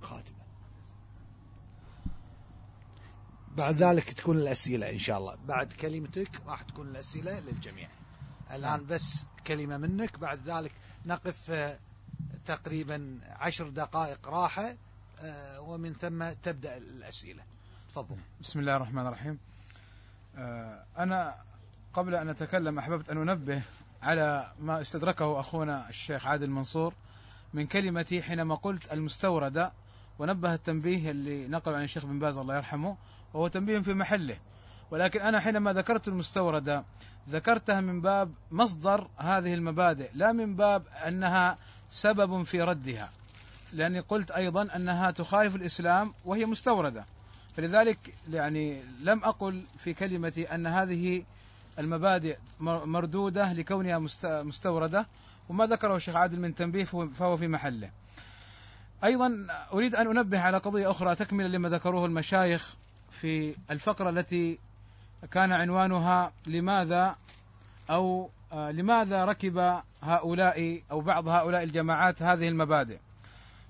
خاتمة. 0.00 0.42
بعد 3.56 3.82
ذلك 3.82 4.12
تكون 4.12 4.38
الأسئلة 4.38 4.90
إن 4.90 4.98
شاء 4.98 5.18
الله، 5.18 5.36
بعد 5.46 5.72
كلمتك 5.72 6.30
راح 6.46 6.62
تكون 6.62 6.88
الأسئلة 6.88 7.40
للجميع. 7.40 7.88
الآن 8.52 8.86
بس 8.86 9.24
كلمة 9.46 9.76
منك 9.76 10.18
بعد 10.18 10.48
ذلك 10.48 10.72
نقف 11.06 11.50
آه، 11.50 11.78
تقريبا 12.44 13.20
عشر 13.24 13.68
دقائق 13.68 14.28
راحة 14.28 14.64
آه، 14.64 14.76
ومن 15.58 15.92
ثم 15.94 16.32
تبدأ 16.42 16.76
الأسئلة. 16.76 17.42
تفضل. 17.88 18.16
بسم 18.40 18.60
الله 18.60 18.76
الرحمن 18.76 19.06
الرحيم. 19.06 19.38
آه، 20.36 20.84
أنا 20.98 21.34
قبل 21.94 22.14
أن 22.14 22.28
أتكلم 22.28 22.78
أحببت 22.78 23.10
أن 23.10 23.28
أنبه 23.28 23.62
على 24.02 24.52
ما 24.60 24.80
استدركه 24.80 25.40
أخونا 25.40 25.88
الشيخ 25.88 26.26
عادل 26.26 26.50
منصور 26.50 26.94
من 27.54 27.66
كلمتي 27.66 28.22
حينما 28.22 28.54
قلت 28.54 28.92
المستوردة 28.92 29.72
ونبه 30.18 30.54
التنبيه 30.54 31.10
اللي 31.10 31.48
نقل 31.48 31.74
عن 31.74 31.84
الشيخ 31.84 32.04
بن 32.04 32.18
باز 32.18 32.38
الله 32.38 32.56
يرحمه 32.56 32.96
وهو 33.34 33.48
تنبيه 33.48 33.78
في 33.78 33.94
محله. 33.94 34.38
ولكن 34.90 35.20
أنا 35.20 35.40
حينما 35.40 35.72
ذكرت 35.72 36.08
المستوردة 36.08 36.84
ذكرتها 37.30 37.80
من 37.80 38.00
باب 38.00 38.32
مصدر 38.50 39.08
هذه 39.16 39.54
المبادئ 39.54 40.10
لا 40.14 40.32
من 40.32 40.56
باب 40.56 40.86
أنها 41.06 41.58
سبب 41.90 42.42
في 42.42 42.62
ردها. 42.62 43.10
لأني 43.72 44.00
قلت 44.00 44.30
أيضا 44.30 44.68
أنها 44.76 45.10
تخالف 45.10 45.56
الإسلام 45.56 46.12
وهي 46.24 46.46
مستوردة. 46.46 47.04
فلذلك 47.56 47.98
يعني 48.32 48.82
لم 49.02 49.24
أقل 49.24 49.62
في 49.78 49.94
كلمتي 49.94 50.54
أن 50.54 50.66
هذه 50.66 51.22
المبادئ 51.78 52.36
مردودة 52.60 53.52
لكونها 53.52 53.98
مستوردة 54.24 55.06
وما 55.48 55.66
ذكره 55.66 55.96
الشيخ 55.96 56.16
عادل 56.16 56.40
من 56.40 56.54
تنبيه 56.54 56.84
فهو 56.84 57.36
في 57.36 57.48
محله. 57.48 57.90
أيضا 59.04 59.46
أريد 59.72 59.94
أن 59.94 60.18
أنبه 60.18 60.40
على 60.40 60.58
قضية 60.58 60.90
أخرى 60.90 61.14
تكملة 61.14 61.48
لما 61.48 61.68
ذكروه 61.68 62.06
المشايخ 62.06 62.74
في 63.10 63.54
الفقرة 63.70 64.10
التي 64.10 64.58
كان 65.30 65.52
عنوانها 65.52 66.32
لماذا 66.46 67.16
أو 67.90 68.30
آه، 68.52 68.70
لماذا 68.70 69.24
ركب 69.24 69.80
هؤلاء 70.02 70.82
أو 70.90 71.00
بعض 71.00 71.28
هؤلاء 71.28 71.62
الجماعات 71.62 72.22
هذه 72.22 72.48
المبادئ. 72.48 72.98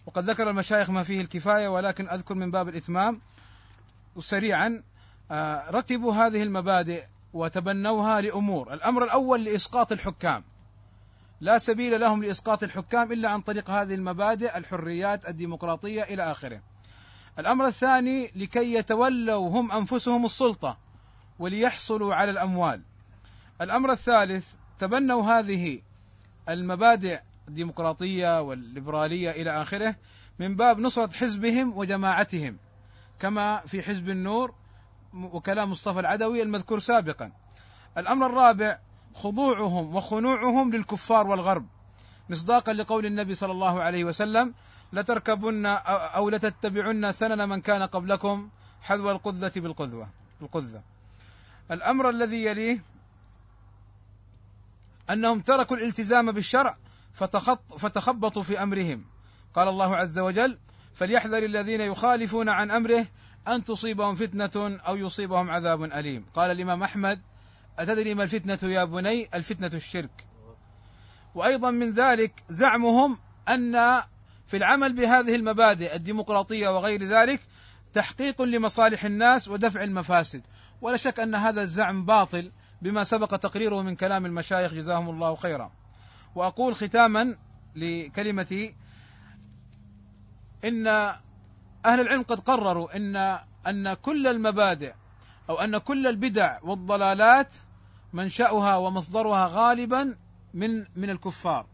وقد 0.07 0.31
ذكر 0.31 0.51
المشايخ 0.51 0.91
ما 0.91 1.03
فيه 1.03 1.21
الكفاية 1.21 1.69
ولكن 1.69 2.09
أذكر 2.09 2.35
من 2.35 2.51
باب 2.51 2.69
الإتمام 2.69 3.21
سريعا 4.19 4.83
آه، 5.31 5.71
رتبوا 5.71 6.15
هذه 6.15 6.43
المبادئ 6.43 7.05
وتبنوها 7.33 8.21
لأمور. 8.21 8.75
الأمر 8.75 9.05
الأول 9.05 9.45
لإسقاط 9.45 9.93
الحكام. 9.93 10.45
لا 11.41 11.59
سبيل 11.59 12.01
لهم 12.01 12.25
لإسقاط 12.25 12.63
الحكام 12.63 13.13
إلا 13.13 13.29
عن 13.29 13.41
طريق 13.41 13.71
هذه 13.71 13.95
المبادئ 13.95 14.59
الحريات 14.59 15.29
الديمقراطية 15.29 16.03
إلى 16.03 16.31
آخره. 16.31 16.61
الأمر 17.39 17.67
الثاني 17.67 18.31
لكي 18.37 18.75
يتولوا 18.75 19.49
هم 19.49 19.73
أنفسهم 19.73 20.25
السلطة 20.25 20.79
وليحصلوا 21.39 22.15
على 22.15 22.31
الأموال. 22.31 22.83
الأمر 23.61 23.93
الثالث 23.93 24.49
تبنوا 24.79 25.23
هذه 25.23 25.81
المبادئ 26.49 27.21
الديمقراطية 27.49 28.41
والليبرالية 28.41 29.31
إلى 29.31 29.63
آخره 29.63 29.95
من 30.39 30.57
باب 30.57 30.79
نصرة 30.79 31.13
حزبهم 31.13 31.77
وجماعتهم 31.77 32.57
كما 33.19 33.61
في 33.67 33.83
حزب 33.83 34.11
النور 34.11 34.55
وكلام 35.15 35.71
مصطفى 35.71 36.01
العدوي 36.01 36.43
المذكور 36.43 36.79
سابقا. 36.79 37.33
الأمر 37.99 38.27
الرابع 38.27 38.79
خضوعهم 39.15 39.97
وخنوعهم 39.97 40.73
للكفار 40.73 41.27
والغرب. 41.27 41.67
مصداقا 42.31 42.73
لقول 42.73 43.07
النبي 43.07 43.35
صلى 43.35 43.53
الله 43.53 43.81
عليه 43.81 44.05
وسلم 44.05 44.55
لتركبن 44.93 45.67
أو 45.67 46.31
لتتبعن 46.31 47.13
سنن 47.13 47.49
من 47.49 47.61
كان 47.61 47.83
قبلكم 47.83 48.49
حذو 48.83 49.11
القذة 49.11 49.53
بالقذوة 49.57 50.09
القذة. 50.43 50.83
الأمر 51.71 52.11
الذي 52.11 52.45
يليه 52.45 52.83
أنهم 55.11 55.41
تركوا 55.41 55.77
الالتزام 55.77 56.33
بالشرع 56.33 56.77
فتخط 57.13 57.75
فتخبطوا 57.79 58.43
في 58.43 58.63
أمرهم. 58.63 59.05
قال 59.55 59.69
الله 59.69 59.97
عز 59.97 60.19
وجل 60.19 60.59
فليحذر 60.95 61.43
الذين 61.43 61.81
يخالفون 61.81 62.49
عن 62.49 62.71
أمره 62.71 63.07
أن 63.49 63.65
تصيبهم 63.65 64.15
فتنة 64.15 64.79
أو 64.87 64.97
يصيبهم 64.97 65.51
عذاب 65.51 65.83
أليم. 65.83 66.27
قال 66.35 66.51
الإمام 66.51 66.83
أحمد 66.83 67.21
أتدري 67.79 68.15
ما 68.15 68.23
الفتنة 68.23 68.71
يا 68.71 68.85
بني؟ 68.85 69.29
الفتنة 69.35 69.71
الشرك. 69.75 70.27
وأيضا 71.35 71.71
من 71.71 71.93
ذلك 71.93 72.43
زعمهم 72.49 73.19
أن 73.49 74.03
في 74.47 74.57
العمل 74.57 74.93
بهذه 74.93 75.35
المبادئ 75.35 75.97
الديمقراطية 75.97 76.69
وغير 76.69 77.03
ذلك 77.03 77.41
تحقيق 77.93 78.43
لمصالح 78.43 79.05
الناس 79.05 79.49
ودفع 79.49 79.85
المفاسد. 79.85 80.43
ولا 80.81 80.97
شك 80.97 81.21
أن 81.21 81.35
هذا 81.35 81.63
الزعم 81.63 82.05
باطل 82.05 82.53
بما 82.83 83.05
سبق 83.05 83.37
تقريره 83.37 83.83
من 83.83 83.97
كلام 83.97 84.27
المشايخ 84.27 84.73
جزاهم 84.73 85.11
الله 85.11 85.35
خيرا. 85.35 85.82
وأقول 86.35 86.77
ختاما 86.77 87.37
لكلمتي 87.77 88.75
إن 90.65 90.87
أهل 91.87 92.01
العلم 92.01 92.23
قد 92.23 92.41
قرروا 92.41 92.97
أن 92.97 93.39
أن 93.67 93.95
كل 93.95 94.27
المبادئ 94.27 94.95
أو 95.51 95.57
أن 95.57 95.79
كل 95.79 96.07
البدع 96.07 96.59
والضلالات 96.63 97.55
منشأها 98.13 98.77
ومصدرها 98.77 99.47
غالبا 99.47 100.17
من 100.55 100.87
من 100.97 101.11
الكفار. 101.11 101.67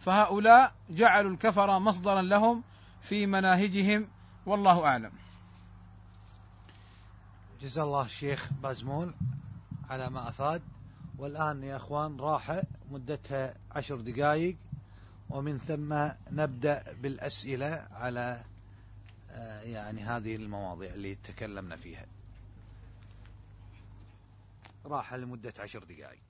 فهؤلاء 0.00 0.72
جعلوا 0.90 1.30
الكفر 1.30 1.78
مصدرا 1.78 2.22
لهم 2.22 2.62
في 3.02 3.26
مناهجهم 3.26 4.08
والله 4.46 4.84
أعلم. 4.84 5.12
جزا 7.62 7.82
الله 7.82 8.04
الشيخ 8.04 8.50
بازمول 8.62 9.14
على 9.90 10.10
ما 10.10 10.28
أفاد. 10.28 10.62
والآن 11.18 11.62
يا 11.62 11.76
أخوان 11.76 12.20
راحة 12.20 12.62
مدتها 12.90 13.54
عشر 13.70 14.00
دقائق 14.00 14.56
ومن 15.30 15.58
ثم 15.58 16.08
نبدأ 16.30 16.92
بالأسئلة 16.92 17.88
على 17.90 18.44
آه، 19.30 19.60
يعني 19.62 20.00
هذه 20.00 20.36
المواضيع 20.36 20.94
اللي 20.94 21.14
تكلمنا 21.14 21.76
فيها. 21.76 22.06
راحة 24.86 25.16
لمدة 25.16 25.52
عشر 25.58 25.84
دقائق 25.84 26.20